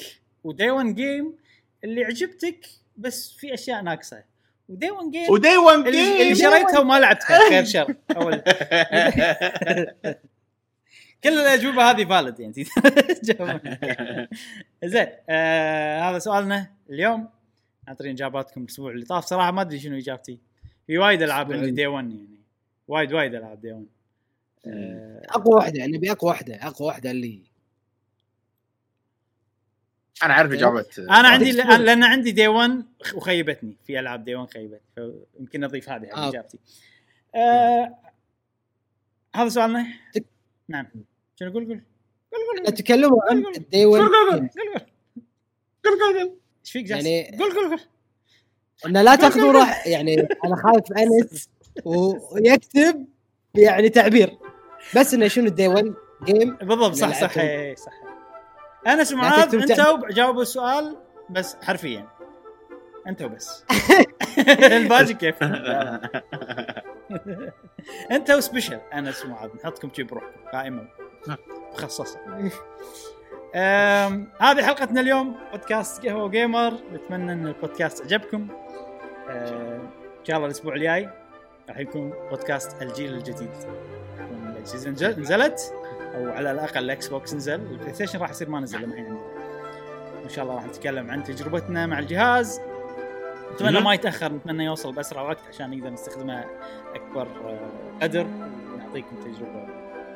و 0.45 0.51
day 0.51 0.71
1 0.71 0.95
game 0.95 1.37
اللي 1.85 2.05
عجبتك 2.05 2.67
بس 2.97 3.33
في 3.33 3.55
أشياء 3.55 3.83
ناقصة. 3.83 4.25
و 4.69 4.74
day 4.74 4.91
1 4.91 5.11
game 5.11 5.31
و 5.31 5.37
day 5.37 5.57
1 5.57 5.79
اللي, 5.79 6.23
اللي 6.23 6.33
game 6.33 6.51
شريتها 6.51 6.79
وما 6.81 7.01
لعبتها. 7.01 7.39
خير 7.51 7.65
شر. 7.65 7.95
أول. 8.17 8.43
كل 11.25 11.33
الاجوبه 11.39 11.91
هذه 11.91 12.05
valid 12.05 12.41
يعني. 12.41 12.65
زين 14.85 15.07
آه 15.29 16.01
هذا 16.01 16.19
سؤالنا 16.19 16.73
اليوم. 16.91 17.29
ناطرين 17.89 18.13
إجاباتكم 18.13 18.63
الأسبوع 18.63 18.91
اللي 18.91 19.05
طاف. 19.05 19.25
صراحة 19.25 19.51
ما 19.51 19.61
أدري 19.61 19.81
شنو 19.81 19.99
إجابتي. 19.99 20.39
في 20.87 20.99
وايد 20.99 21.23
ألعاب 21.23 21.53
عندي 21.53 21.71
day 21.71 21.87
1 21.87 22.11
يعني. 22.11 22.41
وايد 22.89 23.13
وايد 23.13 23.35
ألعاب 23.35 23.61
day 23.61 23.73
1 23.73 23.83
آه 23.83 24.02
أقوى 24.67 25.55
واحدة 25.55 25.87
نبي 25.87 26.13
أقوى 26.13 26.31
واحدة 26.31 26.55
أقوى 26.55 26.89
واحدة 26.89 27.11
اللي 27.11 27.43
أنا 30.23 30.35
عارف 30.35 30.53
إجابة 30.53 30.87
أنا 30.99 31.29
عندي. 31.29 31.53
لأن 31.53 32.05
عندي 32.05 32.31
دي 32.31 32.49
1 32.49 32.85
وخيبتني 33.15 33.77
في 33.87 34.01
ألعاب 34.01 34.25
دي 34.25 34.35
1 34.35 34.51
خيبتني 34.53 34.81
فيمكن 35.39 35.65
أضيف 35.65 35.89
هذه 35.89 36.07
حق 36.07 36.19
آه. 36.19 36.29
إجابتي. 36.29 36.59
آه 37.35 37.99
هذا 39.35 39.49
سؤالنا؟ 39.49 39.87
تك- 40.15 40.25
نعم. 40.69 40.87
شنو 41.41 41.53
قول 41.53 41.65
قول. 41.67 41.83
قول 42.33 42.41
قول 42.65 42.73
نتكلم 42.73 43.11
عن 43.31 43.45
الدي 43.57 43.87
1 43.87 44.03
قول 45.85 46.01
قول 46.01 46.39
إيش 46.65 46.73
فيك 46.73 46.91
يعني- 46.91 47.37
قول 47.39 47.55
قول 47.55 47.69
قول. 47.69 47.81
انه 48.87 49.03
لا 49.03 49.15
تاخذوا 49.17 49.53
راح 49.53 49.87
يعني 49.87 50.15
أنا 50.45 50.57
خايف 50.57 50.93
أنس 50.99 51.49
ويكتب 51.85 53.07
يعني 53.55 53.89
تعبير. 53.89 54.39
بس 54.97 55.15
إنه 55.15 55.29
شنو 55.29 55.47
ال 55.47 55.52
day 55.52 55.69
1 55.69 55.95
game 56.25 56.57
بالضبط 56.57 56.95
صح 56.95 57.21
صح. 57.21 57.39
إيه، 57.39 57.75
صح. 57.75 57.93
انس 58.87 59.13
ومعاذ 59.13 59.45
تكتب 59.45 59.61
أنتوا 59.61 60.09
جاوبوا 60.11 60.43
السؤال 60.43 60.97
بس 61.31 61.57
حرفيا. 61.63 62.09
أنتوا 63.07 63.29
بس 63.29 63.65
الباقي 64.77 65.15
كيف؟ 65.15 65.35
أنتوا 68.13 68.41
special 68.41 68.81
انس 68.95 69.25
ومعاذ 69.25 69.51
نحطكم 69.57 69.91
شي 69.97 70.03
بروحكم 70.03 70.41
قائمه 70.53 70.89
مخصصة. 71.73 72.19
هذه 74.41 74.63
حلقتنا 74.63 75.01
اليوم. 75.01 75.37
بودكاست 75.53 76.07
قهوة 76.07 76.29
gamer 76.29 76.75
نتمنى 76.93 77.33
إن 77.33 77.47
البودكاست 77.47 78.03
عجبكم 78.03 78.49
إن 79.29 79.89
شاء 80.25 80.37
الله 80.37 80.47
الأسبوع 80.47 80.75
الجاي 80.75 81.09
راح 81.69 81.79
يكون 81.79 82.13
بودكاست 82.31 82.83
الجيل 82.83 83.15
الجديد. 83.15 83.51
نزل- 84.63 85.21
نزلت؟ 85.21 85.75
أو 86.15 86.31
على 86.31 86.51
الأقل 86.51 86.85
ال 86.85 87.09
Xbox 87.09 87.35
نزل. 87.35 87.55
ال 87.55 87.95
PlayStation 87.95 88.19
راح 88.19 88.31
يصير 88.31 88.51
ما 88.51 88.61
نزل 88.61 88.79
لما 88.83 88.93
الحين. 88.93 89.07
عندنا 89.07 89.23
إن 90.25 90.29
شاء 90.29 90.45
الله 90.45 90.55
راح 90.55 90.67
نتكلم 90.67 91.11
عن 91.11 91.25
تجربتنا 91.25 91.87
مع 91.87 91.99
الجهاز. 91.99 92.61
نتمنى. 93.55 93.81
ما 93.81 93.95
يتأخر 93.95 94.33
نتمنى 94.33 94.65
يوصل 94.65 94.93
بأسرع 94.93 95.23
وقت 95.23 95.39
عشان 95.49 95.71
نقدر 95.71 95.91
نستخدمه 95.91 96.45
أكبر 96.95 97.27
آه، 97.45 97.59
قدر. 98.03 98.27
ونعطيكم 98.75 99.17
تجربة 99.17 99.67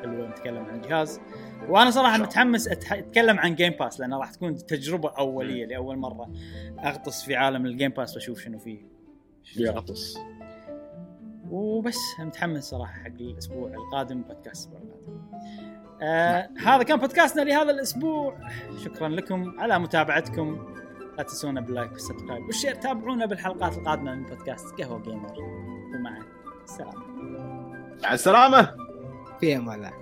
حلوة 0.01 0.29
نتكلم 0.29 0.65
عن 0.65 0.75
الجهاز. 0.75 1.19
وأنا 1.69 1.91
صراحة 1.91 2.17
متحمس 2.17 2.67
أتكلم 2.67 3.39
عن 3.39 3.55
Game 3.55 3.73
Pass 3.79 3.99
لانها 3.99 4.19
راح 4.19 4.31
تكون 4.31 4.55
تجربة 4.55 5.09
أولية 5.09 5.65
لأول 5.65 5.97
مرة 5.97 6.29
أغطس 6.79 7.23
في 7.23 7.35
عالم 7.35 7.65
ال 7.65 7.70
Game 7.70 7.91
Pass 7.91 8.15
وأشوف 8.15 8.39
شنو 8.39 8.59
فيه. 8.59 8.79
يا 9.57 9.71
غطس 9.71 10.17
وبس 11.51 11.97
متحمس 12.19 12.63
صراحة 12.63 12.93
حق 12.93 13.07
الأسبوع 13.19 13.69
القادم 13.69 14.21
بودكاست 14.21 14.69
الأسبوع 14.71 14.97
القادم. 14.97 15.21
آه 16.01 16.49
هذا 16.65 16.83
كان 16.83 16.99
بودكاستنا 16.99 17.41
لهذا 17.41 17.71
الأسبوع. 17.71 18.37
شكرا 18.85 19.09
لكم 19.09 19.59
على 19.59 19.79
متابعتكم. 19.79 20.73
لا 21.17 21.23
تنسونا 21.23 21.61
بال 21.61 21.71
like 21.71 21.91
وال 21.91 22.01
subscribe 22.01 22.45
وال 22.45 22.52
share. 22.52 22.75
تابعونا 22.75 23.25
بالحلقات 23.25 23.77
القادمة 23.77 24.15
من 24.15 24.23
بودكاست 24.23 24.81
قهوة 24.81 25.01
gamer. 25.01 25.33
ومع 25.95 26.17
السلامة. 26.63 27.05
مع 28.03 28.13
السلامة. 28.13 28.75
في 29.39 29.55
أمان 29.55 29.75
الله. 29.75 29.93